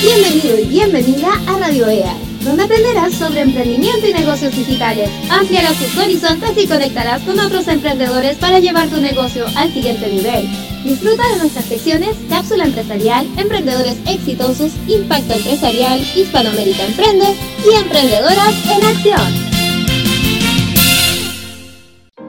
Bienvenido 0.00 0.56
y 0.56 0.64
bienvenida 0.66 1.28
a 1.48 1.58
Radio 1.58 1.88
EA, 1.88 2.16
donde 2.44 2.62
aprenderás 2.62 3.14
sobre 3.14 3.40
emprendimiento 3.40 4.06
y 4.06 4.12
negocios 4.12 4.54
digitales. 4.54 5.10
Ampliarás 5.28 5.74
tus 5.74 5.98
horizontes 5.98 6.56
y 6.56 6.68
conectarás 6.68 7.20
con 7.22 7.40
otros 7.40 7.66
emprendedores 7.66 8.36
para 8.36 8.60
llevar 8.60 8.88
tu 8.88 9.00
negocio 9.00 9.46
al 9.56 9.72
siguiente 9.72 10.06
nivel. 10.06 10.48
Disfruta 10.84 11.28
de 11.30 11.38
nuestras 11.38 11.64
secciones 11.64 12.16
Cápsula 12.28 12.66
Empresarial, 12.66 13.26
Emprendedores 13.36 13.96
Exitosos, 14.06 14.70
Impacto 14.86 15.34
Empresarial, 15.34 16.00
Hispanoamérica 16.14 16.84
Emprende 16.84 17.34
y 17.68 17.74
Emprendedoras 17.74 18.54
en 18.70 18.84
Acción. 18.86 19.48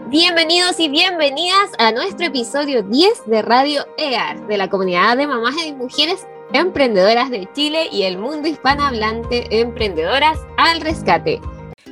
Bienvenidos 0.10 0.80
y 0.80 0.90
bienvenidas 0.90 1.70
a 1.78 1.92
nuestro 1.92 2.26
episodio 2.26 2.82
10 2.82 3.28
de 3.28 3.44
Radio 3.44 3.86
EAR, 4.00 4.48
de 4.48 4.58
la 4.58 4.72
comunidad 4.72 5.18
de 5.18 5.28
mamás 5.28 5.54
y 5.64 5.74
mujeres 5.74 6.26
emprendedoras 6.54 7.30
de 7.30 7.48
Chile 7.54 7.88
y 7.92 8.04
el 8.04 8.18
mundo 8.18 8.48
hispanohablante 8.48 9.60
Emprendedoras 9.60 10.40
al 10.58 10.82
Rescate. 10.82 11.42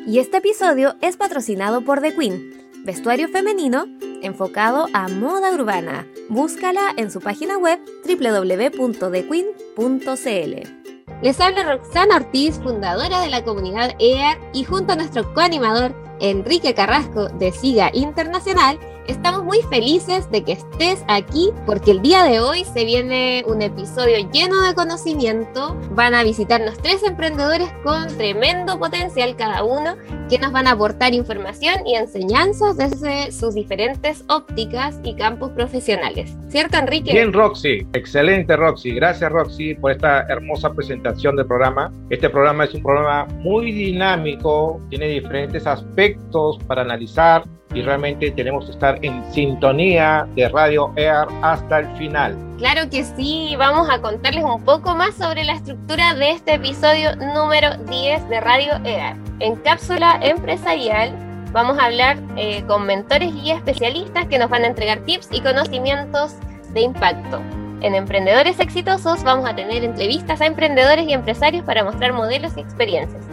Y 0.06 0.20
este 0.20 0.38
episodio 0.38 0.96
es 1.02 1.18
patrocinado 1.18 1.82
por 1.82 2.02
The 2.02 2.16
Queen, 2.16 2.72
vestuario 2.86 3.28
femenino 3.28 3.86
enfocado 4.22 4.88
a 4.94 5.08
moda 5.08 5.54
urbana. 5.54 6.08
Búscala 6.30 6.94
en 6.98 7.12
su 7.12 7.20
página 7.20 7.58
web 7.58 7.80
www.thequeen.cl. 8.06 10.78
Les 11.22 11.40
habla 11.40 11.64
Roxana 11.64 12.18
Ortiz, 12.18 12.60
fundadora 12.62 13.22
de 13.22 13.30
la 13.30 13.44
comunidad 13.44 13.96
EAR 14.00 14.38
y 14.54 14.64
junto 14.64 14.94
a 14.94 14.96
nuestro 14.96 15.34
coanimador 15.34 15.96
Enrique 16.20 16.74
Carrasco 16.74 17.30
de 17.30 17.52
SIGA 17.52 17.92
Internacional, 17.94 18.80
Estamos 19.08 19.46
muy 19.46 19.62
felices 19.70 20.30
de 20.32 20.44
que 20.44 20.52
estés 20.52 21.06
aquí 21.08 21.52
porque 21.66 21.92
el 21.92 22.02
día 22.02 22.24
de 22.24 22.42
hoy 22.42 22.66
se 22.66 22.84
viene 22.84 23.42
un 23.48 23.62
episodio 23.62 24.18
lleno 24.34 24.62
de 24.64 24.76
conocimiento. 24.76 25.78
Van 25.92 26.14
a 26.14 26.24
visitarnos 26.24 26.78
tres 26.80 27.04
emprendedores 27.04 27.70
con 27.86 28.08
tremendo 28.18 28.78
potencial 28.78 29.38
cada 29.38 29.64
uno 29.64 29.96
que 30.30 30.38
nos 30.40 30.52
van 30.52 30.68
a 30.68 30.72
aportar 30.72 31.14
información 31.14 31.88
y 31.88 31.96
enseñanzas 31.96 32.76
desde 32.76 33.32
sus 33.32 33.56
diferentes 33.56 34.26
ópticas 34.28 35.00
y 35.06 35.16
campos 35.16 35.52
profesionales. 35.52 36.36
¿Cierto, 36.50 36.78
Enrique? 36.78 37.14
Bien, 37.14 37.32
Roxy. 37.32 37.88
Excelente, 37.94 38.58
Roxy. 38.58 38.92
Gracias, 38.92 39.32
Roxy, 39.32 39.74
por 39.76 39.94
esta 39.94 40.24
hermosa 40.24 40.74
presentación 40.74 41.38
del 41.38 41.48
programa. 41.48 41.94
Este 42.10 42.30
programa 42.30 42.66
es 42.66 42.74
un 42.74 42.84
programa 42.84 43.26
muy 43.40 43.72
dinámico, 43.72 44.82
tiene 44.90 45.08
diferentes 45.08 45.66
aspectos 45.66 46.58
para 46.68 46.82
analizar 46.82 47.44
y 47.74 47.82
realmente 47.82 48.32
tenemos 48.32 48.66
que 48.66 48.72
estar 48.72 48.98
en 49.04 49.24
sintonía 49.34 50.28
de 50.36 50.50
Radio 50.50 50.92
Air 50.96 51.28
hasta 51.42 51.80
el 51.80 51.98
final. 51.98 52.36
Claro 52.58 52.90
que 52.90 53.04
sí, 53.04 53.56
vamos 53.58 53.88
a 53.90 54.02
contarles 54.02 54.44
un 54.44 54.64
poco 54.64 54.96
más 54.96 55.16
sobre 55.16 55.44
la 55.44 55.54
estructura 55.54 56.16
de 56.16 56.32
este 56.32 56.56
episodio 56.56 57.16
número 57.16 57.78
10 57.90 58.30
de 58.30 58.42
Radio 58.42 58.74
Air. 58.84 59.16
En 59.40 59.56
cápsula 59.58 60.20
empresarial 60.24 61.14
vamos 61.52 61.78
a 61.78 61.86
hablar 61.86 62.18
eh, 62.36 62.64
con 62.68 62.86
mentores 62.86 63.32
y 63.44 63.52
especialistas 63.52 64.26
que 64.26 64.40
nos 64.40 64.50
van 64.50 64.64
a 64.64 64.68
entregar 64.68 65.00
tips 65.02 65.30
y 65.32 65.42
conocimientos 65.42 66.34
de 66.74 66.82
impacto. 66.82 67.42
En 67.82 67.94
Emprendedores 67.94 68.60
Exitosos 68.60 69.24
vamos 69.24 69.48
a 69.48 69.56
tener 69.56 69.84
entrevistas 69.84 70.42
a 70.42 70.48
emprendedores 70.48 71.08
y 71.08 71.14
empresarios 71.14 71.64
para 71.64 71.84
mostrar 71.84 72.12
modelos 72.12 72.58
y 72.58 72.62
experiencias. 72.62 73.24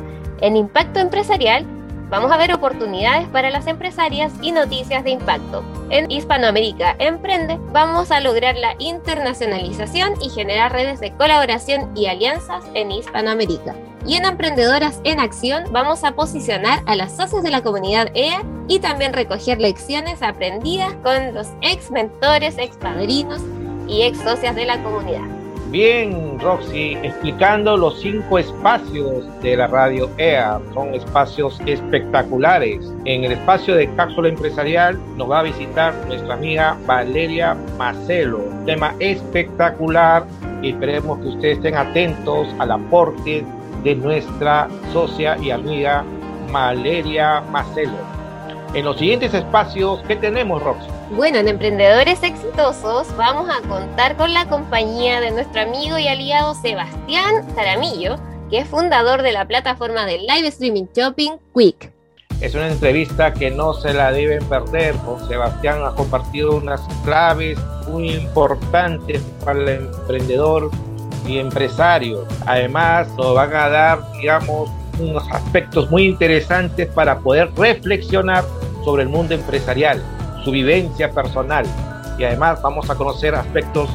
En 0.42 0.56
Impacto 0.56 1.00
Empresarial 1.00 1.64
Vamos 2.10 2.30
a 2.30 2.36
ver 2.36 2.52
oportunidades 2.52 3.28
para 3.28 3.50
las 3.50 3.66
empresarias 3.66 4.32
y 4.42 4.52
noticias 4.52 5.04
de 5.04 5.10
impacto. 5.10 5.64
En 5.90 6.10
Hispanoamérica 6.10 6.94
Emprende 6.98 7.58
vamos 7.72 8.10
a 8.10 8.20
lograr 8.20 8.56
la 8.56 8.74
internacionalización 8.78 10.14
y 10.20 10.28
generar 10.30 10.72
redes 10.72 11.00
de 11.00 11.12
colaboración 11.12 11.90
y 11.96 12.06
alianzas 12.06 12.64
en 12.74 12.92
Hispanoamérica. 12.92 13.74
Y 14.06 14.16
en 14.16 14.26
Emprendedoras 14.26 15.00
en 15.04 15.18
Acción 15.18 15.64
vamos 15.72 16.04
a 16.04 16.12
posicionar 16.12 16.82
a 16.86 16.94
las 16.94 17.16
socias 17.16 17.42
de 17.42 17.50
la 17.50 17.62
comunidad 17.62 18.10
EA 18.14 18.42
y 18.68 18.80
también 18.80 19.12
recoger 19.12 19.60
lecciones 19.60 20.22
aprendidas 20.22 20.92
con 21.02 21.34
los 21.34 21.48
ex 21.62 21.90
mentores, 21.90 22.58
ex 22.58 22.76
padrinos 22.76 23.40
y 23.88 24.02
ex 24.02 24.18
socias 24.18 24.54
de 24.54 24.66
la 24.66 24.82
comunidad. 24.82 25.43
Bien, 25.74 26.38
Roxy, 26.38 26.96
explicando 27.02 27.76
los 27.76 28.00
cinco 28.00 28.38
espacios 28.38 29.24
de 29.42 29.56
la 29.56 29.66
radio 29.66 30.08
EA. 30.18 30.60
Son 30.72 30.94
espacios 30.94 31.60
espectaculares. 31.66 32.78
En 33.06 33.24
el 33.24 33.32
espacio 33.32 33.74
de 33.74 33.92
cápsula 33.96 34.28
empresarial 34.28 34.96
nos 35.16 35.28
va 35.28 35.40
a 35.40 35.42
visitar 35.42 35.92
nuestra 36.06 36.34
amiga 36.34 36.78
Valeria 36.86 37.56
Macelo. 37.76 38.44
tema 38.64 38.94
espectacular 39.00 40.24
y 40.62 40.68
esperemos 40.68 41.18
que 41.18 41.26
ustedes 41.26 41.56
estén 41.56 41.74
atentos 41.74 42.46
al 42.60 42.70
aporte 42.70 43.44
de 43.82 43.96
nuestra 43.96 44.68
socia 44.92 45.36
y 45.38 45.50
amiga 45.50 46.04
Valeria 46.52 47.40
Macelo. 47.50 47.98
En 48.74 48.84
los 48.84 48.96
siguientes 48.96 49.34
espacios, 49.34 50.00
¿qué 50.06 50.14
tenemos, 50.14 50.62
Roxy? 50.62 50.93
Bueno, 51.10 51.38
en 51.38 51.48
Emprendedores 51.48 52.22
Exitosos 52.22 53.14
vamos 53.16 53.48
a 53.50 53.60
contar 53.68 54.16
con 54.16 54.32
la 54.32 54.48
compañía 54.48 55.20
de 55.20 55.32
nuestro 55.32 55.60
amigo 55.60 55.98
y 55.98 56.08
aliado 56.08 56.54
Sebastián 56.54 57.46
Jaramillo, 57.54 58.16
que 58.48 58.60
es 58.60 58.68
fundador 58.68 59.20
de 59.22 59.32
la 59.32 59.46
plataforma 59.46 60.06
de 60.06 60.18
live 60.18 60.48
streaming 60.48 60.86
shopping 60.96 61.32
Quick. 61.54 61.92
Es 62.40 62.54
una 62.54 62.68
entrevista 62.68 63.34
que 63.34 63.50
no 63.50 63.74
se 63.74 63.92
la 63.92 64.12
deben 64.12 64.42
perder. 64.46 64.94
Con 64.96 65.28
Sebastián 65.28 65.84
ha 65.84 65.94
compartido 65.94 66.56
unas 66.56 66.80
claves 67.04 67.58
muy 67.86 68.10
importantes 68.10 69.20
para 69.44 69.60
el 69.60 69.68
emprendedor 69.68 70.70
y 71.26 71.38
empresario. 71.38 72.26
Además, 72.46 73.08
nos 73.18 73.34
van 73.34 73.54
a 73.54 73.68
dar, 73.68 74.12
digamos, 74.12 74.70
unos 74.98 75.22
aspectos 75.30 75.90
muy 75.90 76.06
interesantes 76.06 76.88
para 76.88 77.18
poder 77.18 77.52
reflexionar 77.56 78.42
sobre 78.84 79.02
el 79.02 79.10
mundo 79.10 79.34
empresarial 79.34 80.02
su 80.44 80.50
vivencia 80.50 81.10
personal 81.10 81.66
y 82.18 82.24
además 82.24 82.60
vamos 82.62 82.88
a 82.90 82.94
conocer 82.94 83.34
aspectos 83.34 83.90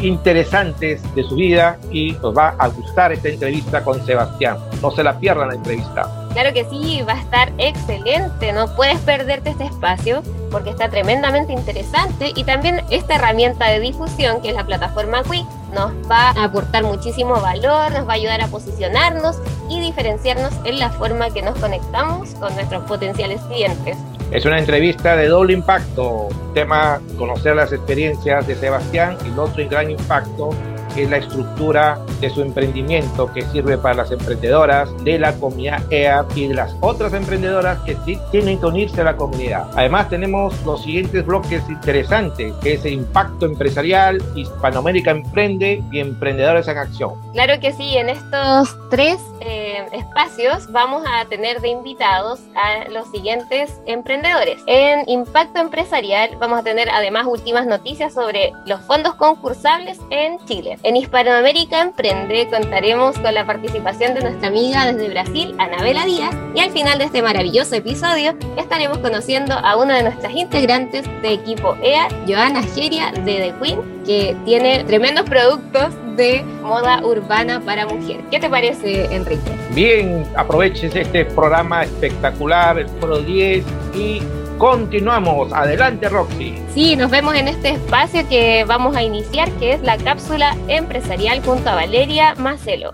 interesantes 0.00 1.02
de 1.14 1.22
su 1.24 1.36
vida 1.36 1.78
y 1.90 2.12
nos 2.12 2.36
va 2.36 2.54
a 2.58 2.68
gustar 2.68 3.12
esta 3.12 3.28
entrevista 3.28 3.82
con 3.82 4.04
Sebastián. 4.04 4.58
No 4.80 4.90
se 4.90 5.02
la 5.02 5.18
pierdan 5.18 5.48
la 5.48 5.54
entrevista. 5.54 6.08
Claro 6.32 6.52
que 6.52 6.64
sí, 6.64 7.02
va 7.06 7.12
a 7.12 7.20
estar 7.20 7.52
excelente, 7.58 8.52
no 8.52 8.74
puedes 8.74 8.98
perderte 9.00 9.50
este 9.50 9.64
espacio 9.64 10.22
porque 10.50 10.70
está 10.70 10.88
tremendamente 10.88 11.52
interesante 11.52 12.32
y 12.34 12.44
también 12.44 12.82
esta 12.90 13.16
herramienta 13.16 13.68
de 13.68 13.80
difusión 13.80 14.40
que 14.40 14.48
es 14.48 14.54
la 14.54 14.64
plataforma 14.64 15.22
Quick 15.22 15.46
nos 15.74 15.92
va 16.10 16.30
a 16.30 16.44
aportar 16.44 16.84
muchísimo 16.84 17.40
valor, 17.40 17.92
nos 17.92 18.06
va 18.06 18.12
a 18.12 18.16
ayudar 18.16 18.40
a 18.42 18.48
posicionarnos 18.48 19.36
y 19.68 19.80
diferenciarnos 19.80 20.52
en 20.64 20.78
la 20.78 20.90
forma 20.90 21.30
que 21.30 21.42
nos 21.42 21.58
conectamos 21.58 22.30
con 22.34 22.54
nuestros 22.54 22.82
potenciales 22.84 23.40
clientes. 23.42 23.96
Es 24.32 24.46
una 24.46 24.58
entrevista 24.58 25.14
de 25.14 25.28
doble 25.28 25.52
impacto. 25.52 26.28
Tema 26.54 27.00
conocer 27.18 27.54
las 27.54 27.70
experiencias 27.70 28.46
de 28.46 28.54
Sebastián 28.54 29.18
y 29.26 29.38
otro 29.38 29.68
gran 29.68 29.90
impacto 29.90 30.50
que 30.94 31.04
es 31.04 31.10
la 31.10 31.18
estructura 31.18 31.98
de 32.20 32.30
su 32.30 32.42
emprendimiento 32.42 33.32
que 33.32 33.42
sirve 33.42 33.78
para 33.78 33.94
las 33.94 34.10
emprendedoras 34.10 34.90
de 35.04 35.18
la 35.18 35.34
comunidad 35.34 35.82
EAP 35.90 36.36
y 36.36 36.48
de 36.48 36.54
las 36.54 36.74
otras 36.80 37.12
emprendedoras 37.12 37.78
que 37.80 37.96
tienen 38.30 38.58
que 38.58 38.66
unirse 38.66 39.00
a 39.00 39.04
la 39.04 39.16
comunidad. 39.16 39.66
Además 39.74 40.08
tenemos 40.08 40.54
los 40.64 40.82
siguientes 40.82 41.24
bloques 41.24 41.62
interesantes, 41.68 42.52
que 42.62 42.74
es 42.74 42.84
el 42.84 42.94
impacto 42.94 43.46
empresarial, 43.46 44.22
Hispanoamérica 44.34 45.10
Emprende 45.10 45.82
y 45.90 46.00
Emprendedores 46.00 46.68
en 46.68 46.78
Acción. 46.78 47.12
Claro 47.32 47.58
que 47.60 47.72
sí, 47.72 47.96
en 47.96 48.08
estos 48.08 48.76
tres 48.90 49.18
eh, 49.40 49.86
espacios 49.92 50.70
vamos 50.70 51.02
a 51.06 51.24
tener 51.26 51.60
de 51.60 51.68
invitados 51.68 52.40
a 52.54 52.88
los 52.90 53.10
siguientes 53.10 53.80
emprendedores. 53.86 54.60
En 54.66 55.08
Impacto 55.08 55.60
Empresarial 55.60 56.36
vamos 56.38 56.60
a 56.60 56.62
tener 56.62 56.88
además 56.90 57.26
últimas 57.26 57.66
noticias 57.66 58.14
sobre 58.14 58.52
los 58.66 58.80
fondos 58.82 59.14
concursables 59.14 59.98
en 60.10 60.38
Chile. 60.46 60.78
En 60.84 60.96
Hispanoamérica 60.96 61.80
Emprende 61.80 62.48
contaremos 62.50 63.16
con 63.16 63.32
la 63.32 63.46
participación 63.46 64.14
de 64.14 64.22
nuestra 64.22 64.48
amiga 64.48 64.90
desde 64.90 65.10
Brasil, 65.10 65.54
Anabela 65.58 66.04
Díaz, 66.04 66.34
y 66.56 66.60
al 66.60 66.72
final 66.72 66.98
de 66.98 67.04
este 67.04 67.22
maravilloso 67.22 67.76
episodio 67.76 68.34
estaremos 68.56 68.98
conociendo 68.98 69.54
a 69.54 69.76
una 69.76 69.98
de 69.98 70.02
nuestras 70.02 70.34
integrantes 70.34 71.04
de 71.22 71.34
equipo 71.34 71.76
EA, 71.84 72.08
Joana 72.26 72.64
Geria 72.64 73.12
de 73.12 73.22
The 73.22 73.54
Queen, 73.62 73.80
que 74.04 74.36
tiene 74.44 74.82
tremendos 74.82 75.24
productos 75.30 75.94
de 76.16 76.42
moda 76.62 77.00
urbana 77.04 77.60
para 77.60 77.86
mujer. 77.86 78.20
¿Qué 78.32 78.40
te 78.40 78.50
parece, 78.50 79.04
Enrique? 79.14 79.52
Bien, 79.74 80.26
aproveches 80.34 80.96
este 80.96 81.24
programa 81.26 81.84
espectacular, 81.84 82.80
el 82.80 82.88
Foro 82.88 83.18
10, 83.18 83.64
y 83.94 84.20
Continuamos. 84.62 85.52
Adelante, 85.52 86.08
Roxy. 86.08 86.54
Sí, 86.72 86.94
nos 86.94 87.10
vemos 87.10 87.34
en 87.34 87.48
este 87.48 87.70
espacio 87.70 88.28
que 88.28 88.64
vamos 88.64 88.94
a 88.94 89.02
iniciar, 89.02 89.50
que 89.58 89.72
es 89.72 89.82
la 89.82 89.98
cápsula 89.98 90.56
empresarial 90.68 91.42
junto 91.44 91.68
a 91.68 91.74
Valeria 91.74 92.36
Macelo. 92.36 92.92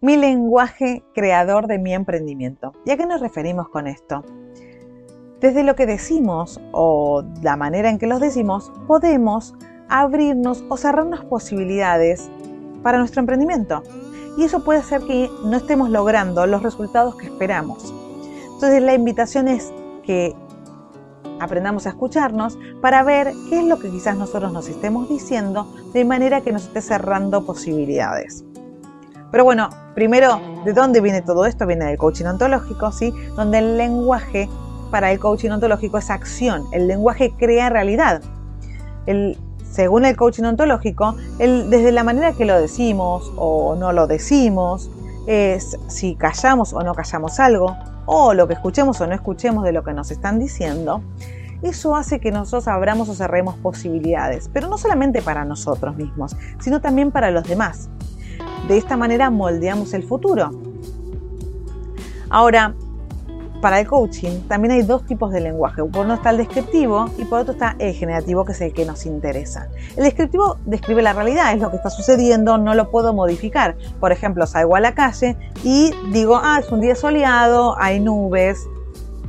Mi 0.00 0.16
lenguaje 0.16 1.02
creador 1.14 1.66
de 1.66 1.78
mi 1.78 1.92
emprendimiento. 1.92 2.72
¿Y 2.86 2.92
a 2.92 2.96
qué 2.96 3.04
nos 3.04 3.20
referimos 3.20 3.68
con 3.68 3.86
esto? 3.86 4.24
Desde 5.40 5.62
lo 5.62 5.76
que 5.76 5.84
decimos 5.84 6.58
o 6.72 7.22
la 7.42 7.54
manera 7.54 7.90
en 7.90 7.98
que 7.98 8.06
los 8.06 8.20
decimos, 8.20 8.72
podemos 8.86 9.52
abrirnos 9.90 10.64
o 10.70 10.78
cerrarnos 10.78 11.22
posibilidades 11.26 12.30
para 12.82 12.96
nuestro 12.96 13.20
emprendimiento. 13.20 13.82
y 14.38 14.44
eso 14.44 14.64
puede 14.64 14.78
hacer 14.78 15.02
que 15.02 15.28
no 15.44 15.58
estemos 15.58 15.90
logrando 15.90 16.46
los 16.46 16.62
resultados 16.62 17.14
que 17.16 17.26
esperamos. 17.26 17.92
Entonces 18.54 18.80
la 18.80 18.94
invitación 18.94 19.48
es 19.48 19.70
que 20.02 20.34
aprendamos 21.40 21.86
a 21.86 21.90
escucharnos 21.90 22.58
para 22.80 23.02
ver 23.02 23.32
qué 23.48 23.60
es 23.60 23.64
lo 23.64 23.78
que 23.78 23.90
quizás 23.90 24.16
nosotros 24.16 24.52
nos 24.52 24.68
estemos 24.68 25.08
diciendo 25.08 25.66
de 25.92 26.04
manera 26.04 26.40
que 26.42 26.52
nos 26.52 26.64
esté 26.64 26.80
cerrando 26.80 27.44
posibilidades. 27.44 28.44
Pero 29.30 29.44
bueno, 29.44 29.70
primero, 29.94 30.40
¿de 30.64 30.72
dónde 30.72 31.00
viene 31.00 31.22
todo 31.22 31.46
esto? 31.46 31.66
Viene 31.66 31.86
del 31.86 31.98
coaching 31.98 32.26
ontológico, 32.26 32.90
¿sí? 32.92 33.14
Donde 33.36 33.58
el 33.58 33.78
lenguaje 33.78 34.48
para 34.90 35.12
el 35.12 35.20
coaching 35.20 35.50
ontológico 35.50 35.98
es 35.98 36.10
acción. 36.10 36.64
El 36.72 36.88
lenguaje 36.88 37.32
crea 37.38 37.68
realidad. 37.68 38.22
El, 39.06 39.38
según 39.70 40.04
el 40.04 40.16
coaching 40.16 40.44
ontológico, 40.44 41.14
el, 41.38 41.70
desde 41.70 41.92
la 41.92 42.02
manera 42.02 42.32
que 42.32 42.44
lo 42.44 42.60
decimos 42.60 43.32
o 43.36 43.76
no 43.76 43.92
lo 43.92 44.08
decimos, 44.08 44.90
es 45.26 45.78
si 45.86 46.16
callamos 46.16 46.72
o 46.72 46.82
no 46.82 46.94
callamos 46.94 47.38
algo, 47.38 47.76
o 48.12 48.34
lo 48.34 48.48
que 48.48 48.54
escuchemos 48.54 49.00
o 49.00 49.06
no 49.06 49.14
escuchemos 49.14 49.62
de 49.62 49.70
lo 49.70 49.84
que 49.84 49.92
nos 49.92 50.10
están 50.10 50.40
diciendo, 50.40 51.00
eso 51.62 51.94
hace 51.94 52.18
que 52.18 52.32
nosotros 52.32 52.66
abramos 52.66 53.08
o 53.08 53.14
cerremos 53.14 53.54
posibilidades, 53.58 54.50
pero 54.52 54.68
no 54.68 54.78
solamente 54.78 55.22
para 55.22 55.44
nosotros 55.44 55.94
mismos, 55.94 56.36
sino 56.58 56.80
también 56.80 57.12
para 57.12 57.30
los 57.30 57.44
demás. 57.44 57.88
De 58.66 58.76
esta 58.76 58.96
manera 58.96 59.30
moldeamos 59.30 59.94
el 59.94 60.02
futuro. 60.02 60.50
Ahora, 62.30 62.74
para 63.60 63.80
el 63.80 63.86
coaching 63.86 64.40
también 64.48 64.72
hay 64.72 64.82
dos 64.82 65.04
tipos 65.04 65.32
de 65.32 65.40
lenguaje. 65.40 65.84
Por 65.84 66.04
uno 66.04 66.14
está 66.14 66.30
el 66.30 66.38
descriptivo 66.38 67.10
y 67.18 67.24
por 67.24 67.40
otro 67.40 67.52
está 67.52 67.76
el 67.78 67.94
generativo, 67.94 68.44
que 68.44 68.52
es 68.52 68.60
el 68.60 68.72
que 68.72 68.84
nos 68.84 69.06
interesa. 69.06 69.68
El 69.96 70.04
descriptivo 70.04 70.56
describe 70.64 71.02
la 71.02 71.12
realidad, 71.12 71.52
es 71.52 71.60
lo 71.60 71.70
que 71.70 71.76
está 71.76 71.90
sucediendo, 71.90 72.58
no 72.58 72.74
lo 72.74 72.90
puedo 72.90 73.12
modificar. 73.12 73.76
Por 73.98 74.12
ejemplo, 74.12 74.46
salgo 74.46 74.76
a 74.76 74.80
la 74.80 74.94
calle 74.94 75.36
y 75.62 75.92
digo, 76.12 76.40
ah, 76.42 76.58
es 76.60 76.70
un 76.72 76.80
día 76.80 76.94
soleado, 76.94 77.76
hay 77.78 78.00
nubes, 78.00 78.66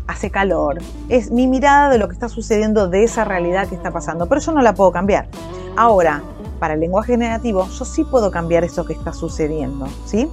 hace 0.07 0.29
calor. 0.29 0.79
Es 1.09 1.31
mi 1.31 1.47
mirada 1.47 1.89
de 1.89 1.97
lo 1.97 2.07
que 2.07 2.13
está 2.13 2.29
sucediendo, 2.29 2.87
de 2.87 3.03
esa 3.03 3.23
realidad 3.23 3.67
que 3.67 3.75
está 3.75 3.91
pasando, 3.91 4.27
pero 4.27 4.41
yo 4.41 4.51
no 4.51 4.61
la 4.61 4.73
puedo 4.73 4.91
cambiar. 4.91 5.27
Ahora, 5.75 6.21
para 6.59 6.75
el 6.75 6.79
lenguaje 6.79 7.13
generativo, 7.13 7.67
yo 7.67 7.85
sí 7.85 8.03
puedo 8.03 8.29
cambiar 8.29 8.63
eso 8.63 8.85
que 8.85 8.93
está 8.93 9.13
sucediendo, 9.13 9.87
¿sí? 10.05 10.29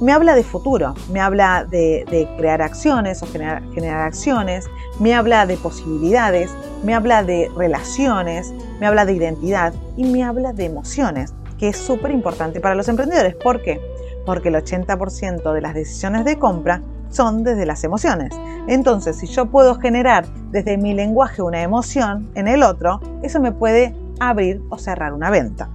Me 0.00 0.12
habla 0.12 0.34
de 0.34 0.44
futuro, 0.44 0.94
me 1.10 1.20
habla 1.20 1.64
de, 1.64 2.28
crear 2.36 2.60
acciones 2.60 3.22
o 3.22 3.26
generar, 3.26 3.62
generar, 3.72 4.02
acciones, 4.02 4.66
me 4.98 5.14
habla 5.14 5.46
de 5.46 5.56
posibilidades, 5.56 6.50
me 6.84 6.94
habla 6.94 7.22
de 7.22 7.50
relaciones, 7.56 8.52
me 8.78 8.86
habla 8.86 9.06
de 9.06 9.14
identidad 9.14 9.72
y 9.96 10.04
me 10.04 10.22
habla 10.22 10.52
de 10.52 10.66
emociones, 10.66 11.34
que 11.58 11.68
es 11.68 11.76
súper 11.76 12.10
importante 12.10 12.60
para 12.60 12.74
los 12.74 12.88
emprendedores. 12.88 13.34
¿Por 13.36 13.62
qué? 13.62 13.80
Porque 14.26 14.48
el 14.48 14.56
80% 14.56 15.52
de 15.52 15.60
las 15.60 15.74
decisiones 15.74 16.24
de 16.24 16.38
compra 16.38 16.82
son 17.08 17.44
desde 17.44 17.64
las 17.64 17.84
emociones. 17.84 18.34
Entonces, 18.66 19.16
si 19.16 19.26
yo 19.26 19.46
puedo 19.46 19.76
generar 19.76 20.26
desde 20.50 20.76
mi 20.76 20.92
lenguaje 20.92 21.40
una 21.40 21.62
emoción 21.62 22.28
en 22.34 22.48
el 22.48 22.62
otro, 22.62 23.00
eso 23.22 23.40
me 23.40 23.52
puede 23.52 23.94
abrir 24.18 24.60
o 24.68 24.78
cerrar 24.78 25.12
una 25.12 25.30
venta. 25.30 25.70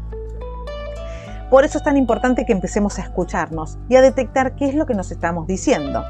Por 1.52 1.66
eso 1.66 1.80
es 1.80 1.84
tan 1.84 1.98
importante 1.98 2.46
que 2.46 2.54
empecemos 2.54 2.98
a 2.98 3.02
escucharnos 3.02 3.78
y 3.90 3.98
a 3.98 4.02
detectar 4.02 4.56
qué 4.56 4.70
es 4.70 4.74
lo 4.74 4.86
que 4.86 4.94
nos 4.94 5.12
estamos 5.12 5.48
diciendo. 5.48 6.02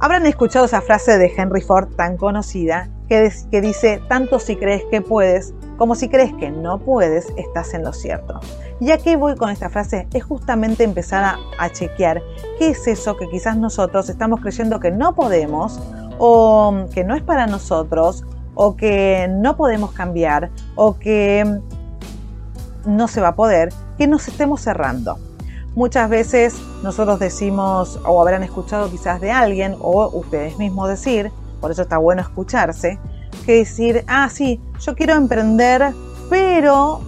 Habrán 0.00 0.26
escuchado 0.26 0.66
esa 0.66 0.82
frase 0.82 1.16
de 1.16 1.32
Henry 1.34 1.62
Ford 1.62 1.88
tan 1.96 2.18
conocida 2.18 2.90
que, 3.08 3.32
dice, 3.62 4.02
tanto 4.06 4.38
si 4.38 4.56
crees 4.56 4.82
que 4.90 5.00
puedes 5.00 5.54
como 5.78 5.94
si 5.94 6.10
crees 6.10 6.34
que 6.34 6.50
no 6.50 6.78
puedes, 6.78 7.32
estás 7.38 7.72
en 7.72 7.84
lo 7.84 7.94
cierto. 7.94 8.38
Y 8.80 8.90
a 8.90 8.98
qué 8.98 9.16
voy 9.16 9.34
con 9.34 9.48
esta 9.48 9.70
frase 9.70 10.06
es 10.12 10.24
justamente 10.24 10.84
empezar 10.84 11.24
a, 11.24 11.38
a 11.58 11.70
chequear 11.70 12.20
qué 12.58 12.68
es 12.68 12.86
eso 12.86 13.16
que 13.16 13.26
quizás 13.30 13.56
nosotros 13.56 14.10
estamos 14.10 14.40
creyendo 14.42 14.78
que 14.78 14.90
no 14.90 15.14
podemos 15.14 15.80
o 16.18 16.84
que 16.92 17.02
no 17.02 17.14
es 17.14 17.22
para 17.22 17.46
nosotros 17.46 18.24
o 18.54 18.76
que 18.76 19.26
no 19.30 19.56
podemos 19.56 19.92
cambiar 19.92 20.50
o 20.74 20.98
que 20.98 21.60
no 22.86 23.08
se 23.08 23.20
va 23.20 23.28
a 23.28 23.34
poder, 23.34 23.72
que 23.98 24.06
nos 24.06 24.28
estemos 24.28 24.60
cerrando. 24.60 25.18
Muchas 25.74 26.08
veces 26.08 26.54
nosotros 26.82 27.18
decimos, 27.18 28.00
o 28.06 28.20
habrán 28.20 28.42
escuchado 28.42 28.90
quizás 28.90 29.20
de 29.20 29.30
alguien, 29.30 29.76
o 29.80 30.08
ustedes 30.08 30.56
mismos 30.58 30.88
decir, 30.88 31.30
por 31.60 31.70
eso 31.70 31.82
está 31.82 31.98
bueno 31.98 32.22
escucharse, 32.22 32.98
que 33.44 33.56
decir, 33.56 34.04
ah, 34.06 34.28
sí, 34.30 34.60
yo 34.80 34.94
quiero 34.94 35.14
emprender, 35.14 35.92
pero 36.30 37.00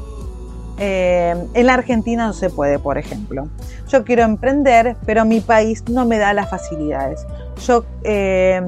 eh, 0.78 1.34
en 1.54 1.66
la 1.66 1.74
Argentina 1.74 2.26
no 2.26 2.32
se 2.32 2.50
puede, 2.50 2.78
por 2.78 2.98
ejemplo. 2.98 3.48
Yo 3.88 4.04
quiero 4.04 4.22
emprender, 4.22 4.96
pero 5.06 5.24
mi 5.24 5.40
país 5.40 5.82
no 5.88 6.04
me 6.04 6.18
da 6.18 6.32
las 6.34 6.50
facilidades. 6.50 7.26
Yo, 7.66 7.84
eh, 8.04 8.60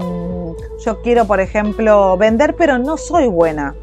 yo 0.84 1.02
quiero, 1.02 1.26
por 1.26 1.40
ejemplo, 1.40 2.16
vender, 2.16 2.56
pero 2.56 2.78
no 2.78 2.96
soy 2.96 3.26
buena. 3.26 3.74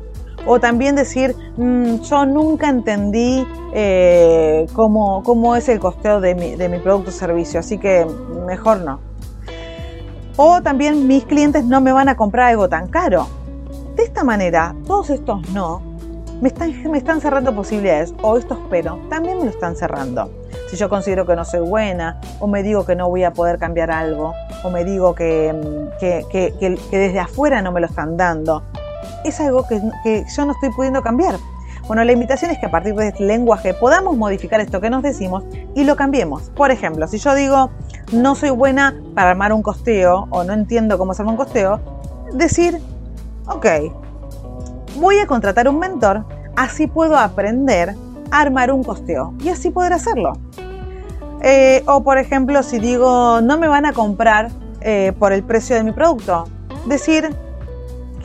O 0.48 0.62
también 0.62 0.96
decir, 0.96 1.36
mm, 1.58 2.00
yo 2.02 2.26
nunca 2.26 2.70
entendí 2.70 3.46
eh, 3.74 4.66
cómo, 4.74 5.56
es 5.58 5.68
el 5.68 5.80
costeo 5.80 6.22
de 6.22 6.36
mi, 6.36 6.56
de 6.56 6.70
mi 6.70 6.80
producto 6.80 7.10
o 7.10 7.14
servicio, 7.14 7.60
así 7.60 7.78
que 7.78 8.08
mejor 8.46 8.80
no. 8.80 9.02
O 10.38 10.62
también 10.62 11.06
mis 11.06 11.26
clientes 11.26 11.66
no 11.66 11.82
me 11.82 11.92
van 11.92 12.08
a 12.08 12.16
comprar 12.16 12.52
algo 12.52 12.70
tan 12.70 12.88
caro. 12.88 13.28
De 13.96 14.04
esta 14.04 14.24
manera, 14.24 14.74
todos 14.86 15.10
estos 15.10 15.50
no 15.50 15.82
me 16.40 16.48
están, 16.48 16.92
me 16.92 16.98
están 16.98 17.20
cerrando 17.20 17.54
posibilidades, 17.54 18.14
o 18.22 18.38
estos 18.38 18.58
pero 18.70 19.00
también 19.10 19.40
me 19.40 19.46
lo 19.46 19.50
están 19.50 19.76
cerrando. 19.76 20.32
Si 20.70 20.78
yo 20.78 20.88
considero 20.88 21.26
que 21.26 21.36
no 21.36 21.44
soy 21.44 21.62
buena, 21.62 22.22
o 22.40 22.48
me 22.48 22.64
digo 22.64 22.86
que 22.86 22.96
no 22.96 23.10
voy 23.10 23.24
a 23.24 23.34
poder 23.34 23.58
cambiar 23.58 23.92
algo, 23.92 24.34
o 24.64 24.70
me 24.70 24.86
digo 24.86 25.14
que, 25.14 25.54
mm, 25.54 26.00
que 26.00 26.78
desde 26.92 27.20
afuera 27.20 27.62
no 27.62 27.74
me 27.74 27.82
lo 27.82 27.88
están 27.88 28.16
dando, 28.16 28.64
es 29.28 29.40
algo 29.40 29.66
que, 29.68 30.26
yo 30.28 30.46
no 30.46 30.54
estoy 30.54 30.70
pudiendo 30.70 31.02
cambiar. 31.02 31.36
Bueno, 31.88 32.04
la 32.04 32.12
invitación 32.12 32.52
es 32.52 32.60
que 32.60 32.66
a 32.66 32.72
partir 32.72 32.96
de 32.96 33.08
este 33.08 33.24
lenguaje 33.24 33.74
podamos 33.74 34.18
modificar 34.18 34.60
esto 34.60 34.82
que 34.82 34.90
nos 34.90 35.04
decimos 35.04 35.46
y 35.74 35.86
lo 35.86 35.96
cambiemos. 35.96 36.50
Por 36.50 36.72
ejemplo, 36.72 37.08
si 37.08 37.18
yo 37.18 37.34
digo 37.34 37.72
no 38.12 38.36
soy 38.36 38.50
buena 38.50 38.96
para 39.16 39.32
armar 39.32 39.54
un 39.54 39.62
costeo 39.62 40.28
o 40.30 40.44
no 40.44 40.54
entiendo 40.54 40.98
cómo 40.98 41.14
se 41.14 41.24
un 41.24 41.38
costeo, 41.38 41.80
decir, 42.34 42.80
ok, 43.48 43.66
voy 44.98 45.20
a 45.20 45.28
contratar 45.28 45.68
un 45.68 45.80
mentor, 45.80 46.26
así 46.56 46.88
puedo 46.88 47.18
aprender 47.18 47.96
a 48.32 48.42
armar 48.42 48.72
un 48.72 48.84
costeo 48.84 49.34
y 49.44 49.50
así 49.50 49.70
poder 49.70 49.94
hacerlo. 49.94 50.34
Eh, 51.42 51.84
o 51.86 52.04
por 52.04 52.18
ejemplo, 52.18 52.64
si 52.64 52.80
digo 52.80 53.42
no 53.42 53.58
me 53.58 53.68
van 53.68 53.86
a 53.86 53.94
comprar 53.94 54.50
eh, 54.82 55.14
por 55.20 55.34
el 55.34 55.44
precio 55.44 55.76
de 55.76 55.84
mi 55.84 55.92
producto, 55.92 56.46
decir, 56.86 57.36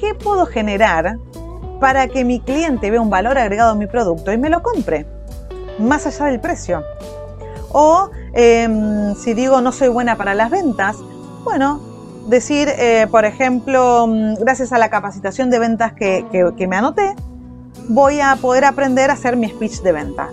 ¿qué 0.02 0.14
puedo 0.14 0.46
generar 0.46 1.18
para 1.78 2.08
que 2.08 2.24
mi 2.24 2.40
cliente 2.40 2.90
vea 2.90 3.00
un 3.00 3.08
valor 3.08 3.38
agregado 3.38 3.72
en 3.72 3.78
mi 3.78 3.86
producto 3.86 4.32
y 4.32 4.36
me 4.36 4.50
lo 4.50 4.60
compre? 4.60 5.06
Más 5.78 6.06
allá 6.06 6.26
del 6.26 6.40
precio. 6.40 6.82
O 7.70 8.10
em, 8.34 9.14
si 9.14 9.32
digo 9.32 9.60
no 9.60 9.70
soy 9.70 9.88
buena 9.88 10.16
para 10.16 10.34
las 10.34 10.50
ventas, 10.50 10.96
bueno, 11.44 11.80
decir, 12.26 12.68
eh, 12.68 13.06
por 13.12 13.24
ejemplo, 13.24 14.08
mm, 14.08 14.34
gracias 14.40 14.72
a 14.72 14.78
la 14.78 14.90
capacitación 14.90 15.50
de 15.50 15.60
ventas 15.60 15.92
que, 15.92 16.66
me 16.68 16.76
anoté, 16.76 17.14
voy 17.88 18.20
a 18.20 18.34
poder 18.36 18.64
aprender 18.64 19.08
a 19.08 19.12
hacer 19.12 19.36
mi 19.36 19.48
speech 19.48 19.82
de 19.82 19.92
venta. 19.92 20.30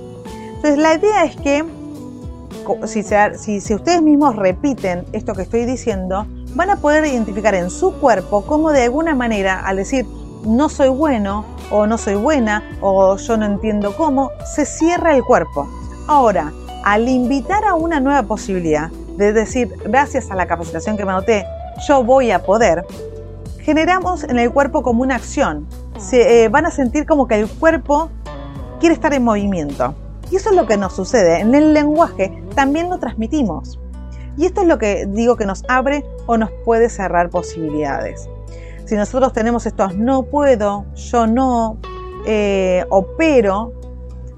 Entonces, 0.56 0.80
la 0.80 0.96
idea 0.96 1.26
es 1.26 1.36
que 1.36 1.64
si, 2.86 3.74
ustedes 3.74 4.02
mismos 4.02 4.36
repiten 4.36 5.06
esto 5.14 5.34
que 5.34 5.44
estoy 5.44 5.66
diciendo, 5.66 6.26
van 6.56 6.70
a 6.70 6.78
poder 6.78 7.06
identificar 7.06 7.56
en 7.56 7.70
su 7.70 7.94
cuerpo 7.94 8.44
cómo 8.46 8.72
de 8.72 8.84
alguna 8.84 9.16
manera, 9.16 9.60
al 9.60 9.78
decir 9.78 10.06
no 10.46 10.70
soy 10.70 10.90
bueno 10.90 11.46
o 11.72 11.86
no 11.86 11.98
soy 11.98 12.16
buena 12.16 12.64
o 12.82 13.18
yo 13.18 13.38
no 13.38 13.46
entiendo 13.46 13.96
cómo, 13.96 14.32
se 14.56 14.66
cierra 14.66 15.16
el 15.16 15.24
cuerpo. 15.24 15.68
Ahora, 16.08 16.54
al 16.84 17.08
invitar 17.08 17.66
a 17.66 17.76
una 17.76 18.00
nueva 18.00 18.24
posibilidad, 18.24 18.90
de 19.20 19.34
decir, 19.34 19.76
gracias 19.86 20.32
a 20.32 20.36
la 20.36 20.48
capacitación 20.48 20.96
que 20.96 21.04
me 21.04 21.12
anoté, 21.12 21.46
yo 21.88 22.04
voy 22.04 22.32
a 22.32 22.42
poder, 22.42 22.86
generamos 23.60 24.24
en 24.24 24.40
el 24.40 24.50
cuerpo 24.52 24.82
como 24.82 25.04
una 25.04 25.16
acción. 25.16 25.68
Se, 25.98 26.46
eh, 26.46 26.48
van 26.50 26.66
a 26.66 26.72
sentir 26.72 27.06
como 27.06 27.28
que 27.28 27.36
el 27.36 27.50
cuerpo 27.50 28.10
quiere 28.80 28.96
estar 28.96 29.14
en 29.14 29.26
movimiento. 29.26 29.94
Y 30.32 30.36
eso 30.36 30.50
es 30.50 30.56
lo 30.56 30.66
que 30.66 30.78
nos 30.78 30.94
sucede. 30.96 31.40
En 31.40 31.56
el 31.56 31.74
lenguaje 31.74 32.44
también 32.56 32.90
lo 32.90 33.00
transmitimos. 33.00 33.80
Y 34.38 34.46
esto 34.46 34.62
es 34.62 34.68
lo 34.68 34.78
que 34.78 35.06
digo 35.08 35.36
que 35.36 35.46
nos 35.46 35.64
abre 35.68 36.06
o 36.26 36.38
nos 36.38 36.52
puede 36.64 36.90
cerrar 36.90 37.30
posibilidades. 37.30 38.30
Si 38.86 38.96
nosotros 38.96 39.34
tenemos 39.34 39.66
estos 39.66 39.96
no 39.96 40.24
puedo, 40.24 40.86
yo 40.96 41.28
no, 41.28 41.78
eh, 42.26 42.86
o 42.90 43.06
pero, 43.18 43.74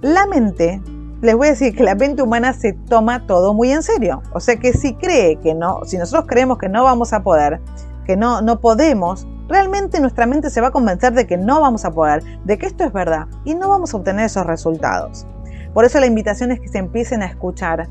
la 0.02 0.26
mente, 0.26 0.82
les 1.22 1.36
voy 1.36 1.48
a 1.48 1.50
decir 1.52 1.76
que 1.76 1.84
la 1.84 1.96
mente 1.96 2.24
humana 2.24 2.54
se 2.54 2.74
toma 2.74 3.28
todo 3.28 3.54
muy 3.54 3.72
en 3.72 3.84
serio. 3.84 4.24
O 4.34 4.40
sea 4.40 4.58
que 4.58 4.74
si 4.74 4.96
cree 4.96 5.38
que 5.38 5.54
no, 5.54 5.82
si 5.86 5.98
nosotros 5.98 6.26
creemos 6.28 6.58
que 6.58 6.68
no 6.68 6.84
vamos 6.84 7.14
a 7.14 7.22
poder, 7.22 7.62
que 8.06 8.18
no, 8.18 8.42
no 8.42 8.60
podemos, 8.60 9.28
realmente 9.48 10.00
nuestra 10.00 10.26
mente 10.26 10.50
se 10.50 10.62
va 10.62 10.68
a 10.68 10.72
convencer 10.72 11.14
de 11.14 11.28
que 11.28 11.38
no 11.38 11.62
vamos 11.62 11.86
a 11.86 11.92
poder, 11.92 12.24
de 12.44 12.58
que 12.58 12.66
esto 12.66 12.84
es 12.84 12.92
verdad 12.92 13.28
y 13.46 13.54
no 13.54 13.70
vamos 13.70 13.94
a 13.94 13.98
obtener 13.98 14.26
esos 14.26 14.46
resultados. 14.46 15.28
Por 15.74 15.86
eso 15.86 16.00
la 16.00 16.06
invitación 16.06 16.52
es 16.52 16.60
que 16.60 16.68
se 16.68 16.80
empiecen 16.80 17.24
a 17.24 17.28
escuchar 17.28 17.88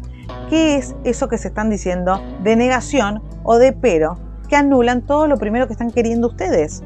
qué 0.48 0.76
es 0.76 0.94
eso 1.04 1.28
que 1.28 1.38
se 1.38 1.48
están 1.48 1.70
diciendo 1.70 2.20
de 2.42 2.56
negación 2.56 3.22
o 3.42 3.58
de 3.58 3.72
pero 3.72 4.18
que 4.48 4.56
anulan 4.56 5.02
todo 5.06 5.26
lo 5.26 5.38
primero 5.38 5.66
que 5.66 5.72
están 5.72 5.90
queriendo 5.90 6.28
ustedes. 6.28 6.82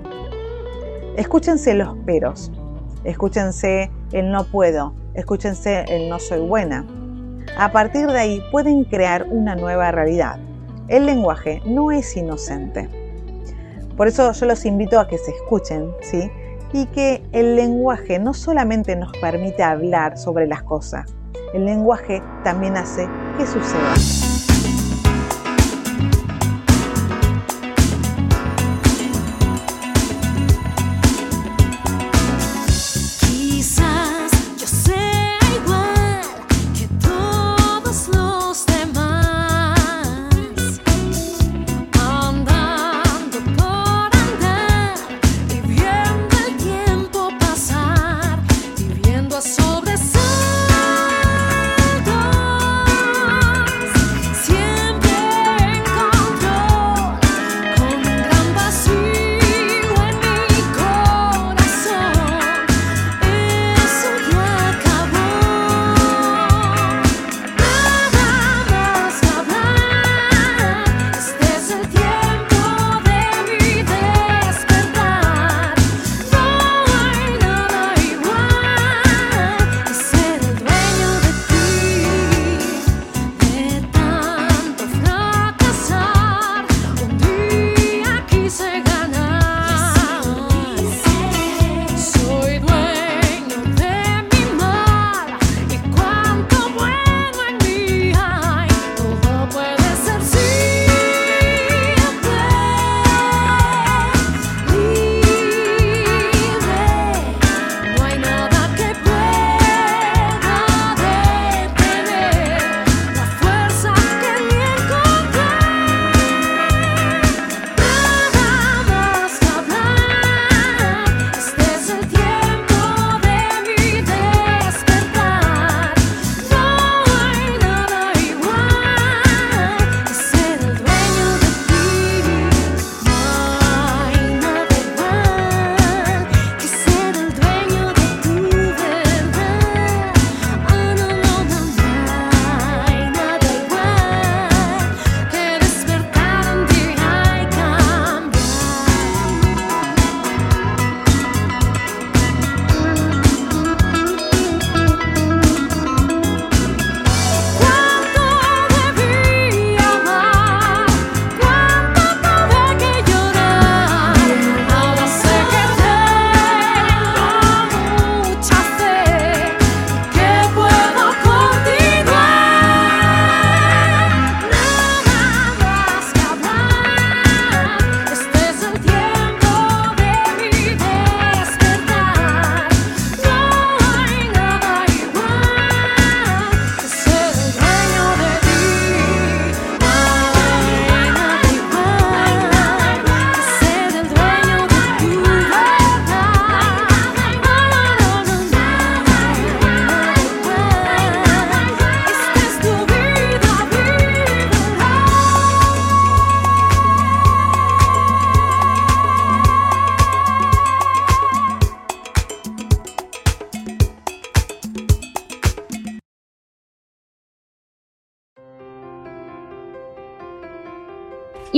Escúchense 1.17 1.75
los 1.75 1.97
peros, 2.05 2.53
escúchense 3.05 3.91
el 4.13 4.31
no 4.31 4.45
puedo, 4.45 4.95
escúchense 5.15 5.85
el 5.89 6.09
no 6.09 6.19
soy 6.19 6.41
buena. 6.41 6.87
A 7.59 7.73
partir 7.73 8.07
de 8.07 8.19
ahí 8.19 8.43
pueden 8.53 8.85
crear 8.85 9.27
una 9.31 9.57
nueva 9.57 9.91
realidad. 9.91 10.39
El 10.89 11.07
lenguaje 11.07 11.63
no 11.67 11.91
es 11.91 12.17
inocente. 12.17 12.89
Por 13.97 14.09
eso 14.09 14.33
yo 14.33 14.47
los 14.47 14.65
invito 14.65 14.99
a 14.99 15.09
que 15.09 15.19
se 15.19 15.31
escuchen, 15.31 15.91
¿sí? 16.03 16.31
Y 16.73 16.87
que 16.87 17.23
el 17.33 17.57
lenguaje 17.57 18.19
no 18.19 18.35
solamente 18.35 18.97
nos 18.97 19.13
permite 19.19 19.63
hablar 19.63 20.19
sobre 20.19 20.47
las 20.47 20.63
cosas, 20.63 21.15
el 21.55 21.65
lenguaje 21.65 22.23
también 22.43 22.77
hace 22.77 23.09
que 23.39 23.47
suceda. 23.47 24.34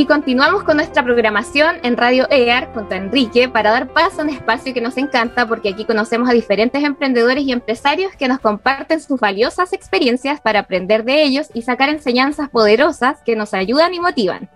Continuamos 0.07 0.63
con 0.63 0.77
nuestra 0.77 1.03
programación 1.03 1.77
en 1.83 1.97
Radio 1.97 2.29
EAR 2.31 2.73
junto 2.73 2.95
a 2.95 2.97
Enrique 2.99 3.49
para 3.49 3.73
dar 3.73 3.89
paso 3.93 4.21
a 4.21 4.25
un 4.25 4.31
espacio 4.31 4.73
que 4.73 4.81
nos 4.81 4.97
encanta 4.99 5.49
porque 5.49 5.71
aquí 5.71 5.85
conocemos 5.85 6.29
a 6.29 6.33
diferentes 6.33 6.85
emprendedores 6.85 7.43
y 7.43 7.51
empresarios 7.51 8.13
que 8.15 8.29
nos 8.29 8.39
comparten 8.39 9.01
sus 9.01 9.19
valiosas 9.19 9.73
experiencias 9.73 10.41
para 10.41 10.61
aprender 10.61 11.03
de 11.03 11.25
ellos 11.25 11.49
y 11.55 11.63
sacar 11.63 11.89
enseñanzas 11.89 12.49
poderosas 12.51 13.21
que 13.25 13.35
nos 13.35 13.53
ayudan 13.53 13.95
y 13.95 14.01
motivan. 14.01 14.49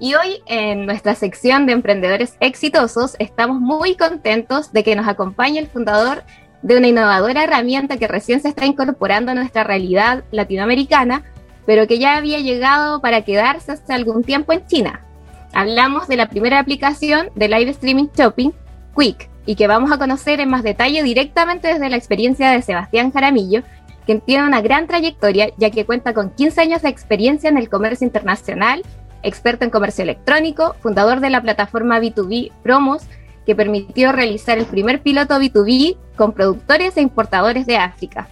Y 0.00 0.14
hoy 0.14 0.42
en 0.46 0.86
nuestra 0.86 1.14
sección 1.14 1.66
de 1.66 1.72
emprendedores 1.72 2.38
exitosos 2.40 3.14
estamos 3.18 3.60
muy 3.60 3.96
contentos 3.96 4.72
de 4.72 4.84
que 4.84 4.96
nos 4.96 5.06
acompañe 5.06 5.58
el 5.58 5.66
fundador 5.66 6.24
de 6.62 6.78
una 6.78 6.88
innovadora 6.88 7.44
herramienta 7.44 7.98
que 7.98 8.08
recién 8.08 8.40
se 8.40 8.48
está 8.48 8.64
incorporando 8.64 9.32
a 9.32 9.34
nuestra 9.34 9.64
realidad 9.64 10.24
latinoamericana 10.30 11.24
pero 11.66 11.86
que 11.86 11.98
ya 11.98 12.16
había 12.16 12.40
llegado 12.40 13.00
para 13.00 13.22
quedarse 13.22 13.72
hace 13.72 13.92
algún 13.92 14.22
tiempo 14.22 14.52
en 14.52 14.66
China. 14.66 15.00
Hablamos 15.52 16.08
de 16.08 16.16
la 16.16 16.28
primera 16.28 16.58
aplicación 16.58 17.30
de 17.34 17.48
live 17.48 17.70
streaming 17.70 18.08
shopping, 18.16 18.50
Quick, 18.96 19.28
y 19.46 19.54
que 19.54 19.66
vamos 19.66 19.92
a 19.92 19.98
conocer 19.98 20.40
en 20.40 20.50
más 20.50 20.62
detalle 20.62 21.02
directamente 21.02 21.68
desde 21.68 21.88
la 21.88 21.96
experiencia 21.96 22.50
de 22.50 22.62
Sebastián 22.62 23.12
Jaramillo, 23.12 23.62
quien 24.04 24.20
tiene 24.20 24.46
una 24.46 24.60
gran 24.60 24.86
trayectoria 24.86 25.50
ya 25.56 25.70
que 25.70 25.86
cuenta 25.86 26.12
con 26.12 26.30
15 26.30 26.60
años 26.60 26.82
de 26.82 26.88
experiencia 26.88 27.48
en 27.48 27.56
el 27.56 27.68
comercio 27.68 28.04
internacional, 28.04 28.82
experto 29.22 29.64
en 29.64 29.70
comercio 29.70 30.02
electrónico, 30.02 30.74
fundador 30.80 31.20
de 31.20 31.30
la 31.30 31.40
plataforma 31.40 32.00
B2B 32.00 32.52
Promos, 32.62 33.04
que 33.46 33.54
permitió 33.54 34.12
realizar 34.12 34.58
el 34.58 34.66
primer 34.66 35.02
piloto 35.02 35.38
B2B 35.38 35.96
con 36.16 36.32
productores 36.32 36.96
e 36.96 37.02
importadores 37.02 37.66
de 37.66 37.76
África 37.76 38.28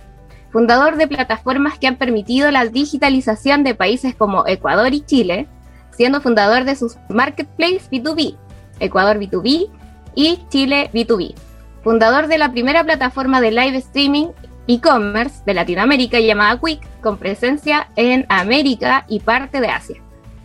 fundador 0.52 0.96
de 0.96 1.08
plataformas 1.08 1.78
que 1.78 1.86
han 1.86 1.96
permitido 1.96 2.50
la 2.50 2.66
digitalización 2.66 3.64
de 3.64 3.74
países 3.74 4.14
como 4.14 4.46
Ecuador 4.46 4.92
y 4.92 5.00
Chile, 5.00 5.48
siendo 5.90 6.20
fundador 6.20 6.64
de 6.64 6.76
sus 6.76 6.96
marketplaces 7.08 7.90
B2B, 7.90 8.36
Ecuador 8.78 9.18
B2B 9.18 9.68
y 10.14 10.38
Chile 10.50 10.90
B2B. 10.92 11.34
Fundador 11.82 12.28
de 12.28 12.38
la 12.38 12.52
primera 12.52 12.84
plataforma 12.84 13.40
de 13.40 13.50
live 13.50 13.78
streaming 13.78 14.28
e-commerce 14.68 15.42
de 15.44 15.54
Latinoamérica 15.54 16.20
llamada 16.20 16.60
Quick, 16.60 16.86
con 17.00 17.16
presencia 17.16 17.88
en 17.96 18.26
América 18.28 19.04
y 19.08 19.20
parte 19.20 19.60
de 19.60 19.68
Asia. 19.68 19.96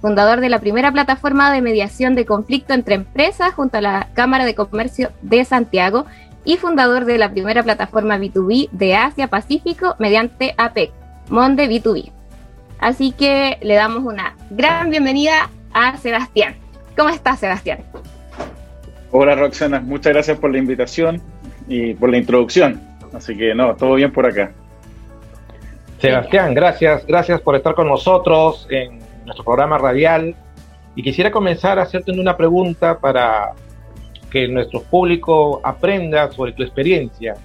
Fundador 0.01 0.39
de 0.39 0.49
la 0.49 0.59
primera 0.59 0.91
plataforma 0.91 1.51
de 1.51 1.61
mediación 1.61 2.15
de 2.15 2.25
conflicto 2.25 2.73
entre 2.73 2.95
empresas 2.95 3.53
junto 3.53 3.77
a 3.77 3.81
la 3.81 4.07
Cámara 4.13 4.45
de 4.45 4.55
Comercio 4.55 5.11
de 5.21 5.43
Santiago 5.43 6.05
y 6.47 6.55
fundador 6.55 7.03
de 7.03 7.17
la 7.17 7.29
primera 7.29 7.61
plataforma 7.61 8.17
B2B 8.17 8.69
de 8.71 8.95
Asia 8.95 9.27
Pacífico 9.27 9.95
mediante 9.99 10.55
APEC, 10.57 10.91
Monde 11.29 11.67
B2B. 11.67 12.09
Así 12.79 13.11
que 13.11 13.57
le 13.61 13.75
damos 13.75 14.05
una 14.05 14.33
gran 14.49 14.89
bienvenida 14.89 15.49
a 15.73 15.97
Sebastián. 15.97 16.55
¿Cómo 16.95 17.09
estás, 17.09 17.39
Sebastián? 17.39 17.79
Hola, 19.11 19.35
Roxana. 19.35 19.81
Muchas 19.81 20.13
gracias 20.13 20.39
por 20.39 20.49
la 20.49 20.57
invitación 20.59 21.21
y 21.67 21.95
por 21.95 22.09
la 22.09 22.17
introducción. 22.17 22.79
Así 23.13 23.35
que 23.35 23.53
no, 23.53 23.75
todo 23.75 23.95
bien 23.95 24.13
por 24.13 24.25
acá. 24.25 24.53
Sebastián, 25.99 26.53
gracias, 26.53 27.05
gracias 27.05 27.41
por 27.41 27.57
estar 27.57 27.75
con 27.75 27.89
nosotros 27.89 28.67
en 28.69 28.99
nuestro 29.25 29.43
programa 29.43 29.77
radial. 29.79 30.33
Y 30.95 31.03
quisiera 31.03 31.29
comenzar 31.29 31.77
hacerte 31.77 32.11
una 32.11 32.37
pregunta 32.37 32.99
para 32.99 33.51
que 34.31 34.47
nuestro 34.47 34.81
público 34.83 35.61
aprenda 35.63 36.31
sobre 36.31 36.51
tu 36.53 36.63
experiencia. 36.63 37.35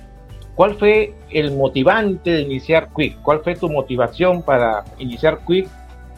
¿Cuál 0.55 0.75
fue 0.75 1.15
el 1.31 1.53
motivante 1.53 2.31
de 2.31 2.43
iniciar 2.43 2.89
Quick? 2.95 3.21
¿Cuál 3.23 3.41
fue 3.43 3.55
tu 3.55 3.69
motivación 3.69 4.43
para 4.43 4.85
iniciar 4.99 5.41
Quick? 5.47 5.69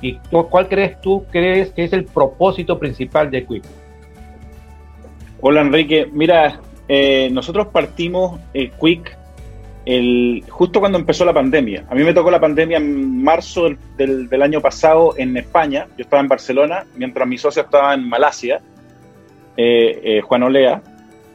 ¿Y 0.00 0.18
cuál 0.50 0.68
crees 0.68 1.00
tú 1.00 1.24
crees 1.30 1.70
que 1.70 1.84
es 1.84 1.92
el 1.92 2.04
propósito 2.04 2.78
principal 2.78 3.30
de 3.30 3.46
Quick? 3.46 3.64
Hola 5.40 5.60
Enrique, 5.60 6.08
mira, 6.10 6.60
eh, 6.88 7.28
nosotros 7.30 7.68
partimos 7.68 8.40
eh, 8.54 8.70
Quick 8.80 9.16
justo 10.48 10.80
cuando 10.80 10.98
empezó 10.98 11.24
la 11.24 11.32
pandemia. 11.32 11.84
A 11.90 11.94
mí 11.94 12.02
me 12.02 12.14
tocó 12.14 12.30
la 12.30 12.40
pandemia 12.40 12.78
en 12.78 13.22
marzo 13.22 13.68
del, 13.96 14.42
año 14.42 14.60
pasado 14.60 15.14
en 15.16 15.36
España. 15.36 15.86
Yo 15.96 16.04
estaba 16.04 16.22
en 16.22 16.28
Barcelona, 16.28 16.86
mientras 16.96 17.28
mi 17.28 17.36
socio 17.36 17.62
estaba 17.62 17.94
en 17.94 18.08
Malasia, 18.08 18.62
eh, 19.56 20.00
eh, 20.02 20.20
Juan 20.20 20.42
Olea. 20.42 20.82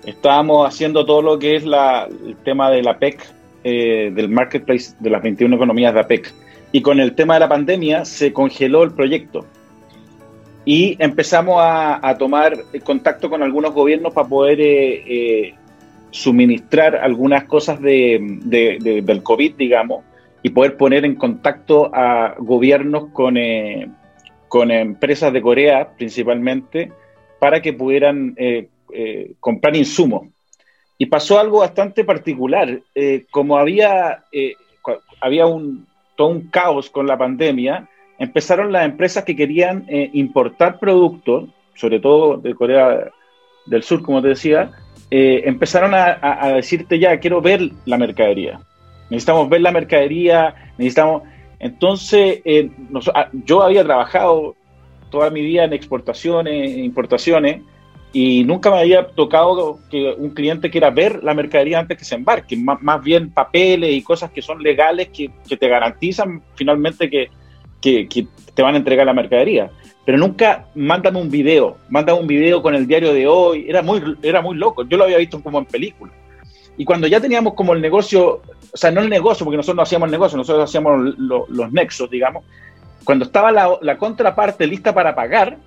Estábamos 0.05 0.67
haciendo 0.67 1.05
todo 1.05 1.21
lo 1.21 1.39
que 1.39 1.55
es 1.55 1.63
el 1.63 2.35
tema 2.43 2.69
de 2.69 2.83
la 2.83 2.97
PEC, 2.97 3.21
eh, 3.63 4.11
del 4.13 4.29
marketplace 4.29 4.93
de 4.99 5.09
las 5.09 5.21
21 5.21 5.55
economías 5.55 5.93
de 5.93 5.99
APEC. 5.99 6.33
Y 6.71 6.81
con 6.81 6.99
el 6.99 7.15
tema 7.15 7.35
de 7.35 7.41
la 7.41 7.49
pandemia 7.49 8.05
se 8.05 8.33
congeló 8.33 8.83
el 8.83 8.91
proyecto. 8.91 9.45
Y 10.65 10.95
empezamos 10.99 11.57
a, 11.59 12.15
tomar 12.19 12.57
contacto 12.83 13.29
con 13.29 13.41
algunos 13.41 13.73
gobiernos 13.73 14.13
para 14.13 14.27
poder 14.27 15.55
suministrar 16.11 16.95
algunas 16.95 17.45
cosas 17.45 17.81
de, 17.81 18.19
del 18.43 19.23
COVID, 19.23 19.55
digamos, 19.55 20.03
y 20.43 20.49
poder 20.49 20.77
poner 20.77 21.05
en 21.05 21.15
contacto 21.15 21.89
a 21.93 22.35
gobiernos 22.37 23.07
con, 23.13 23.35
con 24.47 24.71
empresas 24.71 25.33
de 25.33 25.41
Corea 25.41 25.89
principalmente 25.97 26.91
para 27.39 27.61
que 27.61 27.73
pudieran 27.73 28.35
eh, 28.37 28.67
eh, 28.93 29.33
comprar 29.39 29.75
insumos. 29.75 30.27
Y 30.97 31.05
pasó 31.05 31.39
algo 31.39 31.59
bastante 31.59 32.03
particular. 32.03 32.81
como 33.31 33.57
había, 33.57 34.25
había 35.21 35.45
un, 35.45 35.87
todo 36.17 36.27
un 36.27 36.49
caos 36.49 36.89
con 36.89 37.07
la 37.07 37.17
pandemia, 37.17 37.87
empezaron 38.17 38.73
las 38.73 38.83
empresas 38.83 39.23
que 39.23 39.33
querían 39.33 39.85
importar 40.11 40.77
productos, 40.77 41.47
sobre 41.73 42.01
todo 42.01 42.35
de 42.35 42.53
Corea 42.53 43.11
del 43.65 43.83
Sur, 43.83 44.01
como 44.01 44.21
te 44.21 44.29
decía, 44.29 44.71
eh, 45.11 45.43
empezaron 45.45 45.93
a, 45.95 46.53
decirte 46.55 46.99
ya, 46.99 47.19
quiero 47.19 47.41
ver 47.41 47.71
la 47.85 47.97
mercadería. 47.97 48.59
Necesitamos 49.09 49.49
ver 49.49 49.61
la 49.61 49.71
mercadería, 49.71 50.55
necesitamos... 50.77 51.23
Entonces, 51.59 52.41
eh, 52.45 52.69
ah, 53.13 53.29
yo 53.33 53.63
había 53.63 53.83
trabajado 53.83 54.55
toda 55.09 55.29
mi 55.29 55.41
vida 55.41 55.63
en 55.63 55.73
exportaciones, 55.73 56.53
e 56.53 56.79
importaciones, 56.79 57.61
y 58.11 58.43
nunca 58.43 58.71
me 58.71 58.79
había 58.79 59.07
tocado 59.07 59.79
que 59.89 60.15
un 60.17 60.31
cliente 60.31 60.71
quiera 60.71 60.89
ver 60.89 61.23
la 61.23 61.35
mercadería 61.35 61.79
antes 61.79 61.97
que 61.97 62.05
se 62.05 62.15
embarque, 62.15 62.57
más, 62.57 63.03
bien 63.03 63.31
papeles 63.31 63.91
y 63.91 64.01
cosas 64.01 64.31
que 64.31 64.41
son 64.41 64.63
legales 64.63 65.09
que, 65.09 65.29
te 65.57 65.67
garantizan 65.67 66.41
finalmente 66.55 67.09
que, 67.09 67.29
que, 67.81 68.27
te 68.55 68.63
van 68.63 68.73
a 68.73 68.77
entregar 68.77 69.05
la 69.05 69.13
mercadería. 69.13 69.69
Pero 70.05 70.17
nunca 70.17 70.65
mándame 70.73 71.21
un 71.21 71.29
video, 71.29 71.77
mándame 71.89 72.19
un 72.19 72.27
video 72.27 72.63
con 72.63 72.73
el 72.73 72.87
diario 72.87 73.13
de 73.13 73.27
hoy, 73.27 73.65
era 73.69 73.83
muy, 73.83 74.01
era 74.23 74.41
muy 74.41 74.57
loco, 74.57 74.87
yo 74.87 74.97
lo 74.97 75.03
había 75.03 75.17
visto 75.17 75.41
como 75.43 75.59
en 75.59 75.65
película. 75.65 76.11
Y 76.77 76.85
cuando 76.85 77.07
ya 77.07 77.19
teníamos 77.19 77.53
como 77.53 77.73
el 77.73 77.81
negocio, 77.81 78.41
o 78.73 78.77
sea, 78.77 78.89
no 78.89 79.01
el 79.01 79.09
negocio, 79.09 79.43
porque 79.43 79.57
nosotros 79.57 79.75
no 79.75 79.83
hacíamos 79.83 80.09
negocio, 80.09 80.37
nosotros 80.37 80.63
hacíamos 80.63 81.13
los 81.17 81.71
nexos, 81.71 82.09
digamos, 82.09 82.43
cuando 83.03 83.25
estaba 83.25 83.51
la, 83.51 83.97
contraparte 83.97 84.67
lista 84.67 84.93
para 84.93 85.15
pagar, 85.15 85.57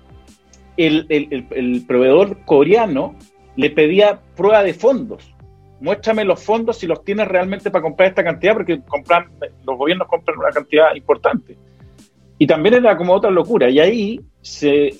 el, 0.77 1.83
proveedor 1.87 2.39
coreano 2.45 3.15
le 3.55 3.69
pedía 3.69 4.19
prueba 4.35 4.63
de 4.63 4.73
fondos. 4.73 5.33
Muéstrame 5.79 6.23
los 6.23 6.41
fondos 6.41 6.77
si 6.77 6.87
los 6.87 7.03
tienes 7.03 7.27
realmente 7.27 7.69
para 7.69 7.81
comprar 7.81 8.09
esta 8.09 8.23
cantidad, 8.23 8.53
porque 8.53 8.81
compran, 8.81 9.27
los 9.65 9.77
gobiernos 9.77 10.07
compran 10.07 10.37
una 10.37 10.49
cantidad 10.49 10.95
importante. 10.95 11.57
Y 12.37 12.47
también 12.47 12.75
era 12.75 12.97
como 12.97 13.13
otra 13.13 13.29
locura. 13.29 13.69
Y 13.69 13.79
ahí 13.79 14.21
se, 14.41 14.91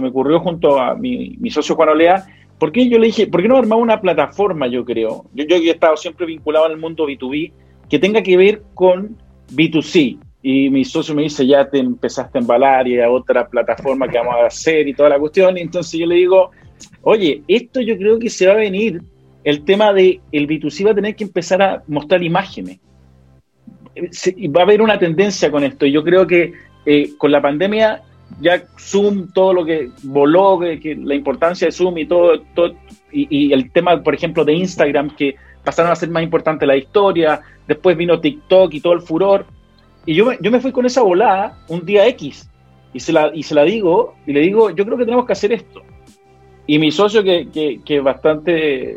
me 0.00 0.08
ocurrió 0.08 0.40
junto 0.40 0.80
a 0.80 0.94
mi, 0.94 1.36
mi, 1.38 1.50
socio 1.50 1.74
Juan 1.74 1.90
Olea, 1.90 2.26
¿por 2.58 2.72
qué 2.72 2.88
yo 2.88 2.98
le 2.98 3.06
dije, 3.06 3.26
¿por 3.26 3.42
qué 3.42 3.48
no 3.48 3.56
armar 3.56 3.78
una 3.78 4.00
plataforma, 4.00 4.66
yo 4.66 4.84
creo? 4.84 5.26
Yo, 5.34 5.44
yo 5.44 5.56
he 5.56 5.70
estado 5.70 5.96
siempre 5.96 6.26
vinculado 6.26 6.64
al 6.64 6.76
mundo 6.76 7.06
B2B, 7.06 7.52
que 7.88 7.98
tenga 7.98 8.22
que 8.22 8.36
ver 8.36 8.62
con 8.74 9.16
B2C. 9.52 10.18
Y 10.48 10.70
mi 10.70 10.84
socio 10.84 11.12
me 11.12 11.22
dice, 11.22 11.44
ya 11.44 11.68
te 11.68 11.80
empezaste 11.80 12.38
a 12.38 12.40
embalar 12.40 12.86
y 12.86 13.00
a 13.00 13.10
otra 13.10 13.48
plataforma 13.48 14.06
que 14.06 14.16
vamos 14.16 14.36
a 14.36 14.46
hacer 14.46 14.86
y 14.86 14.94
toda 14.94 15.08
la 15.08 15.18
cuestión. 15.18 15.58
Y 15.58 15.62
entonces 15.62 15.98
yo 15.98 16.06
le 16.06 16.14
digo, 16.14 16.52
oye, 17.02 17.42
esto 17.48 17.80
yo 17.80 17.98
creo 17.98 18.16
que 18.16 18.30
se 18.30 18.46
va 18.46 18.52
a 18.52 18.58
venir, 18.58 19.02
el 19.42 19.64
tema 19.64 19.92
de 19.92 20.20
el 20.30 20.46
B2C 20.46 20.86
va 20.86 20.92
a 20.92 20.94
tener 20.94 21.16
que 21.16 21.24
empezar 21.24 21.60
a 21.60 21.82
mostrar 21.88 22.22
imágenes. 22.22 22.78
va 24.56 24.60
a 24.60 24.62
haber 24.62 24.82
una 24.82 24.96
tendencia 25.00 25.50
con 25.50 25.64
esto. 25.64 25.84
Yo 25.84 26.04
creo 26.04 26.28
que 26.28 26.52
eh, 26.84 27.10
con 27.18 27.32
la 27.32 27.42
pandemia 27.42 28.04
ya 28.40 28.62
Zoom, 28.78 29.32
todo 29.32 29.52
lo 29.52 29.64
que 29.64 29.90
voló, 30.04 30.60
que, 30.60 30.94
la 30.94 31.16
importancia 31.16 31.66
de 31.66 31.72
Zoom 31.72 31.98
y 31.98 32.06
todo, 32.06 32.40
y, 33.10 33.52
el 33.52 33.72
tema, 33.72 34.00
por 34.00 34.14
ejemplo, 34.14 34.44
de 34.44 34.52
Instagram, 34.52 35.10
que 35.16 35.34
pasaron 35.64 35.90
a 35.90 35.96
ser 35.96 36.08
más 36.08 36.22
importante 36.22 36.66
la 36.66 36.76
historia, 36.76 37.40
después 37.66 37.96
vino 37.96 38.20
TikTok 38.20 38.72
y 38.74 38.80
todo 38.80 38.92
el 38.92 39.00
furor, 39.00 39.44
y 40.06 40.14
yo 40.14 40.24
me, 40.24 40.38
yo 40.40 40.50
me 40.50 40.60
fui 40.60 40.72
con 40.72 40.86
esa 40.86 41.02
volada 41.02 41.58
un 41.68 41.84
día 41.84 42.06
X, 42.06 42.48
y 42.92 43.00
se, 43.00 43.12
la, 43.12 43.30
y 43.34 43.42
se 43.42 43.54
la 43.54 43.62
digo, 43.64 44.14
y 44.26 44.32
le 44.32 44.40
digo, 44.40 44.70
yo 44.70 44.86
creo 44.86 44.96
que 44.96 45.04
tenemos 45.04 45.26
que 45.26 45.32
hacer 45.32 45.52
esto. 45.52 45.82
Y 46.66 46.78
mi 46.78 46.90
socio, 46.90 47.22
que, 47.22 47.80
que, 47.84 48.00
bastante, 48.00 48.96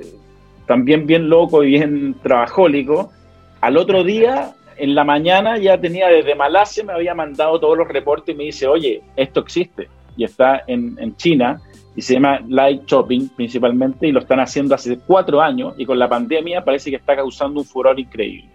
también 0.65 1.05
bien 1.05 1.29
loco 1.29 1.63
y 1.63 1.71
bien 1.71 2.15
trabajólico, 2.23 3.11
al 3.59 3.75
otro 3.75 4.03
día 4.05 4.53
en 4.77 4.95
la 4.95 5.03
mañana 5.03 5.57
ya 5.57 5.77
tenía 5.77 6.07
desde 6.07 6.33
Malasia, 6.33 6.83
me 6.85 6.93
había 6.93 7.13
mandado 7.13 7.59
todos 7.59 7.77
los 7.77 7.87
reportes 7.89 8.33
y 8.33 8.37
me 8.37 8.45
dice, 8.45 8.67
oye, 8.67 9.01
esto 9.17 9.41
existe 9.41 9.89
y 10.15 10.23
está 10.23 10.63
en, 10.67 11.15
China 11.17 11.61
y 11.95 12.01
se 12.01 12.13
llama 12.13 12.39
Light 12.47 12.85
Shopping 12.85 13.27
principalmente 13.35 14.07
y 14.07 14.13
lo 14.13 14.21
están 14.21 14.39
haciendo 14.39 14.75
hace 14.75 14.97
cuatro 15.05 15.41
años 15.41 15.73
y 15.77 15.85
con 15.85 15.99
la 15.99 16.07
pandemia 16.07 16.63
parece 16.63 16.89
que 16.89 16.95
está 16.95 17.15
causando 17.17 17.59
un 17.59 17.65
furor 17.65 17.99
increíble. 17.99 18.49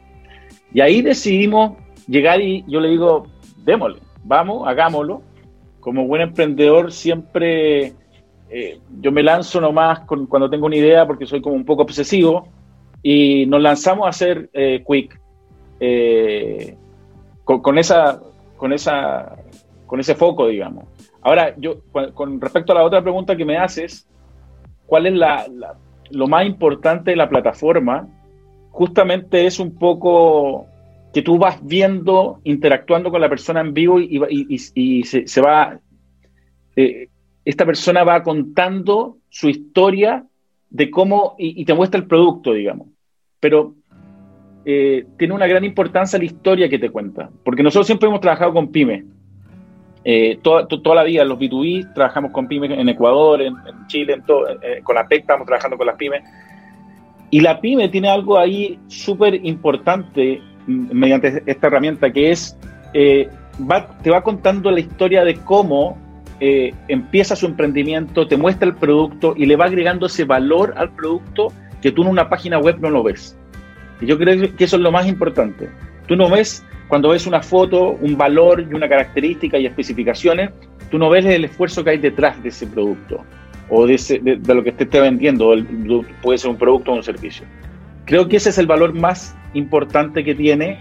Y 0.73 0.81
ahí 0.81 1.03
decidimos 1.03 1.75
llegar 2.07 2.41
y 2.41 2.65
yo 2.67 2.81
le 2.81 2.89
digo, 2.89 3.27
démosle, 3.65 4.01
vamos, 4.25 4.67
hagámoslo. 4.67 5.23
Como 5.81 6.07
buen 6.07 6.23
emprendedor 6.23 6.93
siempre 6.93 7.95
eh, 8.57 8.79
yo 9.01 9.11
me 9.11 9.23
lanzo 9.23 9.61
nomás 9.61 10.01
cuando 10.07 10.49
tengo 10.49 10.67
una 10.67 10.77
idea 10.77 11.07
porque 11.07 11.27
soy 11.27 11.41
como 11.41 11.57
un 11.57 11.65
poco 11.65 11.83
obsesivo 11.83 12.47
y 13.03 13.47
nos 13.47 13.61
lanzamos 13.61 14.07
a 14.07 14.11
hacer 14.11 14.49
eh, 14.53 14.85
Quick 14.87 15.21
eh, 15.81 16.77
con, 17.45 17.79
esa, 17.79 18.21
con, 18.57 18.73
esa, 18.73 19.37
con 19.87 20.01
ese 20.01 20.15
foco, 20.15 20.47
digamos. 20.47 20.85
Ahora, 21.21 21.55
yo, 21.57 21.81
con 22.15 22.41
respecto 22.41 22.73
a 22.73 22.77
la 22.77 22.85
otra 22.85 23.03
pregunta 23.03 23.37
que 23.37 23.45
me 23.45 23.59
haces, 23.59 24.07
¿cuál 24.87 25.07
es 25.07 25.15
la, 25.15 25.47
lo 26.11 26.29
más 26.29 26.47
importante 26.47 27.11
de 27.11 27.17
la 27.17 27.29
plataforma? 27.29 28.09
Justamente 28.71 29.47
es 29.47 29.59
un 29.59 29.75
poco 29.77 30.67
que 31.15 31.23
tú 31.23 31.39
vas 31.39 31.65
viendo, 31.65 32.41
interactuando 32.43 33.11
con 33.11 33.21
la 33.21 33.29
persona 33.29 33.61
en 33.61 33.73
vivo 33.73 34.01
y, 34.01 35.05
se, 35.05 35.41
va, 35.41 35.79
eh, 36.75 37.09
esta 37.45 37.65
persona 37.65 38.03
va 38.03 38.25
contando 38.25 39.19
su 39.29 39.49
historia 39.49 40.27
de 40.71 40.91
cómo, 40.91 41.37
y, 41.39 41.65
te 41.65 41.73
muestra 41.73 42.01
el 42.01 42.09
producto, 42.09 42.53
digamos. 42.53 42.89
Pero 43.39 43.75
eh, 44.65 45.07
tiene 45.17 45.35
una 45.35 45.47
gran 45.47 45.65
importancia 45.65 46.19
la 46.19 46.25
historia 46.25 46.69
que 46.69 46.81
te 46.81 46.91
cuenta, 46.91 47.31
porque 47.45 47.63
nosotros 47.63 47.87
siempre 47.87 48.09
hemos 48.09 48.21
trabajado 48.21 48.53
con 48.53 48.73
pymes. 48.73 49.05
Eh, 50.07 50.39
toda, 50.43 50.67
toda, 50.67 50.97
la 50.97 51.05
vida, 51.05 51.25
los 51.25 51.39
B2B, 51.39 51.95
trabajamos 51.95 52.33
con 52.33 52.49
pymes 52.49 52.73
en 52.73 52.89
Ecuador, 52.89 53.41
en, 53.41 53.55
Chile, 53.87 54.15
en 54.15 54.27
todo, 54.27 54.49
eh, 54.51 54.81
con 54.83 54.97
la 54.97 55.07
PEC 55.07 55.21
estamos 55.21 55.47
trabajando 55.47 55.79
con 55.79 55.87
las 55.87 55.97
pymes. 55.97 56.25
Y 57.31 57.41
la 57.41 57.61
pyme 57.61 57.89
tiene 57.89 58.09
algo 58.09 58.37
ahí 58.37 58.79
súper 58.89 59.47
importante 59.47 60.43
mediante 60.67 61.43
esta 61.47 61.67
herramienta 61.67 62.13
que 62.13 62.31
es, 62.31 62.57
eh, 62.93 63.29
te 64.03 64.11
va 64.11 64.23
contando 64.23 64.71
la 64.71 64.81
historia 64.81 65.25
de 65.25 65.37
cómo 65.37 65.99
eh, 66.41 66.75
empieza 66.89 67.37
su 67.37 67.47
emprendimiento, 67.47 68.27
te 68.27 68.37
muestra 68.37 68.69
el 68.69 68.75
producto 68.75 69.35
y 69.37 69.47
le 69.47 69.57
va 69.57 69.67
agregando 69.67 70.07
ese 70.07 70.25
valor 70.25 70.75
al 70.77 70.91
producto 70.91 71.53
que 71.81 71.93
tú 71.93 72.03
en 72.03 72.09
una 72.09 72.29
página 72.29 72.59
web 72.59 72.79
no 72.81 72.91
lo 72.91 73.03
ves. 73.03 73.37
Y 74.01 74.07
yo 74.07 74.19
creo 74.19 74.55
que 74.57 74.65
eso 74.65 74.77
es 74.77 74.83
lo 74.83 74.91
más 74.91 75.07
importante. 75.07 75.69
Tú 76.07 76.17
no 76.17 76.29
ves, 76.29 76.65
cuando 76.89 77.11
ves 77.11 77.27
una 77.27 77.43
foto, 77.43 77.91
un 78.01 78.17
valor 78.17 78.67
y 78.69 78.75
una 78.75 78.89
característica 78.89 79.59
y 79.59 79.67
especificaciones, 79.67 80.51
tú 80.91 80.99
no 80.99 81.09
ves 81.09 81.25
el 81.25 81.45
esfuerzo 81.45 81.85
que 81.85 81.91
hay 81.91 81.99
detrás 81.99 82.43
de 82.43 82.49
ese 82.49 82.67
producto 82.67 83.25
o 83.71 83.87
de, 83.87 83.97
lo 84.47 84.63
que 84.63 84.73
te 84.73 84.85
esté 84.85 85.01
vendiendo, 85.01 85.55
puede 86.21 86.39
ser 86.39 86.51
un 86.51 86.57
producto 86.57 86.93
o 86.93 86.97
un 86.97 87.03
servicio. 87.03 87.47
Creo 88.05 88.29
que 88.29 88.37
ese 88.37 88.51
es 88.51 88.59
el 88.59 88.67
valor 88.67 88.93
más 88.93 89.35
importante 89.55 90.23
que 90.23 90.35
tiene 90.35 90.79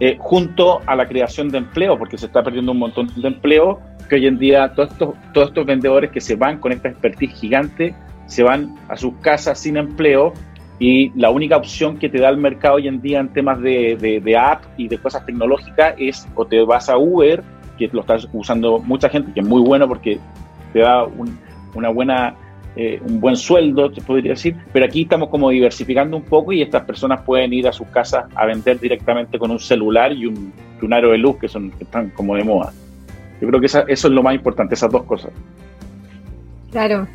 eh, 0.00 0.16
junto 0.18 0.80
a 0.86 0.94
la 0.94 1.08
creación 1.08 1.48
de 1.48 1.58
empleo, 1.58 1.98
porque 1.98 2.16
se 2.18 2.26
está 2.26 2.42
perdiendo 2.42 2.72
un 2.72 2.78
montón 2.78 3.08
de 3.16 3.26
empleo, 3.26 3.80
que 4.08 4.16
hoy 4.16 4.26
en 4.26 4.38
día 4.38 4.72
todos 4.74 4.92
estos, 4.92 5.14
todos 5.32 5.48
estos 5.48 5.66
vendedores 5.66 6.10
que 6.10 6.20
se 6.20 6.36
van 6.36 6.58
con 6.58 6.72
esta 6.72 6.88
expertise 6.88 7.32
gigante, 7.34 7.94
se 8.26 8.42
van 8.42 8.76
a 8.88 8.96
sus 8.96 9.14
casas 9.16 9.58
sin 9.58 9.76
empleo 9.76 10.34
y 10.78 11.10
la 11.18 11.30
única 11.30 11.56
opción 11.56 11.98
que 11.98 12.08
te 12.08 12.20
da 12.20 12.28
el 12.28 12.36
mercado 12.36 12.76
hoy 12.76 12.86
en 12.86 13.00
día 13.00 13.18
en 13.18 13.28
temas 13.30 13.60
de, 13.60 13.96
de, 14.22 14.36
app 14.36 14.62
y 14.76 14.86
de 14.86 14.98
cosas 14.98 15.26
tecnológicas 15.26 15.94
es 15.98 16.28
o 16.36 16.44
te 16.44 16.62
vas 16.62 16.88
a 16.88 16.96
Uber, 16.96 17.42
que 17.76 17.88
lo 17.88 18.02
está 18.02 18.16
usando 18.32 18.78
mucha 18.78 19.08
gente, 19.08 19.32
que 19.32 19.40
es 19.40 19.46
muy 19.46 19.62
bueno 19.62 19.88
porque 19.88 20.20
te 20.72 20.80
da 20.80 21.04
una 21.74 21.88
buena 21.88 22.36
eh, 22.80 23.00
un 23.04 23.20
buen 23.20 23.34
sueldo, 23.34 23.90
te 23.90 24.00
podría 24.00 24.30
decir, 24.34 24.54
pero 24.72 24.84
aquí 24.84 25.02
estamos 25.02 25.30
como 25.30 25.50
diversificando 25.50 26.16
un 26.16 26.22
poco 26.22 26.52
y 26.52 26.62
estas 26.62 26.84
personas 26.84 27.22
pueden 27.22 27.52
ir 27.52 27.66
a 27.66 27.72
sus 27.72 27.88
casas 27.88 28.26
a 28.36 28.46
vender 28.46 28.78
directamente 28.78 29.36
con 29.36 29.50
un 29.50 29.58
celular 29.58 30.12
y 30.12 30.26
un, 30.26 30.52
un 30.80 30.92
aro 30.92 31.10
de 31.10 31.18
luz 31.18 31.38
que, 31.38 31.48
son, 31.48 31.72
que 31.72 31.82
están 31.82 32.10
como 32.10 32.36
de 32.36 32.44
moda. 32.44 32.72
Yo 33.40 33.48
creo 33.48 33.60
que 33.60 33.66
eso 33.66 33.82
es 33.84 34.04
lo 34.04 34.22
más 34.22 34.32
importante, 34.32 34.76
esas 34.76 34.92
dos 34.92 35.02
cosas. 35.02 35.32
Claro, 36.70 37.08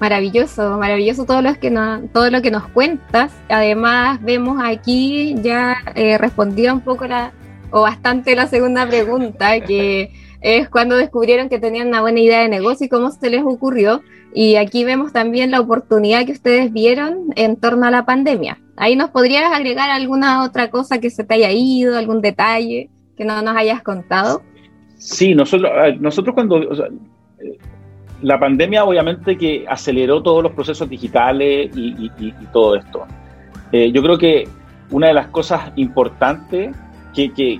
maravilloso, 0.00 0.76
maravilloso 0.76 1.24
todo 1.24 1.40
lo 1.40 1.54
que 1.54 1.70
nos, 1.70 2.10
todo 2.10 2.28
lo 2.28 2.42
que 2.42 2.50
nos 2.50 2.66
cuentas. 2.70 3.32
Además, 3.48 4.20
vemos 4.22 4.58
aquí 4.60 5.36
ya 5.40 5.76
eh, 5.94 6.18
respondida 6.18 6.74
un 6.74 6.80
poco 6.80 7.06
la, 7.06 7.30
o 7.70 7.82
bastante 7.82 8.34
la 8.34 8.48
segunda 8.48 8.88
pregunta, 8.88 9.60
que 9.60 10.10
es 10.40 10.68
cuando 10.68 10.96
descubrieron 10.96 11.48
que 11.48 11.60
tenían 11.60 11.86
una 11.86 12.00
buena 12.00 12.18
idea 12.18 12.40
de 12.40 12.48
negocio 12.48 12.86
y 12.86 12.88
cómo 12.88 13.12
se 13.12 13.30
les 13.30 13.44
ocurrió. 13.44 14.02
Y 14.38 14.56
aquí 14.56 14.84
vemos 14.84 15.14
también 15.14 15.50
la 15.50 15.60
oportunidad 15.60 16.26
que 16.26 16.32
ustedes 16.32 16.70
vieron 16.70 17.32
en 17.36 17.56
torno 17.56 17.86
a 17.86 17.90
la 17.90 18.04
pandemia. 18.04 18.58
Ahí 18.76 18.94
nos 18.94 19.08
podrías 19.08 19.50
agregar 19.50 19.88
alguna 19.88 20.44
otra 20.44 20.68
cosa 20.70 21.00
que 21.00 21.08
se 21.08 21.24
te 21.24 21.36
haya 21.36 21.50
ido, 21.52 21.96
algún 21.96 22.20
detalle 22.20 22.90
que 23.16 23.24
no 23.24 23.40
nos 23.40 23.56
hayas 23.56 23.82
contado. 23.82 24.42
Sí, 24.98 25.34
nosotros, 25.34 25.72
nosotros 26.00 26.34
cuando 26.34 26.60
la 28.20 28.38
pandemia 28.38 28.84
obviamente 28.84 29.38
que 29.38 29.64
aceleró 29.66 30.22
todos 30.22 30.42
los 30.42 30.52
procesos 30.52 30.86
digitales 30.86 31.70
y, 31.74 32.10
todo 32.52 32.76
esto. 32.76 33.06
Eh, 33.72 33.90
yo 33.90 34.02
creo 34.02 34.18
que 34.18 34.46
una 34.90 35.06
de 35.06 35.14
las 35.14 35.28
cosas 35.28 35.72
importantes 35.76 36.76
que, 37.14 37.58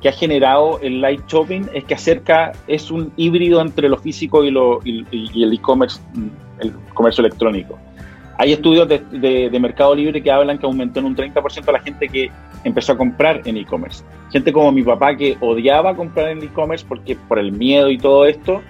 que, 0.00 0.08
ha 0.08 0.12
generado 0.12 0.80
el 0.82 1.00
light 1.00 1.22
shopping 1.28 1.66
es 1.72 1.84
que 1.84 1.94
acerca, 1.94 2.52
es 2.66 2.90
un 2.90 3.12
híbrido 3.16 3.60
entre 3.60 3.88
lo 3.88 3.96
físico 3.96 4.44
y, 4.44 4.50
lo, 4.50 4.80
y, 4.84 5.04
el 5.42 5.52
e-commerce, 5.52 6.00
mm, 6.14 6.26
el 6.60 6.72
comercio 6.94 7.24
electrónico. 7.24 7.78
Hay 8.38 8.52
estudios 8.52 8.88
de, 8.88 8.98
de, 9.50 9.60
Mercado 9.60 9.94
Libre 9.94 10.22
que 10.22 10.30
hablan 10.30 10.58
que 10.58 10.66
aumentó 10.66 11.00
en 11.00 11.06
un 11.06 11.16
30% 11.16 11.72
la 11.72 11.80
gente 11.80 12.08
que 12.08 12.30
empezó 12.62 12.92
a 12.92 12.96
comprar 12.96 13.42
en 13.44 13.56
e-commerce. 13.56 14.04
Gente 14.30 14.52
como 14.52 14.70
mi 14.70 14.82
papá 14.82 15.16
que 15.16 15.36
odiaba 15.40 15.94
comprar 15.94 16.28
en 16.28 16.42
e-commerce 16.42 16.84
porque 16.88 17.16
por 17.16 17.38
el 17.38 17.50
miedo 17.50 17.90
y 17.90 17.98
todo 17.98 18.26
esto, 18.26 18.62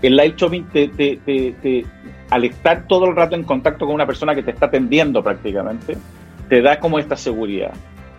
el 0.00 0.16
live 0.16 0.34
shopping 0.36 0.62
te, 0.72 0.88
te, 0.88 1.16
te, 1.24 1.84
al 2.30 2.44
estar 2.44 2.86
todo 2.86 3.06
el 3.06 3.16
rato 3.16 3.34
en 3.34 3.44
contacto 3.44 3.84
con 3.84 3.94
una 3.94 4.06
persona 4.06 4.34
que 4.34 4.42
te 4.42 4.52
está 4.52 4.66
atendiendo 4.66 5.22
prácticamente, 5.22 5.96
te 6.48 6.62
da 6.62 6.78
como 6.78 6.98
esta 6.98 7.16
seguridad. 7.16 7.72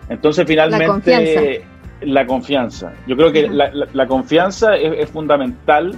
Entonces 0.08 0.44
finalmente 0.46 1.64
la 2.00 2.26
confianza. 2.26 2.92
Yo 3.06 3.16
creo 3.16 3.32
que 3.32 3.48
la, 3.48 4.06
confianza 4.06 4.76
es, 4.76 5.08
fundamental 5.10 5.94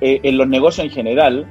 eh, 0.00 0.20
en 0.22 0.38
los 0.38 0.48
negocios 0.48 0.86
en 0.86 0.92
general 0.92 1.46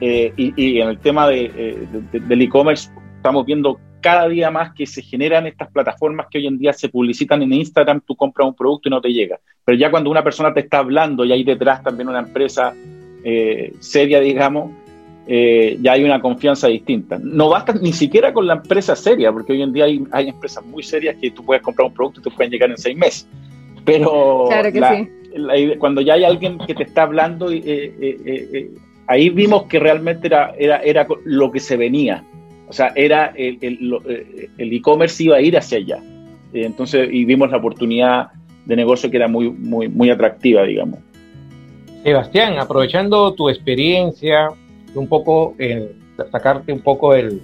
eh, 0.00 0.32
y, 0.36 0.80
en 0.80 0.88
el 0.88 0.98
tema 0.98 1.32
eh, 1.32 1.86
de, 2.12 2.20
del 2.20 2.42
e-commerce 2.42 2.90
estamos 3.16 3.46
viendo 3.46 3.78
cada 4.00 4.28
día 4.28 4.50
más 4.50 4.74
que 4.74 4.86
se 4.86 5.00
generan 5.00 5.46
estas 5.46 5.70
plataformas 5.70 6.26
que 6.30 6.38
hoy 6.38 6.46
en 6.46 6.58
día 6.58 6.72
se 6.74 6.90
publicitan 6.90 7.42
en 7.42 7.54
Instagram, 7.54 8.02
tú 8.06 8.14
compras 8.14 8.48
un 8.48 8.54
producto 8.54 8.88
y 8.88 8.90
no 8.90 9.00
te 9.00 9.12
llega. 9.12 9.40
Pero 9.64 9.78
ya 9.78 9.90
cuando 9.90 10.10
una 10.10 10.22
persona 10.22 10.52
te 10.52 10.60
está 10.60 10.78
hablando 10.78 11.24
y 11.24 11.32
hay 11.32 11.42
detrás 11.42 11.82
también 11.82 12.08
una 12.08 12.18
empresa 12.18 12.74
seria, 13.80 14.20
digamos, 14.20 14.72
ya 15.26 15.92
hay 15.92 16.04
una 16.04 16.20
confianza 16.20 16.68
distinta. 16.68 17.18
No 17.22 17.48
basta 17.48 17.72
ni 17.72 17.92
siquiera 17.92 18.32
con 18.32 18.46
la 18.46 18.54
empresa 18.54 18.94
seria, 18.94 19.32
porque 19.32 19.52
hoy 19.52 19.62
en 19.62 19.72
día 19.72 19.84
hay, 19.84 20.02
hay, 20.10 20.28
empresas 20.28 20.64
muy 20.66 20.82
serias 20.82 21.16
que 21.20 21.30
tú 21.30 21.44
puedes 21.44 21.62
comprar 21.62 21.88
un 21.88 21.94
producto 21.94 22.20
y 22.20 22.24
te 22.24 22.30
pueden 22.30 22.50
llegar 22.50 22.70
en 22.70 22.76
seis 22.76 22.96
meses. 22.96 23.26
Pero 23.84 24.48
cuando 25.78 26.00
ya 26.00 26.14
hay 26.14 26.24
alguien 26.24 26.58
que 26.58 26.74
te 26.74 26.84
está 26.84 27.02
hablando, 27.02 27.50
eh, 27.50 27.60
eh, 27.64 28.16
eh, 28.26 28.70
ahí 29.06 29.30
vimos 29.30 29.64
que 29.64 29.78
realmente 29.78 30.26
era, 30.28 30.54
era, 30.58 30.78
era 30.78 31.06
lo 31.24 31.50
que 31.50 31.60
se 31.60 31.76
venía. 31.76 32.24
O 32.68 32.72
sea, 32.72 32.92
era 32.94 33.32
el 33.36 33.58
e-commerce 34.58 35.22
iba 35.22 35.36
a 35.36 35.40
ir 35.40 35.56
hacia 35.56 35.78
allá. 35.78 36.02
entonces, 36.52 37.08
y 37.12 37.24
vimos 37.24 37.50
la 37.50 37.58
oportunidad 37.58 38.28
de 38.64 38.76
negocio 38.76 39.10
que 39.10 39.16
era 39.16 39.28
muy, 39.28 39.50
muy, 39.50 39.88
muy 39.88 40.10
atractiva, 40.10 40.62
digamos. 40.62 41.00
Sebastián, 42.02 42.58
aprovechando 42.58 43.32
tu 43.34 43.48
experiencia, 43.48 44.48
un 44.94 45.08
poco, 45.08 45.54
sacarte 46.30 46.72
un 46.72 46.80
poco 46.80 47.14
el, 47.14 47.40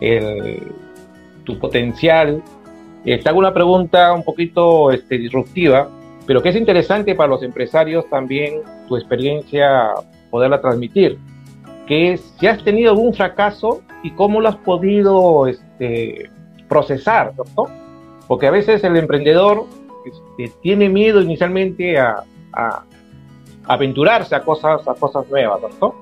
el, 0.00 0.62
tu 1.44 1.58
potencial 1.58 2.42
eh, 3.04 3.18
te 3.18 3.28
hago 3.28 3.38
una 3.38 3.52
pregunta 3.52 4.12
un 4.12 4.22
poquito 4.22 4.92
este, 4.92 5.18
disruptiva, 5.18 5.88
pero 6.26 6.40
que 6.40 6.50
es 6.50 6.56
interesante 6.56 7.14
para 7.14 7.28
los 7.30 7.42
empresarios 7.42 8.08
también 8.08 8.60
tu 8.86 8.96
experiencia 8.96 9.90
poderla 10.30 10.60
transmitir, 10.60 11.18
que 11.86 12.12
es 12.12 12.34
si 12.38 12.46
has 12.46 12.62
tenido 12.62 12.92
algún 12.92 13.12
fracaso 13.12 13.82
y 14.04 14.12
cómo 14.12 14.40
lo 14.40 14.48
has 14.48 14.56
podido 14.56 15.48
este, 15.48 16.30
procesar, 16.68 17.32
¿no? 17.56 17.66
Porque 18.28 18.46
a 18.46 18.52
veces 18.52 18.84
el 18.84 18.96
emprendedor 18.96 19.64
este, 20.06 20.56
tiene 20.62 20.88
miedo 20.88 21.20
inicialmente 21.20 21.98
a, 21.98 22.22
a, 22.52 22.84
aventurarse 23.64 24.34
a 24.36 24.42
cosas, 24.42 24.86
a 24.86 24.94
cosas 24.94 25.28
nuevas, 25.28 25.60
¿no? 25.80 25.94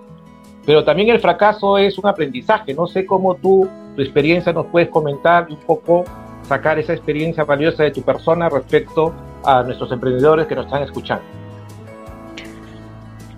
Pero 0.66 0.84
también 0.84 1.08
el 1.08 1.20
fracaso 1.20 1.78
es 1.78 1.98
un 1.98 2.06
aprendizaje. 2.06 2.74
No 2.74 2.86
sé 2.86 3.06
cómo 3.06 3.34
tú, 3.34 3.68
tu 3.96 4.02
experiencia 4.02 4.52
nos 4.52 4.66
puedes 4.66 4.88
comentar 4.88 5.46
un 5.50 5.56
poco 5.56 6.04
sacar 6.42 6.78
esa 6.78 6.92
experiencia 6.92 7.44
valiosa 7.44 7.84
de 7.84 7.90
tu 7.90 8.02
persona 8.02 8.48
respecto 8.48 9.14
a 9.44 9.62
nuestros 9.62 9.90
emprendedores 9.92 10.46
que 10.46 10.54
nos 10.54 10.66
están 10.66 10.82
escuchando. 10.82 11.24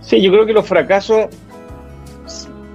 Sí, 0.01 0.21
yo 0.21 0.33
creo 0.33 0.47
que 0.47 0.53
los 0.53 0.67
fracasos 0.67 1.29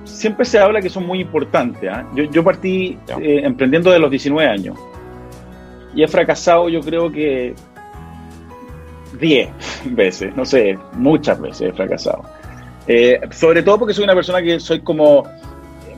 siempre 0.03 0.45
se 0.45 0.59
habla 0.59 0.81
que 0.81 0.89
son 0.89 1.05
muy 1.05 1.21
importantes. 1.21 1.89
¿ah? 1.91 2.05
Yo, 2.15 2.43
partí 2.43 2.97
eh, 3.21 3.41
emprendiendo 3.43 3.91
de 3.91 3.99
los 3.99 4.09
19 4.09 4.49
años 4.49 4.77
y 5.93 6.03
he 6.03 6.07
fracasado 6.07 6.69
yo 6.69 6.81
creo 6.81 7.11
que 7.11 7.53
10 9.19 9.49
veces, 9.95 10.35
no 10.35 10.45
sé, 10.45 10.77
muchas 10.93 11.39
veces 11.39 11.69
he 11.69 11.73
fracasado. 11.73 12.23
Eh, 12.87 13.19
sobre 13.31 13.63
todo 13.63 13.79
porque 13.79 13.93
soy 13.93 14.05
una 14.05 14.15
persona 14.15 14.41
que 14.41 14.59
soy 14.59 14.79
como 14.79 15.25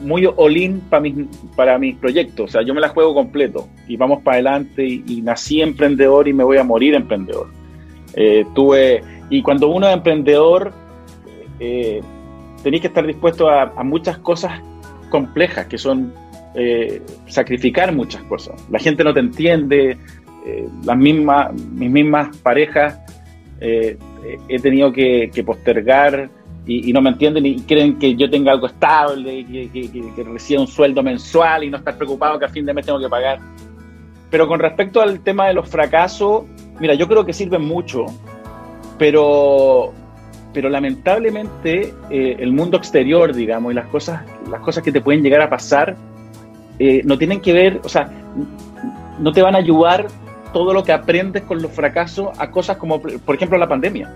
muy 0.01 0.27
all-in 0.35 0.79
para 0.81 1.01
mis, 1.01 1.27
para 1.55 1.77
mis 1.77 1.95
proyectos. 1.97 2.49
O 2.49 2.51
sea, 2.51 2.61
yo 2.61 2.73
me 2.73 2.81
la 2.81 2.89
juego 2.89 3.13
completo 3.13 3.67
y 3.87 3.97
vamos 3.97 4.21
para 4.23 4.35
adelante. 4.35 4.85
Y, 4.85 5.21
nací 5.21 5.61
emprendedor 5.61 6.27
y 6.27 6.33
me 6.33 6.43
voy 6.43 6.57
a 6.57 6.63
morir 6.63 6.95
emprendedor. 6.95 7.47
Eh, 8.15 8.45
tuve, 8.55 9.01
y 9.29 9.41
cuando 9.41 9.67
uno 9.69 9.87
es 9.87 9.93
emprendedor, 9.93 10.73
eh, 11.59 12.01
tenéis 12.63 12.81
que 12.81 12.87
estar 12.87 13.05
dispuesto 13.05 13.49
a, 13.49 13.83
muchas 13.83 14.17
cosas 14.19 14.61
complejas, 15.09 15.67
que 15.67 15.77
son 15.77 16.13
eh, 16.55 17.01
sacrificar 17.27 17.93
muchas 17.93 18.23
cosas. 18.23 18.55
La 18.69 18.79
gente 18.79 19.03
no 19.03 19.13
te 19.13 19.19
entiende, 19.19 19.97
las 20.83 20.97
mismas, 20.97 21.53
mis 21.53 21.91
mismas 21.91 22.35
parejas 22.37 22.99
he 23.61 24.59
tenido 24.61 24.91
que 24.91 25.43
postergar 25.45 26.29
y, 26.65 26.93
no 26.93 27.01
me 27.01 27.09
entienden 27.09 27.45
y 27.45 27.61
creen 27.61 27.97
que 27.97 28.15
yo 28.15 28.29
tenga 28.29 28.51
algo 28.51 28.67
estable, 28.67 29.45
que, 29.45 29.69
que, 29.71 30.23
reciba 30.23 30.61
un 30.61 30.67
sueldo 30.67 31.01
mensual 31.01 31.63
y 31.63 31.69
no 31.69 31.77
estar 31.77 31.95
preocupado 31.97 32.37
que 32.37 32.45
a 32.45 32.49
fin 32.49 32.65
de 32.65 32.73
mes 32.73 32.85
tengo 32.85 32.99
que 32.99 33.09
pagar. 33.09 33.39
Pero 34.29 34.47
con 34.47 34.59
respecto 34.59 35.01
al 35.01 35.21
tema 35.21 35.47
de 35.47 35.55
los 35.55 35.67
fracasos, 35.67 36.43
mira, 36.79 36.93
yo 36.93 37.07
creo 37.07 37.25
que 37.25 37.33
sirven 37.33 37.65
mucho, 37.65 38.05
pero, 38.99 39.91
pero 40.53 40.69
lamentablemente 40.69 41.93
eh, 42.11 42.37
el 42.39 42.51
mundo 42.51 42.77
exterior, 42.77 43.33
digamos, 43.33 43.71
y 43.71 43.75
las 43.75 43.87
cosas, 43.87 44.21
las 44.49 44.61
cosas 44.61 44.83
que 44.83 44.91
te 44.91 45.01
pueden 45.01 45.23
llegar 45.23 45.41
a 45.41 45.49
pasar, 45.49 45.95
eh, 46.77 47.01
no 47.03 47.17
tienen 47.17 47.41
que 47.41 47.53
ver, 47.53 47.81
o 47.83 47.89
sea, 47.89 48.11
no 49.19 49.31
te 49.31 49.41
van 49.41 49.55
a 49.55 49.57
ayudar 49.57 50.07
todo 50.53 50.73
lo 50.73 50.83
que 50.83 50.91
aprendes 50.91 51.43
con 51.43 51.61
los 51.61 51.71
fracasos 51.71 52.29
a 52.37 52.51
cosas 52.51 52.77
como, 52.77 53.01
por 53.01 53.35
ejemplo, 53.35 53.57
la 53.57 53.67
pandemia. 53.67 54.13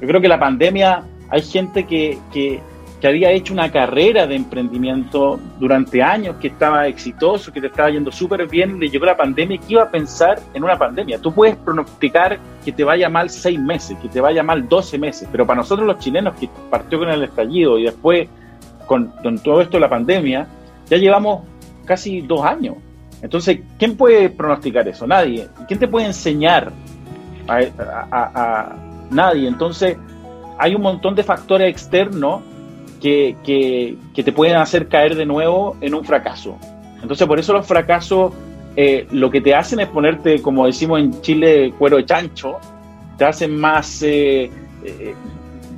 Yo 0.00 0.06
creo 0.06 0.20
que 0.20 0.28
la 0.28 0.38
pandemia, 0.38 1.02
hay 1.30 1.42
gente 1.42 1.84
que, 1.86 2.18
que, 2.32 2.60
había 3.06 3.30
hecho 3.30 3.52
una 3.52 3.70
carrera 3.70 4.26
de 4.26 4.34
emprendimiento 4.34 5.38
durante 5.60 6.02
años, 6.02 6.36
que 6.40 6.48
estaba 6.48 6.88
exitoso, 6.88 7.52
que 7.52 7.60
te 7.60 7.68
estaba 7.68 7.90
yendo 7.90 8.10
súper 8.10 8.48
bien, 8.48 8.80
le 8.80 8.88
llegó 8.88 9.06
la 9.06 9.16
pandemia 9.16 9.54
y 9.54 9.58
que 9.60 9.72
iba 9.74 9.84
a 9.84 9.90
pensar 9.90 10.40
en 10.52 10.64
una 10.64 10.76
pandemia. 10.76 11.20
Tú 11.20 11.32
puedes 11.32 11.56
pronosticar 11.56 12.40
que 12.64 12.72
te 12.72 12.82
vaya 12.82 13.08
mal 13.08 13.30
seis 13.30 13.58
meses, 13.58 13.96
que 14.02 14.08
te 14.08 14.20
vaya 14.20 14.42
mal 14.42 14.68
doce 14.68 14.98
meses, 14.98 15.28
pero 15.30 15.46
para 15.46 15.58
nosotros 15.58 15.86
los 15.86 15.98
chilenos 15.98 16.34
que 16.34 16.48
partió 16.70 16.98
con 16.98 17.08
el 17.08 17.22
estallido 17.22 17.78
y 17.78 17.84
después 17.84 18.28
con, 18.86 19.12
todo 19.44 19.60
esto 19.60 19.76
de 19.76 19.80
la 19.80 19.88
pandemia, 19.88 20.48
ya 20.88 20.96
llevamos 20.96 21.42
casi 21.84 22.22
dos 22.22 22.44
años. 22.44 22.74
Entonces, 23.22 23.60
¿quién 23.78 23.96
puede 23.96 24.28
pronosticar 24.30 24.88
eso? 24.88 25.06
Nadie. 25.06 25.48
¿Quién 25.68 25.78
te 25.78 25.86
puede 25.86 26.06
enseñar? 26.06 26.72
A 27.46 28.74
nadie. 29.10 29.46
Entonces, 29.46 29.96
hay 30.58 30.74
un 30.74 30.82
montón 30.82 31.14
de 31.14 31.22
factores 31.22 31.70
externos 31.70 32.42
que, 33.00 33.36
que, 33.44 34.22
te 34.22 34.32
pueden 34.32 34.56
hacer 34.56 34.88
caer 34.88 35.14
de 35.14 35.24
nuevo 35.24 35.76
en 35.80 35.94
un 35.94 36.04
fracaso. 36.04 36.58
Entonces, 37.00 37.26
por 37.26 37.38
eso 37.38 37.52
los 37.52 37.66
fracasos 37.66 38.32
eh, 38.76 39.06
lo 39.12 39.30
que 39.30 39.40
te 39.40 39.54
hacen 39.54 39.80
es 39.80 39.88
ponerte, 39.88 40.42
como 40.42 40.66
decimos 40.66 41.00
en 41.00 41.20
Chile, 41.20 41.72
cuero 41.78 41.96
de 41.96 42.04
chancho, 42.04 42.58
te 43.16 43.24
hacen 43.24 43.56
más, 43.56 44.02
eh, 44.02 44.50
eh, 44.84 45.14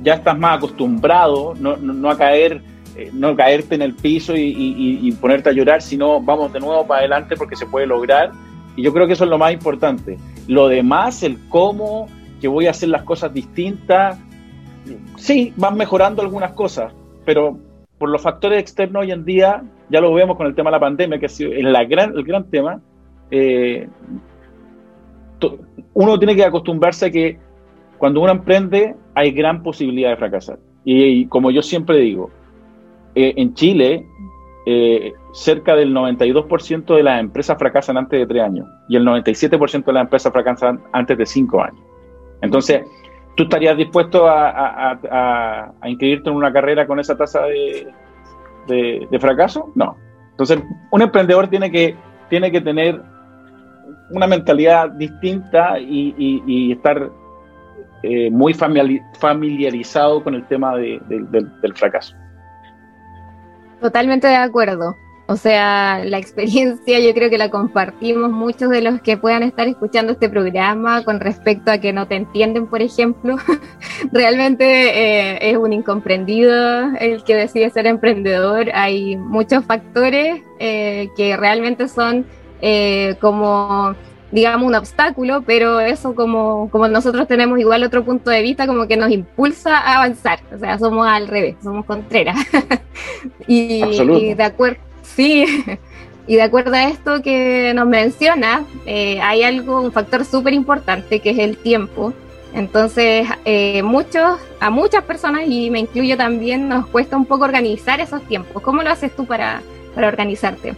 ya 0.01 0.15
estás 0.15 0.37
más 0.37 0.57
acostumbrado, 0.57 1.53
no, 1.59 1.77
no, 1.77 2.09
a 2.09 2.17
caer, 2.17 2.61
no 3.13 3.35
caerte 3.35 3.75
en 3.75 3.83
el 3.83 3.93
piso 3.93 4.35
y, 4.35 4.53
y, 5.01 5.11
ponerte 5.13 5.49
a 5.49 5.51
llorar, 5.51 5.81
sino 5.81 6.21
vamos 6.21 6.53
de 6.53 6.59
nuevo 6.59 6.85
para 6.85 7.01
adelante 7.01 7.35
porque 7.35 7.55
se 7.55 7.65
puede 7.65 7.87
lograr. 7.87 8.31
Y 8.75 8.83
yo 8.83 8.93
creo 8.93 9.05
que 9.05 9.13
eso 9.13 9.23
es 9.23 9.29
lo 9.29 9.37
más 9.37 9.53
importante. 9.53 10.17
Lo 10.47 10.67
demás, 10.67 11.23
el 11.23 11.37
cómo, 11.49 12.07
que 12.39 12.47
voy 12.47 12.67
a 12.67 12.71
hacer 12.71 12.89
las 12.89 13.03
cosas 13.03 13.33
distintas, 13.33 14.17
sí, 15.17 15.53
van 15.57 15.75
mejorando 15.75 16.21
algunas 16.21 16.51
cosas, 16.53 16.93
pero 17.25 17.57
por 17.97 18.09
los 18.09 18.21
factores 18.21 18.59
externos 18.59 19.03
hoy 19.03 19.11
en 19.11 19.25
día, 19.25 19.63
ya 19.89 20.01
lo 20.01 20.13
vemos 20.13 20.37
con 20.37 20.47
el 20.47 20.55
tema 20.55 20.69
de 20.69 20.77
la 20.77 20.79
pandemia, 20.79 21.19
que 21.19 21.27
ha 21.27 21.29
sido 21.29 21.51
el 21.51 21.71
gran, 21.87 22.17
el 22.17 22.23
gran 22.23 22.49
tema, 22.49 22.81
eh, 23.29 23.87
uno 25.93 26.19
tiene 26.19 26.35
que 26.35 26.43
acostumbrarse 26.43 27.07
a 27.07 27.11
que 27.11 27.37
cuando 27.97 28.21
uno 28.21 28.31
emprende 28.31 28.95
hay 29.15 29.31
gran 29.31 29.63
posibilidad 29.63 30.09
de 30.09 30.17
fracasar. 30.17 30.59
Y, 30.83 31.25
como 31.27 31.51
yo 31.51 31.61
siempre 31.61 31.97
digo, 31.97 32.31
eh, 33.13 33.33
en 33.37 33.53
Chile 33.53 34.05
eh, 34.65 35.13
cerca 35.33 35.75
del 35.75 35.93
92% 35.93 36.95
de 36.95 37.03
las 37.03 37.19
empresas 37.19 37.57
fracasan 37.57 37.97
antes 37.97 38.19
de 38.19 38.25
tres 38.25 38.43
años 38.43 38.67
y 38.89 38.95
el 38.95 39.05
97% 39.05 39.85
de 39.85 39.93
las 39.93 40.03
empresas 40.03 40.31
fracasan 40.31 40.81
antes 40.91 41.17
de 41.17 41.25
cinco 41.25 41.61
años. 41.61 41.81
Entonces, 42.41 42.81
¿Tú 43.35 43.43
estarías 43.43 43.77
dispuesto 43.77 44.27
a, 44.27 45.71
inscribirte 45.85 46.29
en 46.29 46.35
una 46.35 46.51
carrera 46.51 46.85
con 46.85 46.99
esa 46.99 47.17
tasa 47.17 47.43
de, 47.43 49.19
fracaso? 49.19 49.71
No. 49.75 49.97
Entonces, 50.31 50.59
un 50.91 51.01
emprendedor 51.01 51.47
tiene 51.47 51.71
que, 51.71 51.95
tiene 52.29 52.51
que 52.51 52.61
tener 52.61 53.01
una 54.11 54.27
mentalidad 54.27 54.89
distinta 54.91 55.79
y, 55.79 56.71
estar 56.71 57.09
eh, 58.03 58.29
muy 58.31 58.53
familiarizado 58.53 60.23
con 60.23 60.35
el 60.35 60.45
tema 60.47 60.75
del 60.75 61.73
fracaso. 61.75 62.15
Totalmente 63.79 64.27
de 64.27 64.35
acuerdo. 64.35 64.95
O 65.27 65.37
sea, 65.37 66.03
la 66.03 66.17
experiencia 66.17 66.99
yo 66.99 67.13
creo 67.13 67.29
que 67.29 67.37
la 67.37 67.49
compartimos 67.49 68.31
muchos 68.31 68.69
de 68.69 68.81
los 68.81 69.01
que 69.01 69.17
puedan 69.17 69.43
estar 69.43 69.67
escuchando 69.67 70.11
este 70.13 70.27
programa 70.29 71.03
con 71.03 71.19
respecto 71.19 71.71
a 71.71 71.77
que 71.77 71.93
no 71.93 72.07
te 72.07 72.15
entienden, 72.15 72.67
por 72.67 72.81
ejemplo. 72.81 73.37
Realmente 74.11 74.65
eh, 74.65 75.51
es 75.51 75.57
un 75.57 75.73
incomprendido 75.73 76.95
el 76.99 77.23
que 77.23 77.35
decide 77.35 77.69
ser 77.69 77.87
emprendedor. 77.87 78.71
Hay 78.73 79.15
muchos 79.15 79.63
factores 79.63 80.41
eh, 80.59 81.09
que 81.15 81.37
realmente 81.37 81.87
son 81.87 82.25
eh, 82.61 83.15
como 83.21 83.95
digamos, 84.31 84.67
un 84.67 84.75
obstáculo, 84.75 85.41
pero 85.41 85.81
eso 85.81 86.15
como, 86.15 86.69
como 86.71 86.87
nosotros 86.87 87.27
tenemos 87.27 87.59
igual 87.59 87.83
otro 87.83 88.05
punto 88.05 88.29
de 88.29 88.41
vista, 88.41 88.65
como 88.65 88.87
que 88.87 88.95
nos 88.95 89.11
impulsa 89.11 89.77
a 89.77 89.97
avanzar. 89.97 90.39
O 90.55 90.57
sea, 90.57 90.79
somos 90.79 91.05
al 91.05 91.27
revés, 91.27 91.57
somos 91.61 91.85
contreras. 91.85 92.37
y, 93.47 93.83
y, 93.83 94.33
de 94.33 94.43
acuerdo 94.43 94.79
Sí, 95.15 95.45
y 96.27 96.35
de 96.35 96.41
acuerdo 96.41 96.75
a 96.75 96.83
esto 96.85 97.21
que 97.21 97.73
nos 97.73 97.87
menciona, 97.87 98.65
eh, 98.85 99.19
hay 99.21 99.43
algo, 99.43 99.81
un 99.81 99.91
factor 99.91 100.25
súper 100.25 100.53
importante 100.53 101.19
que 101.19 101.31
es 101.31 101.39
el 101.39 101.57
tiempo. 101.57 102.13
Entonces, 102.53 103.27
eh, 103.45 103.81
muchos, 103.81 104.39
a 104.59 104.69
muchas 104.69 105.03
personas, 105.03 105.43
y 105.47 105.69
me 105.69 105.79
incluyo 105.79 106.17
también, 106.17 106.67
nos 106.67 106.85
cuesta 106.87 107.15
un 107.15 107.25
poco 107.25 107.45
organizar 107.45 108.01
esos 108.01 108.21
tiempos. 108.23 108.61
¿Cómo 108.61 108.83
lo 108.83 108.89
haces 108.89 109.15
tú 109.15 109.25
para, 109.25 109.61
para 109.95 110.09
organizarte? 110.09 110.73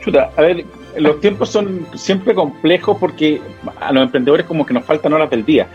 Chuta, 0.00 0.30
a 0.36 0.40
ver, 0.42 0.64
los 0.96 1.20
tiempos 1.20 1.50
son 1.50 1.86
siempre 1.94 2.34
complejos 2.34 2.96
porque 2.98 3.40
a 3.80 3.92
los 3.92 4.04
emprendedores 4.04 4.46
como 4.46 4.64
que 4.64 4.74
nos 4.74 4.84
faltan 4.84 5.12
horas 5.12 5.30
del 5.30 5.44
día. 5.44 5.66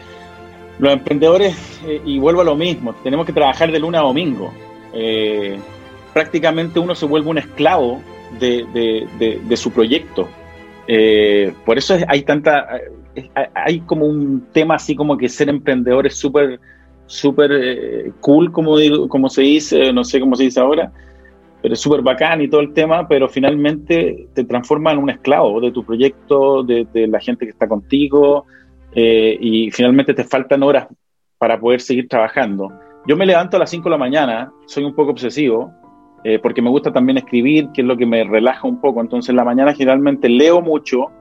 Los 0.80 0.94
emprendedores, 0.94 1.56
eh, 1.86 2.02
y 2.06 2.20
vuelvo 2.20 2.42
a 2.42 2.46
lo 2.46 2.56
mismo, 2.56 2.94
tenemos 3.04 3.26
que 3.26 3.34
trabajar 3.34 3.72
de 3.72 3.80
lunes 3.80 4.00
a 4.00 4.04
domingo. 4.04 4.54
Eh, 4.94 5.60
prácticamente 6.16 6.80
uno 6.80 6.96
se 6.96 7.06
vuelve 7.06 7.30
un 7.30 7.38
esclavo 7.38 8.02
de, 8.40 9.58
su 9.58 9.70
proyecto. 9.70 10.30
Eh, 10.88 11.54
por 11.66 11.78
eso 11.78 11.98
hay 12.08 12.22
tanta, 12.22 12.78
eh, 13.16 13.30
hay 13.54 13.82
como 13.82 14.06
un 14.06 14.48
tema 14.54 14.76
así 14.76 14.96
como 14.96 15.18
que 15.18 15.28
ser 15.28 15.50
emprendedor 15.50 16.08
es 16.08 16.16
súper, 16.16 16.62
súper 17.06 17.52
eh, 17.52 18.12
cool, 18.22 18.50
como, 18.54 18.78
se 19.30 19.42
dice, 19.42 19.92
no 19.92 20.06
sé 20.06 20.22
cómo 20.22 20.38
se 20.38 20.44
dice 20.44 20.62
ahora, 20.62 20.90
pero 21.62 21.74
es 21.74 21.82
súper 21.82 22.02
bacán 22.02 22.40
y 22.40 22.48
todo 22.48 22.62
el 22.62 22.72
tema, 22.72 23.06
pero 23.10 23.28
finalmente 23.28 24.30
te 24.34 24.46
transforma 24.46 24.94
en 24.94 25.00
un 25.00 25.10
esclavo 25.10 25.60
de 25.60 25.74
tu 25.74 25.84
proyecto, 25.84 26.64
de, 26.64 26.88
la 27.10 27.20
gente 27.20 27.46
que 27.46 27.52
está 27.52 27.68
contigo, 27.68 28.46
y 28.96 29.70
finalmente 29.72 30.14
te 30.14 30.24
faltan 30.24 30.64
horas 30.64 30.88
para 31.38 31.60
poder 31.60 31.82
seguir 31.82 32.08
trabajando. 32.08 32.72
Yo 33.06 33.18
me 33.18 33.26
levanto 33.26 33.58
a 33.58 33.60
las 33.60 33.70
5 33.70 33.84
de 33.84 33.90
la 33.90 33.98
mañana, 33.98 34.54
soy 34.66 34.86
un 34.86 34.96
poco 34.96 35.12
obsesivo, 35.12 35.74
eh, 36.28 36.40
porque 36.40 36.60
me 36.60 36.72
gusta 36.72 36.92
también 36.92 37.20
escribir, 37.20 37.70
que 37.72 37.82
es 37.82 37.88
lo 37.88 37.96
que 37.96 38.08
me 38.08 38.24
relaja 38.24 38.68
un 38.68 38.82
poco. 38.82 39.00
Entonces, 39.00 39.30
en 39.30 39.36
la 39.36 39.44
mañana 39.44 39.76
generalmente 39.76 40.28
leo 40.28 40.60
mucho 40.60 41.12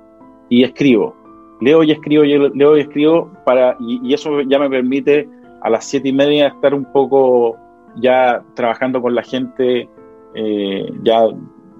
y 0.49 0.65
escribo. 0.65 1.15
Leo 1.61 1.83
y 1.83 1.91
escribo, 1.93 2.25
leo 2.25 2.77
y 2.79 2.81
escribo, 2.81 3.31
para, 3.45 3.77
y, 3.81 4.15
eso 4.15 4.41
ya 4.41 4.59
me 4.59 4.71
permite 4.71 5.29
a 5.61 5.69
las 5.69 5.85
siete 5.85 6.09
y 6.09 6.13
media 6.15 6.47
estar 6.47 6.73
un 6.73 6.87
poco 6.87 7.55
ya 7.97 8.43
trabajando 8.55 9.03
con 9.03 9.15
la 9.15 9.23
gente 9.23 9.91
eh, 10.35 10.91
ya 11.03 11.27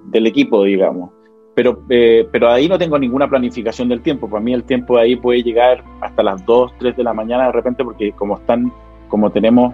del 0.05 0.27
equipo, 0.27 0.63
digamos. 0.63 1.09
Pero, 1.55 1.81
eh, 1.89 2.27
pero 2.31 2.51
ahí 2.51 2.69
no 2.69 2.77
tengo 2.77 2.99
ninguna 2.99 3.27
planificación 3.27 3.89
del 3.89 4.01
tiempo. 4.01 4.29
Para 4.29 4.43
mí 4.43 4.53
el 4.53 4.65
tiempo 4.65 4.97
de 4.97 5.01
ahí 5.01 5.15
puede 5.15 5.41
llegar 5.41 5.83
hasta 5.99 6.21
las 6.21 6.45
2, 6.45 6.73
3 6.77 6.95
de 6.95 7.03
la 7.03 7.13
mañana 7.15 7.47
de 7.47 7.53
repente, 7.53 7.83
porque 7.83 8.11
como 8.11 8.37
están, 8.37 8.71
como 9.07 9.31
tenemos 9.31 9.73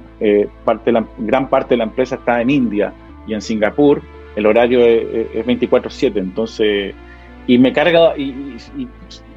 parte 0.64 0.94
la, 0.94 1.06
gran 1.18 1.50
parte 1.50 1.74
de 1.74 1.80
la 1.80 1.84
empresa 1.84 2.16
está 2.16 2.42
en 2.42 2.50
India, 2.50 2.94
y 3.27 3.34
en 3.34 3.41
Singapur 3.41 4.01
el 4.36 4.45
horario 4.45 4.86
es, 4.86 5.45
24/7, 5.45 6.19
entonces, 6.19 6.95
y 7.47 7.57
me 7.57 7.73
carga, 7.73 8.17
y, 8.17 8.57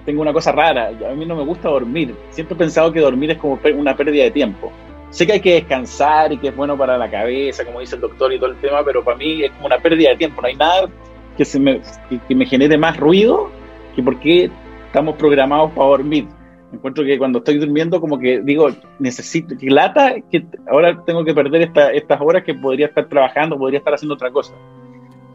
tengo 0.05 0.21
una 0.21 0.33
cosa 0.33 0.53
rara, 0.53 0.89
a 0.89 1.15
mí 1.15 1.25
no 1.25 1.35
me 1.35 1.45
gusta 1.45 1.69
dormir, 1.69 2.15
siempre 2.31 2.55
he 2.55 2.59
pensado 2.59 2.93
que 2.93 3.01
dormir 3.01 3.31
es 3.31 3.39
como 3.39 3.59
una 3.77 3.97
pérdida 3.97 4.25
de 4.25 4.31
tiempo. 4.31 4.71
Sé 5.11 5.27
que 5.27 5.35
hay 5.35 5.41
que 5.41 5.55
descansar 5.55 6.33
y 6.33 6.39
que 6.39 6.49
es 6.49 6.57
bueno 6.57 6.77
para 6.77 6.99
la 6.99 7.09
cabeza, 7.11 7.65
como 7.65 7.81
dice 7.81 7.95
el 7.95 8.03
doctor 8.03 8.33
y 8.33 8.39
todo 8.39 8.51
el 8.51 8.57
tema, 8.57 8.85
pero 8.85 9.03
para 9.03 9.17
mí 9.17 9.45
es 9.45 9.51
como 9.53 9.67
una 9.67 9.79
pérdida 9.79 10.11
de 10.11 10.17
tiempo, 10.17 10.43
no 10.43 10.49
hay 10.49 10.57
nada 10.57 10.89
que, 11.37 11.45
se 11.45 11.59
me, 11.59 11.81
que 12.29 12.35
me 12.35 12.47
genere 12.47 12.77
más 12.77 12.97
ruido 12.97 13.51
que 13.95 14.03
porque 14.03 14.51
estamos 14.87 15.17
programados 15.17 15.71
para 15.73 15.89
dormir 15.89 16.27
encuentro 16.75 17.05
que 17.05 17.19
cuando 17.19 17.39
estoy 17.39 17.59
durmiendo 17.59 18.01
como 18.01 18.19
que 18.19 18.41
digo, 18.41 18.69
necesito, 18.99 19.57
que 19.57 19.71
lata, 19.71 20.15
que 20.31 20.47
ahora 20.71 21.03
tengo 21.05 21.25
que 21.25 21.35
perder 21.35 21.71
estas 21.95 22.21
horas 22.21 22.45
que 22.45 22.55
podría 22.55 22.87
estar 22.87 23.09
trabajando, 23.09 23.59
podría 23.59 23.79
estar 23.79 23.95
haciendo 23.95 24.15
otra 24.15 24.31
cosa. 24.31 24.55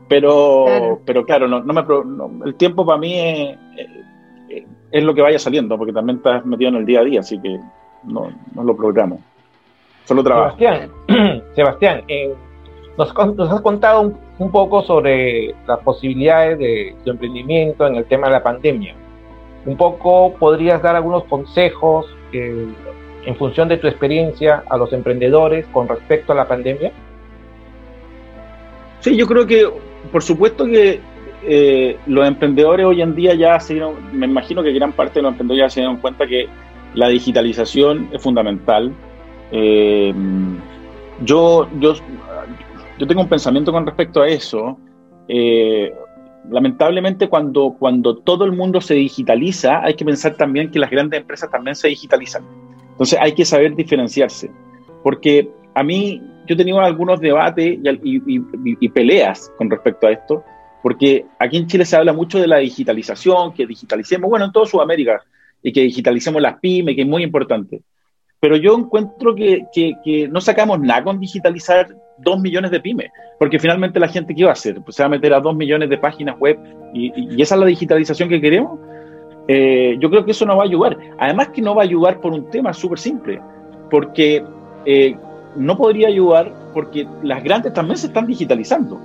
Pero 0.07 0.65
claro, 0.65 1.01
pero 1.05 1.25
claro 1.25 1.47
no, 1.47 1.61
no 1.61 1.73
me, 1.73 2.45
el 2.45 2.55
tiempo 2.55 2.85
para 2.85 2.97
mí 2.97 3.19
es, 3.19 3.57
es, 4.91 5.03
lo 5.03 5.13
que 5.13 5.21
vaya 5.21 5.37
saliendo, 5.37 5.77
porque 5.77 5.93
también 5.93 6.17
estás 6.17 6.45
metido 6.45 6.69
en 6.69 6.77
el 6.77 6.85
día 6.85 7.01
a 7.01 7.03
día, 7.03 7.19
así 7.19 7.39
que 7.39 7.59
no, 8.03 8.31
no 8.55 8.63
lo 8.63 8.75
programo. 8.75 9.19
Solo 10.05 10.23
trabajo. 10.23 10.57
Sebastián, 10.57 10.91
Sebastián 11.55 12.03
eh, 12.07 12.33
nos, 12.97 13.13
nos, 13.35 13.51
has 13.51 13.61
contado 13.61 14.01
un, 14.01 14.17
un 14.39 14.51
poco 14.51 14.81
sobre 14.81 15.53
las 15.67 15.79
posibilidades 15.79 16.57
de 16.57 16.95
tu 17.03 17.11
emprendimiento 17.11 17.85
en 17.85 17.95
el 17.95 18.05
tema 18.05 18.27
de 18.27 18.33
la 18.33 18.43
pandemia 18.43 18.95
un 19.69 19.77
poco 19.77 20.33
podrías 20.33 20.81
dar 20.81 20.95
algunos 20.95 21.25
consejos 21.25 22.07
eh, 22.33 22.65
en 23.23 23.35
función 23.35 23.67
de 23.67 23.77
tu 23.77 23.85
experiencia 23.85 24.63
a 24.67 24.77
los 24.77 24.91
emprendedores 24.93 25.67
con 25.67 25.87
respecto 25.87 26.33
a 26.33 26.35
la 26.35 26.47
pandemia. 26.47 26.91
Sí, 28.99 29.15
yo 29.15 29.27
creo 29.27 29.45
que 29.45 29.69
por 30.11 30.23
supuesto 30.23 30.65
que 30.65 30.99
eh, 31.45 31.97
los 32.07 32.27
emprendedores 32.27 32.83
hoy 32.83 33.03
en 33.03 33.13
día 33.13 33.35
ya 33.35 33.59
se 33.59 33.73
dieron, 33.73 33.93
me 34.11 34.25
imagino 34.25 34.63
que 34.63 34.73
gran 34.73 34.91
parte 34.91 35.19
de 35.19 35.21
los 35.21 35.33
emprendedores 35.33 35.65
ya 35.65 35.73
se 35.75 35.81
dieron 35.81 35.97
cuenta 35.97 36.25
que 36.25 36.47
la 36.95 37.07
digitalización 37.09 38.09
es 38.11 38.23
fundamental. 38.23 38.91
Eh, 39.51 40.11
yo, 41.23 41.67
yo, 41.79 41.93
yo 42.97 43.07
tengo 43.07 43.21
un 43.21 43.29
pensamiento 43.29 43.71
con 43.71 43.85
respecto 43.85 44.23
a 44.23 44.27
eso. 44.27 44.79
Lamentablemente 46.49 47.27
cuando, 47.27 47.75
cuando 47.77 48.17
todo 48.17 48.45
el 48.45 48.51
mundo 48.51 48.81
se 48.81 48.95
digitaliza, 48.95 49.83
hay 49.83 49.95
que 49.95 50.05
pensar 50.05 50.35
también 50.35 50.71
que 50.71 50.79
las 50.79 50.89
grandes 50.89 51.19
empresas 51.19 51.49
también 51.49 51.75
se 51.75 51.87
digitalizan. 51.87 52.43
Entonces 52.91 53.19
hay 53.21 53.33
que 53.33 53.45
saber 53.45 53.75
diferenciarse. 53.75 54.51
Porque 55.03 55.49
a 55.73 55.83
mí, 55.83 56.21
yo 56.45 56.55
he 56.55 56.57
tenido 56.57 56.79
algunos 56.79 57.19
debates 57.19 57.79
y 58.03 58.89
peleas 58.89 59.51
con 59.57 59.69
respecto 59.69 60.07
a 60.07 60.11
esto, 60.11 60.43
porque 60.81 61.25
aquí 61.39 61.57
en 61.57 61.67
Chile 61.67 61.85
se 61.85 61.95
habla 61.95 62.13
mucho 62.13 62.39
de 62.39 62.47
la 62.47 62.57
digitalización, 62.57 63.53
que 63.53 63.65
digitalicemos, 63.65 64.29
bueno, 64.29 64.45
en 64.45 64.51
toda 64.51 64.65
Sudamérica, 64.65 65.23
y 65.61 65.73
que 65.73 65.81
digitalicemos 65.81 66.41
las 66.41 66.59
pymes, 66.59 66.95
que 66.95 67.01
es 67.01 67.07
muy 67.07 67.23
importante. 67.23 67.81
Pero 68.39 68.55
yo 68.55 68.77
encuentro 68.77 69.35
que, 69.35 70.29
no 70.31 70.39
sacamos 70.41 70.79
nada 70.79 71.03
con 71.03 71.19
digitalizar 71.19 71.89
dos 72.21 72.39
millones 72.39 72.71
de 72.71 72.79
pymes, 72.79 73.11
porque 73.37 73.59
finalmente 73.59 73.99
la 73.99 74.07
gente, 74.07 74.35
¿qué 74.35 74.43
va 74.43 74.51
a 74.51 74.53
hacer? 74.53 74.81
Pues 74.81 74.95
se 74.95 75.03
va 75.03 75.07
a 75.07 75.09
meter 75.09 75.33
a 75.33 75.39
dos 75.39 75.55
millones 75.55 75.89
de 75.89 75.97
páginas 75.97 76.37
web 76.39 76.59
y, 76.93 77.41
esa 77.41 77.55
es 77.55 77.61
la 77.61 77.67
digitalización 77.67 78.29
que 78.29 78.41
queremos. 78.41 78.79
Eh, 79.47 79.97
yo 79.99 80.09
creo 80.09 80.25
que 80.25 80.31
eso 80.31 80.45
no 80.45 80.57
va 80.57 80.63
a 80.63 80.67
ayudar. 80.67 80.97
Además 81.17 81.49
que 81.49 81.61
no 81.61 81.75
va 81.75 81.81
a 81.81 81.85
ayudar 81.85 82.19
por 82.21 82.33
un 82.33 82.49
tema 82.49 82.73
súper 82.73 82.99
simple, 82.99 83.41
porque 83.89 84.43
eh, 84.85 85.15
no 85.55 85.77
podría 85.77 86.07
ayudar 86.07 86.53
porque 86.73 87.07
las 87.23 87.43
grandes 87.43 87.73
también 87.73 87.97
se 87.97 88.07
están 88.07 88.27
digitalizando 88.27 88.99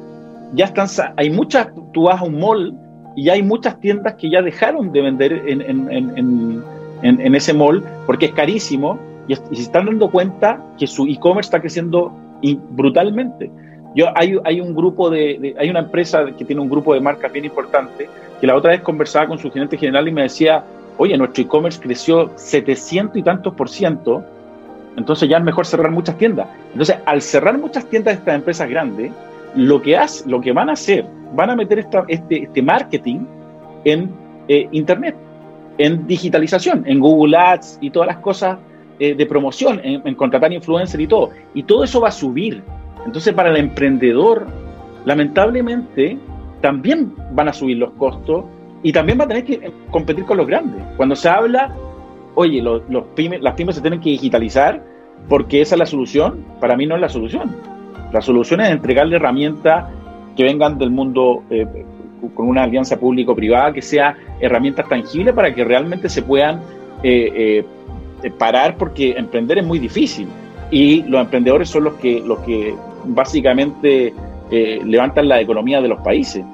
ya 0.55 0.66
están, 0.66 0.88
hay 1.16 1.31
muchas, 1.31 1.68
tú 1.92 2.05
vas 2.05 2.20
a 2.20 2.24
un 2.24 2.38
mall 2.38 2.74
y 3.16 3.29
hay 3.29 3.42
muchas 3.42 3.79
tiendas 3.81 4.14
que 4.14 4.31
ya 4.31 4.42
dejaron 4.42 4.92
de 4.92 5.00
vender 5.00 5.33
en, 5.46 5.61
en, 5.61 5.90
en, 6.16 6.62
en 7.03 7.35
ese 7.35 7.53
mall 7.53 7.83
porque 8.07 8.27
es 8.27 8.33
carísimo 8.33 8.98
y, 9.29 9.35
se 9.35 9.42
están 9.53 9.87
dando 9.87 10.11
cuenta 10.11 10.61
que 10.79 10.87
su 10.87 11.07
e-commerce 11.07 11.48
está 11.48 11.61
creciendo 11.61 12.12
brutalmente. 12.70 13.51
Yo, 13.94 14.07
hay, 14.16 14.37
hay 14.44 14.61
un 14.61 14.75
grupo 14.75 15.09
de, 15.09 15.55
hay 15.59 15.70
una 15.70 15.81
empresa 15.81 16.25
que 16.37 16.44
tiene 16.44 16.61
un 16.61 16.68
grupo 16.68 16.94
de 16.94 17.01
marcas 17.01 17.33
bien 17.33 17.44
importante 17.44 18.09
que 18.40 18.47
la 18.47 18.57
otra 18.57 18.73
vez 18.73 18.81
conversaba 18.81 19.29
con 19.29 19.38
su 19.38 19.51
gerente 19.51 19.77
general 19.77 20.09
y 20.09 20.12
me 20.12 20.23
decía, 20.23 20.64
oye, 20.99 21.16
nuestro 21.16 21.44
e-commerce 21.44 21.81
creció 21.81 22.31
700 22.37 23.16
y 23.16 23.23
tantos 23.23 23.55
por 23.55 23.68
ciento, 23.68 24.25
entonces 24.97 25.29
ya 25.29 25.38
es 25.38 25.44
mejor 25.44 25.66
cerrar 25.66 25.90
muchas 25.90 26.16
tiendas. 26.18 26.49
Entonces, 26.73 26.97
al 27.07 27.23
cerrar 27.23 27.59
muchas 27.59 27.87
tiendas 27.87 28.14
de 28.14 28.18
estas 28.18 28.35
empresas 28.35 28.68
grandes, 28.68 29.12
lo 29.55 29.81
que, 29.81 29.97
hace, 29.97 30.29
lo 30.29 30.40
que 30.40 30.53
van 30.53 30.68
a 30.68 30.73
hacer, 30.73 31.07
van 31.35 31.51
a 31.51 31.57
meter 31.57 31.87
este, 32.09 32.42
este 32.42 32.62
marketing 32.62 33.20
en 33.85 34.11
eh, 34.49 34.68
Internet, 34.73 35.14
en 35.79 36.07
digitalización, 36.07 36.85
en 36.87 37.01
Google 37.01 37.37
Ads 37.37 37.79
y 37.81 37.90
todas 37.90 38.09
las 38.09 38.18
cosas 38.18 38.59
eh, 38.98 39.14
de 39.14 39.26
promoción, 39.26 39.80
en, 39.83 40.14
contratar 40.14 40.52
influencer 40.52 41.00
y 41.00 41.07
todo. 41.07 41.30
Y 41.54 41.62
todo 41.62 41.85
eso 41.85 42.00
va 42.00 42.09
a 42.09 42.12
subir. 42.12 42.62
Entonces, 43.07 43.35
para 43.35 43.50
el 43.50 43.57
emprendedor, 43.57 44.46
lamentablemente, 45.04 46.18
también 46.61 47.12
van 47.33 47.48
a 47.48 47.52
subir 47.52 47.78
los 47.78 47.90
costos 47.92 48.44
y 48.83 48.92
también 48.92 49.18
va 49.18 49.24
a 49.24 49.28
tener 49.28 49.44
que 49.44 49.54
eh, 49.54 49.72
competir 49.90 50.24
con 50.24 50.37
los 50.37 50.46
grandes. 50.46 50.83
Cuando 50.96 51.16
se 51.16 51.28
habla, 51.28 51.74
oye, 52.35 52.62
los, 52.62 52.83
las 52.88 53.54
pymes 53.54 53.76
se 53.76 53.80
tienen 53.80 54.00
que 54.00 54.11
digitalizar 54.11 54.83
porque 55.28 55.61
esa 55.61 55.74
es 55.74 55.78
la 55.78 55.87
solución, 55.87 56.44
para 56.61 56.76
mí 56.76 56.87
no 56.87 56.94
es 56.94 57.00
la 57.00 57.09
solución 57.09 57.54
la 58.14 58.22
solución 58.22 58.61
es 58.61 58.70
entregarle 58.70 59.16
herramientas 59.16 59.87
que 60.37 60.44
vengan 60.44 60.78
del 60.78 60.90
mundo 60.90 61.42
eh, 61.50 61.66
con 62.33 62.46
una 62.46 62.62
alianza 62.62 62.96
público-privada, 62.96 63.72
que 63.72 63.83
sea 63.83 64.16
herramientas 64.38 64.88
tangibles 64.88 65.35
para 65.35 65.52
que 65.52 65.64
realmente 65.64 66.09
se 66.09 66.22
puedan 66.22 66.61
parar, 68.31 68.77
porque 68.77 69.13
emprender 69.13 69.59
es 69.59 69.67
muy 69.67 69.79
difícil 69.79 70.29
y 70.71 71.03
los 71.03 71.21
emprendedores 71.21 71.69
son 71.69 71.85
los 71.85 71.95
que, 71.95 72.21
los 72.21 72.39
que 72.41 72.75
básicamente 73.05 74.13
levantan 74.51 75.29
la 75.29 75.41
economía 75.41 75.81
de 75.81 75.89
los 75.89 76.01
países. 76.01 76.45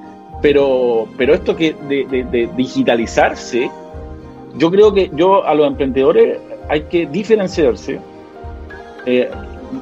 Pero, 0.41 1.07
pero 1.19 1.35
esto 1.35 1.55
que 1.55 1.75
de, 1.89 2.49
digitalizarse, 2.57 3.71
yo 4.57 4.71
creo 4.71 4.93
que 4.95 5.11
yo 5.15 5.45
a 5.45 5.55
los 5.55 5.67
emprendedores 5.67 6.39
hay 6.69 6.83
que 6.83 7.07
diferenciarse, 7.07 8.01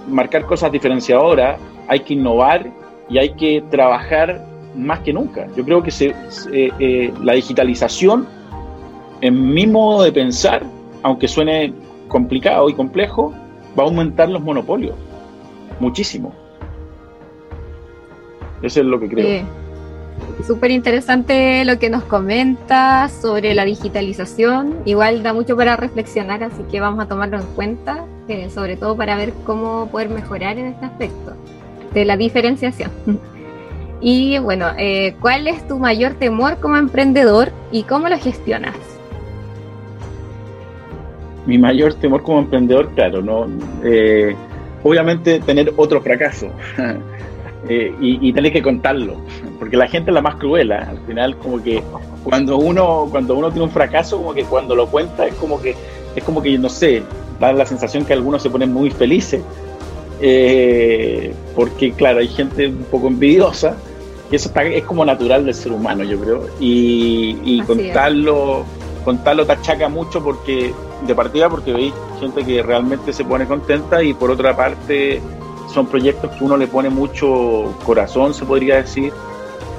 marcar 0.08 0.44
cosas 0.46 0.72
diferenciadoras, 0.72 1.58
hay 1.86 2.00
que 2.00 2.14
innovar 2.14 2.70
y 3.08 3.18
hay 3.18 3.30
que 3.30 3.62
trabajar 3.70 4.44
más 4.76 5.00
que 5.00 5.12
nunca. 5.12 5.46
Yo 5.56 5.64
creo 5.64 5.82
que 5.82 5.90
se, 5.90 6.14
eh, 6.52 6.70
eh, 6.78 7.12
la 7.22 7.32
digitalización, 7.32 8.26
en 9.20 9.52
mi 9.52 9.66
modo 9.66 10.04
de 10.04 10.12
pensar, 10.12 10.62
aunque 11.02 11.28
suene 11.28 11.72
complicado 12.08 12.68
y 12.68 12.74
complejo, 12.74 13.32
va 13.78 13.84
a 13.84 13.86
aumentar 13.86 14.28
los 14.28 14.42
monopolios 14.42 14.94
muchísimo. 15.80 16.32
Eso 18.62 18.80
es 18.80 18.86
lo 18.86 18.98
que 18.98 19.08
creo. 19.08 19.44
Súper 20.44 20.72
interesante 20.72 21.64
lo 21.64 21.78
que 21.78 21.90
nos 21.90 22.02
comentas 22.04 23.12
sobre 23.12 23.54
la 23.54 23.64
digitalización. 23.64 24.78
Igual 24.84 25.22
da 25.22 25.32
mucho 25.32 25.56
para 25.56 25.76
reflexionar, 25.76 26.42
así 26.42 26.62
que 26.70 26.80
vamos 26.80 27.04
a 27.04 27.06
tomarlo 27.08 27.38
en 27.38 27.46
cuenta, 27.54 28.04
eh, 28.26 28.50
sobre 28.50 28.76
todo 28.76 28.96
para 28.96 29.16
ver 29.16 29.32
cómo 29.44 29.88
poder 29.90 30.08
mejorar 30.08 30.58
en 30.58 30.66
este 30.66 30.86
aspecto 30.86 31.34
de 31.94 32.04
la 32.04 32.16
diferenciación. 32.16 32.90
Y 34.00 34.38
bueno, 34.38 34.68
eh, 34.78 35.16
¿cuál 35.20 35.48
es 35.48 35.66
tu 35.66 35.76
mayor 35.76 36.14
temor 36.14 36.60
como 36.60 36.76
emprendedor 36.76 37.50
y 37.72 37.82
cómo 37.82 38.08
lo 38.08 38.16
gestionas? 38.16 38.76
Mi 41.48 41.58
mayor 41.58 41.94
temor 41.94 42.22
como 42.22 42.38
emprendedor, 42.38 42.90
claro, 42.94 43.22
no, 43.22 43.48
eh, 43.82 44.36
obviamente 44.84 45.40
tener 45.40 45.72
otro 45.76 46.00
fracaso 46.00 46.48
eh, 47.68 47.92
y, 48.00 48.32
tener 48.32 48.52
que 48.52 48.62
contarlo, 48.62 49.16
porque 49.58 49.76
la 49.76 49.88
gente 49.88 50.10
es 50.10 50.14
la 50.14 50.22
más 50.22 50.36
cruela. 50.36 50.86
Al 50.90 50.98
final, 51.06 51.36
como 51.38 51.60
que 51.60 51.82
cuando 52.22 52.58
uno 52.58 53.08
cuando 53.10 53.34
uno 53.34 53.50
tiene 53.50 53.64
un 53.64 53.72
fracaso, 53.72 54.18
como 54.18 54.32
que 54.32 54.44
cuando 54.44 54.76
lo 54.76 54.86
cuenta 54.86 55.26
es 55.26 55.34
como 55.34 55.60
que 55.60 55.74
es 56.14 56.22
como 56.22 56.40
que 56.40 56.56
no 56.56 56.68
sé, 56.68 57.02
da 57.40 57.52
la 57.52 57.66
sensación 57.66 58.04
que 58.04 58.12
algunos 58.12 58.42
se 58.42 58.50
ponen 58.50 58.72
muy 58.72 58.90
felices 58.90 59.42
eh, 60.20 61.32
porque 61.54 61.92
claro, 61.92 62.18
hay 62.18 62.28
gente 62.28 62.66
un 62.66 62.84
poco 62.90 63.08
envidiosa, 63.08 63.76
y 64.30 64.36
eso 64.36 64.50
es 64.54 64.84
como 64.84 65.04
natural 65.04 65.44
del 65.44 65.54
ser 65.54 65.72
humano, 65.72 66.04
yo 66.04 66.20
creo, 66.20 66.46
y, 66.60 67.60
contarlo, 67.62 68.64
contarlo 69.04 69.46
te 69.46 69.52
achaca 69.52 69.88
mucho 69.88 70.22
porque, 70.22 70.72
de 71.06 71.14
partida, 71.14 71.48
porque 71.48 71.72
veis 71.72 71.94
gente 72.20 72.44
que 72.44 72.62
realmente 72.62 73.12
se 73.12 73.24
pone 73.24 73.46
contenta, 73.46 74.02
y 74.02 74.14
por 74.14 74.30
otra 74.30 74.56
parte, 74.56 75.20
son 75.68 75.86
proyectos 75.86 76.30
que 76.36 76.44
uno 76.44 76.56
le 76.56 76.66
pone 76.66 76.90
mucho 76.90 77.74
corazón, 77.84 78.34
se 78.34 78.44
podría 78.44 78.76
decir, 78.76 79.12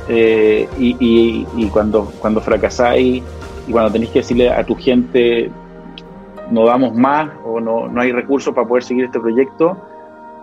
eh, 0.08 0.68
y, 0.80 1.70
cuando, 1.70 2.12
cuando 2.20 2.42
fracasáis 2.42 3.24
y 3.68 3.72
cuando 3.72 3.92
tenéis 3.92 4.12
que 4.12 4.20
decirle 4.20 4.50
a 4.50 4.64
tu 4.64 4.76
gente 4.76 5.52
no 6.50 6.66
damos 6.66 6.96
más 6.96 7.30
o 7.46 7.60
no, 7.60 7.88
no 7.88 8.02
hay 8.02 8.12
recursos 8.12 8.54
para 8.56 8.68
poder 8.68 8.84
seguir 8.84 9.06
este 9.06 9.20
proyecto, 9.20 9.78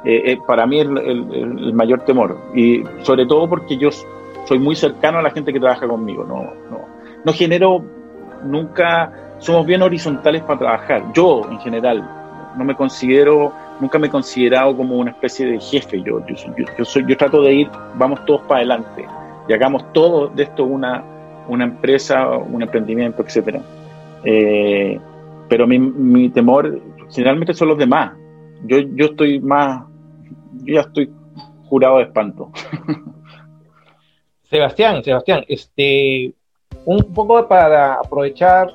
eh, 0.05 0.23
eh, 0.33 0.39
para 0.47 0.67
mí 0.69 0.79
es 0.79 0.87
el, 0.87 1.75
mayor 1.75 2.03
temor. 2.03 2.39
Y 2.55 2.85
sobre 3.03 3.27
todo 3.27 3.49
porque 3.49 3.77
yo 3.77 3.91
soy 4.45 4.61
muy 4.61 4.77
cercano 4.77 5.19
a 5.19 5.23
la 5.23 5.31
gente 5.31 5.53
que 5.53 5.59
trabaja 5.59 5.89
conmigo. 5.89 6.25
No, 6.25 6.45
no, 6.71 6.85
no 7.25 7.33
genero 7.33 7.83
nunca, 8.45 9.13
somos 9.39 9.67
bien 9.67 9.83
horizontales 9.83 10.43
para 10.43 10.59
trabajar. 10.59 11.13
Yo, 11.13 11.43
en 11.51 11.59
general, 11.61 12.09
no 12.57 12.65
me 12.65 12.75
considero, 12.75 13.53
nunca 13.81 13.99
me 13.99 14.07
he 14.07 14.11
considerado 14.11 14.77
como 14.77 14.97
una 14.97 15.11
especie 15.11 15.47
de 15.47 15.61
jefe. 15.61 16.03
Yo, 16.03 16.25
yo, 16.27 16.85
soy, 16.85 17.05
yo 17.07 17.17
trato 17.17 17.43
de 17.43 17.55
ir, 17.55 17.71
vamos 17.95 18.25
todos 18.25 18.43
para 18.43 18.59
adelante 18.59 19.07
y 19.49 19.53
hagamos 19.53 19.93
todo 19.93 20.29
de 20.29 20.45
esto 20.45 20.65
una, 20.65 21.05
una 21.49 21.65
empresa, 21.65 22.29
un 22.29 22.63
emprendimiento, 22.63 23.23
etcétera. 23.23 23.61
Eh, 24.25 24.99
pero 25.49 25.67
mi, 25.67 25.79
mi 25.79 26.29
temor 26.31 26.81
generalmente 27.11 27.55
son 27.55 27.69
los 27.69 27.79
demás. 27.79 28.13
Yo, 28.65 28.79
yo 28.79 29.07
estoy 29.07 29.39
más 29.41 29.85
yo 30.65 30.75
ya 30.75 30.81
estoy 30.83 31.13
jurado 31.69 31.99
de 31.99 32.05
espanto. 32.05 32.51
Sebastián, 34.45 35.03
Sebastián, 35.03 35.45
este, 35.49 36.33
un 36.85 37.13
poco 37.13 37.49
para 37.49 37.95
aprovechar 37.95 38.73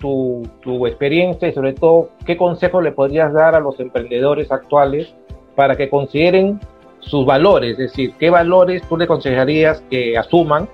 tu, 0.00 0.42
tu, 0.62 0.86
experiencia 0.86 1.48
y 1.48 1.52
sobre 1.52 1.74
todo 1.74 2.10
qué 2.26 2.36
consejos 2.36 2.82
le 2.82 2.92
podrías 2.92 3.32
dar 3.32 3.54
a 3.54 3.60
los 3.60 3.78
emprendedores 3.78 4.50
actuales 4.50 5.14
para 5.54 5.76
que 5.76 5.88
consideren 5.88 6.58
sus 7.00 7.24
valores, 7.24 7.72
es 7.72 7.78
decir, 7.78 8.14
qué 8.18 8.30
valores 8.30 8.82
tú 8.88 8.96
le 8.96 9.04
aconsejarías 9.04 9.82
que 9.90 10.18
asuman, 10.18 10.68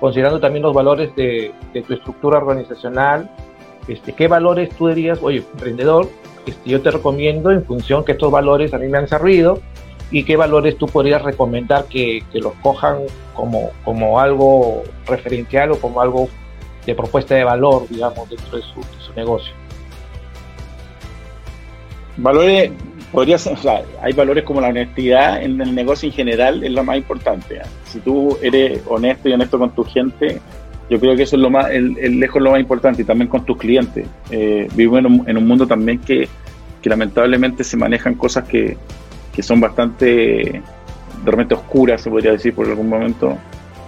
considerando 0.00 0.40
también 0.40 0.62
los 0.62 0.74
valores 0.74 1.14
de, 1.16 1.52
de 1.72 1.82
tu 1.82 1.94
estructura 1.94 2.38
organizacional, 2.38 3.30
este, 3.88 4.12
qué 4.12 4.28
valores 4.28 4.70
tú 4.76 4.88
dirías, 4.88 5.18
oye, 5.22 5.42
emprendedor, 5.52 6.08
este, 6.46 6.70
yo 6.70 6.82
te 6.82 6.90
recomiendo 6.90 7.50
en 7.50 7.64
función 7.64 8.04
que 8.04 8.12
estos 8.12 8.30
valores 8.30 8.74
a 8.74 8.78
mí 8.78 8.88
me 8.88 8.98
han 8.98 9.08
servido 9.08 9.60
y 10.10 10.24
qué 10.24 10.36
valores 10.36 10.76
tú 10.76 10.86
podrías 10.86 11.22
recomendar 11.22 11.86
que, 11.86 12.22
los 12.34 12.52
cojan 12.62 12.98
como, 13.34 13.70
como 13.84 14.20
algo 14.20 14.82
referencial 15.06 15.72
o 15.72 15.80
como 15.80 16.00
algo 16.00 16.28
de 16.86 16.94
propuesta 16.94 17.34
de 17.34 17.44
valor, 17.44 17.86
digamos, 17.88 18.28
dentro 18.28 18.56
de 18.56 18.62
su, 18.62 19.12
negocio. 19.14 19.52
Valores, 22.16 22.70
podría 23.10 23.38
ser, 23.38 23.54
o 23.54 23.56
sea, 23.56 23.82
hay 24.00 24.12
valores 24.12 24.44
como 24.44 24.60
la 24.60 24.68
honestidad 24.68 25.42
en 25.42 25.60
el 25.60 25.74
negocio 25.74 26.08
en 26.08 26.14
general, 26.14 26.64
es 26.64 26.72
lo 26.72 26.84
más 26.84 26.96
importante. 26.96 27.56
¿eh? 27.56 27.62
Si 27.84 28.00
tú 28.00 28.36
eres 28.42 28.82
honesto 28.86 29.28
y 29.28 29.32
honesto 29.32 29.58
con 29.58 29.70
tu 29.70 29.84
gente, 29.84 30.40
yo 30.90 31.00
creo 31.00 31.16
que 31.16 31.22
eso 31.22 31.36
es 31.36 31.42
lo 31.42 31.50
más, 31.50 31.70
el, 31.70 31.94
lejos 32.20 32.42
lo 32.42 32.50
más 32.50 32.60
importante 32.60 33.02
y 33.02 33.04
también 33.04 33.28
con 33.28 33.44
tus 33.44 33.56
clientes. 33.56 34.06
Eh, 34.30 34.68
vivimos 34.74 35.26
en 35.26 35.36
un, 35.36 35.46
mundo 35.46 35.66
también 35.66 35.98
que, 35.98 36.28
que, 36.82 36.90
lamentablemente 36.90 37.64
se 37.64 37.76
manejan 37.76 38.14
cosas 38.14 38.44
que, 38.44 38.76
que 39.32 39.42
son 39.42 39.60
bastante, 39.60 40.04
de 40.04 41.30
repente 41.30 41.54
oscuras, 41.54 42.02
se 42.02 42.10
podría 42.10 42.32
decir 42.32 42.54
por 42.54 42.66
algún 42.66 42.88
momento. 42.88 43.38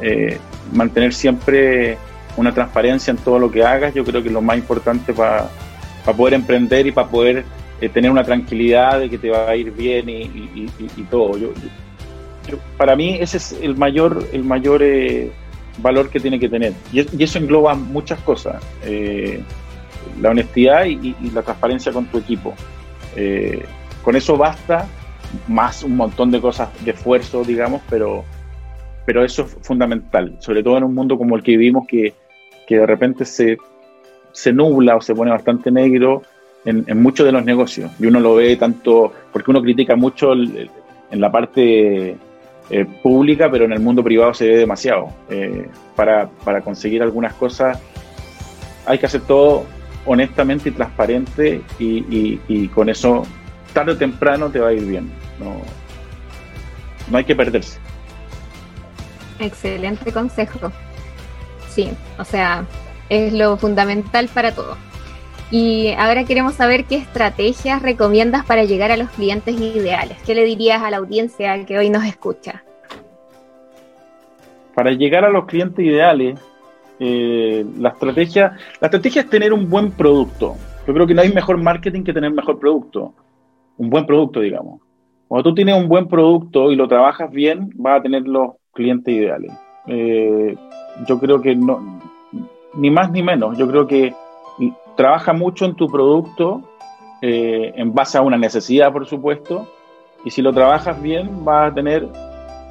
Eh, 0.01 0.38
mantener 0.72 1.12
siempre 1.12 1.99
una 2.37 2.53
transparencia 2.53 3.11
en 3.11 3.16
todo 3.18 3.39
lo 3.39 3.51
que 3.51 3.64
hagas, 3.64 3.95
yo 3.95 4.05
creo 4.05 4.22
que 4.22 4.28
es 4.28 4.35
lo 4.35 4.43
más 4.43 4.57
importante 4.57 5.12
para 5.12 5.49
poder 6.16 6.35
emprender 6.35 6.87
y 6.87 6.93
para 6.93 7.09
poder 7.09 7.45
eh, 7.80 7.89
tener 7.89 8.11
una 8.11 8.24
tranquilidad 8.24 9.01
de 9.01 9.11
que 9.11 9.18
te 9.18 9.30
va 9.30 9.49
a 9.49 9.57
ir 9.57 9.70
bien 9.72 10.09
y, 10.09 11.03
todo. 11.11 11.37
Yo, 11.37 11.53
para 12.76 12.95
mí 12.95 13.16
ese 13.20 13.39
es 13.39 13.53
el 13.61 13.76
mayor, 13.76 14.26
el 14.32 14.45
mayor 14.45 14.82
eh, 14.82 15.30
valor 15.78 16.09
que 16.09 16.20
tiene 16.20 16.39
que 16.39 16.49
tener. 16.49 16.72
Y, 16.93 17.22
eso 17.22 17.39
engloba 17.39 17.74
muchas 17.74 18.20
cosas. 18.20 18.62
Eh, 18.85 19.43
la 20.20 20.30
honestidad 20.30 20.85
y, 20.87 21.14
la 21.35 21.43
transparencia 21.43 21.93
con 21.93 22.07
tu 22.07 22.18
equipo. 22.18 22.55
con 24.03 24.16
eso 24.16 24.37
basta, 24.37 24.87
más 25.49 25.82
un 25.82 25.97
montón 25.97 26.30
de 26.30 26.41
cosas 26.41 26.68
de 26.85 26.93
esfuerzo, 26.93 27.43
digamos, 27.43 27.82
pero, 27.91 28.24
pero 29.05 29.24
eso 29.24 29.43
es 29.43 29.57
fundamental, 29.62 30.37
sobre 30.39 30.62
todo 30.62 30.78
en 30.78 30.85
un 30.85 30.95
mundo 30.95 31.18
como 31.18 31.37
el 31.37 31.43
que 31.43 31.53
vivimos 31.57 31.87
que 31.87 32.14
que 32.67 32.79
de 32.79 32.87
repente 32.87 33.25
se, 33.25 33.59
se 34.33 34.53
nubla 34.53 34.97
o 34.97 35.01
se 35.01 35.15
pone 35.15 35.31
bastante 35.31 35.71
negro 35.71 36.23
en, 36.65 37.03
muchos 37.03 37.27
de 37.27 37.33
los 37.33 37.45
negocios. 37.45 37.91
Y 37.99 38.07
uno 38.07 38.21
lo 38.21 38.37
ve 38.37 38.57
tanto, 38.57 39.12
porque 39.33 39.51
uno 39.51 39.62
critica 39.62 39.97
mucho 39.97 40.33
en 40.33 41.21
la 41.21 41.31
parte 41.31 42.17
eh, 42.71 42.87
pública, 43.03 43.51
pero 43.51 43.67
en 43.67 43.73
el 43.73 43.81
mundo 43.81 44.03
privado 44.03 44.33
se 44.33 44.49
ve 44.49 44.57
demasiado. 44.57 45.09
Eh, 45.29 45.69
para, 45.95 46.29
conseguir 46.62 47.03
algunas 47.03 47.35
cosas 47.35 47.81
hay 48.87 48.99
que 48.99 49.07
hacer 49.07 49.23
todo 49.23 49.65
honestamente 50.07 50.69
y 50.69 50.73
transparente 50.73 51.62
y, 51.79 52.69
con 52.69 52.89
eso 52.89 53.23
tarde 53.73 53.93
o 53.93 53.97
temprano 53.97 54.51
te 54.51 54.61
va 54.61 54.69
a 54.69 54.73
ir 54.73 54.85
bien. 54.85 55.11
No, 55.39 55.57
no 57.11 57.19
hay 57.19 57.25
que 57.25 57.37
perderse. 57.37 57.79
Excelente 59.39 60.12
consejo. 60.12 60.73
Sí, 61.75 61.91
o 62.20 62.25
sea, 62.25 62.66
es 63.09 63.33
lo 63.33 63.57
fundamental 63.57 64.29
para 64.33 64.55
todo. 64.55 64.77
Y 65.51 65.89
ahora 65.99 66.25
queremos 66.25 66.55
saber 66.55 66.85
qué 66.85 66.97
estrategias 66.97 67.83
recomiendas 67.83 68.45
para 68.45 68.62
llegar 68.62 68.93
a 68.93 68.97
los 68.97 69.11
clientes 69.11 69.61
ideales. 69.61 70.16
¿Qué 70.25 70.37
le 70.37 70.45
dirías 70.45 70.83
a 70.83 70.91
la 70.91 70.99
audiencia 70.99 71.64
que 71.66 71.77
hoy 71.77 71.91
nos 71.91 72.05
escucha? 72.05 72.62
Para 74.75 74.93
llegar 74.93 75.25
a 75.25 75.31
los 75.31 75.47
clientes 75.47 75.85
ideales, 75.85 76.39
eh, 77.01 77.66
la 77.79 77.89
estrategia, 77.89 78.57
la 78.81 78.87
estrategia 78.87 79.22
es 79.22 79.29
tener 79.29 79.53
un 79.53 79.68
buen 79.68 79.91
producto. 79.91 80.55
Yo 80.87 80.95
creo 80.95 81.07
que 81.09 81.14
no 81.14 81.22
hay 81.22 81.33
mejor 81.33 81.59
marketing 81.59 82.05
que 82.05 82.12
tener 82.12 82.31
mejor 82.31 82.61
producto. 82.61 83.14
Un 83.79 83.91
buen 83.91 84.07
producto, 84.07 84.41
digamos. 84.41 84.81
Cuando 85.27 85.51
tú 85.51 85.55
tienes 85.57 85.77
un 85.77 85.89
buen 85.89 86.07
producto 86.07 86.70
y 86.70 86.77
lo 86.77 86.87
trabajas 86.87 87.33
bien, 87.33 87.70
vas 87.75 87.99
a 87.99 88.03
tener 88.03 88.22
los 88.29 88.53
clientes 88.72 89.12
ideales. 89.12 89.53
Eh, 89.87 90.55
yo 91.07 91.18
creo 91.18 91.40
que 91.40 91.55
no, 91.55 92.01
ni 92.74 92.90
más 92.90 93.11
ni 93.11 93.22
menos. 93.22 93.57
Yo 93.57 93.68
creo 93.68 93.86
que 93.86 94.14
trabaja 94.97 95.32
mucho 95.32 95.64
en 95.64 95.74
tu 95.74 95.88
producto 95.88 96.62
eh, 97.22 97.72
en 97.76 97.95
base 97.95 98.18
a 98.18 98.22
una 98.22 98.36
necesidad, 98.36 98.92
por 98.92 99.07
supuesto, 99.07 99.66
y 100.24 100.30
si 100.30 100.42
lo 100.42 100.53
trabajas 100.53 101.01
bien, 101.01 101.45
vas 101.45 101.72
a 101.72 101.74
tener 101.74 102.09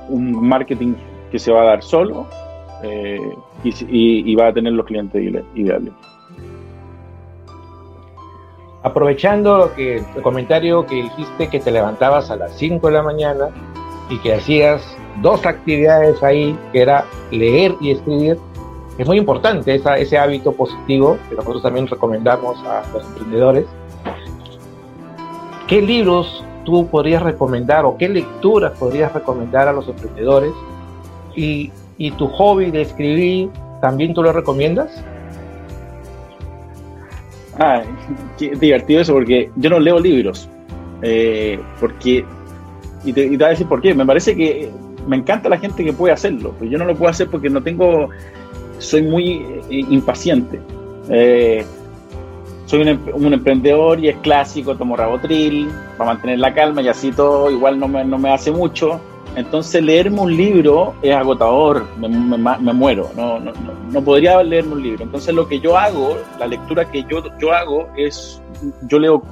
un 0.10 0.48
marketing 0.48 0.94
que 1.32 1.40
se 1.40 1.52
va 1.52 1.62
a 1.62 1.66
dar 1.66 1.84
solo 1.84 2.28
eh, 2.84 3.20
y, 3.64 4.32
y, 4.32 4.36
va 4.36 4.48
a 4.48 4.54
tener 4.54 4.74
los 4.74 4.86
clientes 4.86 5.22
ideales. 5.56 5.94
Aprovechando 8.84 9.72
que, 9.76 9.98
el 9.98 10.22
comentario 10.22 10.86
que 10.86 10.96
dijiste 10.96 11.48
que 11.48 11.60
te 11.60 11.72
levantabas 11.72 12.30
a 12.30 12.36
las 12.36 12.52
5 12.58 12.88
de 12.88 12.94
la 12.94 13.02
mañana 13.02 13.50
y 14.10 14.18
que 14.20 14.34
hacías 14.34 14.98
dos 15.22 15.46
actividades 15.46 16.22
ahí, 16.24 16.58
que 16.72 16.82
era 16.82 17.06
leer 17.32 17.76
y 17.82 17.92
escribir. 17.92 18.38
Es 18.98 19.08
muy 19.08 19.18
importante 19.18 19.74
esa, 19.74 19.98
ese 19.98 20.18
hábito 20.18 20.52
positivo 20.52 21.18
que 21.30 21.36
nosotros 21.36 21.64
también 21.64 21.88
recomendamos 21.88 22.58
a 22.66 22.84
los 22.94 23.04
emprendedores. 23.06 23.66
¿Qué 25.68 25.82
libros 25.82 26.44
tú 26.66 26.88
podrías 26.88 27.24
recomendar 27.24 27.86
o 27.86 27.98
qué 27.98 28.08
lecturas 28.08 28.78
podrías 28.78 29.12
recomendar 29.14 29.68
a 29.68 29.74
los 29.74 29.88
emprendedores? 29.88 30.54
¿Y, 31.36 31.72
y 31.98 32.12
tu 32.12 32.28
hobby 32.28 32.70
de 32.70 32.82
escribir 32.82 33.50
también 33.82 34.14
tú 34.14 34.22
lo 34.22 34.32
recomiendas? 34.32 35.04
Ah, 37.60 37.84
qué 38.38 38.52
divertido 38.56 39.02
eso, 39.02 39.14
porque 39.14 39.52
yo 39.56 39.70
no 39.70 39.80
leo 39.80 40.00
libros. 40.00 40.50
Eh, 41.02 41.60
porque, 41.80 42.26
y 43.04 43.14
te, 43.14 43.26
y 43.26 43.32
te, 43.32 43.38
voy 43.38 43.46
a 43.46 43.50
decir 43.50 43.68
por 43.68 43.82
qué, 43.82 43.94
me 43.94 44.06
parece 44.06 44.36
que 44.36 44.72
me 45.08 45.18
encanta 45.18 45.50
la 45.50 45.58
gente 45.58 45.84
que 45.84 45.94
puede 45.94 46.14
hacerlo, 46.14 46.54
pero 46.58 46.70
yo 46.70 46.78
no 46.78 46.86
lo 46.86 46.96
puedo 46.96 47.10
hacer 47.10 47.30
porque 47.30 47.50
no 47.50 47.62
tengo, 47.62 48.10
soy 48.78 49.04
muy 49.04 49.46
eh, 49.70 49.86
impaciente. 49.90 50.60
Eh, 51.10 51.66
soy 52.66 52.82
un, 53.14 53.34
emprendedor 53.34 54.00
y 54.00 54.10
es 54.10 54.18
clásico, 54.18 54.76
tomo 54.76 54.96
rabotril 54.96 55.70
para 55.98 56.14
mantener 56.14 56.40
la 56.40 56.54
calma 56.54 56.82
y 56.82 56.88
así 56.88 57.12
todo 57.12 57.52
igual 57.52 57.78
no 57.78 57.88
me, 57.88 58.04
no 58.06 58.18
me 58.18 58.32
hace 58.32 58.52
mucho. 58.52 59.00
Entonces 59.36 59.84
leerme 59.84 60.22
un 60.22 60.36
libro 60.36 60.94
es 61.02 61.14
agotador, 61.14 61.86
me, 61.98 62.08
me, 62.08 62.74
muero, 62.74 63.10
no, 63.16 63.40
no, 63.40 63.52
no, 63.92 64.02
podría 64.04 64.42
leerme 64.44 64.74
un 64.74 64.84
libro. 64.84 65.04
Entonces 65.04 65.34
lo 65.34 65.48
que 65.48 65.60
yo 65.60 65.78
hago, 65.78 66.18
la 66.40 66.48
lectura 66.48 66.90
que 66.90 67.04
yo, 67.04 67.24
yo 67.40 67.52
hago 67.52 67.90
es, 67.98 68.42
yo 68.84 69.00
leo 69.00 69.24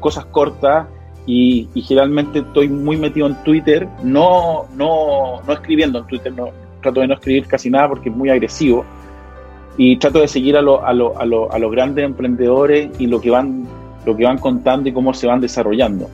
cosas 0.00 0.24
cortas, 0.26 0.86
y, 1.26 1.68
generalmente 1.82 2.40
estoy 2.40 2.68
muy 2.68 2.96
metido 2.96 3.26
en 3.26 3.42
Twitter, 3.44 3.88
no, 4.02 4.66
no, 4.76 5.40
no 5.46 5.52
escribiendo 5.52 6.00
en 6.00 6.06
Twitter, 6.06 6.32
no, 6.32 6.48
trato 6.82 7.00
de 7.00 7.08
no 7.08 7.14
escribir 7.14 7.46
casi 7.46 7.70
nada 7.70 7.88
porque 7.88 8.10
es 8.10 8.14
muy 8.14 8.28
agresivo 8.28 8.84
y 9.76 9.96
trato 9.96 10.20
de 10.20 10.28
seguir 10.28 10.56
a, 10.56 10.62
lo, 10.62 10.84
a, 10.84 10.92
lo, 10.92 11.18
a, 11.18 11.24
lo, 11.24 11.50
a 11.50 11.58
los 11.58 11.72
grandes 11.72 12.04
emprendedores 12.04 12.90
y 12.98 13.06
lo 13.06 13.20
que 13.20 13.30
van 13.30 13.66
lo 14.04 14.16
que 14.16 14.24
van 14.24 14.38
contando 14.38 14.88
y 14.88 14.92
cómo 14.92 15.14
se 15.14 15.26
van 15.26 15.40
desarrollando. 15.40 16.08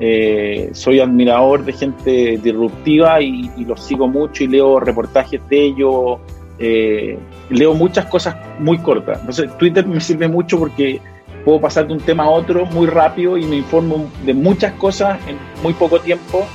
Eh, 0.00 0.70
soy 0.72 1.00
admirador 1.00 1.64
de 1.64 1.72
gente 1.72 2.38
disruptiva 2.42 3.20
y, 3.20 3.50
los 3.64 3.80
sigo 3.80 4.08
mucho 4.08 4.44
y 4.44 4.48
leo 4.48 4.78
reportajes 4.78 5.40
de 5.48 5.64
ellos, 5.64 6.18
eh, 6.58 7.18
leo 7.50 7.74
muchas 7.74 8.06
cosas 8.06 8.36
muy 8.58 8.78
cortas. 8.78 9.18
Entonces 9.20 9.56
Twitter 9.58 9.86
me 9.86 10.00
sirve 10.00 10.28
mucho 10.28 10.58
porque 10.58 11.00
puedo 11.44 11.60
pasar 11.60 11.86
de 11.86 11.94
un 11.94 12.00
tema 12.00 12.24
a 12.24 12.30
otro 12.30 12.66
muy 12.66 12.86
rápido 12.86 13.36
y 13.36 13.44
me 13.44 13.56
informo 13.56 14.10
de 14.24 14.34
muchas 14.34 14.72
cosas 14.74 15.18
en 15.26 15.38
muy 15.62 15.72
poco 15.72 16.00
tiempo. 16.00 16.46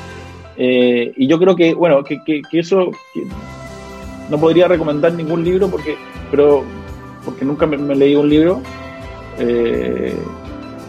Eh, 0.57 1.13
y 1.17 1.27
yo 1.27 1.39
creo 1.39 1.55
que, 1.55 1.73
bueno, 1.73 2.03
que, 2.03 2.41
eso 2.51 2.91
no 4.29 4.37
podría 4.37 4.67
recomendar 4.67 5.13
ningún 5.13 5.43
libro 5.43 5.67
porque, 5.67 5.95
pero, 6.29 6.63
porque 7.25 7.45
nunca 7.45 7.65
me, 7.65 7.95
leí 7.95 8.15
un 8.15 8.29
libro. 8.29 8.61
Eh, 9.39 10.15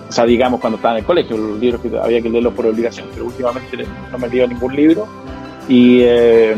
o 0.08 0.12
sea, 0.12 0.26
digamos, 0.26 0.60
cuando 0.60 0.76
estaba 0.76 0.94
en 0.94 1.00
el 1.00 1.06
colegio, 1.06 1.36
los 1.36 1.58
libros 1.58 1.80
que 1.80 1.96
había 1.96 2.20
que 2.20 2.28
leerlos 2.28 2.54
por 2.54 2.66
obligación, 2.66 3.08
pero 3.12 3.26
últimamente 3.26 3.86
no 4.12 4.18
me 4.18 4.26
he 4.26 4.30
leído 4.30 4.46
ningún 4.46 4.76
libro. 4.76 5.08
Y, 5.66 6.00
eh, 6.02 6.54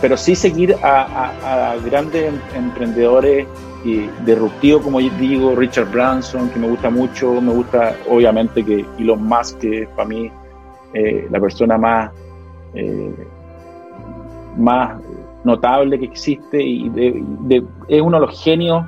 pero 0.00 0.16
sí 0.16 0.34
seguir 0.34 0.74
a, 0.82 1.72
a 1.72 1.76
grandes 1.76 2.32
emprendedores 2.54 3.46
y 3.88 4.10
disruptivo, 4.24 4.80
como 4.80 5.00
digo, 5.00 5.54
Richard 5.54 5.90
Branson, 5.90 6.50
que 6.50 6.58
me 6.58 6.68
gusta 6.68 6.90
mucho, 6.90 7.40
me 7.40 7.52
gusta 7.52 7.96
obviamente 8.08 8.64
que 8.64 8.84
Elon 8.98 9.22
Musk, 9.24 9.58
que 9.58 9.82
es 9.82 9.88
para 9.90 10.08
mí 10.08 10.30
eh, 10.94 11.26
la 11.30 11.40
persona 11.40 11.78
más, 11.78 12.10
eh, 12.74 13.14
más 14.56 15.00
notable 15.44 15.98
que 15.98 16.06
existe 16.06 16.62
y 16.62 16.90
es 17.88 18.02
uno 18.02 18.20
de 18.20 18.26
los 18.26 18.42
genios 18.42 18.84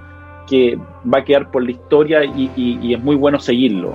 que 0.48 0.76
va 1.06 1.18
a 1.18 1.24
quedar 1.24 1.50
por 1.50 1.62
la 1.62 1.70
historia 1.70 2.24
y, 2.24 2.92
es 2.92 3.02
muy 3.02 3.16
bueno 3.16 3.38
seguirlo, 3.38 3.94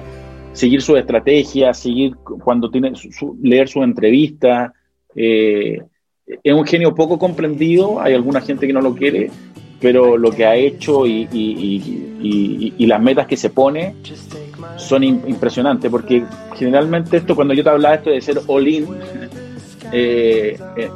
seguir 0.53 0.81
su 0.81 0.95
estrategia, 0.95 1.73
seguir 1.73 2.15
cuando 2.15 2.71
tiene 2.71 2.93
leer 3.41 3.67
sus 3.67 3.83
entrevistas. 3.83 4.71
Eh, 5.15 5.81
es 6.43 6.53
un 6.53 6.65
genio 6.65 6.95
poco 6.95 7.19
comprendido, 7.19 8.01
hay 8.01 8.13
alguna 8.15 8.41
gente 8.41 8.65
que 8.65 8.73
no 8.73 8.81
lo 8.81 8.95
quiere, 8.95 9.29
pero 9.85 10.17
lo 10.17 10.31
que 10.31 10.43
ha 10.43 10.55
hecho 10.55 11.05
y, 11.05 11.27
las 12.79 12.99
metas 12.99 13.27
que 13.27 13.37
se 13.37 13.51
pone 13.51 13.93
son 14.77 15.03
impresionantes, 15.03 15.91
porque 15.91 16.23
generalmente 16.55 17.17
esto, 17.17 17.35
cuando 17.35 17.53
yo 17.53 17.63
te 17.63 17.69
hablaba 17.69 17.93
esto 17.93 18.09
de 18.09 18.19
ser 18.19 18.41
all-in, 18.47 18.87
eh, 19.91 20.57
eh, 20.75 20.89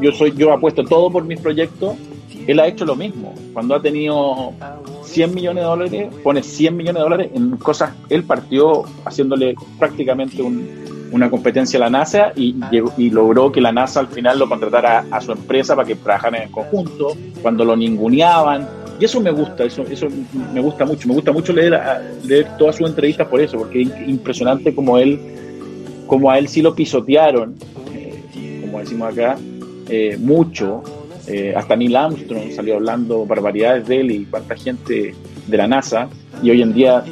yo, 0.00 0.12
soy, 0.12 0.32
yo 0.34 0.54
apuesto 0.54 0.82
todo 0.84 1.10
por 1.10 1.24
mis 1.24 1.38
proyectos, 1.38 1.96
él 2.46 2.58
ha 2.60 2.66
hecho 2.66 2.86
lo 2.86 2.96
mismo. 2.96 3.34
Cuando 3.52 3.74
ha 3.74 3.82
tenido 3.82 4.54
100 5.04 5.34
millones 5.34 5.62
de 5.62 5.68
dólares, 5.68 6.08
pone 6.22 6.42
100 6.42 6.74
millones 6.74 6.98
de 6.98 7.02
dólares 7.02 7.30
en 7.34 7.58
cosas, 7.58 7.92
él 8.08 8.22
partió 8.22 8.84
haciéndole 9.04 9.54
prácticamente 9.78 10.40
una 11.12 11.30
competencia 11.30 11.78
a 11.78 11.80
la 11.80 11.90
NASA 11.90 12.32
y, 12.36 12.56
y, 12.96 13.10
logró 13.10 13.50
que 13.50 13.60
la 13.60 13.72
NASA 13.72 14.00
al 14.00 14.08
final 14.08 14.38
lo 14.38 14.48
contratara 14.48 15.04
a, 15.10 15.20
su 15.20 15.32
empresa 15.32 15.74
para 15.74 15.86
que 15.86 15.96
trabajaran 15.96 16.42
en 16.42 16.50
conjunto, 16.50 17.16
cuando 17.42 17.64
lo 17.64 17.76
ninguneaban. 17.76 18.68
Y 18.98 19.04
eso 19.04 19.20
me 19.20 19.30
gusta, 19.30 19.64
eso, 19.64 19.82
eso 19.82 20.08
me 20.52 20.60
gusta 20.60 20.84
mucho. 20.84 21.08
Me 21.08 21.14
gusta 21.14 21.32
mucho 21.32 21.52
leer, 21.52 21.80
leer 22.24 22.46
todas 22.58 22.76
sus 22.76 22.88
entrevistas 22.88 23.26
por 23.28 23.40
eso, 23.40 23.58
porque 23.58 23.82
es 23.82 24.08
impresionante 24.08 24.74
como 24.74 24.98
él, 24.98 25.18
como 26.06 26.30
a 26.30 26.38
él 26.38 26.48
sí 26.48 26.62
lo 26.62 26.74
pisotearon 26.74 27.56
como 28.70 28.80
decimos 28.80 29.12
acá, 29.12 29.36
eh, 29.88 30.16
mucho. 30.18 30.82
Eh, 31.26 31.52
hasta 31.56 31.76
Neil 31.76 31.96
Armstrong 31.96 32.50
salió 32.52 32.76
hablando 32.76 33.26
barbaridades 33.26 33.86
de 33.86 34.00
él 34.00 34.10
y 34.10 34.24
cuánta 34.24 34.56
gente 34.56 35.14
de 35.46 35.56
la 35.56 35.66
NASA, 35.66 36.08
y 36.42 36.50
hoy 36.50 36.62
en 36.62 36.72
día 36.72 37.04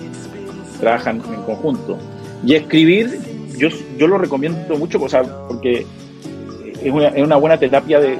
trabajan 0.80 1.20
en 1.32 1.42
conjunto. 1.42 1.98
Y 2.44 2.54
escribir, 2.54 3.18
yo, 3.58 3.68
yo 3.98 4.06
lo 4.06 4.18
recomiendo 4.18 4.76
mucho, 4.78 4.98
porque 4.98 5.84
es 6.82 6.92
una, 6.92 7.08
es 7.08 7.22
una 7.22 7.36
buena 7.36 7.58
terapia 7.58 8.00
de, 8.00 8.16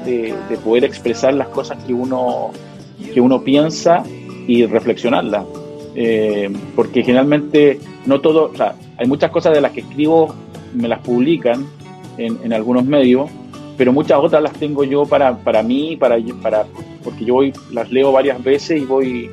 de, 0.49 0.57
poder 0.59 0.84
expresar 0.84 1.32
las 1.34 1.49
cosas 1.49 1.82
que 1.84 1.95
uno, 1.95 2.51
que 3.14 3.20
uno 3.20 3.43
piensa 3.43 4.03
y 4.47 4.66
reflexionarlas. 4.66 5.45
Eh, 5.95 6.51
porque 6.76 7.03
generalmente 7.03 7.80
no 8.07 8.20
todo, 8.20 8.53
hay 8.97 9.07
muchas 9.07 9.30
cosas 9.30 9.55
de 9.55 9.61
las 9.61 9.72
que 9.72 9.80
escribo, 9.80 10.34
me 10.74 10.89
las 10.89 11.01
publican, 11.01 11.66
en, 12.18 12.53
algunos 12.53 12.84
medios, 12.84 13.30
pero 13.76 13.93
muchas 13.93 14.18
otras 14.18 14.43
las 14.43 14.53
tengo 14.55 14.82
yo 14.84 15.05
para, 15.05 15.36
para 15.36 15.62
mí, 15.62 15.97
para, 15.97 16.18
para, 16.43 16.66
porque 17.05 17.24
yo 17.24 17.34
voy, 17.34 17.53
las 17.70 17.91
leo 17.93 18.11
varias 18.11 18.43
veces 18.43 18.82
y 18.82 18.84
voy, 18.84 19.30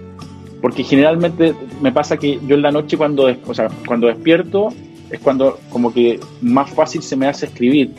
porque 0.62 0.84
generalmente 0.84 1.56
me 1.82 1.92
pasa 1.92 2.18
que 2.18 2.40
yo 2.46 2.56
en 2.56 2.62
la 2.62 2.72
noche 2.72 2.96
cuando, 2.98 3.28
o 3.48 3.54
sea, 3.54 3.70
cuando 3.88 4.08
despierto 4.08 4.70
es 5.10 5.20
cuando 5.20 5.60
como 5.70 5.94
que 5.94 6.20
más 6.42 6.70
fácil 6.70 7.02
se 7.02 7.16
me 7.16 7.28
hace 7.28 7.46
escribir 7.46 7.92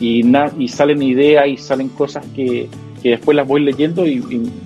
y, 0.00 0.24
y 0.58 0.68
salen 0.68 1.02
ideas 1.02 1.46
y 1.46 1.56
salen 1.56 1.88
cosas 1.88 2.24
que, 2.34 2.68
que 3.02 3.10
después 3.10 3.36
las 3.36 3.46
voy 3.46 3.62
leyendo 3.62 4.06
y, 4.06 4.20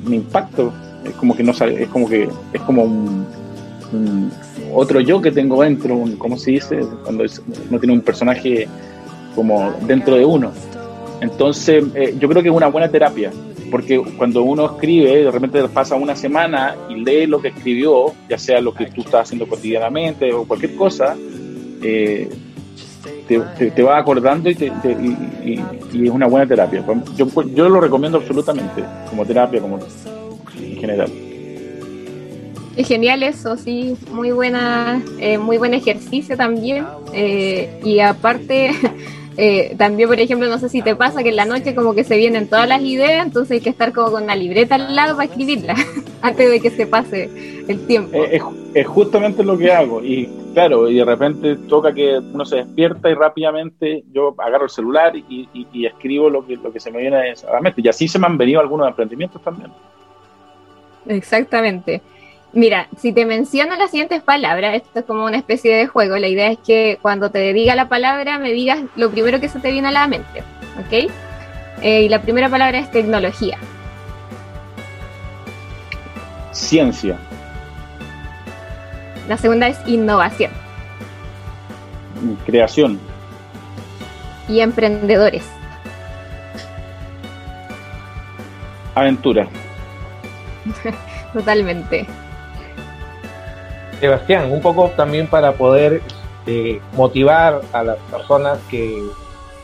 me 0.04 0.16
impacto. 0.16 0.72
Es 1.04 1.12
como 1.12 1.34
que 1.34 1.42
no 1.42 1.52
es 1.52 1.88
como 1.88 2.08
que 2.08 2.28
es 2.52 2.60
como 2.62 2.84
un, 2.84 4.30
otro 4.72 5.00
yo 5.00 5.20
que 5.20 5.32
tengo 5.32 5.62
dentro, 5.62 5.96
un, 5.96 6.16
¿cómo 6.16 6.36
se 6.36 6.52
dice? 6.52 6.80
Cuando 7.04 7.24
no 7.70 7.78
tiene 7.78 7.92
un 7.92 8.00
personaje 8.02 8.68
como 9.34 9.72
dentro 9.86 10.16
de 10.16 10.24
uno. 10.24 10.52
Entonces, 11.20 11.84
eh, 11.94 12.14
yo 12.18 12.28
creo 12.28 12.42
que 12.42 12.48
es 12.48 12.54
una 12.54 12.68
buena 12.68 12.88
terapia, 12.88 13.30
porque 13.70 14.02
cuando 14.16 14.42
uno 14.42 14.66
escribe, 14.66 15.24
de 15.24 15.30
repente 15.30 15.68
pasa 15.68 15.94
una 15.96 16.16
semana 16.16 16.76
y 16.88 16.94
lee 16.94 17.26
lo 17.26 17.40
que 17.40 17.48
escribió, 17.48 18.12
ya 18.28 18.38
sea 18.38 18.60
lo 18.60 18.72
que 18.72 18.86
tú 18.86 19.02
estás 19.02 19.22
haciendo 19.22 19.46
cotidianamente 19.46 20.32
o 20.32 20.44
cualquier 20.44 20.74
cosa, 20.76 21.16
eh, 21.82 22.30
te, 23.28 23.70
te, 23.70 23.82
va 23.82 23.98
acordando 23.98 24.50
y, 24.50 24.54
y, 24.54 26.04
es 26.04 26.10
una 26.10 26.26
buena 26.26 26.46
terapia. 26.46 26.84
Yo, 27.16 27.68
lo 27.68 27.80
recomiendo 27.80 28.18
absolutamente, 28.18 28.84
como 29.08 29.24
terapia, 29.24 29.60
como 29.60 29.78
en 29.78 30.76
general. 30.76 31.10
Es 32.76 32.86
genial 32.86 33.22
eso, 33.22 33.56
sí, 33.56 33.96
muy 34.12 34.30
buena, 34.30 35.02
eh, 35.18 35.38
muy 35.38 35.58
buen 35.58 35.74
ejercicio 35.74 36.36
también. 36.36 36.86
y 37.84 38.00
aparte, 38.00 38.72
Eh, 39.42 39.74
también, 39.78 40.06
por 40.06 40.20
ejemplo, 40.20 40.48
no 40.48 40.58
sé 40.58 40.68
si 40.68 40.82
te 40.82 40.94
pasa 40.94 41.22
que 41.22 41.30
en 41.30 41.36
la 41.36 41.46
noche 41.46 41.74
como 41.74 41.94
que 41.94 42.04
se 42.04 42.18
vienen 42.18 42.46
todas 42.46 42.68
las 42.68 42.82
ideas, 42.82 43.24
entonces 43.24 43.52
hay 43.52 43.60
que 43.62 43.70
estar 43.70 43.90
como 43.94 44.10
con 44.10 44.24
una 44.24 44.36
libreta 44.36 44.74
al 44.74 44.94
lado 44.94 45.16
para 45.16 45.30
escribirla 45.30 45.74
antes 46.20 46.50
de 46.50 46.60
que 46.60 46.68
se 46.68 46.86
pase 46.86 47.30
el 47.66 47.86
tiempo. 47.86 48.22
Eh, 48.22 48.38
es, 48.74 48.86
justamente 48.86 49.42
lo 49.42 49.56
que 49.56 49.72
hago 49.72 50.04
y 50.04 50.28
claro, 50.52 50.90
y 50.90 50.96
de 50.96 51.06
repente 51.06 51.56
toca 51.56 51.94
que 51.94 52.18
uno 52.18 52.44
se 52.44 52.56
despierta 52.56 53.08
y 53.08 53.14
rápidamente 53.14 54.04
yo 54.12 54.34
agarro 54.36 54.64
el 54.64 54.70
celular 54.70 55.16
y, 55.16 55.48
escribo 55.86 56.28
lo 56.28 56.46
que, 56.46 56.56
lo 56.56 56.70
que 56.70 56.78
se 56.78 56.90
me 56.90 56.98
viene 56.98 57.16
a 57.16 57.52
la 57.52 57.60
mente. 57.62 57.80
Y 57.82 57.88
así 57.88 58.08
se 58.08 58.18
me 58.18 58.26
han 58.26 58.36
venido 58.36 58.60
algunos 58.60 58.88
emprendimientos 58.88 59.40
también. 59.40 59.70
Exactamente. 61.06 62.02
Mira, 62.52 62.88
si 62.98 63.12
te 63.12 63.26
menciono 63.26 63.76
las 63.76 63.92
siguientes 63.92 64.22
palabras, 64.22 64.74
esto 64.74 65.00
es 65.00 65.04
como 65.04 65.24
una 65.24 65.36
especie 65.36 65.74
de 65.76 65.86
juego. 65.86 66.16
La 66.16 66.26
idea 66.26 66.50
es 66.50 66.58
que 66.58 66.98
cuando 67.00 67.30
te 67.30 67.52
diga 67.52 67.76
la 67.76 67.88
palabra, 67.88 68.38
me 68.38 68.50
digas 68.50 68.80
lo 68.96 69.10
primero 69.10 69.38
que 69.38 69.48
se 69.48 69.60
te 69.60 69.70
viene 69.70 69.88
a 69.88 69.92
la 69.92 70.08
mente. 70.08 70.42
¿Ok? 70.80 71.10
Eh, 71.82 72.02
y 72.02 72.08
la 72.08 72.20
primera 72.22 72.48
palabra 72.48 72.78
es 72.78 72.90
tecnología. 72.90 73.56
Ciencia. 76.50 77.16
La 79.28 79.36
segunda 79.36 79.68
es 79.68 79.78
innovación. 79.86 80.50
Creación. 82.44 82.98
Y 84.48 84.60
emprendedores. 84.60 85.44
Aventura. 88.96 89.46
Totalmente. 91.32 92.06
Sebastián, 94.00 94.50
un 94.50 94.60
poco 94.60 94.90
también 94.96 95.26
para 95.26 95.52
poder 95.52 96.02
eh, 96.46 96.80
motivar 96.94 97.60
a 97.72 97.84
las 97.84 97.98
personas 98.10 98.58
que 98.70 99.02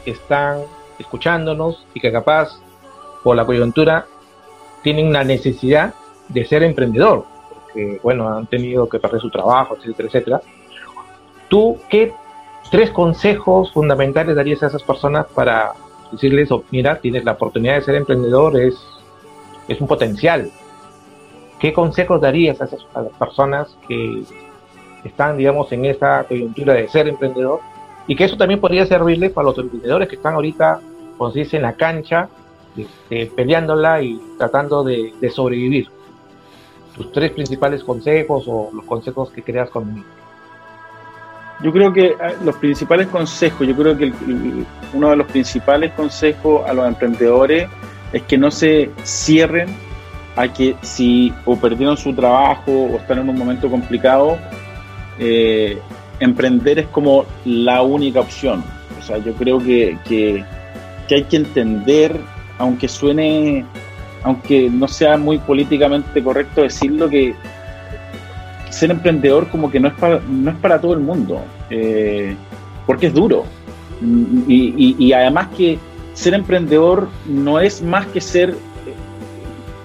están 0.05 0.61
escuchándonos 0.99 1.87
y 1.95 2.01
que 2.01 2.13
capaz 2.13 2.61
por 3.25 3.35
la 3.35 3.45
coyuntura 3.45 4.07
tienen 4.83 5.13
la 5.13 5.25
necesidad 5.25 5.95
de 6.29 6.45
ser 6.45 6.63
emprendedor, 6.63 7.25
porque 7.51 7.99
bueno, 8.03 8.29
han 8.29 8.47
tenido 8.47 8.89
que 8.89 8.99
perder 8.99 9.21
su 9.21 9.31
trabajo, 9.31 9.77
etcétera, 9.77 10.09
etcétera. 10.09 10.41
¿Tú 11.49 11.79
qué 11.89 12.13
tres 12.71 12.91
consejos 12.91 13.73
fundamentales 13.73 14.37
darías 14.37 14.63
a 14.63 14.67
esas 14.67 14.83
personas 14.83 15.27
para 15.35 15.73
decirles, 16.13 16.51
oh, 16.53 16.65
mira, 16.71 17.01
tienes 17.01 17.25
la 17.25 17.33
oportunidad 17.33 17.77
de 17.77 17.83
ser 17.83 17.95
emprendedor, 17.95 18.59
es, 18.61 18.75
es 19.69 19.81
un 19.81 19.87
potencial, 19.87 20.51
¿Qué 21.59 21.73
consejos 21.73 22.21
darías 22.21 22.61
a 22.61 22.67
esas 22.67 22.87
las 22.95 23.13
personas 23.19 23.77
que 23.89 24.25
están, 25.05 25.39
digamos, 25.39 25.73
en 25.73 25.87
esta 25.87 26.25
coyuntura 26.25 26.75
de 26.75 26.89
ser 26.89 27.09
emprendedor? 27.09 27.61
Y 28.07 28.15
que 28.15 28.25
eso 28.25 28.37
también 28.37 28.61
podría 28.61 28.87
servirle 28.87 29.31
para 29.31 29.47
los 29.47 29.59
emprendedores 29.59 30.09
que 30.09 30.17
están 30.17 30.35
ahorita, 30.35 30.81
como 31.17 31.31
se 31.33 31.41
dice, 31.41 31.57
en 31.57 31.63
la 31.63 31.73
cancha, 31.73 32.29
este, 32.77 33.27
peleándola 33.35 34.03
y 34.03 34.21
tratando 34.37 34.85
de, 34.85 35.13
sobrevivir. 35.35 35.89
Tus 36.95 37.11
tres 37.13 37.33
principales 37.33 37.83
consejos 37.83 38.45
o 38.47 38.71
los 38.73 38.85
consejos 38.85 39.31
que 39.31 39.43
creas 39.43 39.71
conmigo. 39.71 40.07
Yo 41.63 41.73
creo 41.73 41.93
que 41.93 42.15
ah, 42.21 42.33
los 42.45 42.57
principales 42.57 43.07
consejos, 43.09 43.67
yo 43.67 43.75
creo 43.75 43.97
que 43.97 44.13
uno 44.93 45.11
de 45.11 45.17
los 45.17 45.27
principales 45.27 45.93
consejos 45.93 46.69
a 46.69 46.75
los 46.75 46.87
emprendedores 46.87 47.69
es 48.13 48.23
que 48.23 48.37
no 48.37 48.51
se 48.51 48.91
cierren 49.05 49.75
a 50.37 50.49
que 50.49 50.77
si 50.83 51.33
o 51.47 51.57
perdieron 51.57 51.97
su 51.97 52.13
trabajo 52.13 52.71
o 52.71 52.97
están 52.97 53.19
en 53.19 53.31
un 53.31 53.39
momento 53.39 53.71
complicado, 53.71 54.37
eh, 55.19 55.79
emprender 56.21 56.79
es 56.79 56.87
como 56.89 57.25
la 57.45 57.83
única 57.83 58.21
opción. 58.21 58.63
O 59.01 59.03
sea, 59.03 59.19
yo 59.19 59.33
creo 59.33 59.59
que, 59.59 59.99
que, 60.05 60.45
hay 61.15 61.25
que 61.25 61.37
entender, 61.37 62.15
aunque 62.59 62.87
suene, 62.87 63.65
aunque 64.23 64.69
no 64.69 64.87
sea 64.89 65.17
muy 65.17 65.39
políticamente 65.39 66.23
correcto 66.23 66.63
decirlo, 66.63 67.09
que 67.09 67.35
ser 68.69 68.91
emprendedor 68.91 69.49
como 69.49 69.71
que 69.71 69.81
no 69.81 69.89
es 69.89 69.95
para, 69.95 70.21
no 70.29 70.51
es 70.51 70.57
para 70.59 70.79
todo 70.79 70.93
el 70.93 71.01
mundo, 71.01 71.41
eh, 71.71 72.37
porque 72.87 73.07
es 73.07 73.15
duro. 73.15 73.45
Y, 74.47 74.95
y 74.99 75.13
además 75.15 75.49
que 75.57 75.79
ser 76.13 76.35
emprendedor 76.35 77.09
no 77.25 77.59
es 77.59 77.81
más 77.81 78.07
que 78.09 78.21
ser 78.21 78.55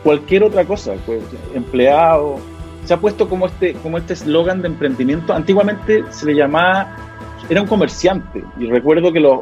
cualquier 0.03 0.43
otra 0.43 0.65
cosa, 0.65 0.93
pues, 1.05 1.23
empleado. 1.53 2.37
Se 2.85 2.93
ha 2.93 2.97
puesto 2.97 3.29
como 3.29 3.45
este 3.45 3.73
como 3.75 3.97
este 3.97 4.13
eslogan 4.13 4.61
de 4.61 4.67
emprendimiento. 4.67 5.33
Antiguamente 5.33 6.03
se 6.09 6.25
le 6.25 6.35
llamaba, 6.35 6.95
era 7.49 7.61
un 7.61 7.67
comerciante. 7.67 8.43
Y 8.59 8.65
recuerdo 8.65 9.11
que 9.11 9.19
los, 9.19 9.41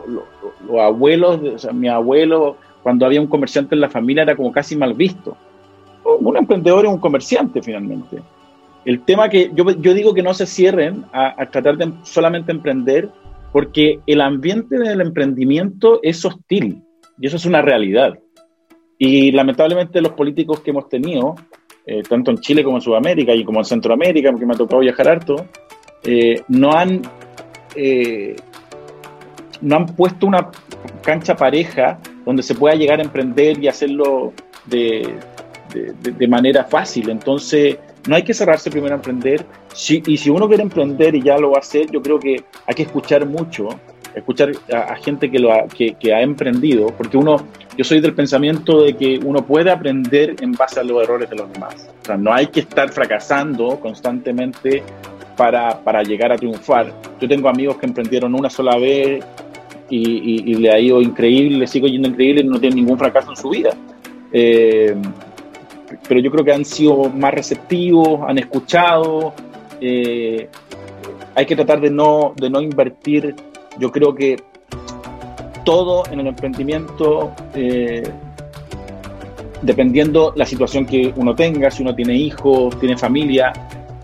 abuelos, 0.79 1.39
o 1.55 1.57
sea, 1.57 1.71
mi 1.71 1.87
abuelo, 1.87 2.57
cuando 2.83 3.05
había 3.05 3.21
un 3.21 3.27
comerciante 3.27 3.75
en 3.75 3.81
la 3.81 3.89
familia, 3.89 4.23
era 4.23 4.35
como 4.35 4.51
casi 4.51 4.75
mal 4.75 4.93
visto. 4.93 5.37
Un 6.03 6.37
emprendedor 6.37 6.85
es 6.85 6.91
un 6.91 6.99
comerciante 6.99 7.61
finalmente. 7.61 8.21
El 8.85 9.01
tema 9.01 9.29
que 9.29 9.51
yo, 9.53 9.69
yo 9.71 9.93
digo 9.93 10.13
que 10.13 10.23
no 10.23 10.33
se 10.33 10.45
cierren 10.45 11.05
a, 11.13 11.41
a 11.41 11.49
tratar 11.49 11.77
de 11.77 11.91
solamente 12.03 12.51
emprender, 12.51 13.09
porque 13.51 13.99
el 14.05 14.21
ambiente 14.21 14.77
del 14.77 15.01
emprendimiento 15.01 15.99
es 16.03 16.23
hostil 16.25 16.81
y 17.19 17.27
eso 17.27 17.37
es 17.37 17.45
una 17.45 17.61
realidad. 17.61 18.17
Y 19.01 19.31
lamentablemente 19.31 20.01
los 20.01 20.11
políticos 20.11 20.59
que 20.59 20.71
hemos 20.71 20.89
tenido, 20.89 21.35
eh, 21.85 22.03
tanto 22.03 22.31
en 22.31 22.37
Chile 22.39 22.65
como 22.65 22.77
en 22.77 22.81
Sudamérica 22.81 23.33
y 23.33 23.45
como 23.45 23.59
en 23.59 23.65
Centroamérica, 23.65 24.29
porque 24.29 24.45
me 24.45 24.53
ha 24.53 24.57
tocado 24.57 24.81
viajar 24.81 25.07
harto, 25.07 25.47
eh, 26.03 26.41
no 26.49 26.73
han 26.73 27.01
eh, 27.75 28.35
no 29.61 29.75
han 29.77 29.85
puesto 29.85 30.27
una 30.27 30.51
cancha 31.01 31.35
pareja 31.35 31.99
donde 32.25 32.43
se 32.43 32.55
pueda 32.55 32.75
llegar 32.75 32.99
a 32.99 33.03
emprender 33.03 33.63
y 33.63 33.69
hacerlo 33.69 34.33
de, 34.65 35.15
de, 35.71 36.27
manera 36.27 36.65
fácil. 36.65 37.09
Entonces, 37.09 37.77
no 38.07 38.15
hay 38.15 38.23
que 38.23 38.33
cerrarse 38.33 38.69
primero 38.69 38.93
a 38.93 38.97
emprender. 38.97 39.45
y 39.87 40.17
si 40.17 40.29
uno 40.29 40.47
quiere 40.47 40.63
emprender 40.63 41.15
y 41.15 41.21
ya 41.21 41.37
lo 41.37 41.51
va 41.51 41.57
a 41.57 41.59
hacer, 41.59 41.89
yo 41.91 42.01
creo 42.01 42.19
que 42.19 42.43
hay 42.67 42.75
que 42.75 42.83
escuchar 42.83 43.25
mucho, 43.25 43.69
escuchar 44.19 44.51
a, 44.73 44.95
gente 44.95 45.29
que, 45.29 45.39
lo 45.39 45.51
ha, 45.51 45.67
que, 45.67 46.13
ha 46.13 46.21
emprendido, 46.21 46.87
porque 46.87 47.17
uno, 47.17 47.37
yo 47.77 47.83
soy 47.83 47.99
del 47.99 48.13
pensamiento 48.13 48.83
de 48.83 48.93
que 48.93 49.19
uno 49.23 49.45
puede 49.45 49.71
aprender 49.71 50.35
en 50.41 50.53
base 50.53 50.79
a 50.79 50.83
los 50.83 51.01
errores 51.03 51.29
de 51.29 51.35
los 51.35 51.51
demás. 51.51 51.89
No 52.17 52.33
hay 52.33 52.47
que 52.47 52.61
estar 52.61 52.89
fracasando 52.89 53.79
constantemente 53.79 54.83
para, 55.35 55.79
para 55.79 56.03
llegar 56.03 56.31
a 56.31 56.35
triunfar. 56.35 56.93
Yo 57.19 57.27
tengo 57.27 57.49
amigos 57.49 57.77
que 57.77 57.85
emprendieron 57.85 58.35
una 58.35 58.49
sola 58.49 58.77
vez 58.77 59.23
y, 59.89 60.55
le 60.55 60.71
ha 60.71 60.79
ido 60.79 61.01
increíble, 61.01 61.57
le 61.57 61.67
sigo 61.67 61.87
yendo 61.87 62.09
increíble 62.09 62.41
y 62.41 62.43
no 62.43 62.59
tienen 62.59 62.77
ningún 62.77 62.97
fracaso 62.97 63.31
en 63.31 63.37
su 63.37 63.49
vida. 63.49 63.71
Eh, 64.31 64.95
pero 66.07 66.19
yo 66.19 66.31
creo 66.31 66.45
que 66.45 66.53
han 66.53 66.65
sido 66.65 67.09
más 67.09 67.33
receptivos, 67.33 68.21
han 68.27 68.37
escuchado. 68.37 69.33
Eh, 69.81 70.47
hay 71.35 71.45
que 71.45 71.55
tratar 71.55 71.81
de 71.81 71.89
no, 71.89 72.33
de 72.35 72.49
no 72.49 72.61
invertir. 72.61 73.35
Yo 73.79 73.91
creo 73.91 74.13
que 74.13 74.37
todo 75.63 76.03
en 76.11 76.19
el 76.19 76.27
emprendimiento, 76.27 77.31
eh, 77.55 78.03
dependiendo 79.61 80.33
la 80.35 80.45
situación 80.45 80.85
que 80.85 81.13
uno 81.15 81.33
tenga, 81.33 81.71
si 81.71 81.81
uno 81.81 81.95
tiene 81.95 82.13
hijos, 82.15 82.77
tiene 82.79 82.97
familia, 82.97 83.53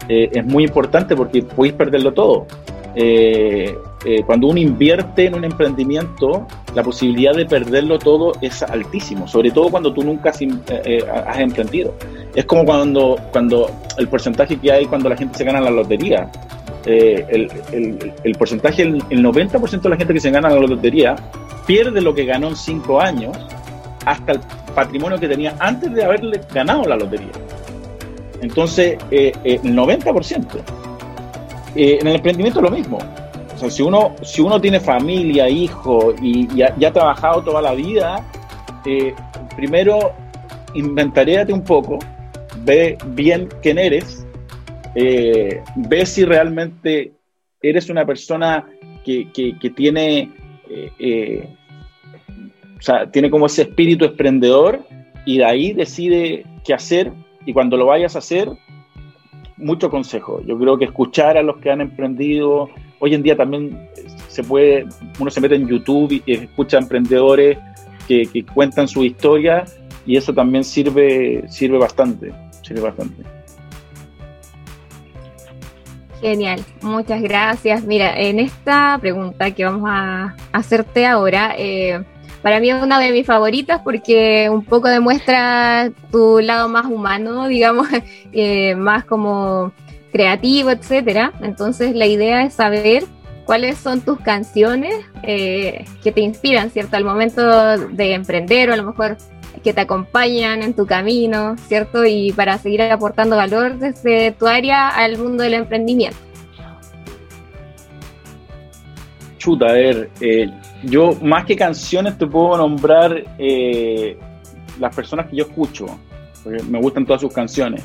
eh, 0.07 0.29
es 0.31 0.45
muy 0.45 0.63
importante 0.63 1.15
porque 1.15 1.43
podéis 1.43 1.73
perderlo 1.73 2.13
todo. 2.13 2.47
Eh, 2.95 3.77
eh, 4.05 4.23
cuando 4.23 4.47
uno 4.47 4.59
invierte 4.59 5.25
en 5.25 5.35
un 5.35 5.43
emprendimiento, 5.43 6.47
la 6.73 6.83
posibilidad 6.83 7.33
de 7.33 7.45
perderlo 7.45 7.99
todo 7.99 8.31
es 8.39 8.63
altísimo, 8.63 9.27
sobre 9.27 9.51
todo 9.51 9.69
cuando 9.69 9.91
tú 9.93 10.03
nunca 10.03 10.29
has, 10.29 10.41
eh, 10.41 11.03
emprendido. 11.37 11.93
Es 12.33 12.45
como 12.45 12.63
cuando, 12.63 13.17
cuando 13.31 13.69
el 13.97 14.07
porcentaje 14.07 14.57
que 14.57 14.71
hay 14.71 14.85
cuando 14.85 15.09
la 15.09 15.17
gente 15.17 15.37
se 15.37 15.43
gana 15.43 15.59
la 15.59 15.71
lotería. 15.71 16.29
El, 16.85 17.49
el, 18.23 18.35
porcentaje, 18.35 18.83
el, 18.83 19.01
90% 19.01 19.81
de 19.81 19.89
la 19.89 19.97
gente 19.97 20.13
que 20.13 20.19
se 20.19 20.31
gana 20.31 20.49
la 20.49 20.59
lotería 20.59 21.15
pierde 21.65 22.01
lo 22.01 22.13
que 22.13 22.25
ganó 22.25 22.49
en 22.49 22.55
5 22.55 23.01
años 23.01 23.35
hasta 24.05 24.33
el 24.33 24.39
patrimonio 24.75 25.17
que 25.19 25.27
tenía 25.27 25.55
antes 25.59 25.93
de 25.93 26.03
haberle 26.03 26.41
ganado 26.53 26.83
la 26.83 26.95
lotería. 26.95 27.31
Entonces, 28.41 28.97
el 29.11 29.61
90%. 29.61 30.45
Eh, 31.75 31.97
en 31.99 32.07
el 32.07 32.15
emprendimiento 32.15 32.59
es 32.59 32.63
lo 32.63 32.71
mismo. 32.71 32.99
O 33.55 33.57
sea, 33.57 33.69
si 33.69 33.83
uno, 33.83 34.15
si 34.21 34.41
uno 34.41 34.59
tiene 34.59 34.79
familia, 34.79 35.49
hijo 35.49 36.13
y, 36.21 36.47
ya 36.55 36.73
ha, 36.87 36.93
trabajado 36.93 37.41
toda 37.41 37.61
la 37.61 37.73
vida, 37.73 38.23
eh, 38.85 39.13
primero 39.55 40.13
inventaréate 40.73 41.53
un 41.53 41.63
poco, 41.63 41.99
ve 42.63 42.97
bien 43.07 43.49
quién 43.61 43.77
eres, 43.77 44.24
eh, 44.95 45.61
ve 45.75 46.05
si 46.05 46.25
realmente 46.25 47.11
eres 47.61 47.89
una 47.89 48.05
persona 48.05 48.65
que, 49.03 49.27
que, 49.33 49.69
tiene, 49.69 50.31
o 52.77 52.81
sea, 52.81 53.09
tiene 53.11 53.29
como 53.29 53.45
ese 53.45 53.63
espíritu 53.63 54.05
emprendedor 54.05 54.85
y 55.25 55.39
de 55.39 55.45
ahí 55.45 55.73
decide 55.73 56.45
qué 56.63 56.73
hacer 56.73 57.11
y 57.45 57.53
cuando 57.53 57.77
lo 57.77 57.85
vayas 57.85 58.15
a 58.15 58.19
hacer, 58.19 58.49
mucho 59.57 59.89
consejo. 59.89 60.41
Yo 60.45 60.57
creo 60.57 60.77
que 60.77 60.85
escuchar 60.85 61.37
a 61.37 61.43
los 61.43 61.57
que 61.57 61.71
han 61.71 61.81
emprendido, 61.81 62.69
hoy 62.99 63.13
en 63.13 63.23
día 63.23 63.35
también 63.35 63.89
se 64.27 64.43
puede, 64.43 64.85
uno 65.19 65.31
se 65.31 65.41
mete 65.41 65.55
en 65.55 65.67
YouTube 65.67 66.21
y 66.25 66.33
escucha 66.33 66.77
a 66.77 66.81
emprendedores 66.81 67.57
que, 68.07 68.45
cuentan 68.53 68.87
su 68.87 69.03
historia 69.03 69.65
y 70.05 70.17
eso 70.17 70.33
también 70.33 70.63
sirve, 70.63 71.43
sirve 71.47 71.77
bastante, 71.77 72.31
sirve 72.61 72.81
bastante. 72.81 73.34
Genial, 76.25 76.59
muchas 76.81 77.21
gracias. 77.21 77.83
Mira, 77.83 78.19
en 78.19 78.39
esta 78.39 78.97
pregunta 78.99 79.51
que 79.51 79.63
vamos 79.63 79.87
a 79.93 80.35
hacerte 80.53 81.05
ahora, 81.05 81.53
eh, 81.55 82.03
para 82.41 82.59
mí 82.59 82.71
es 82.71 82.81
una 82.81 82.99
de 82.99 83.11
mis 83.11 83.27
favoritas 83.27 83.81
porque 83.83 84.49
un 84.49 84.65
poco 84.65 84.87
demuestra 84.87 85.91
tu 86.11 86.39
lado 86.39 86.67
más 86.67 86.87
humano, 86.87 87.47
digamos, 87.47 87.89
eh, 88.31 88.73
más 88.73 89.05
como 89.05 89.71
creativo, 90.11 90.71
etcétera. 90.71 91.31
Entonces 91.43 91.93
la 91.93 92.07
idea 92.07 92.41
es 92.41 92.55
saber 92.55 93.03
cuáles 93.45 93.77
son 93.77 94.01
tus 94.01 94.19
canciones 94.19 94.95
eh, 95.21 95.85
que 96.03 96.11
te 96.11 96.21
inspiran, 96.21 96.71
¿cierto? 96.71 96.97
Al 96.97 97.05
momento 97.05 97.77
de 97.77 98.13
emprender 98.15 98.71
o 98.71 98.73
a 98.73 98.77
lo 98.77 98.83
mejor 98.83 99.17
que 99.63 99.73
te 99.73 99.81
acompañan 99.81 100.61
en 100.61 100.73
tu 100.73 100.85
camino, 100.85 101.55
¿cierto? 101.67 102.05
Y 102.05 102.31
para 102.31 102.57
seguir 102.57 102.81
aportando 102.81 103.35
valor 103.35 103.77
desde 103.77 104.31
tu 104.31 104.47
área 104.47 104.89
al 104.89 105.17
mundo 105.17 105.43
del 105.43 105.55
emprendimiento. 105.55 106.17
Chuta, 109.37 109.67
a 109.67 109.73
ver, 109.73 110.09
eh, 110.21 110.49
yo 110.83 111.13
más 111.21 111.45
que 111.45 111.55
canciones 111.55 112.17
te 112.17 112.25
puedo 112.25 112.57
nombrar 112.57 113.23
eh, 113.37 114.17
las 114.79 114.95
personas 114.95 115.27
que 115.27 115.35
yo 115.35 115.45
escucho, 115.45 115.85
porque 116.43 116.63
me 116.63 116.79
gustan 116.79 117.05
todas 117.05 117.21
sus 117.21 117.31
canciones. 117.31 117.83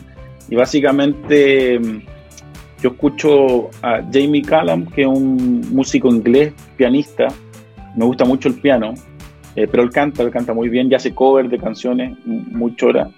Y 0.49 0.57
básicamente 0.57 1.79
mm, 1.79 2.03
yo 2.83 2.91
escucho 2.91 3.69
a 3.83 4.01
Jamie 4.11 4.43
Callum, 4.43 4.87
que 4.87 5.03
es 5.03 5.07
un 5.07 5.61
músico 5.71 6.09
inglés, 6.09 6.55
pianista. 6.77 7.29
Me 7.95 8.05
gusta 8.05 8.25
mucho 8.25 8.49
el 8.49 8.55
piano, 8.55 8.95
eh, 9.57 9.67
pero 9.71 9.83
él 9.83 9.91
canta, 9.91 10.23
él 10.23 10.31
canta 10.31 10.55
muy 10.55 10.69
bien 10.69 10.91
y 10.91 10.95
hace 10.95 11.15
cover 11.15 11.49
de 11.49 11.59
canciones 11.59 12.17
muy 12.25 12.75
chora. 12.77 13.11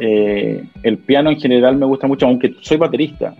Eh, 0.00 0.64
el 0.82 0.98
piano 0.98 1.30
en 1.30 1.38
general 1.38 1.76
me 1.76 1.86
gusta 1.86 2.06
mucho, 2.06 2.26
aunque 2.26 2.54
soy 2.60 2.76
baterista 2.76 3.34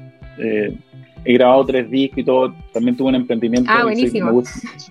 he 1.24 1.34
grabado 1.34 1.64
tres 1.64 1.90
discos 1.90 2.18
y 2.18 2.24
todo, 2.24 2.54
también 2.72 2.96
tuve 2.96 3.10
un 3.10 3.16
emprendimiento. 3.16 3.70
Ah, 3.72 3.84
buenísimo. 3.84 4.42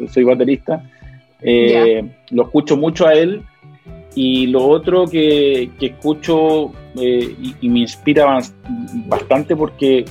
Soy, 0.09 0.23
baterista. 0.23 0.83
Eh, 1.41 2.03
lo 2.29 2.43
escucho 2.43 2.77
mucho 2.77 3.07
a 3.07 3.13
él 3.13 3.41
y 4.13 4.47
lo 4.47 4.67
otro 4.67 5.07
que, 5.07 5.69
escucho 5.79 6.71
eh, 6.95 7.35
y, 7.61 7.69
me 7.69 7.79
inspira 7.79 8.39
bastante 9.07 9.55
porque 9.55 10.05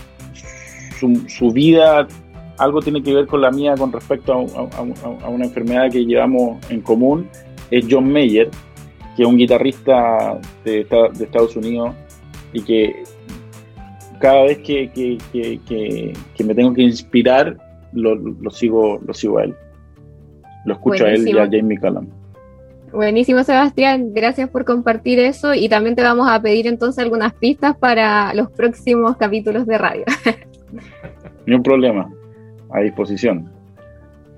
su, 0.98 1.52
vida 1.52 2.06
algo 2.60 2.80
tiene 2.80 3.02
que 3.02 3.14
ver 3.14 3.26
con 3.26 3.40
la 3.40 3.50
mía 3.50 3.74
con 3.76 3.90
respecto 3.90 4.32
a, 4.34 5.28
una 5.28 5.44
enfermedad 5.44 5.90
que 5.90 6.04
llevamos 6.04 6.58
en 6.70 6.82
común, 6.82 7.28
es 7.70 7.86
John 7.90 8.12
Mayer, 8.12 8.50
que 9.16 9.22
es 9.22 9.28
un 9.28 9.36
guitarrista 9.36 10.38
de, 10.64 10.84
de 10.84 11.24
Estados 11.24 11.56
Unidos 11.56 11.94
y 12.52 12.62
que 12.62 13.02
cada 14.20 14.42
vez 14.42 14.58
que, 14.58 15.18
me 16.44 16.54
tengo 16.54 16.74
que 16.74 16.82
inspirar, 16.82 17.56
lo, 17.92 18.50
sigo, 18.50 19.00
lo 19.04 19.14
sigo 19.14 19.38
a 19.38 19.44
él. 19.44 19.54
Lo 20.66 20.74
escucho 20.74 21.06
a 21.06 21.10
él 21.10 21.26
y 21.26 21.38
a 21.38 21.48
Jamie 21.50 21.78
Callum. 21.78 22.06
Buenísimo, 22.92 23.42
Sebastián. 23.44 24.12
Gracias 24.12 24.50
por 24.50 24.64
compartir 24.64 25.18
eso 25.18 25.54
y 25.54 25.68
también 25.68 25.96
te 25.96 26.02
vamos 26.02 26.28
a 26.28 26.42
pedir 26.42 26.66
entonces 26.66 27.02
algunas 27.02 27.32
pistas 27.32 27.76
para 27.76 28.34
los 28.34 28.50
próximos 28.50 29.16
capítulos 29.16 29.66
de 29.66 29.78
radio. 29.78 30.04
Ni 31.46 31.54
un 31.54 31.62
problema. 31.62 32.12
A 32.72 32.80
disposición. 32.80 33.50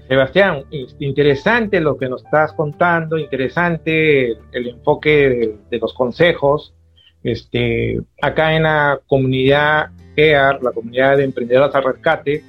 Sebastián, 0.08 0.64
interesante 0.98 1.80
lo 1.80 1.96
que 1.96 2.08
nos 2.08 2.24
estás 2.24 2.52
contando, 2.52 3.16
interesante 3.16 4.32
el 4.52 4.68
enfoque 4.68 5.56
de 5.70 5.78
los 5.78 5.94
consejos. 5.94 6.74
Este, 7.22 8.00
acá 8.20 8.54
en 8.54 8.64
la 8.64 9.00
comunidad 9.06 9.90
EAR, 10.16 10.62
la 10.62 10.72
comunidad 10.72 11.16
de 11.16 11.24
emprendedoras 11.24 11.74
al 11.74 11.84
rescate, 11.84 12.42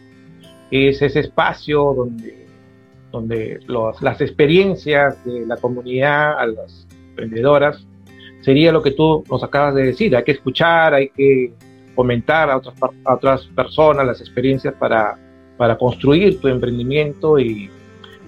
es 0.71 1.01
ese 1.01 1.19
espacio 1.19 1.93
donde, 1.93 2.47
donde 3.11 3.59
las 3.67 4.19
experiencias 4.19 5.23
de 5.23 5.45
la 5.45 5.57
comunidad 5.57 6.39
a 6.39 6.47
las 6.47 6.87
emprendedoras 7.09 7.85
sería 8.41 8.71
lo 8.71 8.81
que 8.81 8.91
tú 8.91 9.23
nos 9.29 9.43
acabas 9.43 9.75
de 9.75 9.83
decir. 9.85 10.15
Hay 10.15 10.23
que 10.23 10.33
escuchar, 10.33 10.95
hay 10.95 11.09
que 11.09 11.53
comentar 11.95 12.49
a 12.49 12.57
otras, 12.57 12.75
otras 13.05 13.45
personas 13.55 14.05
las 14.05 14.19
experiencias 14.19 14.73
para, 14.73 15.17
para 15.57 15.77
construir 15.77 16.39
tu 16.39 16.47
emprendimiento 16.47 17.39
y, 17.39 17.69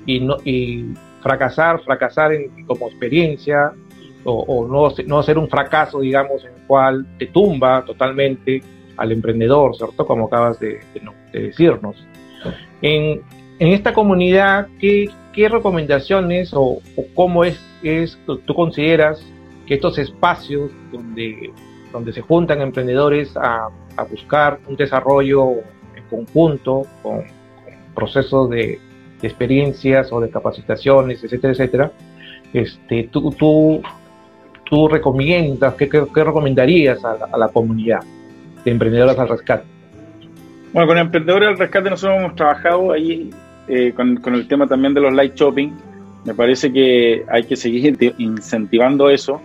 y, 0.05 0.19
no, 0.19 0.37
y 0.43 0.93
fracasar, 1.21 1.81
fracasar 1.81 2.31
como 2.67 2.87
experiencia, 2.87 3.71
o, 4.27 4.67
no, 4.67 4.91
no 5.05 5.23
ser 5.23 5.37
un 5.37 5.47
fracaso, 5.47 5.99
digamos, 5.99 6.43
en 6.43 6.53
el 6.53 6.61
cual 6.65 7.05
te 7.19 7.27
tumba 7.27 7.85
totalmente 7.85 8.61
al 8.97 9.11
emprendedor, 9.11 9.75
¿cierto? 9.75 10.05
Como 10.05 10.25
acabas 10.25 10.59
de, 10.59 10.79
decirnos. 11.31 11.95
En, 12.81 13.21
en, 13.59 13.67
esta 13.67 13.93
comunidad, 13.93 14.67
¿qué, 14.79 15.09
qué 15.31 15.49
recomendaciones 15.49 16.51
o, 16.53 16.79
cómo 17.13 17.43
es, 17.43 17.59
es, 17.83 18.17
tú 18.25 18.53
consideras 18.55 19.23
que 19.67 19.75
estos 19.75 19.97
espacios 19.97 20.71
donde, 20.91 21.51
donde 21.91 22.13
se 22.13 22.21
juntan 22.21 22.61
emprendedores 22.61 23.35
a, 23.35 23.69
buscar 24.09 24.59
un 24.67 24.75
desarrollo 24.75 25.51
en 25.51 25.74
conjunto, 26.09 26.83
con, 27.01 27.23
procesos 27.93 28.49
de, 28.49 28.79
experiencias 29.21 30.11
o 30.11 30.19
de 30.19 30.29
capacitaciones, 30.29 31.23
etcétera, 31.23 31.53
etcétera, 31.53 31.91
este, 32.53 33.09
tú, 33.11 33.31
tú, 33.31 33.81
tú 34.69 34.87
recomiendas, 34.87 35.73
qué, 35.73 35.89
qué, 35.89 36.23
recomendarías 36.23 37.03
a 37.03 37.35
la, 37.35 37.47
comunidad 37.47 38.01
de 38.63 38.71
emprendedores 38.71 39.17
al 39.17 39.29
rescate? 39.29 39.63
Bueno, 40.73 40.87
con 40.89 40.97
Emprendedores 40.97 41.49
al 41.49 41.57
Rescate 41.57 41.89
nosotros 41.89 42.19
hemos 42.19 42.35
trabajado 42.35 42.91
ahí 42.91 43.29
eh, 43.67 43.93
con, 43.95 44.17
con, 44.17 44.35
el 44.35 44.47
tema 44.47 44.67
también 44.67 44.93
de 44.93 45.01
los 45.01 45.13
light 45.13 45.33
shopping. 45.33 45.71
Me 46.25 46.33
parece 46.33 46.71
que 46.71 47.23
hay 47.29 47.45
que 47.45 47.55
seguir 47.55 47.97
incentivando 48.17 49.09
eso. 49.09 49.41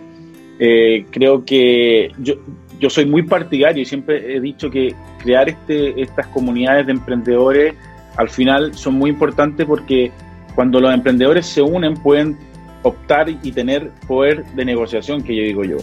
Eh, 0.59 1.05
creo 1.09 1.45
que 1.45 2.11
yo, 2.19 2.35
yo 2.81 2.89
soy 2.89 3.05
muy 3.05 3.21
partidario 3.21 3.83
y 3.83 3.85
siempre 3.85 4.35
he 4.35 4.41
dicho 4.41 4.69
que 4.69 4.93
crear 5.19 5.47
este, 5.47 6.01
estas 6.01 6.27
comunidades 6.27 6.87
de 6.87 6.93
emprendedores 6.93 7.75
al 8.17 8.27
final 8.27 8.73
son 8.73 8.95
muy 8.95 9.11
importantes 9.11 9.65
porque 9.67 10.11
cuando 10.55 10.81
los 10.81 10.93
emprendedores 10.93 11.45
se 11.45 11.61
unen 11.61 11.93
pueden 11.93 12.37
optar 12.81 13.29
y 13.29 13.51
tener 13.51 13.91
poder 14.07 14.43
de 14.55 14.65
negociación, 14.65 15.21
que 15.21 15.35
yo 15.35 15.43
digo 15.43 15.63
yo. 15.63 15.77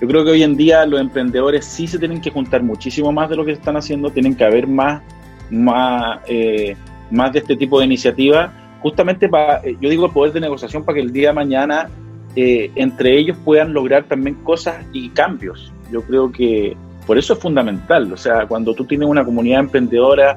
Yo 0.00 0.08
creo 0.08 0.24
que 0.24 0.30
hoy 0.30 0.42
en 0.44 0.56
día 0.56 0.86
los 0.86 1.00
emprendedores 1.00 1.64
sí 1.64 1.88
se 1.88 1.98
tienen 1.98 2.20
que 2.20 2.30
juntar 2.30 2.62
muchísimo 2.62 3.10
más 3.10 3.28
de 3.28 3.36
lo 3.36 3.44
que 3.44 3.52
están 3.52 3.76
haciendo, 3.76 4.10
tienen 4.10 4.36
que 4.36 4.44
haber 4.44 4.68
más, 4.68 5.02
más, 5.50 6.20
eh, 6.28 6.76
más 7.10 7.32
de 7.32 7.40
este 7.40 7.56
tipo 7.56 7.80
de 7.80 7.86
iniciativas, 7.86 8.50
justamente 8.80 9.28
para, 9.28 9.58
eh, 9.64 9.76
yo 9.80 9.90
digo, 9.90 10.10
poder 10.12 10.32
de 10.32 10.40
negociación 10.40 10.84
para 10.84 10.96
que 10.96 11.02
el 11.02 11.12
día 11.12 11.28
de 11.30 11.34
mañana 11.34 11.88
eh, 12.36 12.70
entre 12.74 13.16
ellos 13.16 13.36
puedan 13.44 13.72
lograr 13.72 14.04
también 14.04 14.36
cosas 14.36 14.84
y 14.92 15.08
cambios. 15.10 15.72
Yo 15.94 16.02
creo 16.02 16.32
que 16.32 16.76
por 17.06 17.18
eso 17.18 17.34
es 17.34 17.38
fundamental, 17.38 18.12
o 18.12 18.16
sea, 18.16 18.46
cuando 18.48 18.74
tú 18.74 18.84
tienes 18.84 19.06
una 19.08 19.24
comunidad 19.24 19.60
emprendedora 19.60 20.36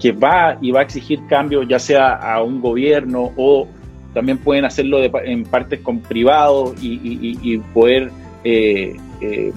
que 0.00 0.10
va 0.12 0.56
y 0.62 0.70
va 0.70 0.80
a 0.80 0.82
exigir 0.84 1.20
cambios, 1.28 1.68
ya 1.68 1.78
sea 1.78 2.14
a 2.14 2.42
un 2.42 2.62
gobierno 2.62 3.30
o 3.36 3.68
también 4.14 4.38
pueden 4.38 4.64
hacerlo 4.64 5.02
en 5.02 5.44
partes 5.44 5.80
con 5.80 6.00
privados 6.00 6.74
y, 6.80 7.58
poder 7.74 8.10
eh, 8.42 8.96
eh, 9.20 9.52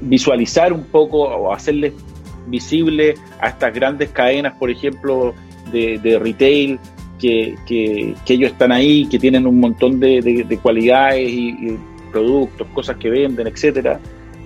visualizar 0.00 0.72
un 0.72 0.82
poco 0.82 1.22
o 1.22 1.52
hacerles 1.52 1.92
visible 2.48 3.14
a 3.40 3.50
estas 3.50 3.72
grandes 3.72 4.08
cadenas, 4.08 4.54
por 4.58 4.72
ejemplo, 4.72 5.34
de 5.70 6.18
retail, 6.20 6.80
que, 7.22 8.14
ellos 8.28 8.50
están 8.50 8.72
ahí, 8.72 9.06
que 9.06 9.18
tienen 9.18 9.46
un 9.46 9.60
montón 9.60 10.00
de, 10.00 10.58
cualidades 10.62 11.30
y, 11.30 11.78
productos, 12.12 12.66
cosas 12.74 12.96
que 12.96 13.10
venden, 13.10 13.46
etcétera, 13.46 13.98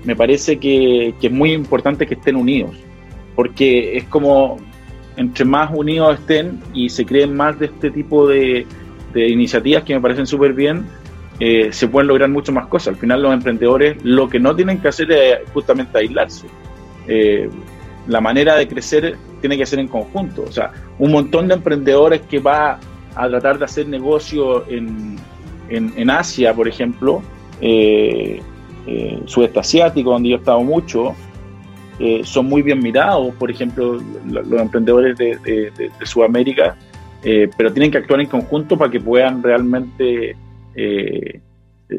me 0.05 0.15
parece 0.15 0.59
que, 0.59 1.15
es 1.21 1.33
muy 1.33 1.53
importante 1.53 2.07
que 2.07 2.15
estén 2.15 2.37
unidos, 2.37 2.77
porque 3.35 3.97
es 3.97 4.05
como 4.05 4.57
entre 5.17 5.45
más 5.45 5.71
unidos 5.75 6.21
estén 6.21 6.61
y 6.75 6.89
se 6.91 7.05
creen 7.05 7.35
más 7.35 7.59
de 7.59 7.67
este 7.67 7.91
tipo 7.91 8.29
de, 8.29 8.67
iniciativas 9.15 9.83
que 9.83 9.95
me 9.95 10.01
parecen 10.01 10.27
súper 10.27 10.53
bien, 10.53 10.85
eh, 11.41 11.73
se 11.73 11.89
pueden 11.89 12.09
lograr 12.09 12.29
mucho 12.29 12.53
más 12.53 12.67
cosas. 12.67 12.89
Al 12.89 12.97
final 12.97 13.23
los 13.23 13.33
emprendedores 13.33 13.97
lo 14.03 14.29
que 14.29 14.39
no 14.39 14.55
tienen 14.55 14.79
que 14.79 14.89
hacer 14.89 15.11
es 15.11 15.39
justamente 15.55 15.99
aislarse. 15.99 16.47
Eh, 17.09 17.49
la 18.09 18.21
manera 18.21 18.57
de 18.57 18.69
crecer 18.69 19.17
tiene 19.41 19.57
que 19.57 19.65
ser 19.65 19.79
en 19.79 19.89
conjunto. 19.89 20.43
O 20.43 20.53
sea, 20.53 20.71
un 20.99 21.13
montón 21.13 21.49
de 21.49 21.55
emprendedores 21.55 22.21
que 22.23 22.39
va 22.39 22.79
a 23.15 23.29
tratar 23.29 23.59
de 23.59 23.65
hacer 23.65 23.89
negocio 23.89 24.69
en, 24.69 25.17
en, 25.69 26.11
Asia, 26.11 26.55
por 26.55 26.69
ejemplo, 26.69 27.23
eh, 27.61 28.41
eh, 28.87 29.21
sudeste 29.25 29.59
asiático, 29.59 30.11
donde 30.11 30.29
yo 30.31 30.37
he 30.37 30.39
estado 30.39 30.63
mucho, 30.63 31.15
eh, 31.99 32.21
son 32.25 32.47
muy 32.47 32.63
bien 32.63 32.81
mirados, 32.81 33.35
por 33.37 33.51
ejemplo, 33.51 33.99
los 34.27 34.61
emprendedores 34.61 35.17
de, 35.17 35.71
Sudamérica, 36.03 36.77
pero 37.57 37.73
tienen 37.73 37.91
que 37.91 37.99
actuar 37.99 38.21
en 38.21 38.29
conjunto 38.29 38.79
para 38.79 38.91
que 38.91 39.01
puedan 39.01 39.43
realmente 39.43 40.37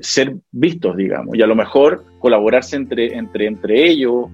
ser 0.01 0.35
vistos, 0.51 0.95
digamos, 0.95 1.35
y 1.35 1.41
a 1.41 1.47
lo 1.47 1.55
mejor 1.55 2.05
colaborarse 2.19 2.77
entre, 2.77 3.13
entre, 3.17 3.47
entre 3.47 3.89
ellos 3.89 4.27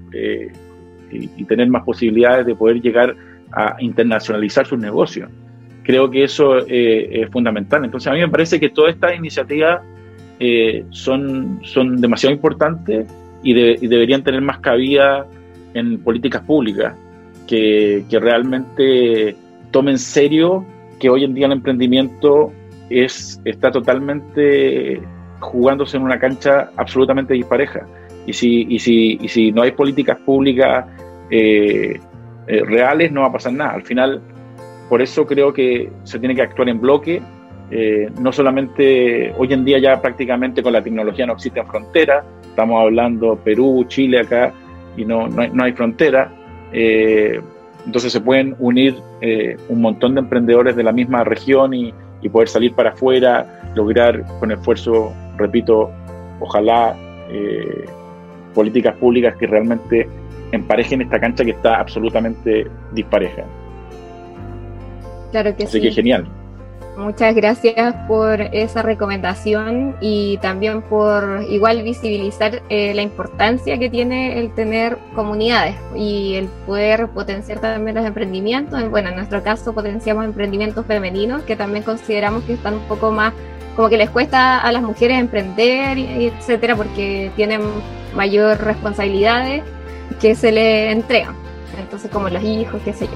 y, 1.11 1.43
tener 1.45 1.67
más 1.69 1.83
posibilidades 1.83 2.45
de 2.45 2.55
poder 2.55 2.81
llegar 2.81 3.15
a 3.51 3.75
internacionalizar 3.79 4.67
sus 4.67 4.77
negocios. 4.77 5.29
Creo 5.83 6.11
que 6.11 6.23
eso 6.23 6.57
es 6.67 7.29
fundamental. 7.31 7.85
Entonces 7.85 8.11
a 8.11 8.13
mí 8.13 8.19
me 8.19 8.29
parece 8.29 8.59
que 8.59 8.69
todas 8.69 8.93
estas 8.93 9.15
iniciativas 9.15 9.81
eh, 10.39 10.85
son, 10.89 11.59
son 11.63 12.01
demasiado 12.01 12.33
importantes 12.33 13.07
y, 13.43 13.53
deberían 13.53 14.23
tener 14.23 14.41
más 14.41 14.59
cabida 14.59 15.25
en 15.73 15.99
políticas 15.99 16.41
públicas 16.43 16.95
que, 17.47 18.05
que 18.09 18.19
realmente 18.19 19.35
tomen 19.71 19.97
serio 19.97 20.65
que 20.99 21.09
hoy 21.09 21.25
en 21.25 21.33
día 21.33 21.47
el 21.47 21.51
emprendimiento 21.51 22.53
es, 22.89 23.41
está 23.43 23.71
totalmente 23.71 25.01
jugándose 25.39 25.97
en 25.97 26.03
una 26.03 26.19
cancha 26.19 26.69
absolutamente 26.77 27.33
dispareja. 27.33 27.85
Y 28.25 28.33
si, 28.33 28.65
y 28.69 28.79
si, 28.79 29.17
y 29.21 29.27
si 29.27 29.51
no 29.51 29.63
hay 29.63 29.71
políticas 29.71 30.17
públicas 30.19 30.85
eh, 31.29 31.99
eh, 32.47 32.63
reales, 32.65 33.11
no 33.11 33.21
va 33.21 33.27
a 33.27 33.31
pasar 33.33 33.53
nada. 33.53 33.73
Al 33.73 33.83
final, 33.83 34.21
por 34.89 35.01
eso 35.01 35.25
creo 35.25 35.53
que 35.53 35.91
se 36.03 36.19
tiene 36.19 36.35
que 36.35 36.41
actuar 36.41 36.69
en 36.69 36.79
bloque. 36.79 37.21
Eh, 37.71 38.11
no 38.19 38.31
solamente 38.31 39.33
hoy 39.37 39.53
en 39.53 39.65
día 39.65 39.79
ya 39.79 40.01
prácticamente 40.01 40.61
con 40.61 40.73
la 40.73 40.81
tecnología 40.81 41.25
no 41.25 41.33
existen 41.33 41.65
fronteras, 41.65 42.23
estamos 42.43 42.81
hablando 42.81 43.35
Perú, 43.37 43.85
Chile 43.87 44.19
acá 44.19 44.53
y 44.95 45.05
no, 45.05 45.27
no, 45.27 45.41
hay, 45.41 45.49
no 45.51 45.63
hay 45.63 45.71
frontera. 45.73 46.31
entonces 46.71 48.11
se 48.11 48.21
pueden 48.21 48.55
unir 48.59 48.95
un 49.69 49.81
montón 49.81 50.13
de 50.13 50.19
emprendedores 50.21 50.75
de 50.75 50.83
la 50.83 50.91
misma 50.91 51.23
región 51.23 51.73
y, 51.73 51.93
y 52.21 52.29
poder 52.29 52.47
salir 52.47 52.73
para 52.73 52.91
afuera, 52.91 53.71
lograr 53.75 54.23
con 54.39 54.51
esfuerzo, 54.51 55.11
repito, 55.37 55.89
ojalá 56.39 56.95
políticas 58.53 58.95
públicas 58.97 59.35
que 59.37 59.47
realmente 59.47 60.07
emparejen 60.51 61.01
esta 61.01 61.19
cancha 61.19 61.43
que 61.43 61.51
está 61.51 61.79
absolutamente 61.79 62.67
dispareja. 62.91 63.43
Claro 65.31 65.55
que 65.55 65.63
Así 65.63 65.79
sí. 65.79 65.81
que 65.81 65.91
genial. 65.91 66.27
Muchas 66.97 67.33
gracias 67.33 67.95
por 68.07 68.39
esa 68.39 68.83
recomendación 68.83 69.95
y 69.99 70.37
también 70.37 70.83
por 70.83 71.43
igual 71.49 71.81
visibilizar 71.81 72.61
eh, 72.69 72.93
la 72.93 73.01
importancia 73.01 73.79
que 73.79 73.89
tiene 73.89 74.39
el 74.39 74.53
tener 74.53 74.99
comunidades 75.15 75.75
y 75.95 76.35
el 76.35 76.45
poder 76.67 77.07
potenciar 77.07 77.59
también 77.59 77.95
los 77.95 78.05
emprendimientos. 78.05 78.87
Bueno, 78.91 79.09
en 79.09 79.15
nuestro 79.15 79.41
caso 79.41 79.73
potenciamos 79.73 80.23
emprendimientos 80.23 80.85
femeninos 80.85 81.41
que 81.41 81.55
también 81.55 81.83
consideramos 81.83 82.43
que 82.43 82.53
están 82.53 82.75
un 82.75 82.87
poco 82.87 83.11
más, 83.11 83.33
como 83.75 83.89
que 83.89 83.97
les 83.97 84.11
cuesta 84.11 84.59
a 84.59 84.71
las 84.71 84.83
mujeres 84.83 85.19
emprender, 85.19 85.97
etcétera, 85.97 86.75
porque 86.75 87.31
tienen 87.35 87.61
mayor 88.15 88.63
responsabilidades 88.63 89.63
que 90.21 90.35
se 90.35 90.51
le 90.51 90.91
entregan. 90.91 91.33
Entonces, 91.79 92.11
como 92.11 92.29
los 92.29 92.43
hijos, 92.43 92.79
qué 92.85 92.93
sé 92.93 93.07
yo. 93.07 93.13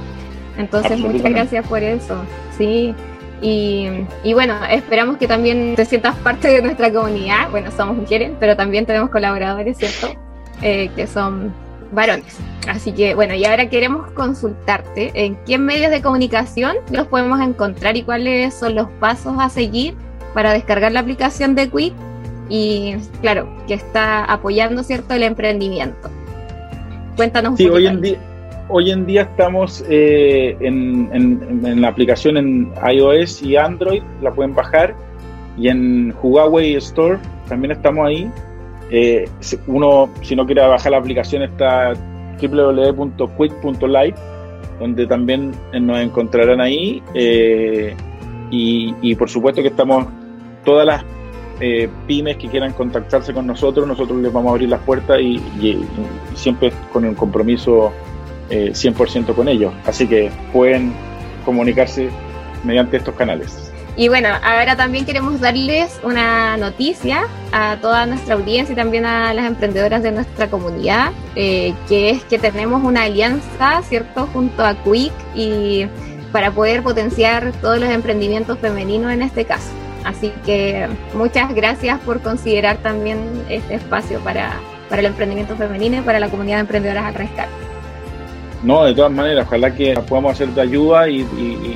Entonces, 0.57 0.97
muchas 0.99 1.29
gracias 1.29 1.67
por 1.67 1.83
eso. 1.83 2.23
Sí. 2.57 2.95
Y, 3.41 3.87
y, 4.23 4.33
bueno, 4.33 4.55
esperamos 4.69 5.17
que 5.17 5.27
también 5.27 5.75
te 5.75 5.85
sientas 5.85 6.15
parte 6.15 6.47
de 6.47 6.61
nuestra 6.61 6.91
comunidad. 6.91 7.49
Bueno, 7.51 7.69
somos 7.71 7.95
mujeres, 7.95 8.31
pero 8.39 8.55
también 8.55 8.85
tenemos 8.85 9.09
colaboradores, 9.09 9.77
¿cierto? 9.77 10.19
Eh, 10.61 10.89
que 10.95 11.05
son 11.05 11.53
varones. 11.91 12.37
Así 12.67 12.91
que 12.91 13.15
bueno, 13.15 13.33
y 13.33 13.45
ahora 13.45 13.69
queremos 13.69 14.11
consultarte 14.11 15.11
en 15.13 15.37
qué 15.45 15.57
medios 15.57 15.91
de 15.91 16.01
comunicación 16.01 16.77
los 16.91 17.07
podemos 17.07 17.39
encontrar 17.39 17.95
y 17.95 18.03
cuáles 18.03 18.53
son 18.53 18.75
los 18.75 18.89
pasos 18.99 19.35
a 19.39 19.49
seguir 19.49 19.95
para 20.33 20.51
descargar 20.51 20.91
la 20.91 20.99
aplicación 20.99 21.55
de 21.55 21.69
Quit 21.69 21.93
y 22.49 22.95
claro, 23.21 23.47
que 23.67 23.73
está 23.73 24.23
apoyando, 24.25 24.83
¿cierto?, 24.83 25.13
el 25.13 25.23
emprendimiento. 25.23 26.09
Cuéntanos 27.15 27.51
un 27.51 27.57
sí, 27.57 27.69
hoy 27.69 27.87
en 27.87 28.01
día 28.01 28.19
hoy 28.69 28.91
en 28.91 29.05
día 29.05 29.23
estamos 29.23 29.83
eh, 29.89 30.57
en, 30.59 31.09
en, 31.13 31.81
la 31.81 31.89
aplicación 31.89 32.37
en 32.37 32.71
iOS 32.89 33.41
y 33.43 33.55
Android, 33.55 34.01
la 34.21 34.31
pueden 34.31 34.53
bajar, 34.53 34.95
y 35.57 35.69
en 35.69 36.13
Huawei 36.21 36.75
Store 36.75 37.17
también 37.47 37.71
estamos 37.71 38.07
ahí. 38.07 38.31
Eh, 38.89 39.29
uno, 39.67 40.09
si 40.21 40.35
no 40.35 40.45
quiere 40.45 40.65
bajar 40.65 40.91
la 40.91 40.99
aplicación, 40.99 41.43
está 41.43 41.93
www.quick.live, 42.41 44.15
donde 44.79 45.07
también 45.07 45.51
nos 45.73 45.99
encontrarán 45.99 46.61
ahí. 46.61 47.01
Eh, 47.13 47.95
y, 48.51 48.95
y, 49.01 49.15
por 49.15 49.29
supuesto 49.29 49.61
que 49.61 49.67
estamos 49.69 50.05
todas 50.63 50.85
las 50.85 51.03
eh, 51.59 51.89
pymes 52.05 52.37
que 52.37 52.47
quieran 52.49 52.71
contactarse 52.73 53.33
con 53.33 53.47
nosotros, 53.47 53.87
nosotros 53.87 54.21
les 54.21 54.31
vamos 54.31 54.49
a 54.49 54.51
abrir 54.53 54.69
las 54.69 54.81
puertas 54.81 55.19
y, 55.19 55.41
siempre 56.35 56.71
con 56.93 57.03
un 57.03 57.15
compromiso 57.15 57.91
eh, 58.49 58.71
100% 58.73 59.35
con 59.35 59.47
ellos. 59.47 59.73
Así 59.85 60.07
que 60.07 60.31
pueden 60.53 60.93
comunicarse 61.45 62.09
mediante 62.63 62.97
estos 62.97 63.15
canales. 63.15 63.67
Y 63.97 64.09
bueno, 64.09 64.29
ahora 64.43 64.75
también 64.75 65.05
queremos 65.05 65.39
darles 65.41 65.99
una 66.03 66.55
noticia 66.55 67.23
a 67.51 67.77
toda 67.81 68.05
nuestra 68.05 68.35
audiencia 68.35 68.73
y 68.73 68.75
también 68.75 69.05
a 69.05 69.33
las 69.33 69.47
emprendedoras 69.47 70.03
de 70.03 70.11
nuestra 70.11 70.51
comunidad, 70.51 71.11
eh, 71.35 71.73
que 71.89 72.11
es 72.11 72.23
que 72.25 72.37
tenemos 72.37 72.83
una 72.83 73.03
alianza, 73.03 73.81
¿cierto?, 73.81 74.29
junto 74.31 74.63
a 74.63 74.75
Quick 74.83 75.11
y 75.33 75.87
para 76.31 76.51
poder 76.51 76.83
potenciar 76.83 77.51
todos 77.53 77.79
los 77.79 77.89
emprendimientos 77.89 78.59
femeninos 78.59 79.11
en 79.11 79.23
este 79.23 79.45
caso. 79.45 79.71
Así 80.03 80.31
que 80.45 80.87
muchas 81.15 81.55
gracias 81.55 81.99
por 82.01 82.21
considerar 82.21 82.77
también 82.77 83.17
este 83.49 83.75
espacio 83.75 84.19
para, 84.19 84.53
para 84.89 84.99
el 84.99 85.07
emprendimiento 85.07 85.55
femenino 85.55 85.97
y 85.97 86.01
para 86.01 86.19
la 86.19 86.29
comunidad 86.29 86.57
de 86.57 86.61
emprendedoras 86.61 87.05
al 87.05 87.15
rescate. 87.15 87.66
No, 88.63 88.83
de 88.85 88.93
todas 88.93 89.11
maneras, 89.11 89.45
ojalá 89.47 89.73
que 89.73 89.93
podamos 90.07 90.33
hacer 90.33 90.49
de 90.49 90.61
ayuda 90.61 91.07
y, 91.09 91.23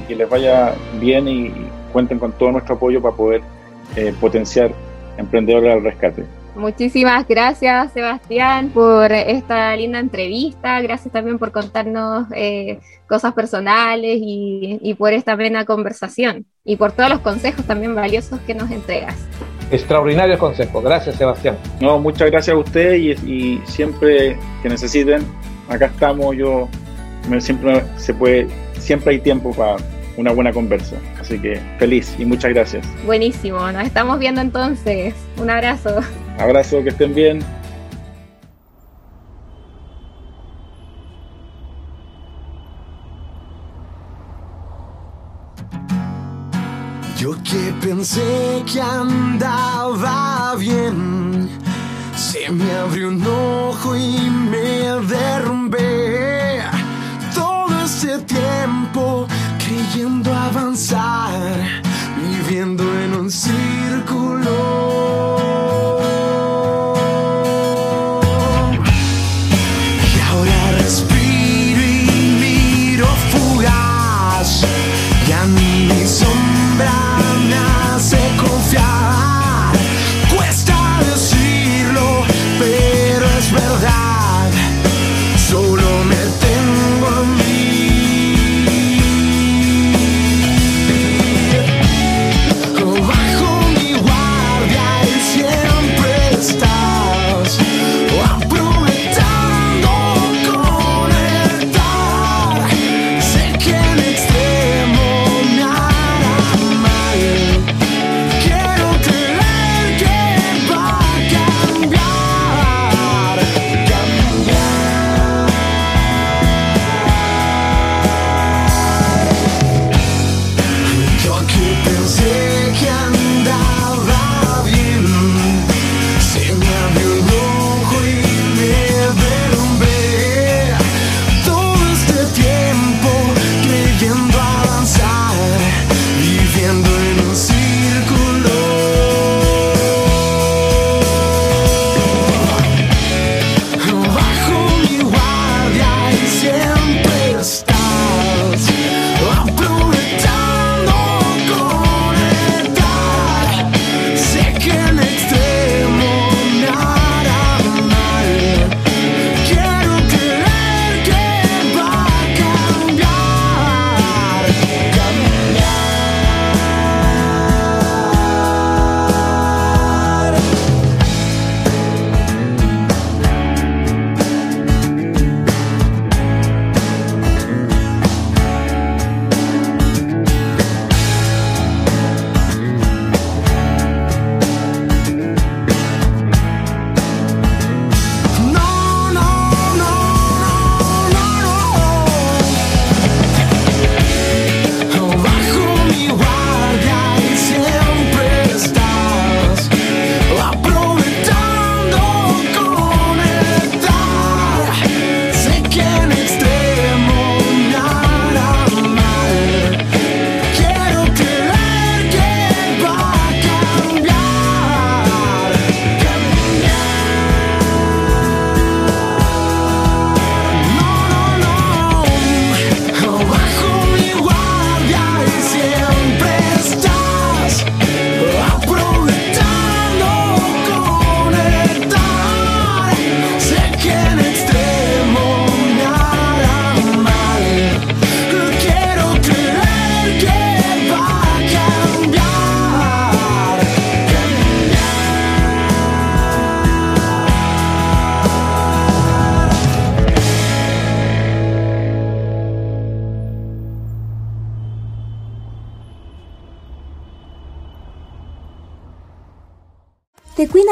que 0.08 0.16
les 0.16 0.30
vaya 0.30 0.74
bien 1.00 1.28
y, 1.28 1.54
cuenten 1.92 2.20
con 2.20 2.32
todo 2.32 2.54
nuestro 2.54 2.76
apoyo 2.76 3.02
para 3.02 3.16
poder 3.16 3.42
eh, 3.98 4.14
potenciar 4.20 4.72
emprendedores 5.18 5.74
al 5.74 5.84
rescate. 5.84 6.24
Muchísimas 6.56 7.26
gracias, 7.28 7.94
Sebastián, 7.94 8.70
por 8.74 9.12
esta 9.12 9.76
linda 9.76 10.00
entrevista. 10.00 10.82
Gracias 10.82 11.14
también 11.14 11.40
por 11.40 11.52
contarnos 11.52 12.28
eh, 12.36 12.80
cosas 13.08 13.34
personales 13.34 14.20
y, 14.22 14.80
y, 14.82 14.94
por 14.96 15.14
esta 15.14 15.36
plena 15.38 15.66
conversación 15.66 16.46
y 16.66 16.76
por 16.76 16.92
todos 16.92 17.10
los 17.10 17.20
consejos 17.20 17.66
también 17.66 17.96
valiosos 17.96 18.40
que 18.42 18.54
nos 18.54 18.70
entregas. 18.70 19.16
Extraordinario 19.72 20.38
consejo. 20.38 20.82
Gracias, 20.82 21.16
Sebastián. 21.16 21.58
No, 21.80 21.98
muchas 22.00 22.30
gracias 22.30 22.54
a 22.54 22.60
usted 22.60 22.96
y, 22.96 23.12
y 23.12 23.62
siempre 23.66 24.38
que 24.62 24.68
necesiten, 24.68 25.26
acá 25.72 25.86
estamos. 25.88 26.36
Yo 26.36 26.68
siempre 27.40 27.84
se 27.98 28.14
puede, 28.14 28.48
siempre 28.78 29.12
hay 29.14 29.20
tiempo 29.20 29.52
para 29.54 29.78
una 30.18 30.32
buena 30.32 30.52
conversa. 30.52 30.98
Así 31.20 31.40
que 31.40 31.60
feliz 31.80 32.16
y 32.20 32.26
muchas 32.26 32.54
gracias. 32.54 32.86
Buenísimo, 33.06 33.72
nos 33.72 33.84
estamos 33.84 34.20
viendo 34.20 34.42
entonces. 34.42 35.14
Un 35.38 35.50
abrazo. 35.50 36.02
Abrazo, 36.38 36.84
que 36.84 36.90
estén 36.90 37.14
bien. 37.14 37.40
Yo 47.18 47.36
que 47.44 47.72
pensé 47.86 48.64
que 48.72 48.82
andaba 48.82 50.56
bien, 50.58 51.50
se 52.22 52.52
me 52.52 52.72
abrió 52.74 53.08
un 53.10 53.26
ojo 53.26 53.96
y 53.96 54.30
me 54.30 55.02
derrumbé. 55.08 56.62
Todo 57.34 57.84
ese 57.84 58.20
tiempo 58.20 59.26
creyendo 59.58 60.32
avanzar, 60.32 61.58
viviendo 62.16 62.84
en 63.02 63.16
un 63.16 63.32
círculo. 63.32 64.52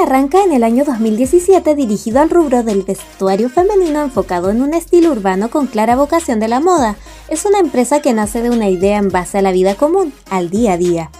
Arranca 0.09 0.43
en 0.43 0.53
el 0.53 0.63
año 0.63 0.85
2017 0.85 1.75
dirigido 1.75 2.19
al 2.19 2.31
rubro 2.31 2.63
del 2.63 2.81
vestuario 2.81 3.47
femenino 3.47 4.01
enfocado 4.01 4.49
en 4.49 4.63
un 4.63 4.73
estilo 4.73 5.11
urbano 5.11 5.51
con 5.51 5.67
clara 5.67 5.95
vocación 5.95 6.39
de 6.39 6.47
la 6.47 6.59
moda. 6.59 6.95
Es 7.27 7.45
una 7.45 7.59
empresa 7.59 8.01
que 8.01 8.11
nace 8.11 8.41
de 8.41 8.49
una 8.49 8.69
idea 8.69 8.97
en 8.97 9.09
base 9.09 9.37
a 9.37 9.43
la 9.43 9.51
vida 9.51 9.75
común, 9.75 10.11
al 10.31 10.49
día 10.49 10.73
a 10.73 10.77
día. 10.77 11.11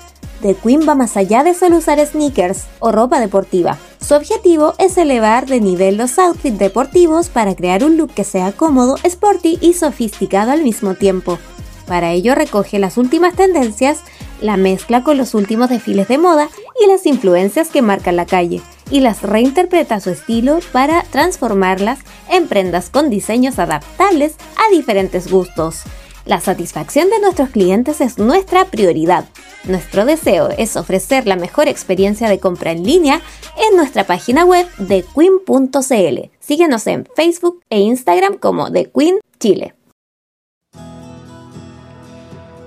The 0.42 0.56
Queen 0.56 0.90
va 0.90 0.96
más 0.96 1.18
allá 1.18 1.44
de 1.44 1.54
solo 1.54 1.78
usar 1.78 2.04
sneakers 2.04 2.64
o 2.80 2.92
ropa 2.92 3.20
deportiva. 3.20 3.78
Su 4.02 4.16
objetivo 4.16 4.74
es 4.80 4.98
elevar 4.98 5.46
de 5.46 5.62
nivel 5.62 5.98
los 5.98 6.18
outfits 6.18 6.58
deportivos 6.58 7.30
para 7.30 7.54
crear 7.54 7.84
un 7.84 7.96
look 7.96 8.12
que 8.16 8.24
sea 8.24 8.54
cómodo, 8.54 8.96
sporty 9.04 9.60
y 9.62 9.74
sofisticado 9.74 10.52
al 10.52 10.64
mismo 10.64 10.96
tiempo. 10.96 11.38
Para 11.86 12.12
ello 12.14 12.34
recoge 12.34 12.80
las 12.80 12.98
últimas 12.98 13.36
tendencias, 13.36 14.00
la 14.42 14.58
mezcla 14.58 15.04
con 15.04 15.18
los 15.18 15.36
últimos 15.36 15.70
desfiles 15.70 16.08
de 16.08 16.18
moda 16.18 16.50
y 16.84 16.88
las 16.88 17.06
influencias 17.06 17.70
que 17.70 17.84
marcan 17.84 18.16
la 18.16 18.26
calle, 18.26 18.62
y 18.90 19.00
las 19.02 19.22
reinterpreta 19.22 19.96
a 19.96 20.00
su 20.00 20.10
estilo 20.10 20.60
para 20.72 21.04
transformarlas 21.04 22.00
en 22.30 22.48
prendas 22.48 22.90
con 22.90 23.10
diseños 23.10 23.60
adaptables 23.60 24.36
a 24.58 24.74
diferentes 24.74 25.32
gustos. 25.32 25.84
La 26.26 26.40
satisfacción 26.40 27.10
de 27.10 27.20
nuestros 27.20 27.50
clientes 27.50 28.02
es 28.02 28.20
nuestra 28.20 28.66
prioridad. 28.66 29.26
Nuestro 29.64 30.06
deseo 30.06 30.50
es 30.58 30.76
ofrecer 30.76 31.26
la 31.26 31.36
mejor 31.36 31.68
experiencia 31.68 32.30
de 32.30 32.40
compra 32.40 32.72
en 32.72 32.84
línea 32.84 33.22
en 33.58 33.76
nuestra 33.76 34.06
página 34.06 34.46
web 34.46 34.68
de 34.78 35.04
queen.cl. 35.16 36.30
Síguenos 36.40 36.88
en 36.88 37.08
Facebook 37.16 37.62
e 37.70 37.80
Instagram 37.80 38.38
como 38.38 38.72
The 38.72 38.92
Queen 38.92 39.20
Chile. 39.40 39.74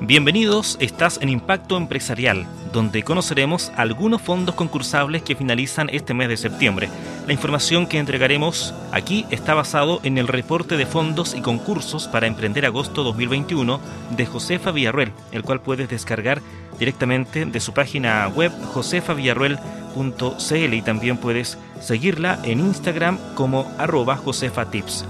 Bienvenidos, 0.05 0.79
estás 0.81 1.21
en 1.23 1.29
Impacto 1.29 1.77
Empresarial, 1.77 2.45
donde 2.73 3.05
conoceremos 3.05 3.71
algunos 3.77 4.21
fondos 4.21 4.57
concursables 4.57 5.23
que 5.23 5.37
finalizan 5.37 5.89
este 5.91 6.13
mes 6.13 6.29
de 6.29 6.37
septiembre. 6.37 6.89
La 7.29 7.33
información 7.33 7.87
que 7.87 8.01
entregaremos 8.01 8.75
aquí 8.91 9.27
está 9.31 9.55
basado 9.55 10.01
en 10.03 10.19
el 10.19 10.27
reporte 10.27 10.77
de 10.77 10.87
fondos 10.87 11.37
y 11.37 11.41
concursos 11.41 12.09
para 12.09 12.27
emprender 12.27 12.67
agosto 12.67 13.05
2021 13.05 13.79
de 14.17 14.27
Josefa 14.27 14.73
Villarruel, 14.73 15.13
el 15.31 15.45
cual 15.45 15.61
puedes 15.61 15.89
descargar 15.89 16.43
directamente 16.81 17.45
de 17.45 17.61
su 17.61 17.73
página 17.73 18.27
web 18.27 18.51
josefavillarruel.cl 18.75 20.75
y 20.75 20.83
también 20.83 21.17
puedes 21.17 21.59
seguirla 21.81 22.41
en 22.43 22.59
Instagram 22.59 23.19
como 23.37 23.71
arroba 23.79 24.17
josefatips. 24.17 25.05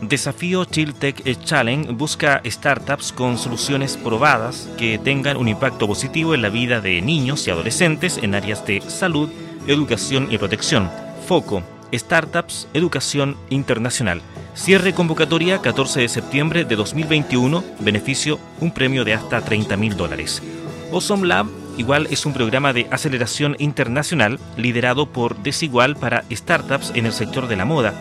Desafío 0.00 0.64
Chiltech 0.64 1.24
Challenge 1.44 1.90
busca 1.90 2.40
startups 2.44 3.12
con 3.12 3.36
soluciones 3.36 3.96
probadas 3.96 4.68
que 4.78 4.96
tengan 4.96 5.36
un 5.36 5.48
impacto 5.48 5.88
positivo 5.88 6.34
en 6.34 6.42
la 6.42 6.50
vida 6.50 6.80
de 6.80 7.02
niños 7.02 7.46
y 7.46 7.50
adolescentes 7.50 8.18
en 8.18 8.36
áreas 8.36 8.64
de 8.64 8.80
salud, 8.80 9.28
educación 9.66 10.28
y 10.30 10.38
protección. 10.38 10.88
Foco, 11.26 11.64
Startups, 11.92 12.68
Educación 12.74 13.36
Internacional. 13.50 14.22
Cierre 14.54 14.92
convocatoria 14.92 15.60
14 15.60 16.00
de 16.00 16.08
septiembre 16.08 16.64
de 16.64 16.76
2021, 16.76 17.64
beneficio 17.80 18.38
un 18.60 18.70
premio 18.70 19.04
de 19.04 19.14
hasta 19.14 19.40
30 19.40 19.76
mil 19.76 19.96
dólares. 19.96 20.40
Awesome 20.92 21.26
Lab 21.26 21.46
igual 21.76 22.06
es 22.10 22.24
un 22.24 22.34
programa 22.34 22.72
de 22.72 22.86
aceleración 22.92 23.56
internacional 23.58 24.38
liderado 24.56 25.06
por 25.06 25.36
Desigual 25.42 25.96
para 25.96 26.24
startups 26.30 26.92
en 26.94 27.06
el 27.06 27.12
sector 27.12 27.48
de 27.48 27.56
la 27.56 27.64
moda 27.64 27.94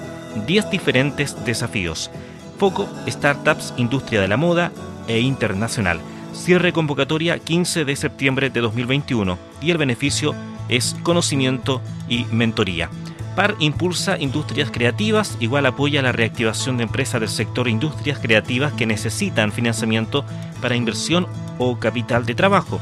10 0.45 0.69
diferentes 0.69 1.35
desafíos. 1.45 2.11
Foco, 2.57 2.87
startups, 3.07 3.73
industria 3.77 4.21
de 4.21 4.27
la 4.27 4.37
moda 4.37 4.71
e 5.07 5.19
internacional. 5.19 5.99
Cierre 6.33 6.73
convocatoria 6.73 7.39
15 7.39 7.85
de 7.85 7.95
septiembre 7.95 8.49
de 8.49 8.61
2021 8.61 9.37
y 9.61 9.71
el 9.71 9.77
beneficio 9.77 10.35
es 10.69 10.95
conocimiento 11.03 11.81
y 12.07 12.25
mentoría. 12.25 12.89
PAR 13.35 13.55
impulsa 13.59 14.17
industrias 14.17 14.71
creativas, 14.71 15.37
igual 15.39 15.67
apoya 15.67 16.01
la 16.01 16.11
reactivación 16.11 16.77
de 16.77 16.83
empresas 16.83 17.21
del 17.21 17.29
sector 17.29 17.67
industrias 17.67 18.17
creativas 18.17 18.73
que 18.73 18.87
necesitan 18.87 19.51
financiamiento 19.51 20.25
para 20.59 20.75
inversión 20.75 21.27
o 21.59 21.77
capital 21.77 22.25
de 22.25 22.33
trabajo. 22.33 22.79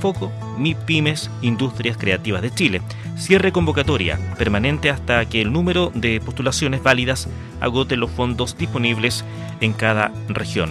Foco, 0.00 0.32
MIPIMES, 0.58 1.30
Industrias 1.42 1.96
Creativas 1.96 2.42
de 2.42 2.52
Chile. 2.52 2.82
Cierre 3.20 3.52
convocatoria 3.52 4.18
permanente 4.38 4.88
hasta 4.88 5.26
que 5.26 5.42
el 5.42 5.52
número 5.52 5.92
de 5.94 6.22
postulaciones 6.22 6.82
válidas 6.82 7.28
agote 7.60 7.98
los 7.98 8.10
fondos 8.10 8.56
disponibles 8.56 9.26
en 9.60 9.74
cada 9.74 10.10
región. 10.28 10.70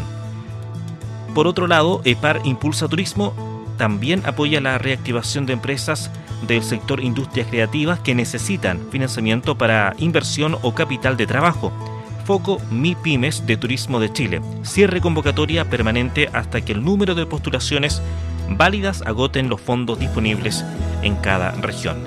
Por 1.36 1.46
otro 1.46 1.68
lado, 1.68 2.02
EPAR 2.06 2.42
Impulsa 2.46 2.88
Turismo 2.88 3.36
también 3.78 4.24
apoya 4.26 4.60
la 4.62 4.80
reactivación 4.80 5.46
de 5.46 5.54
empresas 5.54 6.10
del 6.48 6.64
sector 6.64 7.02
industrias 7.02 7.48
creativas 7.48 8.00
que 8.00 8.16
necesitan 8.16 8.80
financiamiento 8.90 9.56
para 9.56 9.94
inversión 10.00 10.58
o 10.64 10.74
capital 10.74 11.18
de 11.18 11.28
trabajo. 11.28 11.72
Foco 12.26 12.60
MIPIMES 12.72 13.46
de 13.46 13.58
Turismo 13.58 14.00
de 14.00 14.12
Chile. 14.12 14.42
Cierre 14.64 15.02
convocatoria 15.02 15.70
permanente 15.70 16.30
hasta 16.34 16.62
que 16.62 16.72
el 16.72 16.84
número 16.84 17.14
de 17.14 17.28
postulaciones 17.28 18.02
válidas 18.50 19.04
agoten 19.06 19.50
los 19.50 19.62
fondos 19.62 20.00
disponibles 20.00 20.66
en 21.04 21.16
cada 21.16 21.52
región. 21.52 21.98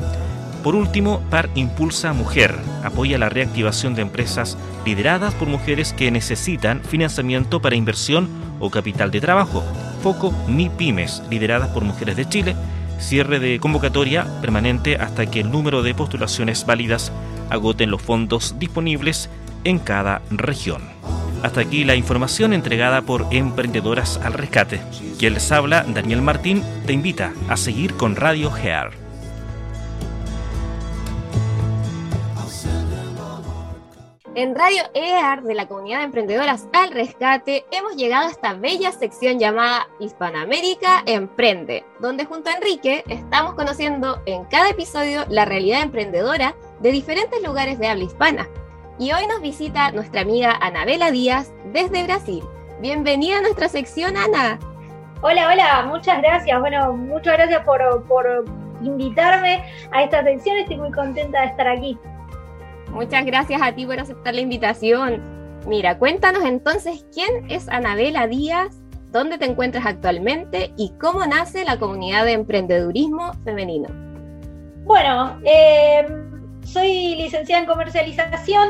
Por 0.63 0.77
último, 0.77 1.21
PAR 1.29 1.51
Impulsa 1.57 2.13
Mujer 2.13 2.57
apoya 2.85 3.19
la 3.19 3.29
reactivación 3.29 3.95
de 3.95 4.03
empresas 4.03 4.57
lideradas 4.87 5.35
por 5.35 5.49
mujeres 5.49 5.93
que 5.93 6.11
necesitan 6.11 6.81
financiamiento 6.83 7.61
para 7.61 7.75
inversión 7.75 8.29
o 8.61 8.71
capital 8.71 9.11
de 9.11 9.21
trabajo. 9.21 9.65
Foco 10.03 10.33
Mi 10.47 10.69
Pymes, 10.69 11.23
lideradas 11.31 11.71
por 11.71 11.85
mujeres 11.85 12.17
de 12.17 12.29
Chile. 12.29 12.57
Cierre 13.01 13.41
de 13.41 13.59
convocatoria 13.59 14.25
permanente 14.41 14.97
hasta 14.97 15.27
que 15.27 15.41
el 15.41 15.51
número 15.51 15.83
de 15.83 15.95
postulaciones 15.95 16.65
válidas 16.65 17.11
agoten 17.51 17.91
los 17.91 18.01
fondos 18.01 18.55
disponibles 18.61 19.29
en 19.65 19.81
cada 19.81 20.23
región. 20.31 20.83
Hasta 21.43 21.63
aquí 21.63 21.83
la 21.83 21.97
información 21.97 22.53
entregada 22.53 23.03
por 23.03 23.27
Emprendedoras 23.33 24.21
al 24.23 24.35
Rescate. 24.35 24.81
Quien 25.19 25.35
les 25.35 25.51
habla, 25.51 25.85
Daniel 25.89 26.23
Martín, 26.23 26.63
te 26.87 26.93
invita 26.93 27.33
a 27.49 27.57
seguir 27.57 27.95
con 27.95 28.15
Radio 28.15 28.53
Gear. 28.53 29.02
En 34.35 34.55
Radio 34.55 34.85
EAR 34.95 35.43
de 35.43 35.55
la 35.55 35.67
comunidad 35.69 35.99
de 35.99 36.05
emprendedoras 36.05 36.67
al 36.73 36.91
rescate 36.91 37.67
hemos 37.71 37.97
llegado 37.97 38.29
a 38.29 38.31
esta 38.31 38.55
bella 38.55 38.91
sección 38.91 39.39
llamada 39.39 39.89
Hispanoamérica 40.01 41.03
Emprende, 41.05 41.85
donde 42.01 42.25
junto 42.25 42.49
a 42.49 42.55
Enrique 42.55 43.05
estamos 43.09 43.53
conociendo 43.53 44.23
en 44.25 44.45
cada 44.45 44.71
episodio 44.71 45.27
la 45.29 45.45
realidad 45.45 45.83
emprendedora 45.83 46.55
de 46.81 46.93
diferentes 46.93 47.43
lugares 47.43 47.79
de 47.79 47.89
habla 47.89 48.05
hispana. 48.05 48.49
Y 48.99 49.13
hoy 49.13 49.27
nos 49.27 49.43
visita 49.43 49.93
nuestra 49.93 50.23
amiga 50.23 50.57
Anabela 50.63 51.11
Díaz 51.11 51.53
desde 51.67 52.05
Brasil. 52.05 52.43
Bienvenida 52.81 53.37
a 53.37 53.43
nuestra 53.43 53.69
sección, 53.69 54.17
Ana. 54.17 54.59
Hola, 55.21 55.49
hola, 55.53 55.85
muchas 55.87 56.23
gracias. 56.23 56.59
Bueno, 56.59 56.95
muchas 56.95 57.35
gracias 57.35 57.63
por, 57.67 58.03
por 58.05 58.47
invitarme 58.81 59.63
a 59.91 60.05
esta 60.05 60.25
sección. 60.25 60.57
Estoy 60.57 60.79
muy 60.79 60.91
contenta 60.91 61.43
de 61.43 61.47
estar 61.49 61.69
aquí. 61.69 61.99
Muchas 62.93 63.25
gracias 63.25 63.61
a 63.63 63.73
ti 63.75 63.87
por 63.87 63.99
aceptar 63.99 64.35
la 64.35 64.43
invitación. 64.43 65.23
Mira, 65.67 65.99
cuéntanos 65.99 66.45
entonces 66.45 67.07
quién 67.13 67.51
es 67.51 67.69
Anabela 67.69 68.27
Díaz, 68.27 68.81
dónde 69.11 69.39
te 69.39 69.47
encuentras 69.47 69.87
actualmente 69.87 70.73
y 70.77 70.93
cómo 71.01 71.25
nace 71.25 71.65
la 71.65 71.79
comunidad 71.79 72.25
de 72.25 72.33
emprendedurismo 72.33 73.33
femenino. 73.45 73.89
Bueno, 74.85 75.39
eh, 75.45 76.07
soy 76.65 77.15
licenciada 77.17 77.63
en 77.63 77.69
comercialización, 77.69 78.69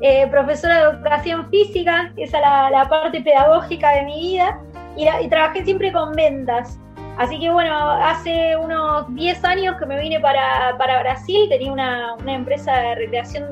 eh, 0.00 0.26
profesora 0.28 0.78
de 0.78 0.96
educación 0.96 1.48
física, 1.50 2.12
esa 2.16 2.38
es 2.38 2.72
la, 2.72 2.88
parte 2.88 3.20
pedagógica 3.20 3.90
de 3.96 4.02
mi 4.04 4.20
vida, 4.20 4.58
y 4.96 5.28
trabajé 5.28 5.64
siempre 5.64 5.92
con 5.92 6.12
ventas. 6.12 6.78
Así 7.18 7.38
que 7.38 7.50
bueno, 7.50 7.90
hace 7.90 8.56
unos 8.56 9.14
10 9.14 9.44
años 9.44 9.76
que 9.78 9.86
me 9.86 10.00
vine 10.00 10.18
para, 10.18 10.72
Brasil, 10.76 11.46
tenía 11.48 11.72
una, 11.72 12.16
empresa 12.26 12.74
de 12.74 12.94
recreación 12.94 13.44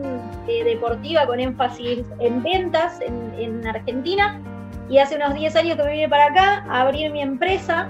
eh, 0.49 0.65
deportiva 0.65 1.27
con 1.27 1.39
énfasis 1.41 2.05
en 2.21 2.43
ventas 2.43 3.01
en, 3.01 3.67
Argentina. 3.67 4.41
Y 4.89 4.99
hace 4.99 5.17
unos 5.17 5.35
10 5.35 5.55
años 5.57 5.77
que 5.77 5.85
me 5.85 5.93
vine 5.93 6.09
para 6.09 6.27
acá 6.27 6.65
a 6.69 6.83
abrir 6.83 7.13
mi 7.13 7.21
empresa. 7.21 7.89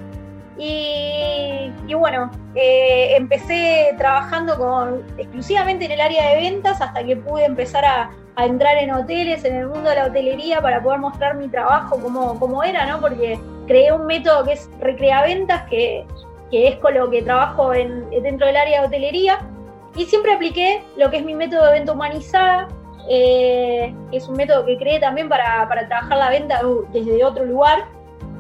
Y, 0.59 1.73
bueno, 1.95 2.31
eh, 2.55 3.15
empecé 3.17 3.95
trabajando 3.97 5.03
exclusivamente 5.17 5.87
en 5.87 5.93
el 5.93 6.01
área 6.01 6.31
de 6.31 6.37
ventas 6.37 6.83
hasta 6.83 7.03
que 7.03 7.17
pude 7.17 7.47
empezar 7.47 7.85
a, 7.85 8.11
a, 8.37 8.47
entrar 8.47 8.77
en 8.79 8.93
hoteles, 8.93 9.45
en 9.45 9.57
el 9.57 9.67
mundo 9.67 9.91
de 9.91 9.97
la 9.97 10.07
hotelería 10.07 10.61
para 10.61 10.83
poder 10.83 11.01
mostrar 11.01 11.37
mi 11.37 11.49
trabajo 11.49 12.01
como, 12.01 12.39
como 12.39 12.63
era, 12.63 12.87
¿no? 12.87 13.01
Porque 13.01 13.39
creé 13.67 13.93
un 13.93 14.07
método 14.07 14.45
que 14.45 14.53
es 14.53 14.69
Recreaventas, 14.81 15.63
que, 15.69 16.07
que 16.51 16.69
es 16.69 16.77
con 16.77 16.95
lo 16.95 17.11
que 17.11 17.23
trabajo 17.23 17.75
en, 17.75 18.09
dentro 18.11 18.47
del 18.47 18.57
área 18.57 18.81
de 18.81 18.87
hotelería. 18.87 19.39
Y 19.97 20.05
siempre 20.05 20.35
apliqué 20.35 20.83
lo 20.97 21.11
que 21.11 21.19
es 21.19 21.25
mi 21.25 21.35
método 21.35 21.67
de 21.67 21.73
venta 21.73 21.93
humanizada, 21.93 22.69
eh, 23.09 23.95
que 24.11 24.17
es 24.17 24.29
un 24.29 24.37
método 24.37 24.65
que 24.65 24.79
creé 24.79 25.01
también 25.01 25.29
para, 25.29 25.69
para 25.69 25.87
trabajar 25.89 26.19
la 26.19 26.31
venta 26.31 26.61
desde 26.93 27.25
otro 27.25 27.45
lugar, 27.45 27.87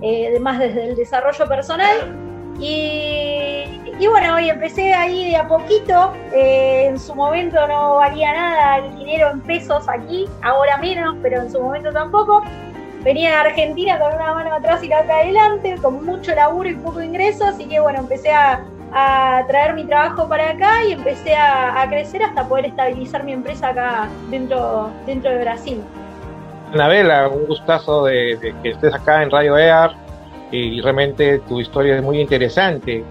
eh, 0.03 0.29
además 0.29 0.59
desde 0.59 0.91
el 0.91 0.97
desarrollo 0.97 1.49
personal. 1.49 1.97
Y, 2.61 3.60
y, 4.01 4.07
bueno, 4.07 4.35
hoy 4.37 4.49
empecé 4.49 4.95
ahí 4.95 5.31
de 5.31 5.37
a 5.37 5.47
poquito. 5.47 6.15
Eh, 6.33 6.87
en 6.89 6.99
su 6.99 7.15
momento 7.15 7.69
no 7.69 7.97
valía 7.97 8.33
nada 8.33 8.79
el 8.79 8.97
dinero 8.97 9.31
en 9.31 9.41
pesos 9.43 9.87
aquí, 9.91 10.27
ahora 10.43 10.79
menos, 10.79 11.17
pero 11.23 11.43
en 11.43 11.53
su 11.53 11.61
momento 11.61 11.93
tampoco 11.93 12.43
venía 13.03 13.29
de 13.29 13.37
Argentina 13.37 13.99
con 13.99 14.15
una 14.15 14.33
mano 14.33 14.55
atrás 14.55 14.83
y 14.83 14.89
la 14.89 15.03
otra 15.03 15.17
adelante, 15.17 15.77
con 15.83 16.03
mucho 16.05 16.35
laburo 16.35 16.71
y 16.71 16.75
poco 16.77 17.03
ingreso, 17.03 17.45
así 17.45 17.67
que 17.67 17.79
bueno, 17.79 18.01
empecé 18.01 18.33
a, 18.33 18.63
traer 19.47 19.75
mi 19.75 19.85
trabajo 19.85 20.29
para 20.29 20.51
acá 20.51 20.83
y 20.85 20.93
empecé 20.93 21.37
a, 21.37 21.87
crecer 21.89 22.23
hasta 22.23 22.49
poder 22.49 22.67
estabilizar 22.67 23.23
mi 23.23 23.33
empresa 23.33 23.69
acá 23.69 24.09
dentro, 24.31 24.91
dentro 25.07 25.31
de 25.31 25.41
Brasil. 25.41 25.83
Anabela, 26.73 27.29
un 27.29 27.47
gustazo 27.47 28.07
de, 28.07 28.55
que 28.63 28.71
estés 28.71 28.95
acá 28.95 29.23
en 29.23 29.31
Radio 29.31 29.59
EAR 29.59 29.93
y 30.51 30.81
realmente 30.81 31.39
tu 31.41 31.61
historia 31.61 31.97
es 31.97 32.03
muy 32.03 32.21
interesante. 32.21 33.05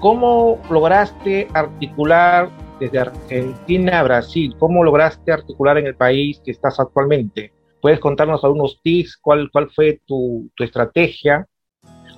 ¿Cómo 0.00 0.60
lograste 0.70 1.48
articular 1.54 2.50
desde 2.78 2.98
Argentina 2.98 4.00
a 4.00 4.02
Brasil? 4.02 4.54
¿Cómo 4.58 4.84
lograste 4.84 5.32
articular 5.32 5.78
en 5.78 5.86
el 5.86 5.96
país 5.96 6.40
que 6.44 6.50
estás 6.50 6.78
actualmente? 6.78 7.52
¿Puedes 7.80 7.98
contarnos 7.98 8.44
algunos 8.44 8.80
tips? 8.82 9.16
¿Cuál, 9.16 9.50
cuál 9.50 9.70
fue 9.70 10.00
tu, 10.06 10.50
tu 10.54 10.64
estrategia? 10.64 11.46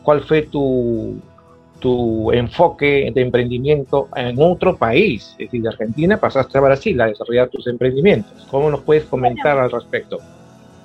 ¿Cuál 0.03 0.23
fue 0.23 0.43
tu, 0.43 1.21
tu 1.79 2.33
enfoque 2.33 3.11
de 3.15 3.23
emprendimiento 3.23 4.09
en 4.17 4.37
otro 4.41 4.77
país? 4.77 5.31
Es 5.33 5.47
decir, 5.47 5.63
de 5.63 5.69
Argentina 5.69 6.17
pasaste 6.17 6.59
a 6.59 6.63
Brasil 6.63 7.01
a 7.01 7.07
desarrollar 7.07 7.49
tus 7.49 7.67
emprendimientos. 7.69 8.47
¿Cómo 8.51 8.71
nos 8.71 8.81
puedes 8.81 9.05
comentar 9.05 9.59
al 9.59 9.71
respecto? 9.71 10.19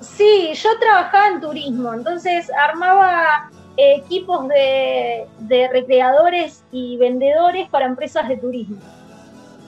Sí, 0.00 0.52
yo 0.54 0.68
trabajaba 0.78 1.28
en 1.28 1.40
turismo, 1.40 1.92
entonces 1.92 2.50
armaba 2.50 3.50
equipos 3.76 4.48
de, 4.48 5.26
recreadores 5.70 6.62
y 6.70 6.96
vendedores 6.96 7.68
para 7.68 7.86
empresas 7.86 8.28
de 8.28 8.36
turismo. 8.36 8.76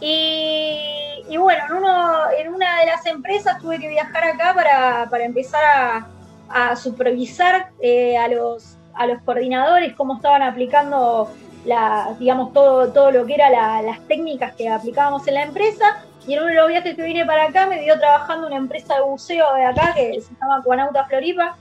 Y, 0.00 1.36
bueno, 1.38 1.64
en, 1.68 1.76
uno, 1.76 2.30
en 2.38 2.54
una 2.54 2.80
de 2.80 2.86
las 2.86 3.06
empresas 3.06 3.58
tuve 3.60 3.78
que 3.78 3.88
viajar 3.88 4.24
acá 4.24 4.54
para, 4.54 5.24
empezar 5.24 6.06
a, 6.48 6.76
supervisar 6.76 7.70
eh, 7.80 8.16
a, 8.16 8.28
los, 8.28 8.76
a 8.94 9.06
los 9.06 9.20
coordinadores 9.22 9.94
cómo 9.94 10.16
estaban 10.16 10.42
aplicando 10.42 11.28
la, 11.64 12.14
digamos, 12.18 12.52
todo, 12.52 12.92
todo 12.92 13.10
lo 13.10 13.26
que 13.26 13.34
eran 13.34 13.52
las 13.84 14.00
técnicas 14.06 14.54
que 14.54 14.68
aplicábamos 14.68 15.26
en 15.26 15.34
la 15.34 15.42
empresa. 15.42 16.02
Y 16.26 16.34
en 16.34 16.40
uno 16.40 16.48
de 16.48 16.54
los 16.54 16.68
viajes 16.68 16.96
que 16.96 17.02
vine 17.02 17.24
para 17.24 17.44
acá 17.44 17.66
me 17.66 17.80
dio 17.80 17.98
trabajando 17.98 18.46
una 18.46 18.56
empresa 18.56 18.96
de 18.96 19.02
buceo 19.02 19.54
de 19.54 19.64
acá 19.64 19.92
que 19.94 20.20
se 20.20 20.34
llama 20.40 20.62
Cuanauta 20.62 21.04
Floripa 21.06 21.56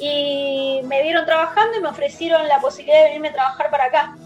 y 0.00 0.80
me 0.84 1.02
vieron 1.02 1.26
trabajando 1.26 1.76
y 1.76 1.80
me 1.80 1.88
ofrecieron 1.88 2.48
la 2.48 2.58
posibilidad 2.60 2.98
de 2.98 3.04
venirme 3.04 3.28
a 3.28 3.32
trabajar 3.32 3.70
para 3.70 3.84
acá. 3.84 4.16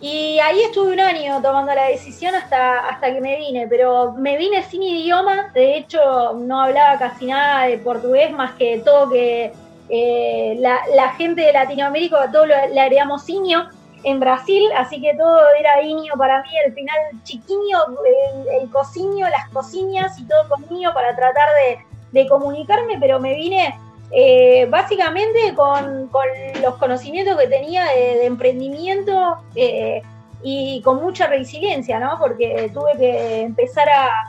Y 0.00 0.38
ahí 0.40 0.60
estuve 0.62 0.94
un 0.94 1.00
año 1.00 1.40
tomando 1.42 1.72
la 1.74 1.86
decisión 1.86 2.34
hasta, 2.34 2.88
hasta 2.88 3.12
que 3.12 3.20
me 3.20 3.36
vine, 3.36 3.66
pero 3.68 4.12
me 4.12 4.36
vine 4.36 4.62
sin 4.64 4.82
idioma, 4.82 5.50
de 5.54 5.76
hecho 5.76 6.34
no 6.34 6.62
hablaba 6.62 6.98
casi 6.98 7.26
nada 7.26 7.66
de 7.66 7.78
portugués, 7.78 8.32
más 8.32 8.52
que 8.54 8.82
todo 8.84 9.10
que 9.10 9.52
eh, 9.88 10.56
la, 10.58 11.10
gente 11.10 11.42
de 11.42 11.52
Latinoamérica, 11.52 12.32
todo 12.32 12.46
lo, 12.46 12.54
le 12.66 12.80
agregamos 12.80 13.28
inio 13.28 13.68
en 14.02 14.18
Brasil, 14.18 14.64
así 14.76 15.00
que 15.00 15.14
todo 15.14 15.38
era 15.56 15.80
inio 15.82 16.14
para 16.16 16.42
mí, 16.42 16.48
el 16.66 16.72
final 16.72 16.96
chiquiño, 17.22 17.78
el, 18.04 18.62
el 18.62 19.30
las 19.30 19.48
cocinas 19.50 20.18
y 20.18 20.26
todo 20.26 20.48
con 20.48 20.64
para 20.92 21.14
tratar 21.14 21.48
de, 21.54 21.78
de 22.10 22.28
comunicarme, 22.28 22.96
pero 22.98 23.20
me 23.20 23.36
vine 23.36 23.78
eh, 24.14 24.66
básicamente 24.68 25.54
con, 25.54 26.10
los 26.62 26.74
conocimientos 26.74 27.38
que 27.38 27.46
tenía 27.46 27.86
de, 27.86 28.26
emprendimiento 28.26 29.38
eh, 29.54 30.02
y 30.42 30.82
con 30.82 31.00
mucha 31.00 31.28
resiliencia, 31.28 31.98
¿no? 31.98 32.18
Porque 32.18 32.70
tuve 32.74 32.92
que 32.98 33.40
empezar 33.40 33.88
a, 33.88 34.28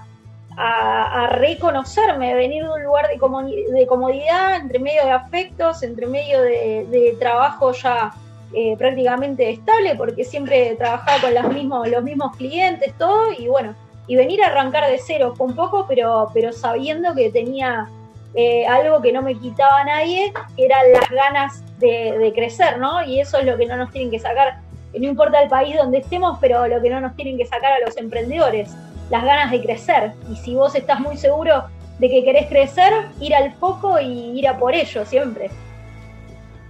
reconocerme, 1.31 2.35
venir 2.35 2.63
de 2.63 2.69
un 2.69 2.83
lugar 2.83 3.09
de, 3.09 3.87
comodidad, 3.87 4.55
entre 4.55 4.79
medio 4.79 5.03
de 5.03 5.11
afectos, 5.11 5.81
entre 5.83 6.05
medio 6.05 6.41
de, 6.41 7.17
trabajo 7.19 7.73
ya 7.73 8.13
eh, 8.53 8.75
prácticamente 8.77 9.49
estable, 9.49 9.95
porque 9.95 10.23
siempre 10.23 10.75
trabajaba 10.75 11.21
con 11.21 11.33
los 11.33 11.51
mismos, 11.51 11.87
los 11.89 12.03
mismos 12.03 12.37
clientes, 12.37 12.93
todo, 12.99 13.33
y 13.37 13.47
bueno, 13.47 13.73
y 14.05 14.15
venir 14.15 14.43
a 14.43 14.47
arrancar 14.47 14.89
de 14.89 14.99
cero, 14.99 15.33
un 15.39 15.55
poco, 15.55 15.87
pero, 15.89 16.29
pero 16.33 16.53
sabiendo 16.53 17.15
que 17.15 17.31
tenía 17.31 17.89
eh, 18.35 18.65
algo 18.65 19.01
que 19.01 19.11
no 19.11 19.21
me 19.21 19.35
quitaba 19.37 19.83
nadie, 19.83 20.33
que 20.55 20.65
eran 20.65 20.91
las 20.91 21.09
ganas 21.09 21.63
de, 21.79 22.31
crecer, 22.33 22.79
¿no? 22.79 23.03
Y 23.03 23.19
eso 23.19 23.37
es 23.37 23.45
lo 23.45 23.57
que 23.57 23.65
no 23.65 23.77
nos 23.77 23.91
tienen 23.91 24.09
que 24.09 24.19
sacar, 24.19 24.59
no 24.93 25.07
importa 25.07 25.41
el 25.41 25.49
país 25.49 25.75
donde 25.75 25.99
estemos, 25.99 26.37
pero 26.39 26.67
lo 26.67 26.81
que 26.81 26.89
no 26.89 27.01
nos 27.01 27.15
tienen 27.15 27.37
que 27.37 27.45
sacar 27.45 27.73
a 27.73 27.79
los 27.85 27.97
emprendedores, 27.97 28.71
las 29.09 29.23
ganas 29.23 29.51
de 29.51 29.61
crecer. 29.61 30.13
Y 30.31 30.35
si 30.37 30.55
vos 30.55 30.73
estás 30.75 30.99
muy 30.99 31.17
seguro 31.17 31.65
de 31.99 32.09
que 32.09 32.23
querés 32.23 32.47
crecer, 32.47 32.91
ir 33.19 33.35
al 33.35 33.53
foco 33.53 33.99
y 33.99 34.37
ir 34.37 34.47
a 34.47 34.57
por 34.57 34.73
ello 34.73 35.05
siempre. 35.05 35.49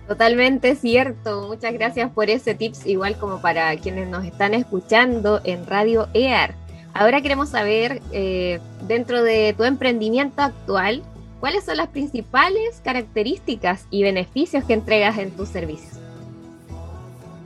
Totalmente 0.08 0.76
cierto. 0.76 1.48
Muchas 1.48 1.74
gracias 1.74 2.12
por 2.12 2.30
ese 2.30 2.56
tips, 2.56 2.86
igual 2.86 3.16
como 3.16 3.40
para 3.42 3.76
quienes 3.78 4.10
nos 4.10 4.26
están 4.26 4.54
escuchando 4.54 5.40
en 5.46 5.66
Radio 5.66 6.08
EAR. 6.14 6.56
Ahora 6.94 7.22
queremos 7.22 7.50
saber, 7.50 8.02
eh, 8.12 8.60
dentro 8.82 9.24
de 9.24 9.54
tu 9.58 9.64
emprendimiento 9.64 10.42
actual, 10.42 11.04
¿Cuáles 11.44 11.66
son 11.66 11.76
las 11.76 11.90
principales 11.90 12.80
características 12.86 13.86
y 13.90 14.02
beneficios 14.02 14.64
que 14.64 14.72
entregas 14.72 15.18
en 15.18 15.30
tus 15.36 15.50
servicios? 15.50 16.00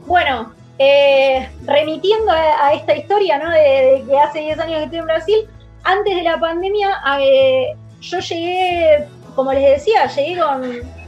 Bueno, 0.06 0.54
eh, 0.78 1.50
remitiendo 1.66 2.32
a, 2.32 2.74
esta 2.76 2.96
historia, 2.96 3.40
¿no? 3.40 3.50
De, 3.50 4.04
que 4.08 4.20
hace 4.20 4.42
10 4.42 4.60
años 4.60 4.78
que 4.78 4.84
estoy 4.84 5.00
en 5.00 5.06
Brasil, 5.06 5.36
antes 5.84 6.16
de 6.16 6.22
la 6.22 6.40
pandemia, 6.40 6.96
eh, 7.22 7.76
yo 8.00 8.20
llegué, 8.20 9.08
como 9.34 9.52
les 9.52 9.68
decía, 9.68 10.06
llegué 10.06 10.42
con 10.42 10.62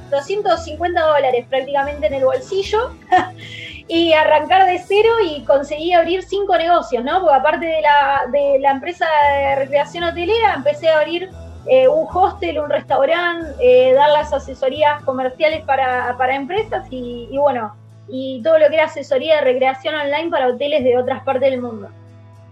250 0.09 0.99
dólares 0.99 1.45
prácticamente 1.47 2.07
en 2.07 2.15
el 2.15 2.25
bolsillo 2.25 2.95
y 3.87 4.13
arrancar 4.13 4.65
de 4.65 4.79
cero 4.79 5.11
y 5.23 5.43
conseguí 5.43 5.93
abrir 5.93 6.23
cinco 6.23 6.57
negocios, 6.57 7.03
¿no? 7.03 7.21
Porque 7.21 7.35
aparte 7.35 7.65
de 7.67 7.81
la, 7.83 8.23
de 8.31 8.57
la 8.59 8.71
empresa 8.71 9.05
de 9.31 9.57
recreación 9.57 10.05
hotelera, 10.05 10.55
empecé 10.55 10.89
a 10.89 10.97
abrir 10.97 11.29
eh, 11.65 11.87
un 11.87 12.07
hostel, 12.11 12.59
un 12.59 12.69
restaurante, 12.69 13.51
eh, 13.59 13.93
dar 13.93 14.11
las 14.11 14.31
asesorías 14.31 15.03
comerciales 15.03 15.63
para, 15.65 16.35
empresas 16.35 16.87
y, 16.89 17.27
bueno, 17.37 17.75
y 18.07 18.41
todo 18.43 18.57
lo 18.57 18.69
que 18.69 18.75
era 18.75 18.85
asesoría 18.85 19.35
de 19.35 19.41
recreación 19.41 19.93
online 19.95 20.29
para 20.29 20.47
hoteles 20.47 20.83
de 20.83 20.97
otras 20.97 21.21
partes 21.23 21.51
del 21.51 21.61
mundo. 21.61 21.89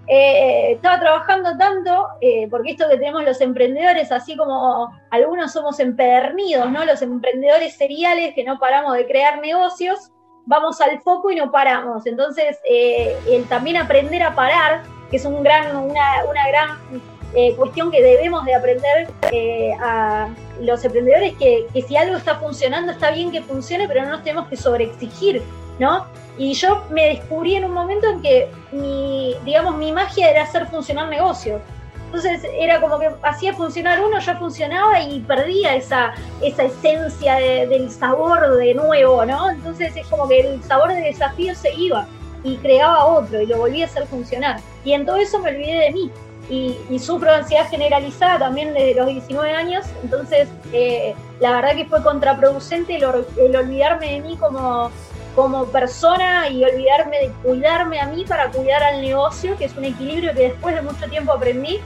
Eh, 0.09 0.73
estaba 0.73 0.99
trabajando 0.99 1.57
tanto, 1.57 2.07
porque 2.49 2.71
esto 2.71 2.87
que 2.89 2.97
tenemos 2.97 3.23
los 3.23 3.41
emprendedores, 3.41 4.11
así 4.11 4.37
como 4.37 4.93
algunos 5.09 5.51
somos 5.51 5.79
empedernidos, 5.79 6.69
¿no? 6.71 6.85
Los 6.85 7.01
emprendedores 7.01 7.75
seriales 7.75 8.33
que 8.33 8.43
no 8.43 8.59
paramos 8.59 8.93
de 8.93 9.05
crear 9.05 9.39
negocios, 9.39 10.11
vamos 10.45 10.79
al 10.79 11.01
foco 11.01 11.31
y 11.31 11.35
no 11.35 11.51
paramos. 11.51 12.05
Entonces, 12.05 12.57
el 12.69 13.45
también 13.45 13.77
aprender 13.77 14.23
a 14.23 14.35
parar, 14.35 14.83
que 15.09 15.17
es 15.17 15.25
un 15.25 15.43
gran, 15.43 15.75
una, 15.75 16.23
una 16.29 16.47
gran 16.47 16.77
eh, 17.33 17.53
cuestión 17.55 17.91
que 17.91 18.01
debemos 18.01 18.45
de 18.45 18.55
aprender 18.55 19.09
eh, 19.31 19.73
a 19.81 20.29
los 20.61 20.83
emprendedores, 20.83 21.35
que, 21.37 21.67
que, 21.73 21.81
si 21.81 21.97
algo 21.97 22.15
está 22.15 22.35
funcionando, 22.35 22.91
está 22.91 23.11
bien 23.11 23.31
que 23.31 23.41
funcione, 23.41 23.87
pero 23.87 24.03
no 24.03 24.11
nos 24.11 24.23
tenemos 24.23 24.47
que 24.47 24.57
sobreexigir, 24.57 25.41
¿no? 25.79 26.05
Y 26.37 26.53
yo 26.53 26.83
me 26.89 27.07
descubrí 27.07 27.55
en 27.55 27.65
un 27.65 27.73
momento 27.73 28.07
en 28.07 28.21
que 28.21 28.49
mi, 28.71 29.35
digamos, 29.43 29.75
mi 29.75 29.91
magia 29.91 30.29
era 30.29 30.43
hacer 30.43 30.67
funcionar 30.67 31.09
negocios. 31.09 31.61
Entonces 32.05 32.41
era 32.57 32.79
como 32.79 32.99
que 32.99 33.09
hacía 33.23 33.53
funcionar 33.53 34.01
uno, 34.01 34.19
yo 34.19 34.37
funcionaba 34.37 35.01
y 35.01 35.19
perdía 35.19 35.75
esa, 35.75 36.13
esa 36.41 36.63
esencia 36.63 37.35
del 37.35 37.91
sabor 37.91 38.55
de 38.55 38.73
nuevo, 38.73 39.25
¿no? 39.25 39.49
Entonces 39.49 39.93
es 39.95 40.07
como 40.07 40.27
que 40.27 40.39
el 40.39 40.63
sabor 40.63 40.93
de 40.93 41.01
desafío 41.01 41.53
se 41.53 41.73
iba 41.73 42.07
y 42.43 42.55
creaba 42.57 43.05
otro 43.05 43.41
y 43.41 43.47
lo 43.47 43.57
volvía 43.57 43.85
a 43.85 43.87
hacer 43.89 44.07
funcionar. 44.07 44.61
Y 44.85 44.93
en 44.93 45.05
todo 45.05 45.17
eso 45.17 45.39
me 45.39 45.49
olvidé 45.49 45.79
de 45.79 45.91
mí 45.91 46.11
y, 46.49 46.99
sufro 46.99 47.31
ansiedad 47.33 47.67
generalizada 47.69 48.39
también 48.39 48.73
desde 48.73 48.95
los 48.95 49.07
19 49.07 49.51
años, 49.51 49.85
entonces 50.03 50.47
eh, 50.71 51.13
la 51.39 51.53
verdad 51.53 51.75
que 51.75 51.85
fue 51.85 52.01
contraproducente 52.01 52.95
el, 52.95 53.03
olvidarme 53.55 54.13
de 54.13 54.21
mí 54.21 54.37
como, 54.37 54.89
como 55.35 55.65
persona 55.65 56.49
y 56.49 56.63
olvidarme 56.63 57.19
de 57.19 57.31
cuidarme 57.43 57.99
a 57.99 58.07
mí 58.07 58.23
para 58.25 58.49
cuidar 58.49 58.81
al 58.81 59.01
negocio, 59.01 59.57
que 59.57 59.65
es 59.65 59.75
un 59.75 59.85
equilibrio 59.85 60.33
que 60.33 60.49
después 60.49 60.75
de 60.75 60.81
mucho 60.81 61.07
tiempo 61.09 61.33
aprendí. 61.33 61.79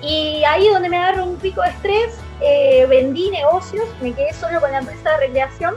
Y 0.00 0.42
ahí 0.44 0.68
donde 0.68 0.88
me 0.88 0.96
agarro 0.96 1.24
un 1.24 1.36
pico 1.36 1.60
de 1.60 1.70
estrés, 1.70 2.18
eh, 2.40 2.86
vendí 2.88 3.30
negocios, 3.30 3.84
me 4.00 4.12
quedé 4.12 4.32
solo 4.32 4.60
con 4.60 4.70
la 4.70 4.78
empresa 4.78 5.10
de 5.10 5.26
recreación 5.26 5.74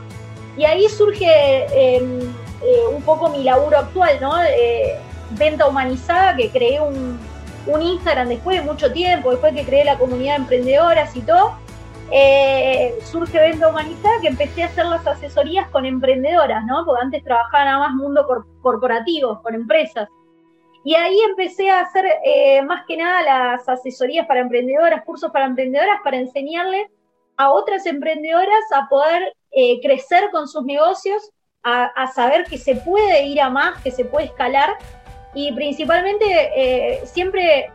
y 0.58 0.64
ahí 0.64 0.88
surge 0.88 1.26
em, 1.74 2.22
eh, 2.62 2.88
un 2.94 3.02
poco 3.02 3.30
mi 3.30 3.44
laburo 3.44 3.78
actual, 3.78 4.18
¿no? 4.22 4.36
venta 5.32 5.66
humanizada, 5.66 6.36
que 6.36 6.50
creé 6.50 6.82
un, 6.82 7.18
un 7.68 7.82
Instagram 7.82 8.30
después 8.30 8.60
de 8.60 8.66
mucho 8.66 8.92
tiempo, 8.92 9.32
después 9.32 9.54
que 9.54 9.66
creé 9.66 9.86
la 9.86 9.98
comunidad 9.98 10.36
de 10.36 10.42
emprendedoras 10.42 11.16
y 11.16 11.22
todo, 11.22 11.54
eh, 12.14 12.98
surge 13.04 13.40
Venta 13.40 13.70
Humanizada 13.70 14.20
que 14.22 14.28
empecé 14.28 14.64
a 14.64 14.66
hacer 14.66 14.86
las 14.86 15.06
asesorías 15.08 15.70
con 15.70 15.86
emprendedoras, 15.86 16.66
¿no? 16.66 16.84
Porque 16.86 17.02
antes 17.02 17.24
trabajaba 17.24 17.66
nada 17.66 17.80
más 17.80 17.94
mundo 17.94 18.28
corporativo, 18.62 19.42
con 19.42 19.56
empresas. 19.56 20.10
Y 20.84 20.96
ahí 20.96 21.18
empecé 21.30 21.70
a 21.70 21.82
hacer 21.82 22.06
eh, 22.26 22.62
más 22.64 22.86
que 22.86 22.98
nada 22.98 23.22
las 23.22 23.70
asesorías 23.70 24.28
para 24.28 24.42
emprendedoras, 24.42 25.06
cursos 25.06 25.32
para 25.32 25.46
emprendedoras, 25.46 26.02
para 26.04 26.18
enseñarles 26.18 26.88
a 27.38 27.52
otras 27.52 27.86
emprendedoras 27.86 28.64
a 28.74 28.90
poder 28.90 29.34
eh, 29.52 29.80
crecer 29.82 30.32
con 30.32 30.48
sus 30.48 30.66
negocios, 30.66 31.30
a 31.64 32.08
saber 32.08 32.46
que 32.46 32.58
se 32.58 32.76
puede 32.76 33.28
ir 33.28 33.40
a 33.40 33.52
más, 33.52 33.80
que 33.84 33.92
se 33.92 34.04
puede 34.04 34.26
escalar 34.26 34.78
y 35.34 35.52
principalmente 35.54 36.26
eh, 36.56 37.02
siempre 37.06 37.72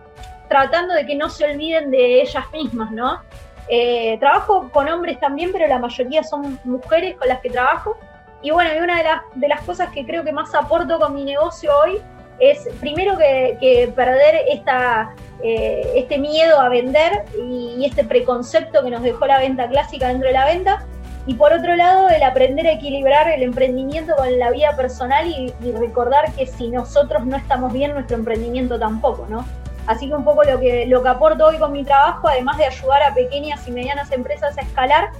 tratando 0.49 0.95
de 0.95 1.07
que 1.07 1.15
no 1.15 1.28
se 1.28 1.45
olviden 1.45 1.91
de 1.91 2.23
ellas 2.23 2.45
mismas, 2.53 2.91
¿no? 2.93 3.20
Eh, 3.69 4.16
trabajo 4.20 4.70
con 4.70 4.89
hombres 4.89 5.19
también, 5.19 5.51
pero 5.53 5.66
la 5.66 5.78
mayoría 5.78 6.23
son 6.23 6.59
mujeres 6.65 7.16
con 7.16 7.28
las 7.28 7.41
que 7.41 7.51
trabajo. 7.51 7.97
Y 8.43 8.51
bueno, 8.51 8.70
y 8.77 8.78
una 8.78 8.99
de 8.99 9.05
las, 9.05 9.23
de 9.35 9.49
las 9.49 9.62
cosas 9.62 9.91
que 9.91 10.05
creo 10.05 10.23
que 10.23 10.33
más 10.33 10.55
aporto 10.55 10.99
con 10.99 11.15
mi 11.15 11.24
negocio 11.24 11.70
hoy 11.85 12.01
es 12.39 12.69
primero 12.81 13.16
que, 13.16 13.91
perder 13.95 14.43
esta, 14.49 15.15
eh, 15.43 15.85
este 15.95 16.19
miedo 16.19 16.61
a 16.61 16.69
vender 16.69 17.24
y, 17.39 17.85
este 17.85 18.05
preconcepto 18.05 18.83
que 18.85 18.91
nos 18.91 19.03
dejó 19.03 19.27
la 19.27 19.39
venta 19.39 19.69
clásica 19.69 20.09
dentro 20.09 20.28
de 20.28 20.35
la 20.35 20.45
venta. 20.45 20.87
Y 21.27 21.35
por 21.35 21.53
otro 21.53 21.74
lado, 21.74 22.09
el 22.09 22.23
aprender 22.23 22.66
a 22.66 22.73
equilibrar 22.73 23.28
el 23.28 23.43
emprendimiento 23.43 24.15
con 24.16 24.39
la 24.39 24.51
vida 24.51 24.77
personal 24.77 25.27
y, 25.27 25.53
y 25.62 25.73
recordar 25.73 26.32
que 26.32 26.47
si 26.47 26.69
nosotros 26.69 27.27
no 27.27 27.36
estamos 27.36 27.73
bien, 27.73 27.93
nuestro 27.94 28.16
emprendimiento 28.16 28.78
tampoco, 28.78 29.27
¿no? 29.28 29.44
Así 29.86 30.09
que 30.09 30.15
un 30.15 30.24
poco 30.24 30.43
lo 30.44 30.59
que, 30.59 30.86
lo 30.86 31.03
que 31.03 31.09
aporto 31.09 31.47
hoy 31.47 31.59
con 31.59 31.73
mi 31.73 31.85
trabajo, 31.85 32.28
además 32.28 32.59
de 32.59 32.66
ayudar 32.66 33.03
a 33.03 33.15
pequeñas 33.15 33.66
y 33.69 33.70
medianas 33.70 34.11
empresas 34.12 34.59
a 34.59 34.61
escalar, 34.61 35.11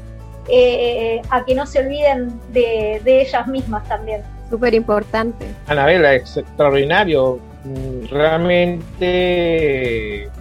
eh, 0.49 1.23
a 1.31 1.45
que 1.45 1.55
no 1.55 1.67
se 1.67 1.81
olviden 1.81 2.41
de, 2.53 3.01
ellas 3.05 3.47
mismas 3.47 3.87
también. 3.89 4.23
Súper 4.51 4.75
importante. 4.75 5.47
Anabela, 5.67 6.15
es 6.15 6.37
extraordinario. 6.37 7.39
Mm, 7.65 8.07
realmente 8.11 9.09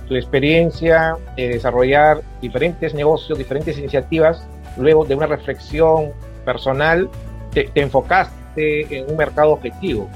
tu 0.07 0.15
experiencia 0.15 1.17
de 1.35 1.49
desarrollar 1.49 2.21
diferentes 2.41 2.93
negocios, 2.93 3.37
diferentes 3.37 3.77
iniciativas, 3.77 4.47
luego 4.77 5.05
de 5.05 5.15
una 5.15 5.27
reflexión 5.27 6.11
personal, 6.43 7.09
te 7.53 7.69
enfocaste 7.75 8.97
en 8.97 9.09
un 9.09 9.17
mercado 9.17 9.51
objetivo. 9.51 10.09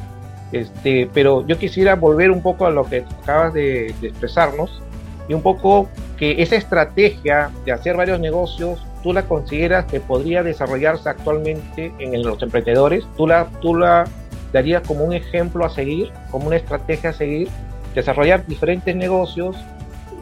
Este, 0.51 1.09
pero 1.13 1.45
yo 1.45 1.57
quisiera 1.59 1.95
volver 1.95 2.31
un 2.31 2.41
poco 2.41 2.65
a 2.65 2.71
lo 2.71 2.83
que 2.85 3.05
acabas 3.21 3.53
de, 3.53 3.87
expresarnos 4.01 4.81
y 5.27 5.33
un 5.33 5.41
poco 5.41 5.87
que 6.17 6.41
esa 6.41 6.55
estrategia 6.55 7.51
de 7.65 7.71
hacer 7.71 7.95
varios 7.95 8.19
negocios, 8.19 8.83
tú 9.03 9.13
la 9.13 9.23
consideras 9.23 9.85
que 9.85 9.99
podría 9.99 10.41
desarrollarse 10.41 11.07
actualmente 11.07 11.93
en 11.99 12.23
los 12.23 12.41
emprendedores, 12.41 13.05
tú 13.15 13.27
la, 13.27 13.45
tú 13.61 13.75
la 13.75 14.05
darías 14.51 14.81
como 14.85 15.03
un 15.03 15.13
ejemplo 15.13 15.65
a 15.65 15.69
seguir, 15.69 16.11
como 16.31 16.47
una 16.47 16.55
estrategia 16.55 17.11
a 17.11 17.13
seguir, 17.13 17.47
desarrollar 17.93 18.45
diferentes 18.47 18.95
negocios, 18.95 19.55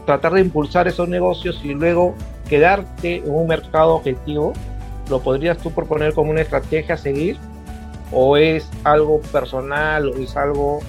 tratar 0.08 0.32
de 0.32 0.40
impulsar 0.40 0.88
esos 0.88 1.06
negocios 1.06 1.60
y 1.62 1.74
luego 1.74 2.14
quedarte 2.48 3.16
en 3.16 3.30
un 3.30 3.46
mercado 3.46 3.96
objetivo, 3.96 4.54
¿lo 5.10 5.20
podrías 5.20 5.58
tú 5.58 5.70
proponer 5.70 6.14
como 6.14 6.30
una 6.30 6.40
estrategia 6.40 6.94
a 6.94 6.98
seguir? 6.98 7.36
o 8.12 8.36
es 8.36 8.68
algo 8.84 9.20
personal 9.20 10.08
o 10.08 10.16
es 10.16 10.36
algo 10.36 10.80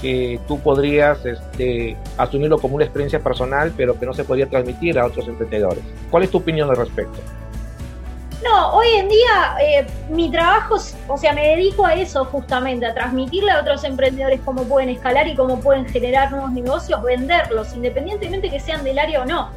que 0.00 0.40
tú 0.48 0.58
podrías 0.58 1.24
este, 1.24 1.96
asumirlo 2.18 2.58
como 2.58 2.76
una 2.76 2.84
experiencia 2.84 3.20
personal, 3.20 3.72
pero 3.76 3.98
que 3.98 4.06
no 4.06 4.14
se 4.14 4.24
podría 4.24 4.48
transmitir 4.48 4.98
a 4.98 5.06
otros 5.06 5.28
emprendedores. 5.28 5.84
¿Cuál 6.10 6.24
es 6.24 6.30
tu 6.30 6.38
opinión 6.38 6.68
al 6.70 6.76
respecto? 6.76 7.20
No, 8.42 8.72
hoy 8.72 8.88
en 8.96 9.08
día 9.08 9.56
eh, 9.62 9.86
mi 10.08 10.30
trabajo, 10.30 10.76
o 11.06 11.16
sea, 11.16 11.32
me 11.32 11.46
dedico 11.48 11.86
a 11.86 11.94
eso 11.94 12.24
justamente, 12.24 12.84
a 12.86 12.92
transmitirle 12.94 13.52
a 13.52 13.60
otros 13.60 13.84
emprendedores 13.84 14.40
cómo 14.44 14.64
pueden 14.64 14.88
escalar 14.88 15.28
y 15.28 15.36
cómo 15.36 15.60
pueden 15.60 15.86
generar 15.86 16.32
nuevos 16.32 16.50
negocios, 16.50 17.00
venderlos, 17.02 17.72
independientemente 17.74 18.50
que 18.50 18.58
sean 18.58 18.82
del 18.82 18.98
área 18.98 19.22
o 19.22 19.24
no. 19.24 19.50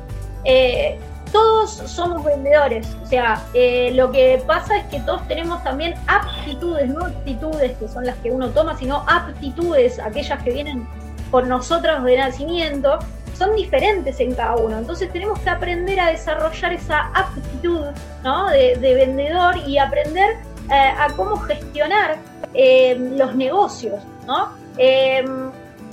Eh, 0.43 0.99
todos 1.31 1.71
somos 1.71 2.23
vendedores, 2.23 2.87
o 3.03 3.07
sea, 3.07 3.43
eh, 3.55 3.91
lo 3.95 4.11
que 4.11 4.41
pasa 4.45 4.77
es 4.77 4.85
que 4.85 4.99
todos 4.99 5.27
tenemos 5.27 5.63
también 5.63 5.95
aptitudes, 6.07 6.87
no 6.87 7.05
actitudes 7.05 7.75
que 7.77 7.87
son 7.87 8.05
las 8.05 8.15
que 8.17 8.29
uno 8.29 8.49
toma, 8.49 8.77
sino 8.77 9.03
aptitudes, 9.07 9.99
aquellas 9.99 10.41
que 10.43 10.51
vienen 10.51 10.87
por 11.31 11.47
nosotros 11.47 12.03
de 12.03 12.17
nacimiento, 12.17 12.99
son 13.37 13.55
diferentes 13.55 14.19
en 14.19 14.33
cada 14.33 14.55
uno. 14.55 14.77
Entonces 14.77 15.11
tenemos 15.11 15.39
que 15.39 15.49
aprender 15.49 15.99
a 15.99 16.11
desarrollar 16.11 16.73
esa 16.73 17.11
aptitud 17.13 17.85
¿no? 18.23 18.49
de, 18.49 18.75
vendedor 18.81 19.57
y 19.65 19.77
aprender 19.77 20.37
eh, 20.71 20.93
a 20.97 21.07
cómo 21.15 21.37
gestionar 21.37 22.17
eh, 22.53 22.95
los 23.17 23.35
negocios. 23.35 24.01
¿no? 24.25 24.49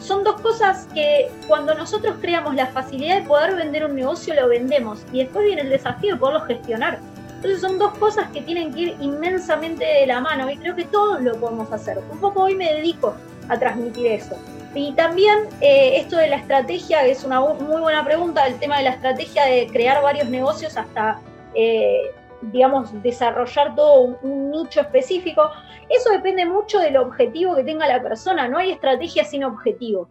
son 0.01 0.25
dos 0.25 0.41
cosas 0.41 0.89
que 0.93 1.31
cuando 1.47 1.75
nosotros 1.75 2.17
creamos 2.21 2.57
la 2.57 2.67
facilidad 2.67 3.21
de 3.21 3.29
poder 3.29 3.55
vender 3.55 3.85
un 3.85 3.95
negocio, 3.95 4.35
lo 4.35 4.49
vendemos. 4.49 5.05
Y 5.13 5.21
después 5.21 5.45
viene 5.45 5.63
el 5.63 5.71
desafío 5.71 6.15
de 6.15 6.21
poderlo 6.21 6.41
gestionar. 6.43 6.99
Entonces 7.43 7.61
son 7.61 7.79
dos 7.79 7.97
cosas 7.99 8.29
que 8.31 8.41
tienen 8.41 8.73
que 8.73 8.81
ir 8.81 8.97
inmensamente 9.01 9.85
de 9.85 10.07
la 10.07 10.21
mano 10.21 10.49
y 10.49 10.57
creo 10.57 10.77
que 10.77 10.85
todos 10.85 11.21
lo 11.23 11.35
podemos 11.37 11.73
hacer. 11.73 11.99
Un 12.11 12.19
poco 12.19 12.43
hoy 12.43 12.55
me 12.55 12.73
dedico 12.73 13.15
a 13.49 13.59
transmitir 13.59 14.07
eso. 14.07 14.37
Y 14.75 14.93
también 14.93 15.49
eh, 15.61 15.99
esto 15.99 16.17
de 16.17 16.29
la 16.29 16.37
estrategia, 16.37 17.03
que 17.03 17.11
es 17.11 17.25
una 17.25 17.41
muy 17.41 17.81
buena 17.81 18.05
pregunta, 18.05 18.47
el 18.47 18.59
tema 18.59 18.79
de 18.79 18.85
la 18.85 18.91
estrategia 18.91 19.45
de 19.45 19.67
crear 19.67 20.03
varios 20.03 20.29
negocios 20.29 20.77
hasta 20.77 21.21
eh, 21.55 22.11
digamos, 22.43 22.91
desarrollar 23.03 23.75
todo 23.75 24.19
un, 24.23 24.51
nicho 24.51 24.81
específico. 24.81 25.51
Eso 25.89 26.11
depende 26.11 26.45
mucho 26.45 26.79
del 26.79 26.97
objetivo 26.97 27.55
que 27.55 27.65
tenga 27.65 27.87
la 27.87 28.03
persona, 28.03 28.49
no 28.49 28.59
hay 28.59 28.73
estrategia 28.73 29.25
sin 29.25 29.45
objetivo. 29.45 30.09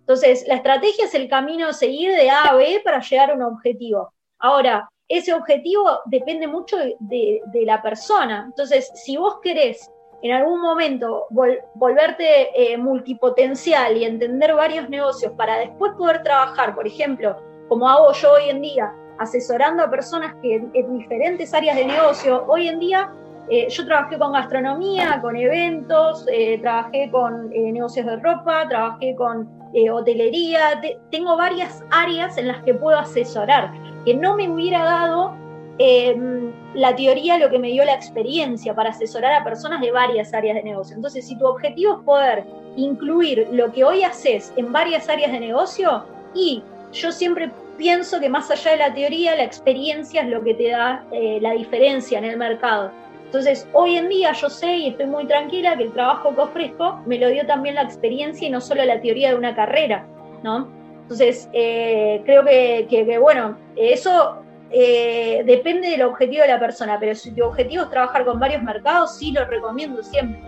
Entonces, 0.00 0.46
la 0.46 0.56
estrategia 0.56 1.06
es 1.06 1.14
el 1.14 1.28
camino 1.28 1.68
a 1.68 1.72
seguir 1.72 2.12
de 2.12 2.30
A 2.30 2.44
a 2.44 2.54
B 2.54 2.80
para 2.84 3.00
llegar 3.00 3.30
a 3.30 3.34
un 3.34 3.42
objetivo. 3.42 4.12
Ahora, 4.38 4.88
ese 5.08 5.34
objetivo 5.34 6.00
depende 6.06 6.46
mucho 6.46 6.76
de, 6.76 7.40
la 7.64 7.82
persona. 7.82 8.44
Entonces, 8.46 8.90
si 8.94 9.16
vos 9.16 9.38
querés 9.42 9.90
en 10.22 10.32
algún 10.32 10.60
momento 10.60 11.26
volverte 11.30 12.50
eh, 12.54 12.76
multipotencial 12.78 13.96
y 13.96 14.04
entender 14.04 14.54
varios 14.54 14.88
negocios 14.88 15.32
para 15.36 15.58
después 15.58 15.92
poder 15.92 16.22
trabajar, 16.22 16.74
por 16.74 16.86
ejemplo, 16.86 17.36
como 17.68 17.88
hago 17.88 18.12
yo 18.12 18.32
hoy 18.32 18.50
en 18.50 18.62
día, 18.62 18.92
asesorando 19.18 19.82
a 19.82 19.90
personas 19.90 20.34
que 20.42 20.56
en 20.56 20.98
diferentes 20.98 21.52
áreas 21.52 21.76
de 21.76 21.86
negocio. 21.86 22.44
Hoy 22.48 22.68
en 22.68 22.78
día 22.78 23.12
eh, 23.50 23.68
yo 23.68 23.84
trabajé 23.86 24.18
con 24.18 24.32
gastronomía, 24.32 25.20
con 25.20 25.36
eventos, 25.36 26.26
eh, 26.30 26.58
trabajé 26.60 27.10
con 27.10 27.50
negocios 27.50 28.06
de 28.06 28.16
ropa, 28.16 28.66
trabajé 28.68 29.14
con 29.16 29.48
hotelería, 29.92 30.80
tengo 31.10 31.36
varias 31.36 31.84
áreas 31.90 32.38
en 32.38 32.48
las 32.48 32.62
que 32.62 32.72
puedo 32.72 32.98
asesorar, 32.98 33.70
que 34.06 34.14
no 34.14 34.34
me 34.34 34.48
hubiera 34.48 34.82
dado 34.82 35.36
em, 35.78 36.52
la 36.74 36.94
teoría 36.94 37.38
lo 37.38 37.50
que 37.50 37.58
me 37.58 37.68
dio 37.68 37.84
la 37.84 37.94
experiencia 37.94 38.74
para 38.74 38.90
asesorar 38.90 39.32
a 39.32 39.44
personas 39.44 39.80
de 39.80 39.90
varias 39.90 40.32
áreas 40.34 40.56
de 40.56 40.62
negocio. 40.62 40.96
Entonces, 40.96 41.26
si 41.26 41.36
tu 41.38 41.46
objetivo 41.46 41.98
es 41.98 42.04
poder 42.04 42.44
incluir 42.76 43.48
lo 43.52 43.72
que 43.72 43.84
hoy 43.84 44.02
haces 44.02 44.52
en 44.56 44.72
varias 44.72 45.08
áreas 45.08 45.32
de 45.32 45.40
negocio, 45.40 46.04
y 46.34 46.62
yo 46.92 47.12
siempre 47.12 47.50
pienso 47.76 48.20
que 48.20 48.28
más 48.28 48.50
allá 48.50 48.72
de 48.72 48.76
la 48.78 48.94
teoría, 48.94 49.36
la 49.36 49.44
experiencia 49.44 50.22
es 50.22 50.28
lo 50.28 50.42
que 50.42 50.54
te 50.54 50.70
da 50.70 51.04
eh, 51.12 51.38
la 51.40 51.52
diferencia 51.52 52.18
en 52.18 52.24
el 52.24 52.36
mercado. 52.36 52.90
Entonces, 53.26 53.68
hoy 53.72 53.96
en 53.96 54.08
día 54.08 54.32
yo 54.32 54.48
sé 54.48 54.76
y 54.76 54.88
estoy 54.88 55.06
muy 55.06 55.26
tranquila 55.26 55.76
que 55.76 55.84
el 55.84 55.92
trabajo 55.92 56.34
que 56.34 56.40
ofrezco 56.40 57.00
me 57.06 57.18
lo 57.18 57.28
dio 57.28 57.44
también 57.46 57.74
la 57.74 57.82
experiencia 57.82 58.46
y 58.46 58.50
no 58.50 58.60
solo 58.60 58.84
la 58.84 59.00
teoría 59.00 59.30
de 59.30 59.34
una 59.34 59.54
carrera, 59.54 60.06
¿no? 60.42 60.68
Entonces, 61.02 61.48
eh, 61.52 62.22
creo 62.24 62.44
que, 62.44 63.18
bueno, 63.20 63.56
eso 63.76 64.42
eh, 64.70 65.42
depende 65.46 65.90
del 65.90 66.02
objetivo 66.02 66.42
de 66.42 66.48
la 66.48 66.58
persona, 66.58 66.98
pero 66.98 67.14
si 67.14 67.30
tu 67.32 67.44
objetivo 67.44 67.84
es 67.84 67.90
trabajar 67.90 68.24
con 68.24 68.38
varios 68.38 68.62
mercados, 68.62 69.16
sí 69.18 69.32
lo 69.32 69.44
recomiendo 69.44 70.02
siempre. 70.02 70.40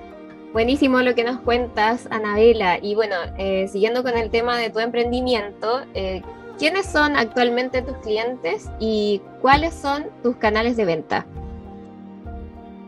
Buenísimo 0.52 1.00
lo 1.02 1.14
que 1.14 1.24
nos 1.24 1.40
cuentas, 1.40 2.08
Anabela. 2.10 2.78
Y 2.80 2.94
bueno, 2.94 3.16
siguiendo 3.68 4.02
con 4.02 4.16
el 4.16 4.30
tema 4.30 4.56
de 4.56 4.70
tu 4.70 4.78
emprendimiento, 4.78 5.82
¿Quiénes 6.58 6.86
son 6.86 7.16
actualmente 7.16 7.82
tus 7.82 7.96
clientes 7.98 8.68
y 8.80 9.22
cuáles 9.40 9.74
son 9.74 10.06
tus 10.24 10.34
canales 10.36 10.76
de 10.76 10.84
venta? 10.84 11.24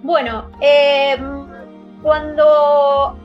Bueno, 0.02 0.51
em, 0.61 1.47
cuando 2.02 3.16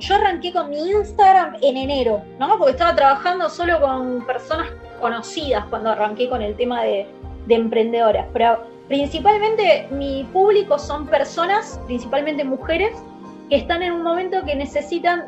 yo 0.00 0.14
arranqué 0.16 0.52
con 0.52 0.70
mi 0.70 0.90
Instagram 0.90 1.56
en 1.62 1.76
enero, 1.76 2.20
¿no? 2.40 2.58
Porque 2.58 2.72
estaba 2.72 2.96
trabajando 2.96 3.48
solo 3.48 3.80
con 3.80 4.26
personas 4.26 4.66
conocidas 5.00 5.64
cuando 5.66 5.90
arranqué 5.90 6.28
con 6.28 6.42
el 6.42 6.56
tema 6.56 6.82
de, 6.82 7.06
de 7.46 7.54
emprendedoras. 7.54 8.26
Pero 8.32 8.64
principalmente 8.88 9.88
mi 9.90 10.24
público 10.32 10.78
son 10.78 11.06
personas, 11.06 11.80
principalmente 11.86 12.44
mujeres, 12.44 12.92
que 13.48 13.56
están 13.56 13.82
en 13.82 13.92
un 13.92 14.02
momento 14.02 14.44
que 14.44 14.54
necesitan 14.54 15.26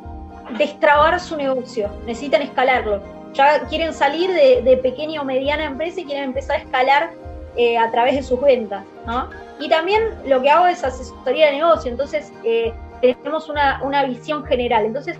destrabar 0.59 1.19
su 1.20 1.36
negocio, 1.36 1.90
necesitan 2.07 2.43
escalarlo 2.43 3.01
ya 3.35 3.61
quieren 3.69 3.93
salir 3.93 4.31
de, 4.32 4.77
pequeña 4.82 5.20
o 5.20 5.24
mediana 5.24 5.65
empresa 5.65 6.01
y 6.01 6.05
quieren 6.05 6.24
empezar 6.24 6.57
a 6.57 6.59
escalar 6.61 7.11
eh, 7.57 7.78
a 7.78 7.90
través 7.90 8.16
de 8.16 8.23
sus 8.23 8.40
ventas, 8.40 8.85
¿no? 9.07 9.28
Y 9.61 9.69
también 9.69 10.03
lo 10.27 10.40
que 10.40 10.51
hago 10.51 10.66
es 10.66 10.85
asesoría 10.85 11.47
de 11.47 11.53
negocio, 11.53 11.90
entonces 11.90 12.32
eh, 12.45 12.73
tenemos 13.01 13.49
una, 13.49 14.05
visión 14.05 14.45
general. 14.45 14.85
Entonces, 14.86 15.19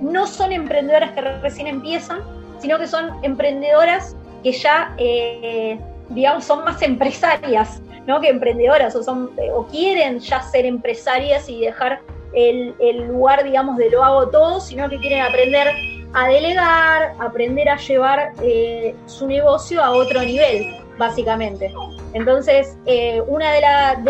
no 0.00 0.26
son 0.26 0.52
emprendedoras 0.52 1.12
que 1.12 1.20
recién 1.20 1.66
empiezan, 1.66 2.20
sino 2.58 2.78
que 2.78 2.86
son 2.86 3.10
emprendedoras 3.22 4.16
que 4.42 4.52
ya, 4.52 4.94
eh, 4.98 5.78
digamos, 6.14 6.44
son 6.44 6.64
más 6.64 6.80
empresarias, 6.82 7.80
¿no? 8.06 8.20
Que 8.20 8.28
emprendedoras, 8.28 8.94
o, 8.96 9.02
son, 9.02 9.30
o 9.54 9.66
quieren 9.66 10.18
ya 10.20 10.42
ser 10.42 10.66
empresarias 10.66 11.48
y 11.48 11.60
dejar 11.60 12.00
el, 12.34 13.06
lugar, 13.08 13.44
digamos, 13.44 13.76
de 13.76 13.90
lo 13.90 14.02
hago 14.02 14.28
todo, 14.28 14.60
sino 14.60 14.88
que 14.88 14.98
quieren 14.98 15.20
aprender 15.20 15.68
a 16.14 16.28
delegar, 16.28 17.14
aprender 17.18 17.68
a 17.68 17.76
llevar 17.76 18.32
eh, 18.42 18.94
su 19.06 19.26
negocio 19.26 19.82
a 19.82 19.90
otro 19.92 20.20
nivel, 20.22 20.76
básicamente. 20.98 21.72
Entonces, 22.12 22.76
eh, 22.86 23.22
una 23.26 23.52
de, 23.52 23.60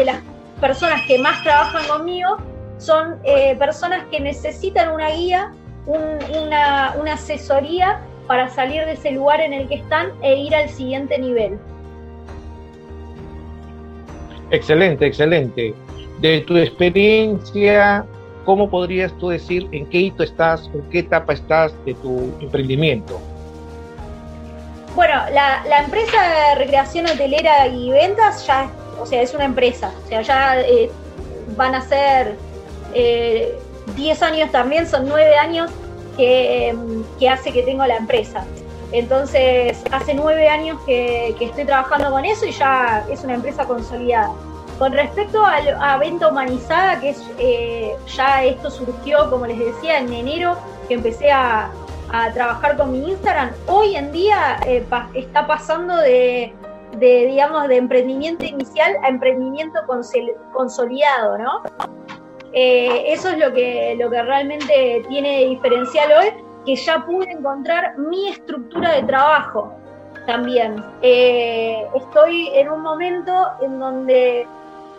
las 0.04 0.20
personas 0.60 1.00
que 1.06 1.18
más 1.18 1.42
trabajan 1.42 1.86
conmigo 1.86 2.38
son 2.78 3.18
eh, 3.24 3.56
personas 3.56 4.04
que 4.10 4.20
necesitan 4.20 4.90
una 4.92 5.10
guía, 5.10 5.52
una 5.86 7.12
asesoría 7.12 8.00
para 8.26 8.48
salir 8.48 8.84
de 8.84 8.92
ese 8.92 9.10
lugar 9.10 9.40
en 9.40 9.52
el 9.52 9.68
que 9.68 9.76
están 9.76 10.12
e 10.22 10.36
ir 10.36 10.54
al 10.54 10.68
siguiente 10.68 11.18
nivel. 11.18 11.58
Excelente, 14.52 15.06
excelente. 15.06 15.74
De 16.20 16.42
tu 16.42 16.56
experiencia, 16.58 18.04
¿cómo 18.44 18.68
podrías 18.68 19.12
tú 19.18 19.30
decir 19.30 19.66
en 19.72 19.86
qué 19.86 19.98
hito 19.98 20.22
estás, 20.22 20.70
en 20.74 20.82
qué 20.90 21.00
etapa 21.00 21.32
estás 21.32 21.72
de 21.86 21.94
tu 21.94 22.32
emprendimiento? 22.38 23.18
Bueno, 24.94 25.14
la, 25.32 25.82
empresa 25.82 26.18
de 26.22 26.54
recreación 26.56 27.06
hotelera 27.06 27.66
y 27.66 27.90
ventas 27.90 28.46
ya, 28.46 28.70
o 29.00 29.06
sea, 29.06 29.22
es 29.22 29.32
una 29.32 29.46
empresa, 29.46 29.90
o 30.04 30.08
sea, 30.08 30.20
ya 30.20 30.60
eh, 30.60 30.90
van 31.56 31.74
a 31.74 31.80
ser 31.80 32.36
10 32.92 32.94
eh, 32.94 34.24
años 34.24 34.52
también, 34.52 34.86
son 34.86 35.08
9 35.08 35.34
años 35.36 35.70
que, 36.18 36.74
hace 37.26 37.52
que 37.52 37.62
tengo 37.62 37.86
la 37.86 37.96
empresa. 37.96 38.44
Entonces, 38.92 39.82
hace 39.90 40.14
9 40.14 40.48
años 40.48 40.78
que, 40.86 41.34
estoy 41.40 41.64
trabajando 41.64 42.10
con 42.10 42.24
eso 42.24 42.46
y 42.46 42.52
ya 42.52 43.04
es 43.10 43.24
una 43.24 43.34
empresa 43.34 43.64
consolidada. 43.64 44.32
Con 44.78 44.92
respecto 44.92 45.42
a, 45.44 45.96
venta 45.98 46.28
humanizada, 46.28 47.00
que 47.00 47.10
es 47.10 47.22
eh, 47.38 47.94
ya 48.06 48.44
esto 48.44 48.70
surgió, 48.70 49.30
como 49.30 49.46
les 49.46 49.58
decía, 49.58 49.98
en 49.98 50.12
enero, 50.12 50.56
que 50.88 50.94
empecé 50.94 51.30
a, 51.30 51.70
a 52.12 52.30
trabajar 52.32 52.76
con 52.76 52.92
mi 52.92 53.10
Instagram, 53.10 53.50
hoy 53.66 53.96
en 53.96 54.12
día 54.12 54.60
eh, 54.66 54.84
está 55.14 55.46
pasando 55.46 55.96
de, 55.96 56.52
digamos, 56.98 57.68
de 57.68 57.76
emprendimiento 57.76 58.44
inicial 58.44 58.96
a 59.02 59.08
emprendimiento 59.08 59.80
consolidado, 60.52 61.38
¿no? 61.38 61.62
Eh, 62.52 63.04
eso 63.06 63.30
es 63.30 63.38
lo 63.38 63.52
que, 63.54 63.96
lo 63.98 64.10
que 64.10 64.22
realmente 64.22 65.02
tiene 65.08 65.46
diferencial 65.46 66.12
hoy, 66.12 66.26
que 66.64 66.76
ya 66.76 67.04
pude 67.04 67.30
encontrar 67.30 67.98
mi 67.98 68.28
estructura 68.28 68.92
de 68.92 69.02
trabajo 69.02 69.74
también. 70.26 70.84
Eh, 71.02 71.86
estoy 71.94 72.48
en 72.54 72.70
un 72.70 72.82
momento 72.82 73.32
en 73.60 73.78
donde 73.78 74.46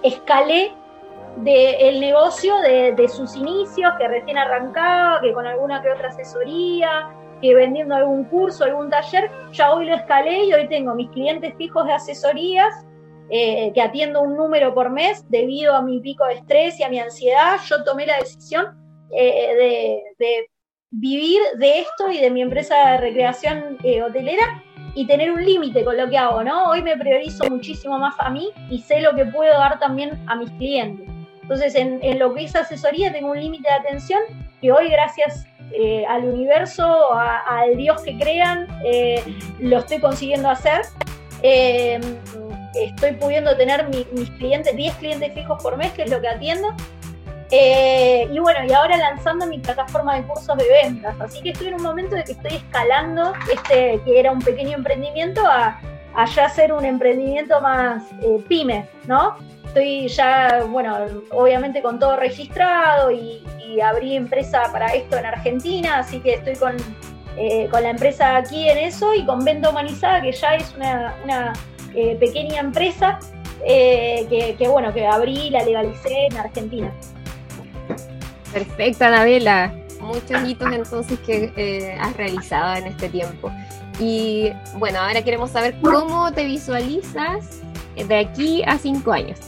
escalé 0.03 0.73
del 1.37 1.99
negocio 1.99 2.53
de, 2.61 3.07
sus 3.07 3.35
inicios, 3.35 3.91
que 3.97 4.07
recién 4.07 4.37
arrancaba, 4.37 5.19
que 5.21 5.33
con 5.33 5.47
alguna 5.47 5.81
que 5.81 5.89
otra 5.89 6.09
asesoría, 6.09 7.09
que 7.41 7.55
vendiendo 7.55 7.95
algún 7.95 8.25
curso, 8.25 8.63
algún 8.63 8.89
taller, 8.89 9.31
ya 9.51 9.73
hoy 9.73 9.85
lo 9.85 9.95
escalé 9.95 10.45
y 10.45 10.53
hoy 10.53 10.67
tengo 10.67 10.93
mis 10.93 11.09
clientes 11.09 11.53
fijos 11.57 11.85
de 11.87 11.93
asesorías, 11.93 12.85
eh, 13.29 13.71
que 13.73 13.81
atiendo 13.81 14.21
un 14.21 14.37
número 14.37 14.73
por 14.75 14.91
mes 14.91 15.25
debido 15.29 15.73
a 15.75 15.81
mi 15.81 15.99
pico 16.01 16.25
de 16.25 16.35
estrés 16.35 16.79
y 16.79 16.83
a 16.83 16.89
mi 16.89 16.99
ansiedad. 16.99 17.57
Yo 17.65 17.83
tomé 17.83 18.05
la 18.05 18.17
decisión 18.17 18.77
eh, 19.11 20.03
de, 20.19 20.49
vivir 20.93 21.41
de 21.57 21.79
esto 21.79 22.11
y 22.11 22.19
de 22.19 22.29
mi 22.29 22.41
empresa 22.41 22.91
de 22.91 22.97
recreación 22.97 23.77
eh, 23.83 24.03
hotelera 24.03 24.63
y 24.93 25.07
tener 25.07 25.31
un 25.31 25.43
límite 25.43 25.83
con 25.83 25.97
lo 25.97 26.07
que 26.07 26.17
hago, 26.19 26.43
¿no? 26.43 26.69
Hoy 26.69 26.83
me 26.83 26.95
priorizo 26.95 27.45
muchísimo 27.49 27.97
más 27.97 28.13
a 28.19 28.29
mí 28.29 28.51
y 28.69 28.79
sé 28.79 29.01
lo 29.01 29.15
que 29.15 29.25
puedo 29.25 29.51
dar 29.53 29.79
también 29.79 30.23
a 30.27 30.35
mis 30.35 30.51
clientes. 30.51 31.07
Entonces, 31.41 31.73
en, 31.75 32.19
lo 32.19 32.33
que 32.33 32.43
es 32.43 32.55
asesoría 32.55 33.11
tengo 33.11 33.31
un 33.31 33.39
límite 33.39 33.67
de 33.67 33.73
atención 33.73 34.21
que 34.61 34.71
hoy, 34.71 34.89
gracias 34.89 35.47
eh, 35.71 36.05
al 36.07 36.25
universo, 36.25 37.11
al 37.13 37.75
Dios 37.75 38.01
que 38.03 38.15
crean, 38.17 38.67
eh, 38.85 39.21
lo 39.59 39.79
estoy 39.79 39.99
consiguiendo 39.99 40.47
hacer. 40.49 40.81
Estoy 41.41 43.13
pudiendo 43.19 43.57
tener 43.57 43.89
mis 43.89 44.29
clientes, 44.37 44.75
10 44.75 44.95
clientes 44.95 45.33
fijos 45.33 45.61
por 45.61 45.75
mes, 45.75 45.91
que 45.91 46.03
es 46.03 46.11
lo 46.11 46.21
que 46.21 46.29
atiendo. 46.29 46.73
Y 47.55 48.39
bueno, 48.39 48.65
y 48.67 48.73
ahora 48.73 48.97
lanzando 48.97 49.45
mi 49.45 49.59
plataforma 49.59 50.15
de 50.15 50.23
cursos 50.23 50.57
de 50.57 50.65
ventas. 50.83 51.15
Así 51.19 51.41
que 51.41 51.51
estoy 51.51 51.67
en 51.67 51.75
un 51.75 51.83
momento 51.83 52.15
de 52.15 52.23
que 52.23 52.31
estoy 52.31 52.55
escalando 52.55 53.33
este 53.51 54.01
que 54.03 54.19
era 54.19 54.31
un 54.31 54.39
pequeño 54.39 54.77
emprendimiento 54.77 55.45
a, 55.45 55.79
ya 56.35 56.49
ser 56.49 56.73
un 56.73 56.85
emprendimiento 56.85 57.59
más 57.61 58.03
pyme, 58.47 58.87
¿no? 59.07 59.35
estoy 59.73 60.07
ya, 60.07 60.65
bueno, 60.69 60.97
obviamente 61.31 61.81
con 61.81 61.97
todo 61.97 62.15
registrado 62.15 63.11
y, 63.11 63.43
abrí 63.83 64.15
empresa 64.15 64.69
para 64.71 64.93
esto 64.93 65.17
en 65.17 65.25
Argentina, 65.25 65.97
así 65.97 66.19
que 66.19 66.35
estoy 66.35 66.55
con, 66.57 66.75
eh, 67.35 67.67
con 67.71 67.81
la 67.81 67.89
empresa 67.89 68.37
aquí 68.37 68.69
en 68.69 68.77
eso 68.77 69.15
y 69.15 69.25
con 69.25 69.43
Venta 69.43 69.71
Humanizada, 69.71 70.21
que 70.21 70.31
ya 70.31 70.53
es 70.53 70.75
una, 70.75 71.53
eh, 71.95 72.15
pequeña 72.19 72.59
empresa 72.59 73.17
eh, 73.65 74.55
que, 74.59 74.67
bueno, 74.67 74.93
que 74.93 75.07
abrí 75.07 75.49
la 75.49 75.63
legalicé 75.63 76.27
en 76.27 76.37
Argentina. 76.37 76.93
Perfecto, 78.53 79.05
Anabela. 79.05 79.73
Muchos 79.99 80.47
hitos 80.47 80.71
entonces 80.71 81.19
que 81.19 81.97
has 81.99 82.15
realizado 82.15 82.75
en 82.75 82.87
este 82.87 83.09
tiempo. 83.09 83.51
Y 83.99 84.51
bueno, 84.75 84.99
ahora 84.99 85.21
queremos 85.23 85.51
saber 85.51 85.75
cómo 85.81 86.31
te 86.31 86.45
visualizas 86.45 87.61
de 87.95 88.15
aquí 88.15 88.63
a 88.65 88.77
cinco 88.77 89.11
años. 89.11 89.39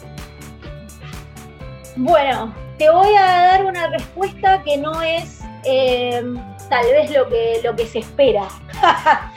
Bueno, 1.96 2.54
te 2.78 2.90
voy 2.90 3.16
a 3.16 3.26
dar 3.26 3.66
una 3.66 3.88
respuesta 3.88 4.62
que 4.64 4.78
no 4.78 5.02
es 5.02 5.42
eh, 5.66 6.22
tal 6.70 6.86
vez 6.92 7.12
lo 7.12 7.28
que, 7.30 7.62
lo 7.64 7.76
que 7.76 7.86
se 7.86 8.00
espera. 8.00 8.48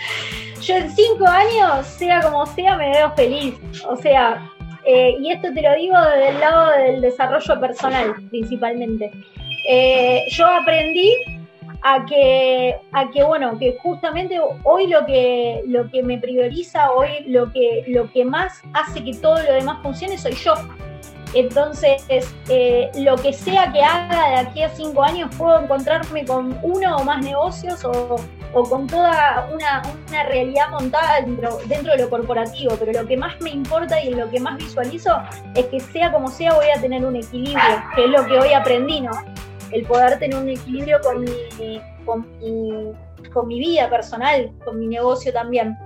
Yo 0.61 0.77
en 0.77 0.91
cinco 0.91 1.27
años, 1.27 1.87
sea 1.87 2.21
como 2.21 2.45
sea, 2.47 2.77
me 2.77 2.91
veo 2.91 3.13
feliz. 3.15 3.55
O 3.89 3.97
sea, 3.97 4.51
eh, 4.85 5.17
y 5.21 5.33
esto 5.33 5.53
te 5.55 5.63
lo 5.63 5.75
digo 5.77 5.97
desde 6.01 6.29
el 6.31 6.41
lado 6.41 6.71
del 6.73 7.01
desarrollo 7.01 7.61
personal, 7.61 8.15
principalmente. 8.31 9.13
Eh, 9.67 10.25
yo 10.31 10.47
aprendí 10.47 11.15
a 11.83 12.05
que, 12.05 12.77
a 12.93 13.11
que, 13.11 13.23
bueno, 13.23 13.59
que 13.59 13.77
justamente 13.83 14.39
hoy 14.65 14.87
lo 14.89 15.07
que, 15.07 15.63
lo 15.67 15.91
que 15.91 16.03
me 16.03 16.19
prioriza, 16.19 16.91
hoy 16.93 17.09
lo 17.27 17.53
que, 17.53 17.85
lo 17.89 18.11
que 18.11 18.25
más 18.25 18.63
hace 18.75 19.05
que 19.05 19.15
todo 19.15 19.43
lo 19.43 19.53
demás 19.53 19.79
funcione 19.83 20.19
soy 20.19 20.35
yo. 20.35 20.55
Entonces, 21.35 22.07
eh, 22.49 22.91
lo 22.95 23.17
que 23.17 23.33
sea 23.33 23.71
que 23.71 23.83
haga 23.83 24.31
de 24.31 24.37
aquí 24.37 24.63
a 24.63 24.71
cinco 24.71 25.03
años, 25.03 25.31
puedo 25.37 25.61
encontrarme 25.61 26.25
con 26.25 26.59
uno 26.63 26.97
o 26.97 27.05
más 27.05 27.23
negocios 27.23 27.85
o, 27.85 28.17
con 28.53 28.87
toda 28.87 29.47
una, 29.53 29.83
realidad 30.25 30.71
montada 30.71 31.21
dentro, 31.21 31.59
dentro, 31.67 31.93
de 31.93 31.99
lo 31.99 32.11
corporativo. 32.11 32.75
Pero 32.79 33.03
lo 33.03 33.07
que 33.07 33.17
más 33.17 33.39
me 33.43 33.51
importa 33.51 34.03
y 34.03 34.15
lo 34.15 34.31
que 34.31 34.41
más 34.41 34.57
visualizo 34.57 35.21
es 35.55 35.67
que 35.67 35.81
sea 35.81 36.11
como 36.11 36.29
sea, 36.29 36.55
voy 36.55 36.71
a 36.75 36.81
tener 36.81 37.05
un 37.05 37.17
equilibrio, 37.17 37.85
que 37.95 38.05
es 38.05 38.11
lo 38.11 38.25
que 38.27 38.39
hoy 38.39 38.55
aprendí, 38.55 39.03
¿no? 39.03 39.13
El 39.73 39.85
poder 39.85 40.19
tener 40.19 40.37
un 40.37 40.49
equilibrio 40.49 40.99
con 41.03 41.25
con 42.05 42.27
mi, 42.41 42.93
con 43.33 43.47
mi 43.47 43.59
vida 43.59 43.91
personal, 43.91 44.51
con 44.65 44.79
mi 44.79 44.87
negocio 44.87 45.33
también. 45.33 45.77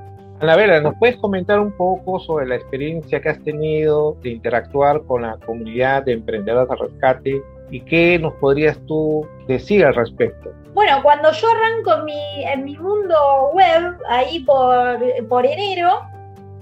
Ana 0.41 0.81
¿nos 0.81 0.97
puedes 0.99 1.17
comentar 1.19 1.61
un 1.61 1.71
poco 1.73 2.19
sobre 2.19 2.47
la 2.47 2.57
experiencia 2.57 3.21
que 3.21 3.29
has 3.29 3.43
tenido 3.45 4.17
de 4.23 4.31
interactuar 4.31 5.03
con 5.03 5.23
la 5.23 5.37
comunidad 5.47 6.03
de 6.05 6.15
emprendedoras 6.15 6.69
al 6.71 6.79
rescate 6.79 7.41
y 7.71 7.81
qué 7.83 8.19
nos 8.19 8.35
podrías 8.35 8.77
tú 8.87 9.27
decir 9.47 9.85
al 9.85 9.95
respecto? 9.95 10.51
Bueno, 10.75 11.01
cuando 11.03 11.31
yo 11.31 11.49
arranco 11.49 11.95
en 11.95 12.05
mi, 12.07 12.45
en 12.45 12.65
mi 12.65 12.77
mundo 12.77 13.51
web, 13.53 13.97
ahí 14.09 14.41
por, 14.41 14.99
por 15.29 15.47
enero, 15.47 16.01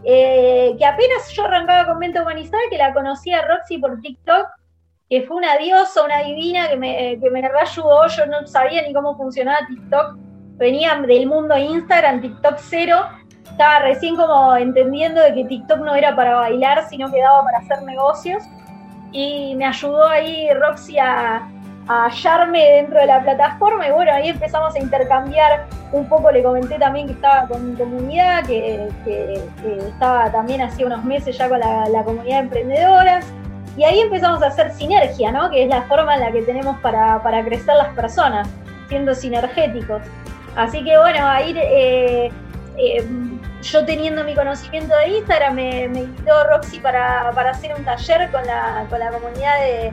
eh, 0.04 0.74
que 0.78 0.84
apenas 0.84 1.30
yo 1.32 1.44
arrancaba 1.44 1.86
con 1.86 2.00
Venta 2.00 2.22
Humanizada, 2.22 2.62
que 2.70 2.76
la 2.76 2.92
conocía 2.92 3.46
Roxy 3.46 3.78
por 3.78 3.98
TikTok, 4.00 4.46
que 5.10 5.22
fue 5.22 5.38
una 5.38 5.56
diosa, 5.56 6.04
una 6.04 6.20
divina, 6.20 6.68
que 6.68 6.76
me, 6.76 7.18
que 7.20 7.30
me 7.30 7.42
yo 7.42 8.26
no 8.26 8.46
sabía 8.46 8.82
ni 8.82 8.94
cómo 8.94 9.16
funcionaba 9.16 9.66
TikTok, 9.66 10.16
venía 10.56 10.94
del 10.94 11.26
mundo 11.26 11.58
Instagram, 11.58 12.20
TikTok 12.20 12.54
cero, 12.58 13.00
estaba 13.50 13.80
recién 13.80 14.14
como 14.14 14.54
entendiendo 14.56 15.20
de 15.20 15.34
que 15.34 15.44
TikTok 15.46 15.80
no 15.80 15.96
era 15.96 16.14
para 16.14 16.36
bailar, 16.36 16.88
sino 16.88 17.10
que 17.10 17.20
daba 17.20 17.42
para 17.42 17.58
hacer 17.58 17.82
negocios. 17.82 18.44
Y 19.10 19.56
me 19.56 19.66
ayudó 19.66 20.06
ahí 20.06 20.48
Roxy 20.54 20.98
a, 20.98 21.48
hallarme 21.88 22.60
dentro 22.76 23.00
de 23.00 23.06
la 23.06 23.20
plataforma 23.20 23.88
y 23.88 23.90
bueno, 23.90 24.12
ahí 24.12 24.28
empezamos 24.28 24.76
a 24.76 24.78
intercambiar 24.78 25.66
un 25.90 26.08
poco, 26.08 26.30
le 26.30 26.40
comenté 26.40 26.78
también 26.78 27.08
que 27.08 27.14
estaba 27.14 27.48
con 27.48 27.68
mi 27.68 27.76
comunidad, 27.76 28.44
que, 28.44 28.88
estaba 29.88 30.30
también 30.30 30.60
hace 30.60 30.84
unos 30.84 31.04
meses 31.04 31.36
ya 31.36 31.48
con 31.48 31.58
la, 31.58 32.04
comunidad 32.04 32.36
de 32.36 32.42
emprendedoras. 32.44 33.26
Y 33.76 33.84
ahí 33.84 34.00
empezamos 34.00 34.42
a 34.42 34.48
hacer 34.48 34.72
sinergia, 34.72 35.30
¿no? 35.30 35.50
Que 35.50 35.64
es 35.64 35.68
la 35.68 35.82
forma 35.82 36.14
en 36.14 36.20
la 36.20 36.32
que 36.32 36.42
tenemos 36.42 36.78
para, 36.80 37.20
crecer 37.44 37.74
las 37.76 37.94
personas, 37.94 38.48
siendo 38.88 39.14
sinergéticos. 39.14 40.02
Así 40.56 40.82
que 40.82 40.98
bueno, 40.98 41.26
ahí 41.26 41.54
eh, 41.56 42.30
eh, 42.76 43.04
yo 43.62 43.84
teniendo 43.84 44.24
mi 44.24 44.34
conocimiento 44.34 44.94
de 44.96 45.18
Instagram, 45.18 45.54
me, 45.54 45.84
invitó 45.84 46.44
Roxy 46.48 46.80
para, 46.80 47.28
hacer 47.28 47.74
un 47.76 47.84
taller 47.84 48.30
con 48.30 48.44
la, 48.46 48.86
comunidad 49.12 49.58
de, 49.60 49.92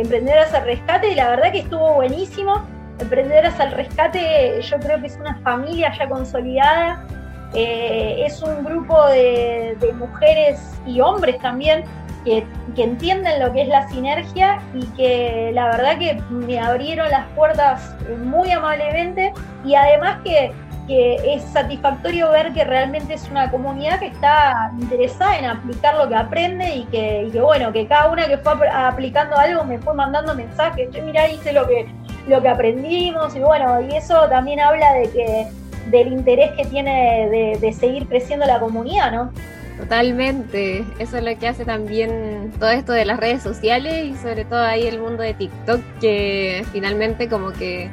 Emprendedoras 0.00 0.54
al 0.54 0.64
Rescate 0.64 1.08
y 1.08 1.14
la 1.14 1.28
verdad 1.28 1.52
que 1.52 1.58
estuvo 1.58 1.94
buenísimo. 1.94 2.64
Emprendedoras 2.98 3.60
al 3.60 3.72
Rescate 3.72 4.60
yo 4.62 4.78
creo 4.78 5.00
que 5.00 5.06
es 5.08 5.16
una 5.16 5.38
familia 5.42 5.92
ya 5.98 6.08
consolidada 6.08 7.04
eh, 7.52 8.22
es 8.26 8.42
un 8.42 8.64
grupo 8.64 9.06
de, 9.08 9.76
mujeres 9.98 10.60
y 10.86 11.00
hombres 11.00 11.38
también 11.38 11.84
que, 12.24 12.44
entienden 12.76 13.40
lo 13.40 13.52
que 13.52 13.62
es 13.62 13.68
la 13.68 13.88
sinergia 13.88 14.58
y 14.74 14.86
que 14.96 15.50
la 15.52 15.66
verdad 15.66 15.98
que 15.98 16.22
me 16.30 16.58
abrieron 16.58 17.10
las 17.10 17.26
puertas 17.36 17.94
muy 18.24 18.50
amablemente 18.50 19.32
y 19.64 19.74
además 19.74 20.18
que, 20.24 20.52
es 20.92 21.44
satisfactorio 21.52 22.32
ver 22.32 22.52
que 22.52 22.64
realmente 22.64 23.14
es 23.14 23.30
una 23.30 23.48
comunidad 23.48 24.00
que 24.00 24.08
está 24.08 24.72
interesada 24.76 25.38
en 25.38 25.44
aplicar 25.44 25.94
lo 25.94 26.08
que 26.08 26.16
aprende 26.16 26.74
y 26.74 26.84
que, 26.86 27.30
bueno, 27.40 27.72
que 27.72 27.86
cada 27.86 28.10
una 28.10 28.26
que 28.26 28.36
fue 28.38 28.54
aplicando 28.68 29.36
algo 29.36 29.62
me 29.62 29.78
fue 29.78 29.94
mandando 29.94 30.34
mensajes, 30.34 30.88
yo 30.90 31.00
mira 31.04 31.28
hice 31.28 31.52
lo 31.52 31.68
que, 31.68 31.86
lo 32.26 32.42
que 32.42 32.48
aprendimos 32.48 33.36
y 33.36 33.38
bueno, 33.38 33.80
y 33.82 33.94
eso 33.94 34.28
también 34.28 34.58
habla 34.58 34.92
de 34.94 35.10
que 35.10 35.46
del 35.90 36.12
interés 36.12 36.52
que 36.52 36.64
tiene 36.64 37.56
de, 37.60 37.72
seguir 37.72 38.06
creciendo 38.08 38.46
la 38.46 38.58
comunidad, 38.58 39.12
¿no? 39.12 39.32
Totalmente, 39.80 40.84
eso 40.98 41.16
es 41.16 41.24
lo 41.24 41.38
que 41.38 41.48
hace 41.48 41.64
también 41.64 42.52
todo 42.60 42.68
esto 42.70 42.92
de 42.92 43.06
las 43.06 43.18
redes 43.18 43.42
sociales 43.42 44.04
y 44.04 44.14
sobre 44.14 44.44
todo 44.44 44.60
ahí 44.60 44.86
el 44.86 45.00
mundo 45.00 45.22
de 45.22 45.32
TikTok 45.32 45.80
que 46.00 46.64
finalmente 46.70 47.30
como 47.30 47.50
que 47.52 47.90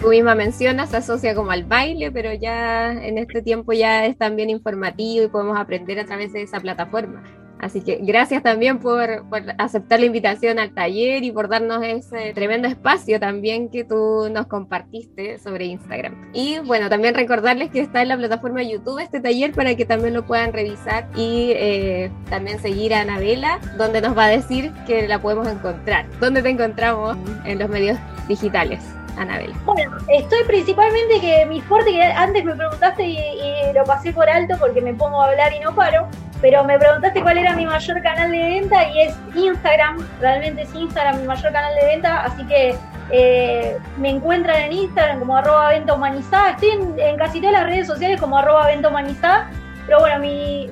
tú 0.00 0.10
misma 0.10 0.36
mencionas 0.36 0.90
se 0.90 0.98
asocia 0.98 1.34
como 1.34 1.50
al 1.50 1.64
baile, 1.64 2.12
pero 2.12 2.32
ya 2.32 2.92
en 2.92 3.18
este 3.18 3.42
tiempo 3.42 3.72
ya 3.72 4.06
es 4.06 4.16
también 4.16 4.48
informativo 4.48 5.24
y 5.24 5.28
podemos 5.28 5.58
aprender 5.58 5.98
a 5.98 6.04
través 6.04 6.32
de 6.32 6.42
esa 6.42 6.60
plataforma. 6.60 7.22
Así 7.64 7.80
que 7.80 7.98
gracias 8.02 8.42
también 8.42 8.78
por, 8.78 9.24
aceptar 9.56 9.98
la 9.98 10.04
invitación 10.04 10.58
al 10.58 10.74
taller 10.74 11.24
y 11.24 11.32
por 11.32 11.48
darnos 11.48 11.82
ese 11.82 12.34
tremendo 12.34 12.68
espacio 12.68 13.18
también 13.18 13.70
que 13.70 13.84
tú 13.84 14.28
nos 14.30 14.46
compartiste 14.48 15.38
sobre 15.38 15.64
Instagram. 15.64 16.30
Y 16.34 16.58
bueno, 16.58 16.90
también 16.90 17.14
recordarles 17.14 17.70
que 17.70 17.80
está 17.80 18.02
en 18.02 18.08
la 18.08 18.18
plataforma 18.18 18.62
YouTube 18.62 18.98
este 18.98 19.18
taller 19.18 19.52
para 19.52 19.74
que 19.76 19.86
también 19.86 20.12
lo 20.12 20.26
puedan 20.26 20.52
revisar 20.52 21.08
y 21.16 21.52
eh, 21.54 22.10
también 22.28 22.58
seguir 22.58 22.92
a 22.92 23.00
Anabela, 23.00 23.58
donde 23.78 24.02
nos 24.02 24.14
va 24.14 24.26
a 24.26 24.28
decir 24.28 24.70
que 24.86 25.08
la 25.08 25.22
podemos 25.22 25.48
encontrar. 25.48 26.04
¿Dónde 26.20 26.42
te 26.42 26.50
encontramos 26.50 27.16
en 27.46 27.58
los 27.58 27.70
medios 27.70 27.96
digitales? 28.28 28.82
Anabela. 29.16 29.54
Bueno, 29.64 29.96
estoy 30.08 30.44
principalmente 30.44 31.20
que 31.20 31.46
mi 31.46 31.60
fuerte, 31.60 31.92
que 31.92 32.02
antes 32.02 32.44
me 32.44 32.54
preguntaste 32.54 33.04
y, 33.04 33.18
y, 33.18 33.72
lo 33.72 33.84
pasé 33.84 34.12
por 34.12 34.28
alto 34.28 34.56
porque 34.58 34.80
me 34.80 34.94
pongo 34.94 35.22
a 35.22 35.28
hablar 35.28 35.52
y 35.52 35.60
no 35.60 35.74
paro, 35.74 36.08
pero 36.40 36.64
me 36.64 36.78
preguntaste 36.78 37.22
cuál 37.22 37.38
era 37.38 37.54
mi 37.54 37.66
mayor 37.66 38.02
canal 38.02 38.30
de 38.30 38.38
venta 38.38 38.88
y 38.88 39.02
es 39.02 39.16
Instagram, 39.34 40.06
realmente 40.20 40.62
es 40.62 40.74
Instagram 40.74 41.20
mi 41.20 41.26
mayor 41.26 41.52
canal 41.52 41.74
de 41.74 41.86
venta, 41.86 42.22
así 42.22 42.44
que 42.46 42.76
eh, 43.10 43.78
me 43.98 44.10
encuentran 44.10 44.62
en 44.62 44.72
Instagram 44.72 45.20
como 45.20 45.36
arroba 45.36 45.70
venta 45.70 45.94
humanizada, 45.94 46.50
estoy 46.50 46.70
en, 46.70 47.16
casi 47.16 47.40
todas 47.40 47.52
las 47.52 47.64
redes 47.64 47.86
sociales 47.86 48.20
como 48.20 48.38
arroba 48.38 48.66
venta 48.66 48.88
humanizada, 48.88 49.50
pero 49.86 50.00
bueno, 50.00 50.18
mi, 50.20 50.70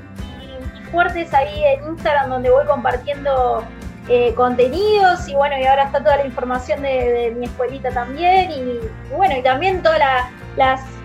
fuerte 0.91 1.23
es 1.23 1.33
ahí 1.33 1.65
en 1.65 1.89
Instagram 1.89 2.29
donde 2.29 2.51
voy 2.51 2.67
compartiendo 2.67 3.65
eh, 4.09 4.35
contenidos 4.35 5.29
y 5.29 5.35
bueno, 5.35 5.57
y 5.59 5.65
ahora 5.65 5.85
está 5.85 6.01
toda 6.01 6.17
la 6.17 6.27
información 6.27 6.83
de, 6.83 7.33
mi 7.39 7.47
escuelita 7.47 7.91
también 7.91 8.51
y, 8.51 8.81
bueno, 9.15 9.37
y 9.39 9.43
también 9.43 9.81
todas 9.81 10.01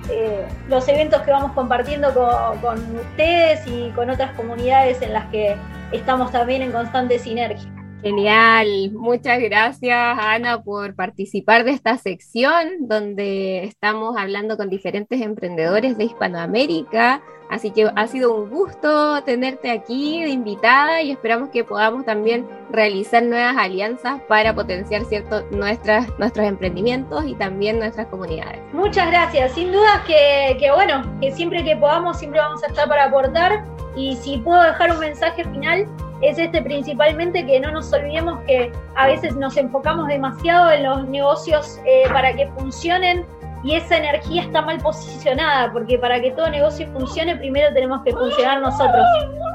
eh, 0.09 0.47
los 0.67 0.87
eventos 0.87 1.21
que 1.21 1.29
vamos 1.31 1.51
compartiendo 1.51 2.11
con, 2.59 2.79
ustedes 2.95 3.61
y 3.67 3.91
con 3.91 4.09
otras 4.09 4.31
comunidades 4.35 5.01
en 5.03 5.13
las 5.13 5.25
que 5.27 5.55
estamos 5.91 6.31
también 6.31 6.63
en 6.63 6.71
constante 6.71 7.19
sinergia. 7.19 7.69
Genial, 8.01 8.91
muchas 8.93 9.39
gracias 9.41 10.17
Ana 10.19 10.63
por 10.63 10.95
participar 10.95 11.63
de 11.65 11.71
esta 11.71 11.97
sección 11.97 12.87
donde 12.87 13.63
estamos 13.63 14.15
hablando 14.17 14.57
con 14.57 14.69
diferentes 14.69 15.21
emprendedores 15.21 15.97
de 15.97 16.05
Hispanoamérica 16.05 17.21
Así 17.49 17.71
que 17.71 17.89
ha 17.95 18.07
sido 18.07 18.35
un 18.35 18.49
gusto 18.49 19.23
tenerte 19.23 19.71
aquí 19.71 20.23
de 20.23 20.29
invitada 20.29 21.01
y 21.01 21.11
esperamos 21.11 21.49
que 21.49 21.63
podamos 21.63 22.05
también 22.05 22.47
realizar 22.69 23.23
nuevas 23.23 23.55
alianzas 23.57 24.21
para 24.27 24.53
potenciar 24.53 25.05
cierto, 25.05 25.43
nuestras, 25.51 26.07
nuestros 26.19 26.45
emprendimientos 26.45 27.25
y 27.25 27.35
también 27.35 27.79
nuestras 27.79 28.07
comunidades. 28.07 28.59
Muchas 28.73 29.07
gracias. 29.07 29.53
Sin 29.53 29.71
duda 29.71 30.03
que, 30.05 30.57
que, 30.59 30.71
bueno, 30.71 31.03
que 31.21 31.31
siempre 31.31 31.63
que 31.63 31.75
podamos, 31.75 32.19
siempre 32.19 32.39
vamos 32.39 32.63
a 32.63 32.67
estar 32.67 32.87
para 32.87 33.05
aportar. 33.05 33.63
Y 33.95 34.15
si 34.17 34.37
puedo 34.37 34.61
dejar 34.61 34.91
un 34.91 34.99
mensaje 34.99 35.43
final, 35.45 35.87
es 36.21 36.37
este 36.37 36.61
principalmente 36.61 37.45
que 37.45 37.59
no 37.59 37.71
nos 37.71 37.91
olvidemos 37.93 38.39
que 38.45 38.71
a 38.95 39.07
veces 39.07 39.35
nos 39.35 39.55
enfocamos 39.57 40.07
demasiado 40.07 40.71
en 40.71 40.83
los 40.83 41.07
negocios 41.07 41.79
eh, 41.85 42.03
para 42.11 42.33
que 42.33 42.47
funcionen 42.57 43.25
y 43.67 43.75
esa 43.75 43.97
energía 43.97 44.43
está 44.43 44.61
mal 44.61 44.77
posicionada, 44.77 45.73
porque 45.73 45.97
para 45.97 46.21
que 46.21 46.31
todo 46.31 46.49
negocio 46.49 46.87
funcione, 46.93 47.35
primero 47.35 47.73
tenemos 47.73 48.01
que 48.03 48.13
funcionar 48.13 48.61
nosotros. 48.61 49.05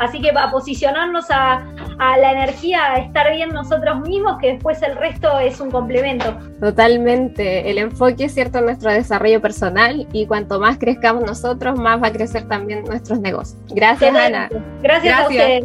Así 0.01 0.21
que 0.21 0.31
a 0.31 0.51
posicionarnos 0.51 1.31
a, 1.31 1.65
la 1.99 2.33
energía, 2.33 2.93
a 2.93 2.97
estar 2.97 3.33
bien 3.33 3.49
nosotros 3.51 4.01
mismos, 4.01 4.37
que 4.39 4.53
después 4.53 4.83
el 4.83 4.97
resto 4.97 5.39
es 5.39 5.61
un 5.61 5.71
complemento. 5.71 6.37
Totalmente. 6.61 7.71
El 7.71 7.79
enfoque 7.79 8.25
es 8.25 8.35
cierto 8.35 8.59
en 8.59 8.67
nuestro 8.67 8.91
desarrollo 8.91 9.41
personal 9.41 10.07
y 10.13 10.27
cuanto 10.27 10.61
más 10.61 10.77
crezcamos 10.77 11.25
nosotros, 11.25 11.79
más 11.79 12.03
va 12.03 12.09
a 12.09 12.13
crecer 12.13 12.47
también 12.49 12.85
nuestros 12.85 13.19
negocios. 13.19 13.59
Gracias, 13.71 14.15
Ana. 14.15 14.51
Gracias, 14.83 15.21
a 15.21 15.23
ustedes. 15.23 15.65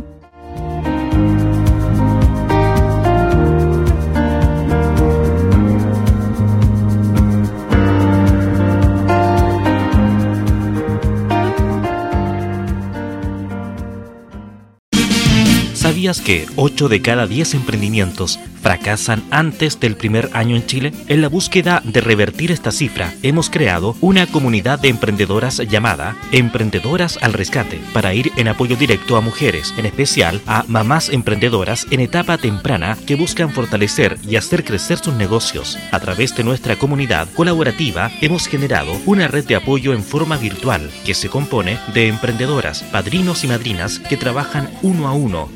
¿Sabías 15.98 16.22
que 16.22 16.45
8 16.57 16.90
de 16.90 17.02
cada 17.02 17.26
10 17.26 17.56
emprendimientos 17.56 18.40
fracasan 18.61 19.24
antes 19.32 19.80
del 19.80 19.95
primer 19.95 20.30
año 20.34 20.56
en 20.56 20.64
Chile? 20.64 20.94
En 21.07 21.24
la 21.24 21.28
búsqueda 21.28 21.82
de 21.84 22.02
revertir 22.02 22.52
esta 22.52 22.72
cifra, 22.72 23.15
hemos 23.24 23.49
creado 23.49 23.98
una 23.99 24.28
comunidad 24.28 24.78
de 24.78 24.90
emprendedoras 24.90 25.57
llamada 25.57 26.15
Emprendedoras 26.32 27.18
al 27.24 27.34
Rescate 27.34 27.80
para 27.94 28.14
ir 28.14 28.32
en 28.36 28.48
apoyo 28.48 28.76
directo 28.76 29.18
a 29.18 29.22
mujeres, 29.22 29.74
en 29.76 29.88
especial 29.88 30.40
a 30.45 30.65
mamás 30.68 31.10
emprendedoras 31.10 31.88
en 31.90 32.02
etapa 32.02 32.38
temprana 32.38 32.95
que 33.07 33.15
buscan 33.15 33.49
fortalecer 33.49 34.19
y 34.22 34.36
hacer 34.36 34.64
crecer 34.64 34.99
sus 34.99 35.15
negocios. 35.15 35.80
A 35.91 35.99
través 35.99 36.36
de 36.36 36.44
nuestra 36.44 36.76
comunidad 36.76 37.28
colaborativa 37.34 38.11
hemos 38.22 38.45
generado 38.45 38.94
una 39.07 39.28
red 39.28 39.48
de 39.48 39.56
apoyo 39.56 39.94
en 39.94 40.03
forma 40.03 40.38
virtual 40.38 40.91
que 41.07 41.15
se 41.15 41.28
compone 41.28 41.80
de 41.95 42.07
emprendedoras, 42.07 42.84
padrinos 42.84 43.44
y 43.44 43.48
madrinas 43.48 43.98
que 43.98 44.15
trabajan 44.15 44.69
uno 44.84 45.07
a 45.07 45.14
uno 45.14 45.49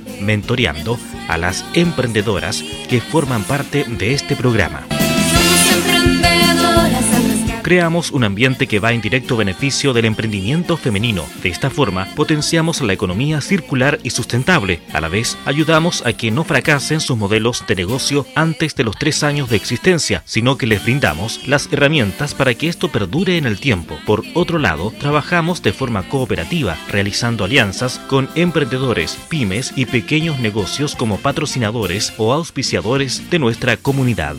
a 1.27 1.37
las 1.37 1.65
emprendedoras 1.73 2.63
que 2.89 3.01
forman 3.01 3.43
parte 3.43 3.85
de 3.87 4.13
este 4.13 4.35
programa 4.35 4.85
creamos 7.61 8.11
un 8.11 8.23
ambiente 8.23 8.67
que 8.67 8.79
va 8.79 8.93
en 8.93 9.01
directo 9.01 9.37
beneficio 9.37 9.93
del 9.93 10.05
emprendimiento 10.05 10.77
femenino. 10.77 11.25
De 11.41 11.49
esta 11.49 11.69
forma, 11.69 12.07
potenciamos 12.15 12.81
la 12.81 12.93
economía 12.93 13.41
circular 13.41 13.99
y 14.03 14.09
sustentable. 14.09 14.81
A 14.93 15.01
la 15.01 15.07
vez, 15.07 15.37
ayudamos 15.45 16.05
a 16.05 16.13
que 16.13 16.31
no 16.31 16.43
fracasen 16.43 16.99
sus 16.99 17.17
modelos 17.17 17.63
de 17.67 17.75
negocio 17.75 18.25
antes 18.35 18.75
de 18.75 18.83
los 18.83 18.97
tres 18.97 19.23
años 19.23 19.49
de 19.49 19.55
existencia, 19.55 20.23
sino 20.25 20.57
que 20.57 20.67
les 20.67 20.83
brindamos 20.83 21.47
las 21.47 21.71
herramientas 21.71 22.33
para 22.33 22.53
que 22.53 22.67
esto 22.67 22.89
perdure 22.89 23.37
en 23.37 23.45
el 23.45 23.59
tiempo. 23.59 23.97
Por 24.05 24.23
otro 24.33 24.59
lado, 24.59 24.91
trabajamos 24.99 25.61
de 25.61 25.73
forma 25.73 26.03
cooperativa, 26.09 26.77
realizando 26.89 27.45
alianzas 27.45 27.99
con 28.07 28.29
emprendedores, 28.35 29.17
pymes 29.29 29.73
y 29.75 29.85
pequeños 29.85 30.39
negocios 30.39 30.95
como 30.95 31.17
patrocinadores 31.17 32.13
o 32.17 32.33
auspiciadores 32.33 33.29
de 33.29 33.39
nuestra 33.39 33.77
comunidad. 33.77 34.35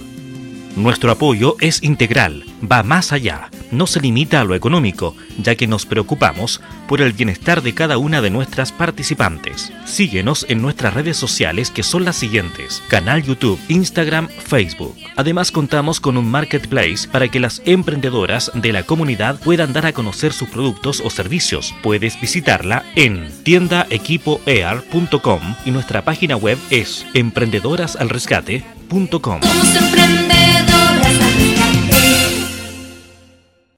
Nuestro 0.76 1.10
apoyo 1.10 1.56
es 1.60 1.82
integral, 1.82 2.44
va 2.70 2.82
más 2.82 3.12
allá, 3.12 3.50
no 3.70 3.86
se 3.86 4.00
limita 4.00 4.40
a 4.40 4.44
lo 4.44 4.54
económico, 4.54 5.14
ya 5.38 5.54
que 5.54 5.66
nos 5.66 5.84
preocupamos 5.84 6.62
por 6.88 7.02
el 7.02 7.12
bienestar 7.12 7.60
de 7.60 7.74
cada 7.74 7.98
una 7.98 8.22
de 8.22 8.30
nuestras 8.30 8.72
participantes. 8.72 9.70
Síguenos 9.84 10.46
en 10.48 10.62
nuestras 10.62 10.94
redes 10.94 11.18
sociales 11.18 11.70
que 11.70 11.82
son 11.82 12.06
las 12.06 12.16
siguientes, 12.16 12.82
canal 12.88 13.22
YouTube, 13.22 13.60
Instagram, 13.68 14.28
Facebook. 14.28 14.96
Además 15.16 15.52
contamos 15.52 16.00
con 16.00 16.16
un 16.16 16.30
marketplace 16.30 17.06
para 17.06 17.28
que 17.28 17.38
las 17.38 17.60
emprendedoras 17.66 18.50
de 18.54 18.72
la 18.72 18.84
comunidad 18.84 19.38
puedan 19.40 19.74
dar 19.74 19.84
a 19.84 19.92
conocer 19.92 20.32
sus 20.32 20.48
productos 20.48 21.02
o 21.04 21.10
servicios. 21.10 21.74
Puedes 21.82 22.18
visitarla 22.18 22.82
en 22.96 23.28
tiendaequipoear.com 23.42 25.40
y 25.66 25.70
nuestra 25.70 26.02
página 26.02 26.36
web 26.36 26.56
es 26.70 27.04
emprendedorasalrescate.com 27.12 28.81
www.radiomaría.com. 28.90 31.41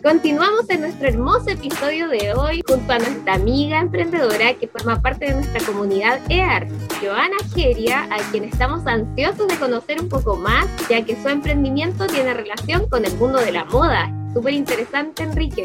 Continuamos 0.05 0.69
en 0.69 0.83
nuestro 0.83 1.09
hermoso 1.09 1.49
episodio 1.49 2.09
de 2.09 2.35
hoy 2.35 2.63
junto 2.69 2.93
a 2.93 2.99
nuestra 2.99 3.37
amiga 3.37 3.81
emprendedora 3.81 4.53
que 4.53 4.69
forma 4.69 5.01
parte 5.01 5.25
de 5.25 5.33
nuestra 5.33 5.65
comunidad 5.65 6.21
EAR, 6.29 6.69
Joana 7.01 7.39
Geria, 7.55 8.07
a 8.11 8.19
quien 8.31 8.45
estamos 8.45 8.87
ansiosos 8.87 9.49
de 9.49 9.57
conocer 9.57 10.03
un 10.03 10.11
poco 10.11 10.37
más, 10.37 10.67
ya 10.91 11.03
que 11.03 11.17
su 11.17 11.27
emprendimiento 11.31 12.07
tiene 12.07 12.35
relación 12.35 12.87
con 12.91 13.07
el 13.07 13.17
mundo 13.17 13.39
de 13.39 13.53
la 13.53 13.65
moda. 13.65 14.13
Súper 14.35 14.53
interesante, 14.53 15.23
Enrique. 15.23 15.65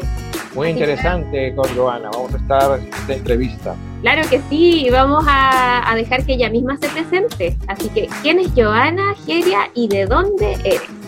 Muy 0.54 0.68
interesante 0.68 1.54
con 1.54 1.68
Joana. 1.76 2.08
Vamos 2.10 2.32
a 2.32 2.38
estar 2.38 2.80
en 2.80 2.94
esta 2.94 3.12
entrevista. 3.12 3.76
Claro 4.00 4.26
que 4.30 4.40
sí, 4.48 4.88
vamos 4.90 5.22
a, 5.28 5.92
a, 5.92 5.94
dejar 5.94 6.24
que 6.24 6.32
ella 6.32 6.48
misma 6.48 6.78
se 6.78 6.88
presente. 6.88 7.58
Así 7.68 7.90
que, 7.90 8.08
¿quién 8.22 8.38
es 8.38 8.48
Joana 8.56 9.14
Geria 9.26 9.70
y 9.74 9.88
de 9.88 10.06
dónde 10.06 10.54
eres? 10.64 10.99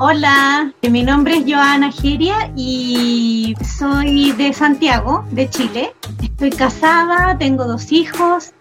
Hola, 0.00 0.72
mi 0.90 1.04
nombre 1.04 1.36
es 1.36 1.44
Joana 1.46 1.92
Geria 1.92 2.50
y 2.56 3.54
soy 3.78 4.32
de 4.32 4.52
Santiago, 4.52 5.24
de 5.30 5.48
Chile. 5.48 5.92
Estoy 6.20 6.50
casada, 6.50 7.38
tengo 7.38 7.64
dos 7.64 7.92
hijos 7.92 8.52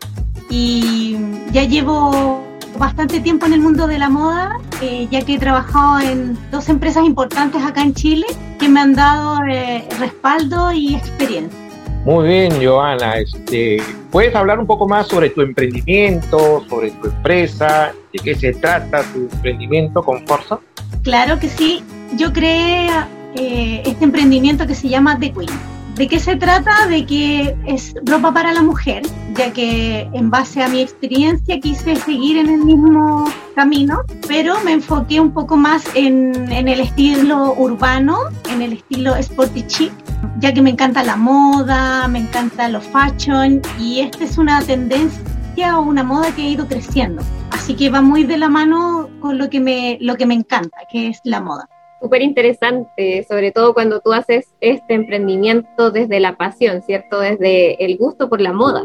y 0.52 1.18
ya 1.52 1.64
llevo 1.64 2.44
bastante 2.78 3.20
tiempo 3.20 3.48
en 3.48 3.54
el 3.54 3.62
mundo 3.62 3.88
de 3.88 3.98
la 3.98 4.10
moda, 4.10 4.60
eh, 4.84 5.08
ya 5.10 5.24
que 5.24 5.34
he 5.34 5.40
trabajado 5.40 6.02
en 6.02 6.38
dos 6.52 6.70
empresas 6.70 7.04
importantes 7.04 7.64
acá 7.64 7.82
en 7.82 7.96
Chile 7.96 8.28
que 8.60 8.70
me 8.70 8.82
han 8.82 8.94
dado 8.94 9.40
eh, 9.50 9.88
respaldo 10.00 10.72
y 10.72 10.94
experiencia. 10.94 11.58
Muy 12.06 12.28
bien, 12.28 12.64
Joana. 12.64 13.18
Este, 13.18 13.82
¿Puedes 14.12 14.36
hablar 14.36 14.60
un 14.60 14.68
poco 14.68 14.88
más 14.88 15.08
sobre 15.08 15.32
tu 15.32 15.42
emprendimiento, 15.42 16.64
sobre 16.70 16.92
tu 16.92 17.08
empresa, 17.08 17.92
de 18.12 18.20
qué 18.20 18.36
se 18.36 18.54
trata 18.54 19.02
tu 19.12 19.22
emprendimiento 19.22 20.04
con 20.04 20.28
Forza? 20.28 20.60
Claro 21.04 21.40
que 21.40 21.50
sí. 21.50 21.84
Yo 22.16 22.32
creé 22.32 22.90
eh, 23.36 23.84
este 23.86 24.04
emprendimiento 24.04 24.66
que 24.68 24.76
se 24.76 24.90
llama 24.90 25.18
The 25.20 25.32
Queen 25.32 25.74
¿De 25.96 26.08
qué 26.08 26.20
se 26.20 26.36
trata? 26.36 26.88
De 26.88 27.06
que 27.06 27.56
es 27.68 27.94
ropa 28.04 28.34
para 28.34 28.52
la 28.52 28.64
mujer, 28.64 29.04
ya 29.36 29.54
que 29.54 30.10
en 30.14 30.32
base 30.32 30.64
a 30.64 30.68
mi 30.68 30.82
experiencia 30.82 31.60
quise 31.60 31.96
seguir 31.98 32.38
en 32.38 32.50
el 32.50 32.66
mismo 32.66 33.32
camino, 33.54 34.02
pero 34.28 34.56
me 34.64 34.72
enfoqué 34.72 35.20
un 35.20 35.32
poco 35.32 35.56
más 35.56 35.84
en, 35.94 36.52
el 36.52 36.80
estilo 36.80 37.54
urbano, 37.56 38.18
en 38.52 38.64
el 38.64 38.74
estilo 38.74 39.16
sporty 39.18 39.68
chic, 39.68 39.94
ya 40.40 40.52
que 40.52 40.64
me 40.64 40.72
encanta 40.72 41.04
la 41.04 41.16
moda, 41.16 42.08
me 42.08 42.20
encanta 42.20 42.70
los 42.70 42.84
fashion 42.86 43.62
y 43.80 44.00
esta 44.00 44.24
es 44.24 44.40
una 44.40 44.64
tendencia 44.64 45.22
o 45.62 45.82
una 45.82 46.04
moda 46.04 46.34
que 46.36 46.42
ha 46.42 46.50
ido 46.50 46.68
creciendo. 46.68 47.22
Así 47.52 47.76
que 47.76 47.90
va 47.90 48.02
muy 48.02 48.24
de 48.24 48.38
la 48.38 48.50
mano 48.50 49.10
con 49.20 49.38
lo 49.38 49.50
que 49.50 49.60
me, 49.60 49.98
lo 50.02 50.16
que 50.16 50.26
me 50.26 50.34
encanta, 50.34 50.78
que 50.92 51.10
es 51.10 51.20
la 51.24 51.42
moda 51.42 51.70
súper 52.02 52.22
interesante, 52.22 53.26
sobre 53.30 53.54
todo 53.54 53.74
cuando 53.74 54.02
tú 54.02 54.12
haces 54.12 54.54
este 54.60 54.94
emprendimiento 54.94 55.90
desde 55.90 56.20
la 56.20 56.36
pasión, 56.36 56.82
¿cierto? 56.82 57.22
Desde 57.22 57.82
el 57.84 57.98
gusto 57.98 58.28
por 58.28 58.42
la 58.42 58.52
moda. 58.52 58.84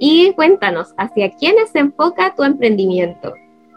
Y 0.00 0.32
cuéntanos, 0.32 0.92
¿hacia 0.96 1.30
quiénes 1.30 1.70
se 1.70 1.78
enfoca 1.78 2.34
tu 2.34 2.42
emprendimiento? 2.42 3.32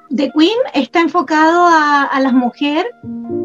The 0.10 0.32
Queen 0.36 0.58
está 0.74 0.99
enfocado 0.99 1.68
a, 1.68 2.06
a 2.06 2.20
las 2.22 2.34
mujeres, 2.34 2.91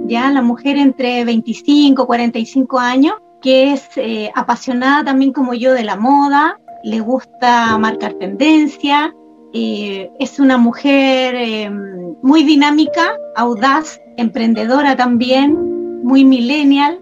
ya 0.06 0.30
la 0.30 0.40
mujer 0.40 0.78
entre 0.78 1.22
25 1.26 2.06
45 2.06 2.78
años, 2.78 3.16
que 3.42 3.74
es 3.74 3.90
eh, 3.96 4.30
apasionada 4.34 5.04
también 5.04 5.34
como 5.34 5.52
yo 5.52 5.74
de 5.74 5.84
la 5.84 5.96
moda, 5.96 6.58
le 6.86 7.00
gusta 7.00 7.76
marcar 7.78 8.14
tendencia, 8.14 9.12
eh, 9.52 10.08
es 10.20 10.38
una 10.38 10.56
mujer 10.56 11.34
eh, 11.34 11.68
muy 12.22 12.44
dinámica, 12.44 13.10
audaz, 13.34 14.00
emprendedora 14.16 14.94
también, 14.96 16.02
muy 16.04 16.24
millennial. 16.24 17.00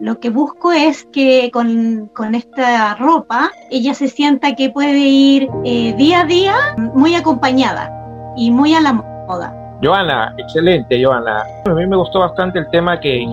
lo 0.00 0.20
que 0.20 0.30
busco 0.30 0.70
es 0.70 1.08
que 1.12 1.50
con, 1.52 2.08
con, 2.14 2.36
esta 2.36 2.94
ropa 2.94 3.50
ella 3.70 3.94
se 3.94 4.06
sienta 4.06 4.54
que 4.54 4.70
puede 4.70 4.98
ir 4.98 5.48
eh, 5.64 5.92
día 5.96 6.20
a 6.20 6.24
día 6.24 6.54
muy 6.94 7.16
acompañada 7.16 7.90
y 8.36 8.52
muy 8.52 8.74
a 8.74 8.80
la 8.80 8.92
moda. 8.92 9.63
Joana, 9.82 10.34
excelente, 10.38 11.02
Joana. 11.02 11.44
A 11.66 11.74
mí 11.74 11.86
me 11.86 11.96
gustó 11.96 12.20
bastante 12.20 12.58
el 12.58 12.68
tema 12.70 12.98
que, 13.00 13.26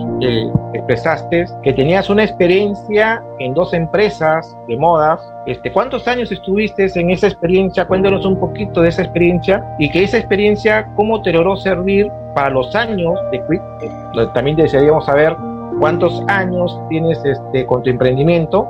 expresaste, 0.74 1.46
que 1.62 1.72
tenías 1.72 2.10
una 2.10 2.24
experiencia 2.24 3.22
en 3.38 3.54
dos 3.54 3.72
empresas 3.72 4.56
de 4.68 4.76
modas. 4.76 5.20
Este, 5.46 5.72
¿Cuántos 5.72 6.06
años 6.08 6.30
estuviste 6.30 6.90
en 6.94 7.10
esa 7.10 7.28
experiencia? 7.28 7.86
Cuéntanos 7.86 8.26
un 8.26 8.38
poquito 8.38 8.82
de 8.82 8.88
esa 8.88 9.02
experiencia 9.02 9.64
y 9.78 9.90
que 9.90 10.04
esa 10.04 10.18
experiencia, 10.18 10.86
¿cómo 10.96 11.22
te 11.22 11.32
logró 11.32 11.56
servir 11.56 12.10
para 12.34 12.50
los 12.50 12.74
años 12.74 13.18
de 13.30 13.42
Quick? 13.48 14.32
También 14.34 14.56
desearíamos 14.56 15.06
saber 15.06 15.34
cuántos 15.78 16.22
años 16.28 16.78
tienes 16.88 17.22
este, 17.24 17.64
con 17.66 17.82
tu 17.82 17.90
emprendimiento 17.90 18.68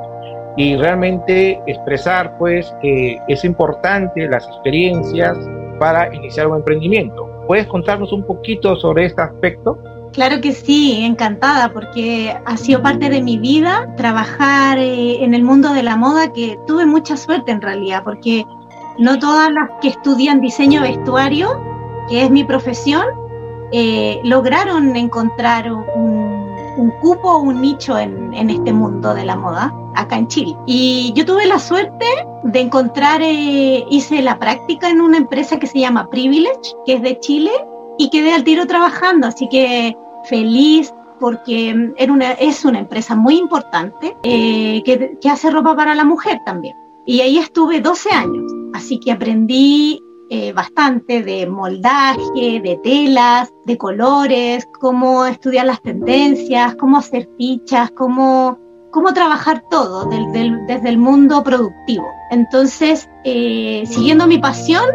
y 0.56 0.76
realmente 0.76 1.60
expresar 1.66 2.36
pues 2.38 2.74
que 2.82 3.18
es 3.28 3.44
importante 3.44 4.28
las 4.28 4.46
experiencias 4.46 5.38
para 5.78 6.14
iniciar 6.14 6.46
un 6.46 6.58
emprendimiento. 6.58 7.31
¿Puedes 7.46 7.66
contarnos 7.66 8.12
un 8.12 8.24
poquito 8.24 8.76
sobre 8.76 9.06
este 9.06 9.22
aspecto? 9.22 9.78
Claro 10.12 10.40
que 10.42 10.52
sí, 10.52 11.02
encantada, 11.04 11.72
porque 11.72 12.36
ha 12.44 12.56
sido 12.58 12.82
parte 12.82 13.08
de 13.08 13.22
mi 13.22 13.38
vida 13.38 13.94
trabajar 13.96 14.78
eh, 14.78 15.24
en 15.24 15.32
el 15.32 15.42
mundo 15.42 15.72
de 15.72 15.82
la 15.82 15.96
moda, 15.96 16.32
que 16.32 16.58
tuve 16.66 16.84
mucha 16.84 17.16
suerte 17.16 17.50
en 17.50 17.62
realidad, 17.62 18.02
porque 18.04 18.44
no 18.98 19.18
todas 19.18 19.50
las 19.50 19.70
que 19.80 19.88
estudian 19.88 20.42
diseño 20.42 20.82
vestuario, 20.82 21.58
que 22.10 22.24
es 22.24 22.30
mi 22.30 22.44
profesión, 22.44 23.06
eh, 23.72 24.20
lograron 24.22 24.94
encontrar 24.96 25.72
un, 25.72 26.41
un 26.76 26.90
cupo, 27.00 27.38
un 27.38 27.60
nicho 27.60 27.98
en, 27.98 28.32
en, 28.34 28.50
este 28.50 28.72
mundo 28.72 29.14
de 29.14 29.24
la 29.24 29.36
moda 29.36 29.72
acá 29.94 30.16
en 30.16 30.28
Chile. 30.28 30.56
Y 30.66 31.12
yo 31.14 31.24
tuve 31.24 31.46
la 31.46 31.58
suerte 31.58 32.06
de 32.44 32.60
encontrar, 32.60 33.20
eh, 33.22 33.84
hice 33.90 34.22
la 34.22 34.38
práctica 34.38 34.88
en 34.88 35.00
una 35.00 35.18
empresa 35.18 35.58
que 35.58 35.66
se 35.66 35.80
llama 35.80 36.08
Privilege, 36.10 36.74
que 36.86 36.94
es 36.94 37.02
de 37.02 37.18
Chile, 37.20 37.50
y 37.98 38.10
quedé 38.10 38.32
al 38.32 38.44
tiro 38.44 38.66
trabajando, 38.66 39.26
así 39.26 39.48
que 39.48 39.96
feliz 40.24 40.92
porque 41.20 41.92
era 41.96 42.12
una, 42.12 42.32
es 42.32 42.64
una 42.64 42.80
empresa 42.80 43.14
muy 43.14 43.36
importante 43.36 44.16
eh, 44.24 44.82
que, 44.84 45.18
que 45.20 45.28
hace 45.28 45.50
ropa 45.50 45.76
para 45.76 45.94
la 45.94 46.04
mujer 46.04 46.40
también. 46.44 46.74
Y 47.06 47.20
ahí 47.20 47.38
estuve 47.38 47.80
12 47.80 48.10
años, 48.10 48.52
así 48.74 48.98
que 48.98 49.12
aprendí 49.12 50.00
eh, 50.34 50.54
bastante 50.54 51.22
de 51.22 51.46
moldaje, 51.46 52.58
de 52.64 52.80
telas, 52.82 53.52
de 53.66 53.76
colores, 53.76 54.66
cómo 54.80 55.26
estudiar 55.26 55.66
las 55.66 55.82
tendencias, 55.82 56.74
cómo 56.76 56.96
hacer 56.96 57.28
fichas, 57.36 57.90
cómo, 57.90 58.58
cómo 58.92 59.12
trabajar 59.12 59.62
todo 59.68 60.06
desde 60.06 60.88
el 60.88 60.96
mundo 60.96 61.44
productivo. 61.44 62.06
Entonces, 62.30 63.10
eh, 63.24 63.82
siguiendo 63.84 64.26
mi 64.26 64.38
pasión, 64.38 64.86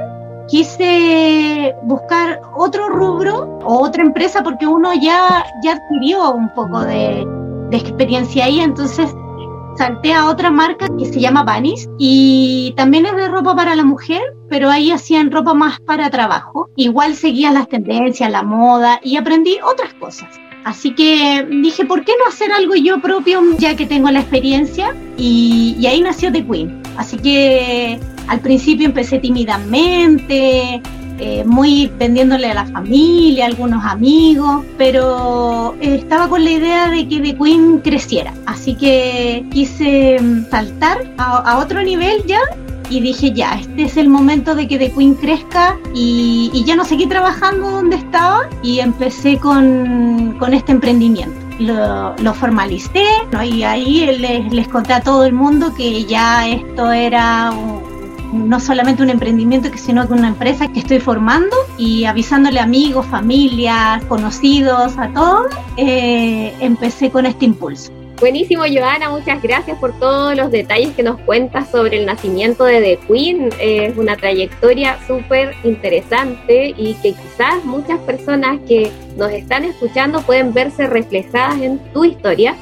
quise 0.47 1.76
buscar 1.84 2.41
otro 2.55 2.89
rubro 2.89 3.59
o 3.64 3.84
otra 3.84 4.01
empresa 4.01 4.41
porque 4.41 4.65
uno 4.65 4.91
ya, 4.95 5.45
ya 5.61 5.73
adquirió 5.73 6.31
un 6.31 6.51
poco 6.55 6.80
de, 6.80 7.23
de 7.69 7.77
experiencia 7.77 8.45
ahí, 8.45 8.59
entonces 8.59 9.14
salté 9.78 10.14
a 10.14 10.26
otra 10.26 10.49
marca 10.49 10.88
que 10.98 11.06
se 11.06 11.20
llama 11.20 11.44
Vanis 11.44 11.88
y 11.99 12.74
también 12.76 13.06
es 13.06 13.16
de 13.16 13.28
ropa 13.28 13.56
para 13.56 13.76
la 13.76 13.84
mujer, 13.84 14.22
pero 14.49 14.70
ahí 14.70 14.91
hacían 14.91 15.32
ropa 15.32 15.54
más 15.54 15.80
para 15.80 16.10
trabajo. 16.10 16.70
Igual 16.76 17.16
seguía 17.16 17.52
las 17.52 17.70
tendencias, 17.70 18.32
la 18.32 18.44
moda 18.44 18.99
y 19.04 19.18
aprendí 19.18 19.58
otras 19.64 19.94
cosas. 19.94 20.30
Así 20.64 20.94
que 20.95 21.48
dije, 21.62 21.86
¿por 21.86 22.04
qué 22.04 22.12
no 22.20 22.30
hacer 22.30 22.52
algo 22.52 22.76
yo 22.76 22.99
propio 22.99 23.41
ya 23.58 23.76
que 23.76 23.86
tengo 23.86 24.10
la 24.12 24.20
experiencia? 24.20 24.95
Y, 25.18 25.78
y 25.80 25.88
ahí 25.88 26.02
nació 26.02 26.32
The 26.32 26.45
Queen. 26.45 26.82
Así 26.98 27.18
que 27.18 27.99
al 28.28 28.41
principio 28.41 28.86
empecé 28.86 29.20
tímidamente, 29.20 30.82
eh, 31.19 31.44
muy 31.45 31.91
vendiéndole 31.98 32.52
a 32.52 32.53
la 32.53 32.65
familia, 32.65 33.45
a 33.45 33.48
algunos 33.48 33.84
amigos, 33.84 34.64
pero 34.77 35.76
eh, 35.81 35.95
estaba 35.95 36.27
con 36.30 36.44
la 36.44 36.52
idea 36.52 36.89
de 36.89 37.07
que 37.07 37.19
The 37.19 37.35
Queen 37.35 37.80
creciera. 37.80 38.34
Así 38.45 38.76
que 38.76 39.45
quise 39.52 40.19
mm, 40.22 40.49
saltar 40.49 41.11
a, 41.18 41.38
a, 41.38 41.57
otro 41.60 41.81
nivel 41.81 42.23
ya 42.26 42.39
y 42.89 43.02
dije 43.02 43.31
ya, 43.31 43.56
este 43.56 43.84
es 43.84 43.98
el 43.98 44.10
momento 44.10 44.56
de 44.56 44.68
que 44.68 44.77
The 44.77 44.91
Queen 44.91 45.15
crezca 45.15 45.77
y, 45.94 46.52
y 46.53 46.64
ya 46.64 46.76
no 46.76 46.85
seguí 46.85 47.06
trabajando 47.07 47.69
donde 47.69 47.98
estaba 47.98 48.48
y 48.64 48.80
empecé 48.80 49.38
con, 49.38 50.35
con 50.39 50.53
este 50.53 50.72
emprendimiento. 50.72 51.35
Lo, 51.60 52.15
lo, 52.18 52.35
formalicé 52.35 53.03
¿no? 53.31 53.44
y 53.44 53.64
ahí 53.64 54.06
les, 54.19 54.53
les 54.53 54.68
conté 54.68 54.94
a 54.94 55.02
todo 55.02 55.26
el 55.26 55.34
mundo 55.34 55.73
que 55.73 56.06
ya 56.06 56.48
esto 56.48 56.91
era 56.91 57.49
un, 57.49 57.86
no 58.34 58.60
solamente 58.60 59.04
un 59.04 59.10
emprendimiento, 59.10 59.70
sino 59.76 60.08
que 60.08 60.14
una 60.14 60.28
empresa 60.28 60.68
que 60.68 60.80
estoy 60.80 60.99
formando 60.99 61.56
y 61.78 62.06
avisándole 62.06 62.60
a 62.60 62.64
amigos, 62.64 63.06
familias, 63.08 64.04
conocidos, 64.06 64.98
a 64.98 65.10
todos, 65.14 65.48
eh, 65.78 66.54
empecé 66.60 67.10
con 67.12 67.26
este 67.26 67.45
impulso. 67.45 67.97
Buenísimo, 68.19 68.64
Joana, 68.64 69.11
muchas 69.11 69.44
gracias 69.44 69.77
por 69.77 69.98
todos 69.99 70.35
los 70.35 70.49
detalles 70.49 70.95
que 70.95 71.03
nos 71.03 71.19
cuentas 71.19 71.69
sobre 71.69 71.98
el 71.98 72.07
nacimiento 72.07 72.64
de 72.64 72.81
The 72.81 72.99
Queen. 73.07 73.49
Es 73.60 73.95
una 73.95 74.18
trayectoria 74.18 74.98
súper 75.06 75.53
interesante 75.64 76.73
y 76.76 76.95
que 76.95 77.14
quizás 77.14 77.64
muchas 77.64 77.99
personas 77.99 78.60
que 78.68 78.91
nos 79.18 79.31
están 79.31 79.65
escuchando 79.65 80.22
pueden 80.22 80.52
verse 80.52 80.88
reflejadas 80.88 81.61
en 81.61 81.77
tu 81.94 82.06
historia. 82.06 82.56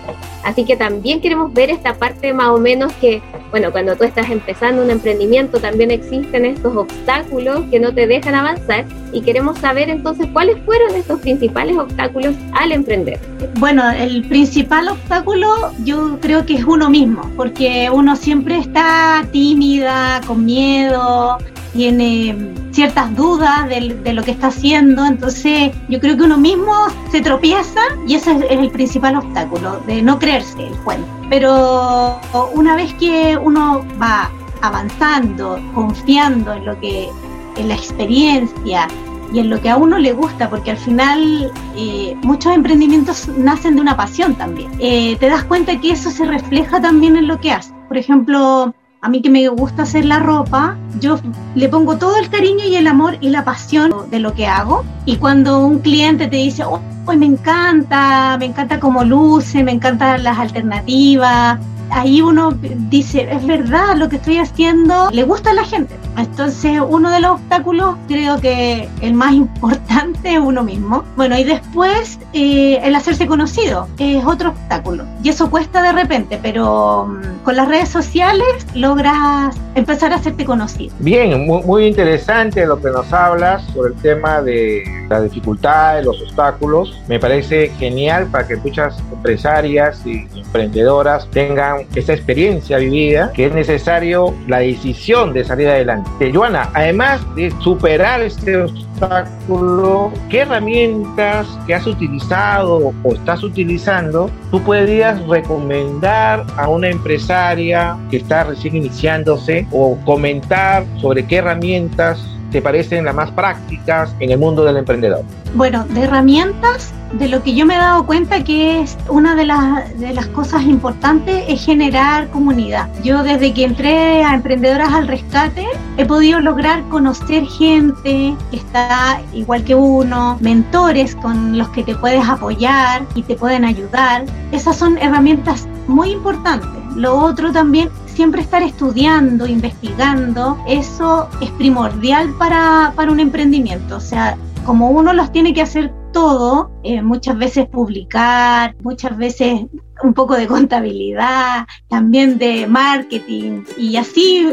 Así 0.43 0.65
que 0.65 0.75
también 0.75 1.21
queremos 1.21 1.53
ver 1.53 1.69
esta 1.69 1.93
parte 1.95 2.33
más 2.33 2.49
o 2.49 2.59
menos 2.59 2.93
que, 2.93 3.21
bueno, 3.49 3.71
cuando 3.71 3.95
tú 3.95 4.03
estás 4.03 4.29
empezando 4.29 4.83
un 4.83 4.91
emprendimiento 4.91 5.59
también 5.59 5.89
existen 5.89 6.45
estos 6.45 6.75
obstáculos 6.75 7.61
que 7.71 7.79
no 7.79 7.93
te 7.93 8.05
dejan 8.07 8.35
avanzar 8.35 8.85
y 9.11 9.21
queremos 9.21 9.57
saber 9.59 9.89
entonces 9.89 10.27
cuáles 10.33 10.57
fueron 10.65 10.93
estos 10.95 11.19
principales 11.21 11.77
obstáculos 11.77 12.35
al 12.53 12.73
emprender. 12.73 13.19
Bueno, 13.57 13.89
el 13.91 14.23
principal 14.27 14.89
obstáculo 14.89 15.44
yo 15.83 16.19
creo 16.19 16.45
que 16.45 16.55
es 16.55 16.65
uno 16.65 16.89
mismo, 16.89 17.29
porque 17.35 17.89
uno 17.91 18.15
siempre 18.15 18.57
está 18.57 19.25
tímida, 19.31 20.21
con 20.25 20.45
miedo, 20.45 21.37
tiene 21.73 22.53
ciertas 22.71 23.15
dudas 23.15 23.67
de, 23.67 24.13
lo 24.13 24.23
que 24.23 24.31
está 24.31 24.47
haciendo, 24.47 25.05
entonces 25.05 25.71
yo 25.89 25.99
creo 25.99 26.15
que 26.17 26.23
uno 26.23 26.37
mismo 26.37 26.73
se 27.11 27.21
tropieza 27.21 27.81
y 28.07 28.15
ese 28.15 28.31
es, 28.31 28.45
el 28.49 28.69
principal 28.71 29.17
obstáculo, 29.17 29.79
de 29.87 30.01
no 30.01 30.17
creerse 30.17 30.67
el 30.67 30.73
cuento. 30.79 31.07
Pero 31.29 32.19
una 32.53 32.75
vez 32.75 32.93
que 32.95 33.37
uno 33.41 33.85
va 34.01 34.29
avanzando, 34.61 35.59
confiando 35.73 36.53
en 36.53 36.65
lo 36.65 36.79
que, 36.79 37.09
en 37.57 37.67
la 37.67 37.75
experiencia 37.75 38.87
y 39.33 39.39
en 39.39 39.49
lo 39.49 39.61
que 39.61 39.69
a 39.69 39.77
uno 39.77 39.97
le 39.97 40.13
gusta, 40.13 40.49
porque 40.49 40.71
al 40.71 40.77
final 40.77 41.51
eh, 41.75 42.15
muchos 42.23 42.53
emprendimientos 42.53 43.27
nacen 43.37 43.75
de 43.75 43.81
una 43.81 43.97
pasión 43.97 44.35
también. 44.35 44.71
Eh, 44.79 45.17
te 45.19 45.27
das 45.27 45.43
cuenta 45.43 45.79
que 45.79 45.91
eso 45.91 46.09
se 46.11 46.25
refleja 46.25 46.81
también 46.81 47.15
en 47.15 47.27
lo 47.27 47.39
que 47.39 47.51
haces. 47.51 47.73
Por 47.87 47.97
ejemplo, 47.97 48.73
a 49.01 49.09
mí 49.09 49.21
que 49.21 49.29
me 49.29 49.47
gusta 49.49 49.83
hacer 49.83 50.05
la 50.05 50.19
ropa, 50.19 50.77
yo 50.99 51.19
le 51.53 51.69
pongo 51.69 51.97
todo 51.97 52.17
el 52.17 52.29
cariño 52.29 52.65
y 52.65 52.75
el 52.75 52.87
amor 52.87 53.17
y 53.21 53.29
la 53.29 53.43
pasión 53.43 53.93
de 54.09 54.19
lo 54.19 54.33
que 54.33 54.47
hago. 54.47 54.83
Y 55.05 55.17
cuando 55.17 55.59
un 55.59 55.79
cliente 55.79 56.27
te 56.27 56.37
dice, 56.37 56.63
oh, 56.63 56.81
me 57.15 57.25
encanta, 57.25 58.35
me 58.39 58.45
encanta 58.45 58.79
cómo 58.79 59.03
luce, 59.03 59.63
me 59.63 59.71
encantan 59.71 60.23
las 60.23 60.39
alternativas, 60.39 61.59
ahí 61.91 62.21
uno 62.21 62.51
dice, 62.89 63.27
es 63.31 63.45
verdad, 63.45 63.95
lo 63.95 64.09
que 64.09 64.15
estoy 64.15 64.37
haciendo 64.37 65.09
le 65.11 65.23
gusta 65.23 65.51
a 65.51 65.53
la 65.53 65.65
gente. 65.65 65.95
Entonces, 66.17 66.81
uno 66.87 67.11
de 67.11 67.19
los 67.19 67.31
obstáculos, 67.31 67.95
creo 68.07 68.39
que 68.39 68.89
el 69.01 69.13
más 69.13 69.33
importante 69.33 70.33
es 70.33 70.39
uno 70.39 70.63
mismo. 70.63 71.03
Bueno, 71.15 71.37
y 71.37 71.43
después 71.43 72.19
eh, 72.33 72.79
el 72.83 72.95
hacerse 72.95 73.27
conocido 73.27 73.87
es 73.97 74.23
otro 74.25 74.49
obstáculo. 74.49 75.05
Y 75.23 75.29
eso 75.29 75.49
cuesta 75.49 75.81
de 75.81 75.91
repente, 75.91 76.39
pero 76.41 77.07
mm, 77.07 77.43
con 77.43 77.55
las 77.55 77.67
redes 77.67 77.89
sociales 77.89 78.65
logras 78.73 79.55
empezar 79.75 80.13
a 80.13 80.15
hacerte 80.15 80.45
conocido. 80.45 80.93
Bien, 80.99 81.45
muy, 81.45 81.63
muy 81.63 81.85
interesante 81.85 82.65
lo 82.65 82.79
que 82.81 82.89
nos 82.89 83.11
hablas 83.11 83.63
sobre 83.73 83.93
el 83.93 84.01
tema 84.01 84.41
de 84.41 84.83
la 85.09 85.21
dificultad, 85.21 86.03
los 86.03 86.21
obstáculos. 86.21 87.01
Me 87.07 87.19
parece 87.19 87.69
genial 87.77 88.27
para 88.27 88.47
que 88.47 88.55
muchas 88.57 88.99
empresarias 89.11 90.01
y 90.05 90.27
emprendedoras 90.35 91.27
tengan 91.31 91.85
esa 91.95 92.13
experiencia 92.13 92.77
vivida, 92.77 93.31
que 93.33 93.47
es 93.47 93.53
necesario 93.53 94.33
la 94.47 94.59
decisión 94.59 95.33
de 95.33 95.43
salir 95.43 95.67
adelante. 95.67 96.04
Joana, 96.33 96.69
además 96.73 97.21
de 97.35 97.51
superar 97.59 98.21
este 98.21 98.57
obstáculo, 98.61 100.11
¿qué 100.29 100.39
herramientas 100.39 101.47
que 101.67 101.75
has 101.75 101.85
utilizado 101.85 102.93
o 103.03 103.13
estás 103.13 103.43
utilizando 103.43 104.29
tú 104.49 104.61
podrías 104.63 105.21
recomendar 105.27 106.45
a 106.55 106.69
una 106.69 106.89
empresaria 106.89 107.97
que 108.09 108.17
está 108.17 108.45
recién 108.45 108.77
iniciándose 108.77 109.67
o 109.71 109.97
comentar 110.05 110.85
sobre 111.01 111.25
qué 111.25 111.37
herramientas 111.37 112.34
te 112.55 112.61
parecen 112.61 113.03
las 113.03 113.13
más 113.13 113.31
prácticas 113.31 114.15
en 114.21 114.31
el 114.31 114.37
mundo 114.37 114.63
del 114.63 114.77
emprendedor? 114.77 115.25
Bueno, 115.55 115.83
de 115.89 116.03
herramientas, 116.03 116.93
de 117.11 117.27
lo 117.27 117.43
que 117.43 117.53
yo 117.53 117.65
me 117.65 117.75
he 117.75 117.77
dado 117.77 118.05
cuenta 118.05 118.45
que 118.45 118.79
es 118.79 118.97
una 119.09 119.35
de, 119.35 119.43
las, 119.43 119.99
de 119.99 120.13
las 120.13 120.27
cosas 120.27 120.63
importantes 120.63 121.43
es 121.49 121.65
generar 121.65 122.29
comunidad. 122.29 122.87
Yo 123.03 123.23
desde 123.23 123.53
que 123.53 123.65
entré 123.65 124.23
a 124.23 124.33
Emprendedoras 124.35 124.93
al 124.93 125.09
Rescate 125.09 125.65
he 125.97 126.05
podido 126.05 126.39
lograr 126.39 126.81
conocer 126.87 127.45
gente 127.45 128.33
que 128.49 128.55
está 128.55 129.19
igual 129.33 129.65
que 129.65 129.75
uno, 129.75 130.37
mentores 130.39 131.13
con 131.17 131.57
los 131.57 131.67
que 131.71 131.83
te 131.83 131.93
puedes 131.93 132.25
apoyar 132.25 133.03
y 133.15 133.23
te 133.23 133.35
pueden 133.35 133.65
ayudar. 133.65 134.23
Esas 134.53 134.77
son 134.77 134.97
herramientas 134.99 135.67
muy 135.87 136.11
importantes. 136.11 136.69
Lo 136.95 137.17
otro 137.17 137.51
también 137.51 137.89
siempre 138.15 138.41
estar 138.41 138.63
estudiando, 138.63 139.45
investigando, 139.45 140.57
eso 140.67 141.29
es 141.41 141.51
primordial 141.51 142.33
para, 142.39 142.93
para 142.95 143.11
un 143.11 143.19
emprendimiento. 143.19 143.97
O 143.97 143.99
sea, 143.99 144.37
como 144.65 144.89
uno 144.89 145.13
los 145.13 145.31
tiene 145.31 145.53
que 145.53 145.61
hacer 145.61 145.93
todo, 146.13 146.71
eh, 146.83 147.01
muchas 147.01 147.37
veces 147.37 147.67
publicar, 147.67 148.75
muchas 148.81 149.17
veces 149.17 149.65
un 150.03 150.13
poco 150.13 150.35
de 150.35 150.47
contabilidad, 150.47 151.67
también 151.89 152.37
de 152.37 152.67
marketing 152.67 153.63
y 153.77 153.97
así 153.97 154.47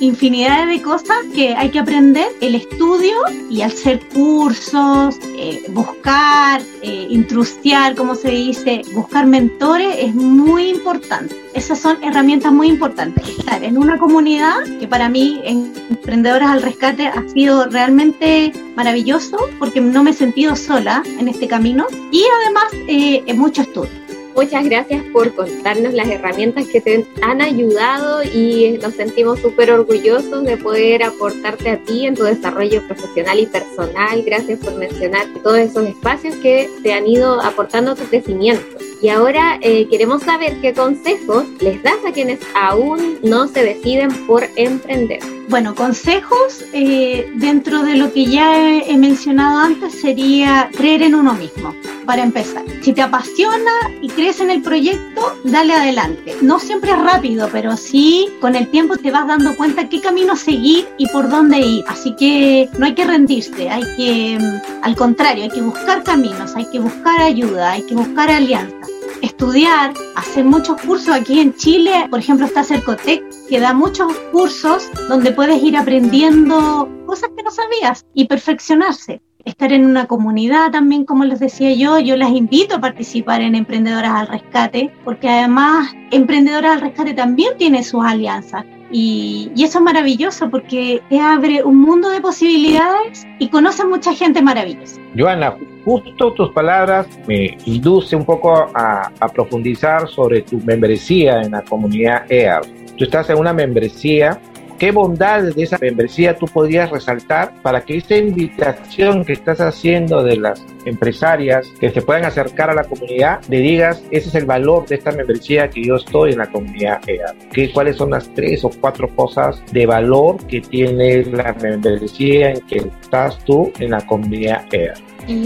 infinidad 0.00 0.66
de 0.66 0.80
cosas 0.82 1.18
que 1.34 1.54
hay 1.54 1.70
que 1.70 1.78
aprender. 1.78 2.28
El 2.40 2.54
estudio 2.54 3.16
y 3.48 3.62
hacer 3.62 4.00
cursos, 4.08 5.18
eh, 5.36 5.64
buscar, 5.70 6.60
eh, 6.82 7.06
intrustiar, 7.10 7.94
como 7.94 8.14
se 8.14 8.30
dice, 8.30 8.82
buscar 8.94 9.26
mentores 9.26 9.96
es 9.98 10.14
muy 10.14 10.68
importante. 10.68 11.36
Esas 11.54 11.80
son 11.80 12.02
herramientas 12.02 12.52
muy 12.52 12.68
importantes. 12.68 13.28
Estar 13.28 13.62
en 13.64 13.76
una 13.76 13.98
comunidad 13.98 14.62
que 14.78 14.86
para 14.86 15.08
mí, 15.08 15.40
en 15.44 15.72
Emprendedoras 15.90 16.50
al 16.50 16.62
Rescate, 16.62 17.08
ha 17.08 17.28
sido 17.28 17.66
realmente 17.66 18.52
maravilloso 18.76 19.36
porque 19.58 19.80
no 19.80 20.02
me 20.02 20.10
he 20.10 20.14
sentido 20.14 20.56
sola 20.56 21.02
en 21.18 21.28
este 21.28 21.48
camino 21.48 21.86
y 22.10 22.24
además 22.42 22.64
eh, 22.88 23.34
mucho 23.34 23.62
estudio. 23.62 23.99
Muchas 24.34 24.64
gracias 24.64 25.02
por 25.12 25.34
contarnos 25.34 25.92
las 25.92 26.08
herramientas 26.08 26.66
que 26.68 26.80
te 26.80 27.06
han 27.22 27.40
ayudado 27.40 28.22
y 28.22 28.78
nos 28.80 28.94
sentimos 28.94 29.40
súper 29.40 29.70
orgullosos 29.70 30.44
de 30.44 30.56
poder 30.56 31.02
aportarte 31.02 31.70
a 31.70 31.78
ti 31.78 32.06
en 32.06 32.14
tu 32.14 32.22
desarrollo 32.22 32.82
profesional 32.86 33.38
y 33.38 33.46
personal. 33.46 34.22
Gracias 34.24 34.60
por 34.60 34.74
mencionar 34.74 35.26
todos 35.42 35.58
esos 35.58 35.86
espacios 35.86 36.34
que 36.36 36.70
te 36.82 36.92
han 36.92 37.06
ido 37.06 37.40
aportando 37.42 37.94
tu 37.94 38.04
crecimiento. 38.04 38.78
Y 39.02 39.08
ahora 39.08 39.58
eh, 39.62 39.88
queremos 39.88 40.22
saber 40.22 40.60
qué 40.60 40.74
consejos 40.74 41.46
les 41.60 41.82
das 41.82 41.96
a 42.06 42.12
quienes 42.12 42.38
aún 42.54 43.18
no 43.22 43.48
se 43.48 43.64
deciden 43.64 44.10
por 44.26 44.44
emprender. 44.56 45.20
Bueno, 45.48 45.74
consejos 45.74 46.64
eh, 46.72 47.28
dentro 47.36 47.82
de 47.82 47.96
lo 47.96 48.12
que 48.12 48.26
ya 48.26 48.78
he, 48.82 48.96
mencionado 48.98 49.58
antes 49.58 50.00
sería 50.00 50.70
creer 50.76 51.02
en 51.02 51.14
uno 51.14 51.32
mismo, 51.32 51.74
para 52.06 52.22
empezar. 52.22 52.64
Si 52.82 52.92
te 52.92 53.02
apasiona 53.02 53.70
y 54.00 54.08
crees 54.08 54.40
en 54.40 54.50
el 54.50 54.62
proyecto, 54.62 55.36
dale 55.44 55.74
adelante. 55.74 56.36
No 56.42 56.58
siempre 56.58 56.92
es 56.92 56.98
rápido, 56.98 57.48
pero 57.52 57.76
sí 57.76 58.28
con 58.40 58.56
el 58.56 58.68
tiempo 58.68 58.96
te 58.96 59.10
vas 59.10 59.26
dando 59.26 59.56
cuenta 59.56 59.88
qué 59.88 60.00
camino 60.00 60.36
seguir 60.36 60.88
y 60.98 61.08
por 61.08 61.28
dónde 61.28 61.58
ir. 61.58 61.84
Así 61.88 62.14
que 62.16 62.68
no 62.78 62.86
hay 62.86 62.94
que 62.94 63.04
rendirse, 63.04 63.70
hay 63.70 63.82
que, 63.96 64.38
mm, 64.38 64.84
al 64.84 64.96
contrario, 64.96 65.44
hay 65.44 65.50
que 65.50 65.62
buscar 65.62 66.02
caminos, 66.02 66.56
hay 66.56 66.66
que 66.66 66.78
buscar 66.78 67.20
ayuda, 67.20 67.72
hay 67.72 67.82
que 67.82 67.94
buscar 67.94 68.30
alianzas 68.30 68.90
estudiar, 69.22 69.92
hacer 70.16 70.44
muchos 70.44 70.80
cursos 70.82 71.14
aquí 71.14 71.40
en 71.40 71.54
Chile. 71.54 72.06
Por 72.10 72.20
ejemplo, 72.20 72.46
está 72.46 72.64
Cercotec, 72.64 73.22
que 73.48 73.60
da 73.60 73.72
muchos 73.72 74.12
cursos 74.32 74.88
donde 75.08 75.32
puedes 75.32 75.62
ir 75.62 75.76
aprendiendo 75.76 76.88
cosas 77.06 77.30
que 77.36 77.42
no 77.42 77.50
sabías 77.50 78.06
y 78.14 78.26
perfeccionarse. 78.26 79.20
Estar 79.44 79.72
en 79.72 79.86
una 79.86 80.06
comunidad 80.06 80.70
también, 80.70 81.04
como 81.04 81.24
les 81.24 81.40
decía 81.40 81.72
yo, 81.72 81.98
yo 81.98 82.16
las 82.16 82.30
invito 82.30 82.76
a 82.76 82.80
participar 82.80 83.40
en 83.40 83.54
Emprendedoras 83.54 84.12
al 84.12 84.28
Rescate, 84.28 84.92
porque 85.04 85.28
además 85.28 85.94
Emprendedoras 86.10 86.72
al 86.72 86.80
Rescate 86.82 87.14
también 87.14 87.56
tiene 87.56 87.82
sus 87.82 88.04
alianzas. 88.04 88.64
Y, 88.92 89.50
eso 89.56 89.78
es 89.78 89.84
maravilloso 89.84 90.50
porque 90.50 91.00
te 91.08 91.20
abre 91.20 91.62
un 91.62 91.80
mundo 91.80 92.10
de 92.10 92.20
posibilidades 92.20 93.26
y 93.38 93.48
conoces 93.48 93.86
mucha 93.86 94.12
gente 94.14 94.42
maravillosa. 94.42 95.00
Joana, 95.16 95.56
justo 95.84 96.32
tus 96.32 96.50
palabras 96.50 97.06
me 97.26 97.56
induce 97.66 98.16
un 98.16 98.24
poco 98.24 98.68
a, 98.74 99.10
a 99.20 99.28
profundizar 99.28 100.08
sobre 100.08 100.42
tu 100.42 100.58
membresía 100.58 101.40
en 101.40 101.52
la 101.52 101.62
comunidad 101.62 102.30
EAR. 102.30 102.62
Tú 102.98 103.04
estás 103.04 103.30
en 103.30 103.38
una 103.38 103.52
membresía 103.52 104.40
¿Qué 104.80 104.92
bondades 104.92 105.54
de 105.56 105.64
esa 105.64 105.76
membresía 105.78 106.38
tú 106.38 106.46
podrías 106.46 106.88
resaltar 106.88 107.52
para 107.60 107.82
que 107.82 107.98
esta 107.98 108.16
invitación 108.16 109.26
que 109.26 109.34
estás 109.34 109.60
haciendo 109.60 110.22
de 110.22 110.38
las 110.38 110.64
empresarias 110.86 111.66
que 111.78 111.90
se 111.90 112.00
puedan 112.00 112.24
acercar 112.24 112.70
a 112.70 112.74
la 112.74 112.84
comunidad, 112.84 113.42
le 113.50 113.58
digas, 113.58 114.02
ese 114.10 114.30
es 114.30 114.34
el 114.36 114.46
valor 114.46 114.86
de 114.86 114.94
esta 114.94 115.12
membresía 115.12 115.68
que 115.68 115.84
yo 115.84 115.96
estoy 115.96 116.32
en 116.32 116.38
la 116.38 116.50
comunidad 116.50 117.06
EAR? 117.06 117.36
¿Qué, 117.52 117.70
¿Cuáles 117.70 117.96
son 117.96 118.08
las 118.12 118.32
tres 118.32 118.64
o 118.64 118.70
cuatro 118.70 119.06
cosas 119.14 119.62
de 119.70 119.84
valor 119.84 120.38
que 120.46 120.62
tiene 120.62 121.26
la 121.26 121.54
membresía 121.60 122.52
en 122.52 122.60
que 122.62 122.76
estás 122.76 123.38
tú 123.44 123.70
en 123.80 123.90
la 123.90 124.00
comunidad 124.06 124.64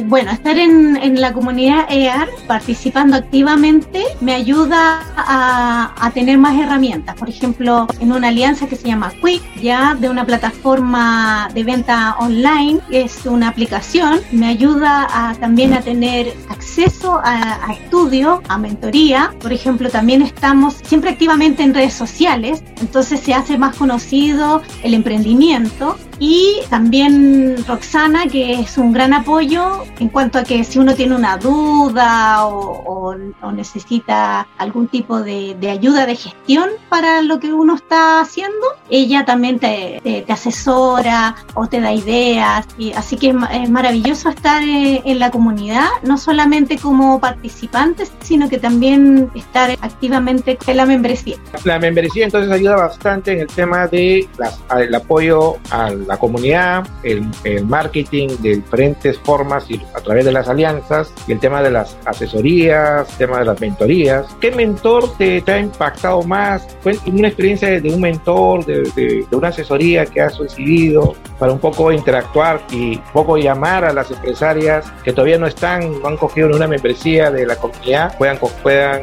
Bueno, 0.07 0.31
estar 0.31 0.57
en, 0.57 0.97
en, 0.97 1.21
la 1.21 1.35
comunidad 1.35 1.87
EAR 1.91 2.29
participando 2.47 3.17
activamente 3.17 4.03
me 4.21 4.33
ayuda 4.33 5.03
a, 5.15 5.93
a, 5.99 6.11
tener 6.13 6.39
más 6.39 6.59
herramientas. 6.59 7.15
Por 7.17 7.29
ejemplo, 7.29 7.87
en 8.01 8.13
una 8.13 8.29
alianza 8.29 8.67
que 8.67 8.77
se 8.77 8.89
llama 8.89 9.13
Quick, 9.23 9.43
ya 9.61 9.95
de 9.95 10.09
una 10.09 10.25
plataforma 10.25 11.51
de 11.53 11.65
venta 11.65 12.17
online, 12.19 12.81
es 12.91 13.27
una 13.27 13.49
aplicación, 13.49 14.21
me 14.33 14.47
ayuda 14.47 15.35
también 15.39 15.75
a 15.75 15.83
tener 15.83 16.33
acceso 16.49 17.21
a, 17.23 17.67
a 17.67 17.73
estudio, 17.75 18.43
a 18.49 18.57
mentoría. 18.57 19.35
Por 19.41 19.53
ejemplo, 19.53 19.91
también 19.91 20.23
estamos 20.23 20.75
siempre 20.83 21.11
activamente 21.11 21.63
en 21.63 21.75
redes 21.75 21.93
sociales, 21.93 22.63
entonces 22.81 23.21
se 23.21 23.35
hace 23.35 23.59
más 23.59 23.77
conocido 23.77 24.63
el 24.83 24.95
emprendimiento 24.95 25.97
y 26.19 26.61
también 26.71 27.57
Roxana, 27.67 28.27
que 28.27 28.61
es 28.61 28.79
un 28.79 28.93
gran 28.93 29.13
apoyo 29.13 29.85
en 29.99 30.09
cuanto 30.09 30.39
a 30.39 30.45
que 30.45 30.65
si 30.65 30.79
uno 30.79 30.95
tiene 30.95 31.15
una 31.15 31.37
duda 31.37 32.47
o, 32.47 33.15
necesita 33.55 34.49
algún 34.59 34.89
tipo 34.89 35.23
de, 35.23 35.57
ayuda 35.71 36.07
de 36.07 36.17
gestión 36.17 36.71
para 36.89 37.23
lo 37.23 37.39
que 37.39 37.53
uno 37.53 37.77
está 37.77 38.21
haciendo, 38.21 38.67
ella 38.91 39.25
también 39.25 39.59
te, 39.59 40.25
asesora 40.29 41.37
o 41.55 41.67
te 41.67 41.81
da 41.81 41.93
ideas. 41.93 42.67
Y, 42.79 42.93
así 42.93 43.17
que 43.17 43.35
es, 43.53 43.71
maravilloso 43.71 44.29
estar 44.31 44.63
eh, 44.63 45.03
en 45.05 45.19
la 45.19 45.31
comunidad, 45.31 45.87
no 46.03 46.19
solamente 46.19 46.79
como 46.79 47.21
participantes, 47.21 48.13
sino 48.23 48.49
que 48.49 48.59
también 48.59 49.31
estar 49.35 49.71
activamente 49.81 50.59
en 50.67 50.77
la 50.77 50.87
membresía. 50.87 51.37
La 51.65 51.79
membresía 51.79 52.25
entonces 52.25 52.51
ayuda 52.51 52.77
bastante 52.77 53.33
en 53.33 53.41
el 53.41 53.47
tema 53.47 53.87
de 53.87 54.29
el 54.77 54.95
apoyo 54.95 55.57
al 55.71 56.04
la 56.07 56.17
comunidad, 56.17 56.87
el, 57.03 57.25
marketing 57.65 58.29
de 58.41 58.57
diferentes 58.57 59.19
formas 59.19 59.71
y 59.71 59.81
a 59.95 60.01
través 60.01 60.25
de 60.25 60.33
las 60.33 60.49
alianzas 60.49 61.13
y 61.27 61.33
el 61.33 61.41
tema 61.41 61.63
de 61.63 61.71
las 61.71 61.97
asesorías, 62.05 63.11
el 63.13 63.17
tema 63.17 63.39
de 63.39 63.45
las 63.47 63.61
mentorías. 63.61 64.27
¿Qué 64.41 64.51
mentor 64.51 65.17
te, 65.17 65.43
ha 65.47 65.59
impactado 65.59 66.23
más? 66.23 66.67
una 67.07 67.29
experiencia 67.29 67.81
de, 67.81 67.89
un 67.93 68.01
mentor, 68.01 68.65
de, 68.65 69.27
una 69.31 69.49
asesoría 69.49 70.05
que 70.07 70.21
has 70.21 70.39
recibido 70.39 71.15
para 71.39 71.53
un 71.53 71.59
poco 71.59 71.93
interactuar 71.93 72.61
y 72.71 72.97
un 72.97 73.13
poco 73.13 73.37
llamar 73.37 73.85
a 73.85 73.93
las 73.93 74.11
empresarias 74.11 74.85
que 75.03 75.13
todavía 75.13 75.39
no 75.39 75.47
están, 75.47 76.01
no 76.01 76.09
han 76.09 76.17
cogido 76.17 76.49
una 76.49 76.67
membresía 76.67 77.31
de 77.31 77.47
la 77.47 77.57
comunidad, 77.57 78.17
puedan, 78.19 78.39
puedan 78.63 79.03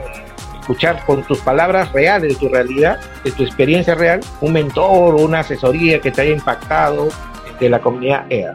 escuchar 0.72 1.06
con 1.06 1.24
tus 1.24 1.40
palabras 1.40 1.92
reales, 1.92 2.38
tu 2.38 2.48
realidad, 2.48 3.00
de 3.24 3.32
tu 3.32 3.44
experiencia 3.44 3.94
real, 3.94 4.22
un 4.40 4.54
mentor 4.54 5.16
o 5.16 5.22
una 5.22 5.40
asesoría 5.40 6.00
que 6.00 6.12
te 6.12 6.22
haya 6.22 6.32
impactado 6.32 7.10
de 7.60 7.70
la 7.70 7.80
comunidad 7.82 8.26
EA? 8.30 8.54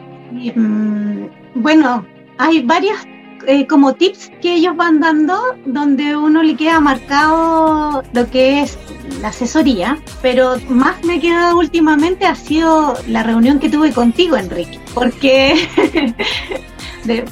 Mm, 0.54 1.26
bueno, 1.56 2.06
hay 2.38 2.62
varias 2.62 3.06
eh, 3.46 3.66
como 3.66 3.94
tips 3.94 4.30
que 4.40 4.54
ellos 4.54 4.74
van 4.76 5.00
dando 5.00 5.38
donde 5.66 6.16
uno 6.16 6.42
le 6.42 6.56
queda 6.56 6.80
marcado 6.80 8.02
lo 8.12 8.30
que 8.30 8.62
es 8.62 8.78
la 9.20 9.28
asesoría, 9.28 9.98
pero 10.22 10.56
más 10.68 11.04
me 11.04 11.16
ha 11.16 11.20
quedado 11.20 11.58
últimamente 11.58 12.24
ha 12.24 12.34
sido 12.34 12.96
la 13.06 13.22
reunión 13.22 13.58
que 13.60 13.68
tuve 13.68 13.92
contigo, 13.92 14.36
Enrique, 14.36 14.80
porque 14.94 15.68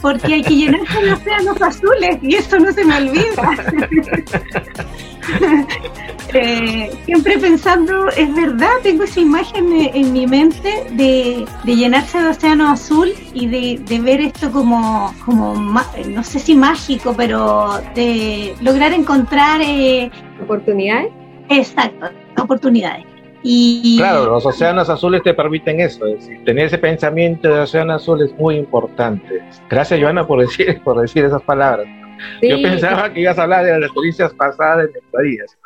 porque 0.00 0.34
hay 0.34 0.42
que 0.42 0.56
llenarse 0.56 1.00
de 1.00 1.12
océanos 1.12 1.60
azules 1.62 2.18
y 2.22 2.34
eso 2.34 2.58
no 2.58 2.72
se 2.72 2.84
me 2.84 2.96
olvida. 2.96 3.50
Eh, 6.36 6.90
siempre 7.04 7.38
pensando, 7.38 8.08
es 8.08 8.34
verdad, 8.34 8.72
tengo 8.82 9.04
esa 9.04 9.20
imagen 9.20 9.72
en, 9.72 10.12
mi 10.12 10.26
mente 10.26 10.84
de, 10.90 11.46
llenarse 11.64 12.20
de 12.20 12.28
océano 12.28 12.68
azul 12.70 13.12
y 13.32 13.46
de, 13.46 14.00
ver 14.00 14.20
esto 14.20 14.50
como, 14.50 15.14
como, 15.24 15.54
no 16.08 16.24
sé 16.24 16.40
si 16.40 16.56
mágico, 16.56 17.14
pero 17.16 17.80
de 17.94 18.54
lograr 18.60 18.92
encontrar... 18.92 19.60
Eh, 19.62 20.10
oportunidades. 20.42 21.12
Exacto, 21.48 22.10
oportunidades. 22.36 23.13
Claro, 23.98 24.24
los 24.24 24.46
océanos 24.46 24.88
azules 24.88 25.22
te 25.22 25.34
permiten 25.34 25.78
eso, 25.80 26.06
es 26.06 26.20
decir, 26.20 26.44
tener 26.44 26.66
ese 26.66 26.78
pensamiento 26.78 27.48
de 27.48 27.60
océano 27.60 27.92
azul 27.92 28.22
es 28.22 28.32
muy 28.34 28.56
importante. 28.56 29.42
Gracias, 29.68 30.00
Joana, 30.00 30.26
por 30.26 30.40
decir, 30.40 30.80
por 30.84 31.00
decir 31.00 31.24
esas 31.24 31.42
palabras. 31.42 31.86
Yo 32.40 32.60
pensaba 32.62 33.12
que 33.12 33.20
ibas 33.20 33.38
a 33.38 33.42
hablar 33.42 33.64
de 33.66 33.72
las 33.72 33.88
experiencias 33.88 34.32
pasadas 34.32 34.86
de 34.86 34.92
mentorías. 34.94 35.58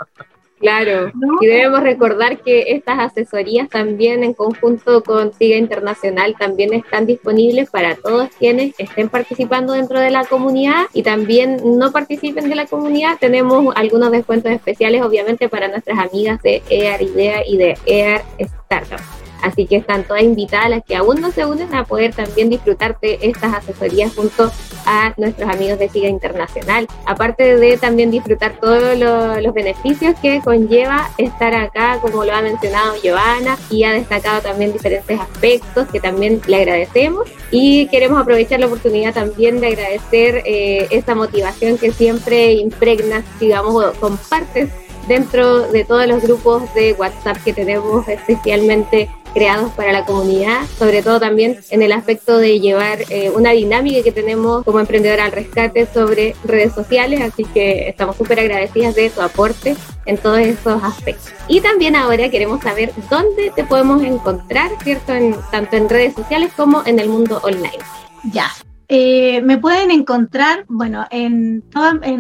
Claro, 0.58 1.12
y 1.40 1.46
debemos 1.46 1.82
recordar 1.82 2.38
que 2.42 2.72
estas 2.72 2.98
asesorías 2.98 3.68
también 3.68 4.24
en 4.24 4.34
conjunto 4.34 5.02
con 5.04 5.32
SIGA 5.32 5.56
Internacional 5.56 6.34
también 6.38 6.74
están 6.74 7.06
disponibles 7.06 7.70
para 7.70 7.94
todos 7.94 8.28
quienes 8.38 8.74
estén 8.78 9.08
participando 9.08 9.72
dentro 9.74 10.00
de 10.00 10.10
la 10.10 10.24
comunidad 10.24 10.86
y 10.92 11.02
también 11.02 11.58
no 11.64 11.92
participen 11.92 12.48
de 12.48 12.56
la 12.56 12.66
comunidad. 12.66 13.18
Tenemos 13.20 13.74
algunos 13.76 14.10
descuentos 14.10 14.50
especiales 14.50 15.02
obviamente 15.02 15.48
para 15.48 15.68
nuestras 15.68 15.98
amigas 15.98 16.42
de 16.42 16.62
EAR 16.68 17.02
Idea 17.02 17.42
y 17.46 17.56
de 17.56 17.78
EAR 17.86 18.22
Startup. 18.38 19.17
Así 19.42 19.66
que 19.66 19.76
están 19.76 20.04
todas 20.04 20.22
invitadas 20.22 20.70
las 20.70 20.84
que 20.84 20.96
aún 20.96 21.20
no 21.20 21.30
se 21.30 21.46
unen 21.46 21.74
a 21.74 21.84
poder 21.84 22.14
también 22.14 22.50
disfrutar 22.50 22.98
de 23.00 23.18
estas 23.22 23.54
asesorías 23.54 24.14
junto 24.14 24.50
a 24.86 25.12
nuestros 25.16 25.48
amigos 25.48 25.78
de 25.78 25.88
SIGA 25.88 26.08
Internacional. 26.08 26.86
Aparte 27.06 27.56
de 27.56 27.76
también 27.76 28.10
disfrutar 28.10 28.58
todos 28.60 28.98
los 28.98 29.54
beneficios 29.54 30.14
que 30.20 30.40
conlleva 30.40 31.10
estar 31.18 31.54
acá, 31.54 31.98
como 32.00 32.24
lo 32.24 32.32
ha 32.32 32.42
mencionado 32.42 32.94
Giovanna, 33.02 33.56
y 33.70 33.84
ha 33.84 33.92
destacado 33.92 34.40
también 34.40 34.72
diferentes 34.72 35.18
aspectos 35.20 35.88
que 35.88 36.00
también 36.00 36.40
le 36.46 36.56
agradecemos. 36.56 37.28
Y 37.50 37.86
queremos 37.88 38.20
aprovechar 38.20 38.60
la 38.60 38.66
oportunidad 38.66 39.14
también 39.14 39.60
de 39.60 39.68
agradecer 39.68 40.42
eh, 40.44 40.86
esa 40.90 41.14
motivación 41.14 41.78
que 41.78 41.92
siempre 41.92 42.52
impregna, 42.52 43.24
digamos, 43.40 43.92
compartes 43.98 44.70
dentro 45.08 45.62
de 45.68 45.84
todos 45.84 46.06
los 46.06 46.22
grupos 46.22 46.72
de 46.74 46.92
WhatsApp 46.92 47.38
que 47.44 47.52
tenemos 47.52 48.06
especialmente 48.08 49.08
creados 49.34 49.72
para 49.72 49.92
la 49.92 50.04
comunidad, 50.04 50.62
sobre 50.78 51.02
todo 51.02 51.20
también 51.20 51.60
en 51.70 51.82
el 51.82 51.92
aspecto 51.92 52.38
de 52.38 52.60
llevar 52.60 52.98
eh, 53.10 53.30
una 53.30 53.52
dinámica 53.52 54.02
que 54.02 54.12
tenemos 54.12 54.64
como 54.64 54.80
emprendedora 54.80 55.24
al 55.24 55.32
rescate 55.32 55.86
sobre 55.92 56.34
redes 56.44 56.72
sociales, 56.72 57.20
así 57.20 57.44
que 57.44 57.88
estamos 57.88 58.16
súper 58.16 58.40
agradecidas 58.40 58.94
de 58.94 59.10
tu 59.10 59.20
aporte 59.20 59.76
en 60.06 60.16
todos 60.16 60.38
esos 60.38 60.82
aspectos. 60.82 61.32
Y 61.46 61.60
también 61.60 61.94
ahora 61.94 62.30
queremos 62.30 62.62
saber 62.62 62.92
dónde 63.10 63.52
te 63.54 63.64
podemos 63.64 64.02
encontrar, 64.02 64.70
¿cierto? 64.82 65.12
En, 65.14 65.36
tanto 65.50 65.76
en 65.76 65.88
redes 65.88 66.14
sociales 66.14 66.50
como 66.56 66.82
en 66.86 66.98
el 66.98 67.08
mundo 67.08 67.40
online. 67.42 67.78
Ya, 68.32 68.50
eh, 68.88 69.42
me 69.42 69.58
pueden 69.58 69.90
encontrar, 69.90 70.64
bueno, 70.68 71.04
en, 71.10 71.62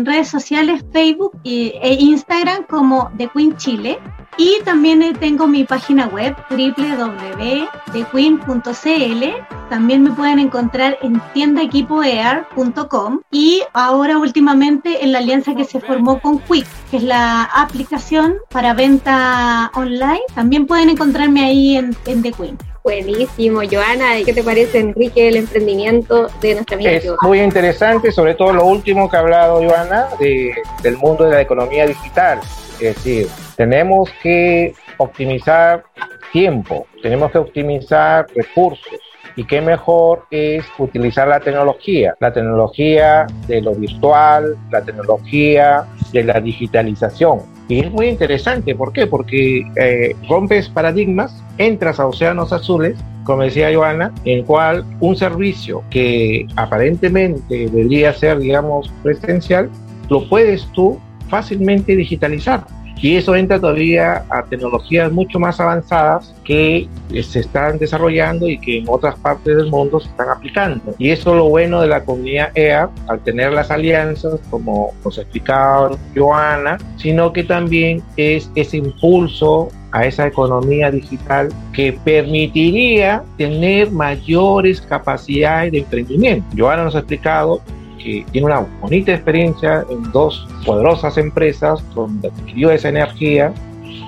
redes 0.04 0.28
sociales, 0.28 0.84
Facebook 0.92 1.32
e 1.44 1.96
Instagram 1.98 2.64
como 2.68 3.10
The 3.16 3.28
Queen 3.28 3.56
Chile. 3.56 3.98
Y 4.36 4.58
también 4.64 5.00
eh, 5.02 5.14
tengo 5.18 5.48
mi 5.48 5.64
página 5.64 6.06
web 6.06 6.36
www.thequeen.cl. 6.50 9.24
También 9.68 10.04
me 10.04 10.12
pueden 10.12 10.38
encontrar 10.38 10.96
en 11.02 11.20
tiendaequipoear.com 11.34 13.20
y 13.32 13.62
ahora 13.72 14.16
últimamente 14.18 15.02
en 15.02 15.10
la 15.12 15.18
alianza 15.18 15.56
que 15.56 15.64
se 15.64 15.80
formó 15.80 16.20
con 16.20 16.38
Quick, 16.38 16.68
que 16.90 16.98
es 16.98 17.02
la 17.02 17.42
aplicación 17.44 18.36
para 18.50 18.74
venta 18.74 19.72
online. 19.74 20.22
También 20.36 20.66
pueden 20.66 20.90
encontrarme 20.90 21.44
ahí 21.44 21.76
en, 21.76 21.96
en 22.06 22.22
The 22.22 22.32
Queen. 22.32 22.58
Buenísimo, 22.88 23.60
Joana. 23.70 24.14
¿Qué 24.24 24.32
te 24.32 24.42
parece, 24.42 24.78
Enrique, 24.78 25.28
el 25.28 25.36
emprendimiento 25.36 26.28
de 26.40 26.54
nuestra 26.54 26.76
amiga 26.76 26.92
Es 26.92 27.06
muy 27.20 27.42
interesante, 27.42 28.10
sobre 28.10 28.34
todo 28.34 28.54
lo 28.54 28.64
último 28.64 29.10
que 29.10 29.16
ha 29.18 29.20
hablado 29.20 29.62
Joana, 29.62 30.06
de, 30.18 30.54
del 30.82 30.96
mundo 30.96 31.24
de 31.24 31.32
la 31.32 31.42
economía 31.42 31.86
digital. 31.86 32.40
Es 32.80 32.96
decir, 32.96 33.28
tenemos 33.56 34.08
que 34.22 34.72
optimizar 34.96 35.84
tiempo, 36.32 36.86
tenemos 37.02 37.30
que 37.30 37.36
optimizar 37.36 38.26
recursos. 38.34 38.98
Y 39.36 39.44
qué 39.44 39.60
mejor 39.60 40.24
es 40.30 40.64
utilizar 40.78 41.28
la 41.28 41.40
tecnología, 41.40 42.14
la 42.20 42.32
tecnología 42.32 43.26
de 43.46 43.60
lo 43.60 43.74
virtual, 43.74 44.56
la 44.70 44.80
tecnología 44.80 45.84
de 46.10 46.24
la 46.24 46.40
digitalización. 46.40 47.57
Y 47.68 47.80
es 47.80 47.92
muy 47.92 48.06
interesante, 48.06 48.74
¿por 48.74 48.92
qué? 48.92 49.06
Porque 49.06 49.62
eh, 49.76 50.16
rompes 50.26 50.70
paradigmas, 50.70 51.42
entras 51.58 52.00
a 52.00 52.06
océanos 52.06 52.52
azules, 52.52 52.98
como 53.24 53.42
decía 53.42 53.70
Joana, 53.74 54.10
en 54.24 54.42
cual 54.44 54.86
un 55.00 55.14
servicio 55.14 55.82
que 55.90 56.46
aparentemente 56.56 57.68
debería 57.68 58.14
ser, 58.14 58.38
digamos, 58.38 58.90
presencial, 59.02 59.68
lo 60.08 60.26
puedes 60.30 60.64
tú 60.72 60.98
fácilmente 61.28 61.94
digitalizar. 61.94 62.64
Y 63.00 63.16
eso 63.16 63.34
entra 63.36 63.60
todavía 63.60 64.24
a 64.28 64.44
tecnologías 64.44 65.12
mucho 65.12 65.38
más 65.38 65.60
avanzadas 65.60 66.34
que 66.44 66.88
se 67.22 67.40
están 67.40 67.78
desarrollando 67.78 68.48
y 68.48 68.58
que 68.58 68.78
en 68.78 68.88
otras 68.88 69.16
partes 69.18 69.56
del 69.56 69.70
mundo 69.70 70.00
se 70.00 70.08
están 70.08 70.30
aplicando. 70.30 70.94
Y 70.98 71.10
eso 71.10 71.30
es 71.30 71.36
lo 71.36 71.48
bueno 71.48 71.80
de 71.80 71.88
la 71.88 72.04
comunidad 72.04 72.50
EA, 72.56 72.90
al 73.06 73.20
tener 73.20 73.52
las 73.52 73.70
alianzas, 73.70 74.40
como 74.50 74.92
nos 75.04 75.18
explicaba 75.18 75.90
Joana, 76.16 76.78
sino 76.96 77.32
que 77.32 77.44
también 77.44 78.02
es 78.16 78.50
ese 78.54 78.78
impulso 78.78 79.68
a 79.92 80.04
esa 80.04 80.26
economía 80.26 80.90
digital 80.90 81.48
que 81.72 81.92
permitiría 82.04 83.22
tener 83.36 83.90
mayores 83.90 84.80
capacidades 84.82 85.72
de 85.72 85.78
emprendimiento. 85.78 86.44
Joana 86.56 86.84
nos 86.84 86.94
ha 86.94 86.98
explicado 86.98 87.62
que 88.08 88.24
tiene 88.32 88.46
una 88.46 88.66
bonita 88.80 89.12
experiencia 89.12 89.84
en 89.90 90.10
dos 90.12 90.46
poderosas 90.64 91.18
empresas 91.18 91.82
donde 91.94 92.28
adquirió 92.28 92.70
esa 92.70 92.88
energía 92.88 93.52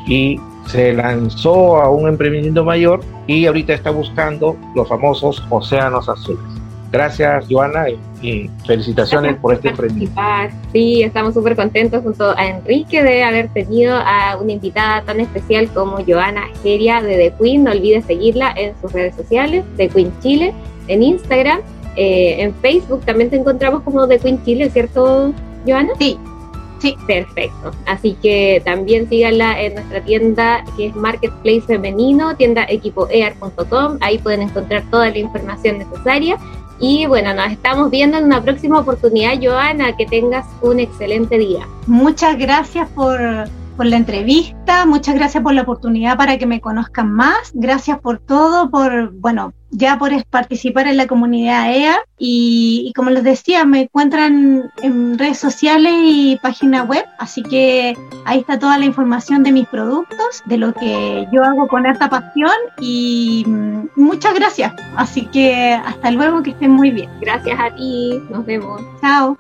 y 0.07 0.41
se 0.69 0.93
lanzó 0.93 1.77
a 1.77 1.91
un 1.91 2.09
emprendimiento 2.09 2.65
mayor 2.65 3.01
y 3.27 3.47
ahorita 3.47 3.75
está 3.75 3.91
buscando 3.91 4.57
los 4.75 4.89
famosos 4.89 5.43
océanos 5.51 6.09
azules. 6.09 6.41
Gracias, 6.93 7.47
Joana, 7.49 7.87
y 8.21 8.51
felicitaciones 8.67 9.37
por 9.37 9.55
este 9.55 9.69
emprendimiento. 9.69 10.21
Sí, 10.73 11.03
estamos 11.03 11.35
súper 11.35 11.55
contentos 11.55 12.03
junto 12.03 12.37
a 12.37 12.49
Enrique 12.49 13.03
de 13.03 13.23
haber 13.23 13.49
tenido 13.51 13.97
a 13.97 14.37
una 14.41 14.53
invitada 14.53 15.03
tan 15.03 15.21
especial 15.21 15.69
como 15.69 15.99
Joana 16.05 16.43
Geria 16.63 17.01
de 17.01 17.17
The 17.17 17.35
Queen. 17.41 17.65
No 17.65 17.71
olvides 17.71 18.07
seguirla 18.07 18.53
en 18.57 18.75
sus 18.81 18.93
redes 18.93 19.15
sociales, 19.15 19.65
The 19.77 19.89
Queen 19.89 20.13
Chile, 20.21 20.53
en 20.89 21.05
Instagram, 21.05 21.61
eh, 22.03 22.43
en 22.43 22.55
Facebook 22.55 23.05
también 23.05 23.29
te 23.29 23.37
encontramos 23.37 23.83
como 23.83 24.09
The 24.09 24.19
Queen 24.19 24.43
Chile, 24.43 24.71
¿cierto, 24.71 25.35
Joana? 25.67 25.93
Sí, 25.99 26.19
Sí. 26.81 26.97
Perfecto. 27.07 27.73
Así 27.87 28.17
que 28.23 28.63
también 28.65 29.07
síganla 29.09 29.61
en 29.61 29.75
nuestra 29.75 30.03
tienda 30.03 30.65
que 30.79 30.87
es 30.87 30.97
Marketplace 30.97 31.61
Femenino, 31.61 32.35
tienda 32.37 32.65
equipoear.com. 32.67 33.99
Ahí 34.01 34.17
pueden 34.17 34.41
encontrar 34.41 34.83
toda 34.91 35.11
la 35.11 35.19
información 35.19 35.77
necesaria. 35.77 36.39
Y 36.79 37.05
bueno, 37.05 37.35
nos 37.35 37.53
estamos 37.53 37.91
viendo 37.91 38.17
en 38.17 38.25
una 38.25 38.43
próxima 38.43 38.81
oportunidad, 38.81 39.35
Joana. 39.43 39.95
Que 39.95 40.07
tengas 40.07 40.47
un 40.63 40.81
excelente 40.81 41.37
día. 41.37 41.69
Muchas 41.87 42.39
gracias 42.39 42.89
por 42.89 43.21
por 43.81 43.87
la 43.87 43.97
entrevista, 43.97 44.85
muchas 44.85 45.15
gracias 45.15 45.43
por 45.43 45.55
la 45.55 45.63
oportunidad 45.63 46.19
para 46.19 46.37
que 46.37 46.45
me 46.45 46.61
conozcan 46.61 47.11
más, 47.11 47.51
gracias 47.55 47.99
por 47.99 48.19
todo, 48.19 48.69
por, 48.69 49.11
bueno, 49.13 49.55
ya 49.71 49.99
por 49.99 50.11
participar 50.27 50.87
en 50.87 50.99
la 50.99 51.07
comunidad 51.07 51.75
EA 51.75 51.97
y, 52.19 52.93
como 52.95 53.09
les 53.09 53.25
decía, 53.25 53.65
me 53.65 53.85
encuentran 53.85 54.71
en 54.83 55.19
redes 55.19 55.39
sociales 55.39 55.95
y 55.97 56.39
página 56.43 56.83
web, 56.83 57.07
así 57.19 57.43
que 57.43 57.97
ahí 58.27 58.41
está 58.41 58.59
toda 58.59 58.77
la 58.77 58.85
información 58.85 59.43
de 59.45 59.53
mis 59.53 59.67
productos, 59.67 60.43
de 60.45 60.59
lo 60.59 60.75
que 60.75 61.27
yo 61.33 61.43
hago 61.43 61.67
con 61.67 61.87
esta 61.87 62.11
pasión. 62.11 62.53
Y 62.83 63.45
mm, 63.47 63.89
muchas 63.97 64.35
gracias, 64.35 64.75
así 64.95 65.25
que 65.25 65.73
hasta 65.73 66.11
luego, 66.11 66.43
que 66.43 66.51
estén 66.51 66.73
muy 66.73 66.91
bien. 66.91 67.09
Gracias 67.23 67.59
a 67.59 67.75
ti, 67.75 68.21
nos 68.29 68.45
vemos. 68.45 68.83
Chao. 69.01 69.39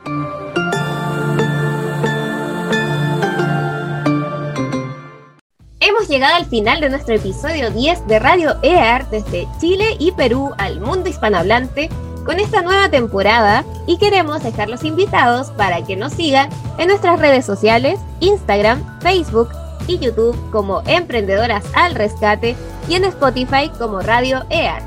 Hemos 5.82 6.08
llegado 6.08 6.34
al 6.34 6.44
final 6.44 6.78
de 6.82 6.90
nuestro 6.90 7.14
episodio 7.14 7.70
10 7.70 8.06
de 8.06 8.18
Radio 8.18 8.54
EAR 8.62 9.08
desde 9.08 9.48
Chile 9.58 9.96
y 9.98 10.12
Perú 10.12 10.52
al 10.58 10.78
mundo 10.78 11.08
hispanohablante 11.08 11.88
con 12.26 12.38
esta 12.38 12.60
nueva 12.60 12.90
temporada 12.90 13.64
y 13.86 13.96
queremos 13.96 14.42
dejarlos 14.42 14.84
invitados 14.84 15.50
para 15.52 15.82
que 15.82 15.96
nos 15.96 16.12
sigan 16.12 16.50
en 16.76 16.88
nuestras 16.88 17.18
redes 17.18 17.46
sociales, 17.46 17.98
Instagram, 18.20 19.00
Facebook 19.00 19.48
y 19.86 19.98
YouTube 19.98 20.36
como 20.50 20.82
Emprendedoras 20.84 21.64
al 21.72 21.94
Rescate 21.94 22.56
y 22.86 22.96
en 22.96 23.04
Spotify 23.04 23.70
como 23.78 24.00
Radio 24.00 24.44
EAR. 24.50 24.82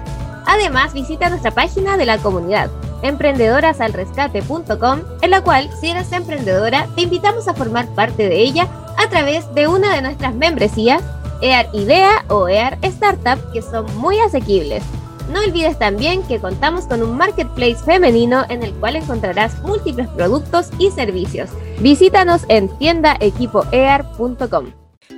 Además, 0.45 0.93
visita 0.93 1.29
nuestra 1.29 1.49
página 1.49 1.97
de 1.97 2.05
la 2.05 2.19
comunidad 2.19 2.69
emprendedorasalrescate.com, 3.03 4.99
en 5.21 5.29
la 5.29 5.43
cual, 5.43 5.69
si 5.79 5.89
eres 5.89 6.11
emprendedora, 6.11 6.87
te 6.95 7.03
invitamos 7.03 7.47
a 7.47 7.53
formar 7.53 7.87
parte 7.93 8.27
de 8.27 8.41
ella 8.41 8.67
a 8.97 9.07
través 9.09 9.53
de 9.53 9.67
una 9.67 9.93
de 9.93 10.01
nuestras 10.01 10.33
membresías, 10.33 11.03
EAR 11.41 11.67
Idea 11.73 12.25
o 12.29 12.47
EAR 12.47 12.79
Startup, 12.81 13.39
que 13.51 13.61
son 13.61 13.85
muy 13.97 14.17
asequibles. 14.19 14.83
No 15.31 15.39
olvides 15.39 15.77
también 15.79 16.23
que 16.23 16.39
contamos 16.39 16.85
con 16.85 17.01
un 17.01 17.15
marketplace 17.15 17.77
femenino 17.77 18.43
en 18.49 18.63
el 18.63 18.73
cual 18.73 18.95
encontrarás 18.97 19.61
múltiples 19.63 20.07
productos 20.09 20.69
y 20.77 20.91
servicios. 20.91 21.49
Visítanos 21.79 22.43
en 22.49 22.69
tiendaequipoear.com. 22.77 24.71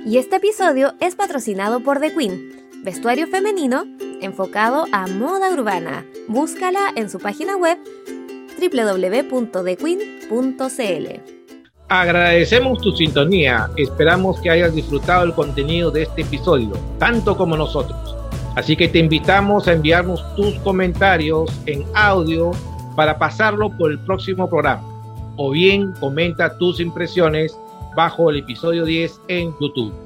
Y 0.04 0.18
este 0.18 0.36
episodio 0.36 0.94
es 1.00 1.16
patrocinado 1.16 1.80
por 1.80 1.98
The 2.00 2.14
Queen, 2.14 2.65
vestuario 2.84 3.26
femenino 3.26 3.84
enfocado 4.20 4.84
a 4.92 5.06
moda 5.06 5.52
urbana. 5.52 6.04
Búscala 6.28 6.92
en 6.96 7.10
su 7.10 7.18
página 7.18 7.56
web 7.56 7.78
www.thequeen.cl. 8.58 11.20
Agradecemos 11.88 12.80
tu 12.80 12.90
sintonía, 12.92 13.70
esperamos 13.76 14.40
que 14.40 14.50
hayas 14.50 14.74
disfrutado 14.74 15.24
el 15.24 15.34
contenido 15.34 15.90
de 15.90 16.02
este 16.02 16.22
episodio, 16.22 16.72
tanto 16.98 17.36
como 17.36 17.56
nosotros. 17.56 18.16
Así 18.56 18.76
que 18.76 18.88
te 18.88 18.98
invitamos 18.98 19.68
a 19.68 19.74
enviarnos 19.74 20.24
tus 20.34 20.54
comentarios 20.60 21.50
en 21.66 21.84
audio 21.94 22.50
para 22.96 23.18
pasarlo 23.18 23.70
por 23.76 23.92
el 23.92 23.98
próximo 24.00 24.48
programa. 24.48 24.82
O 25.36 25.50
bien 25.50 25.92
comenta 26.00 26.56
tus 26.56 26.80
impresiones 26.80 27.56
bajo 27.94 28.30
el 28.30 28.38
episodio 28.38 28.84
10 28.84 29.20
en 29.28 29.54
YouTube. 29.60 30.05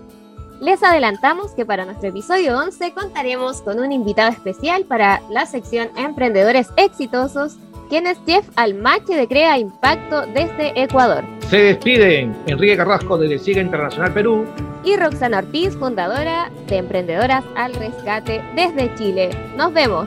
Les 0.61 0.82
adelantamos 0.82 1.53
que 1.53 1.65
para 1.65 1.87
nuestro 1.87 2.11
episodio 2.11 2.59
11 2.59 2.93
contaremos 2.93 3.62
con 3.62 3.81
un 3.81 3.93
invitado 3.93 4.31
especial 4.31 4.85
para 4.85 5.23
la 5.31 5.47
sección 5.47 5.89
Emprendedores 5.97 6.69
Exitosos 6.77 7.57
quien 7.89 8.07
es 8.07 8.19
Jeff 8.24 8.47
Almache 8.57 9.16
de 9.16 9.27
Crea 9.27 9.59
Impacto 9.59 10.27
desde 10.27 10.81
Ecuador. 10.81 11.24
Se 11.49 11.57
despiden 11.57 12.37
Enrique 12.47 12.77
Carrasco 12.77 13.19
de 13.19 13.39
Siga 13.39 13.61
Internacional 13.62 14.12
Perú 14.12 14.45
y 14.85 14.97
Roxana 14.97 15.39
Ortiz, 15.39 15.77
fundadora 15.77 16.51
de 16.69 16.77
Emprendedoras 16.77 17.43
al 17.57 17.74
Rescate 17.74 18.43
desde 18.55 18.95
Chile. 18.95 19.31
Nos 19.57 19.73
vemos. 19.73 20.07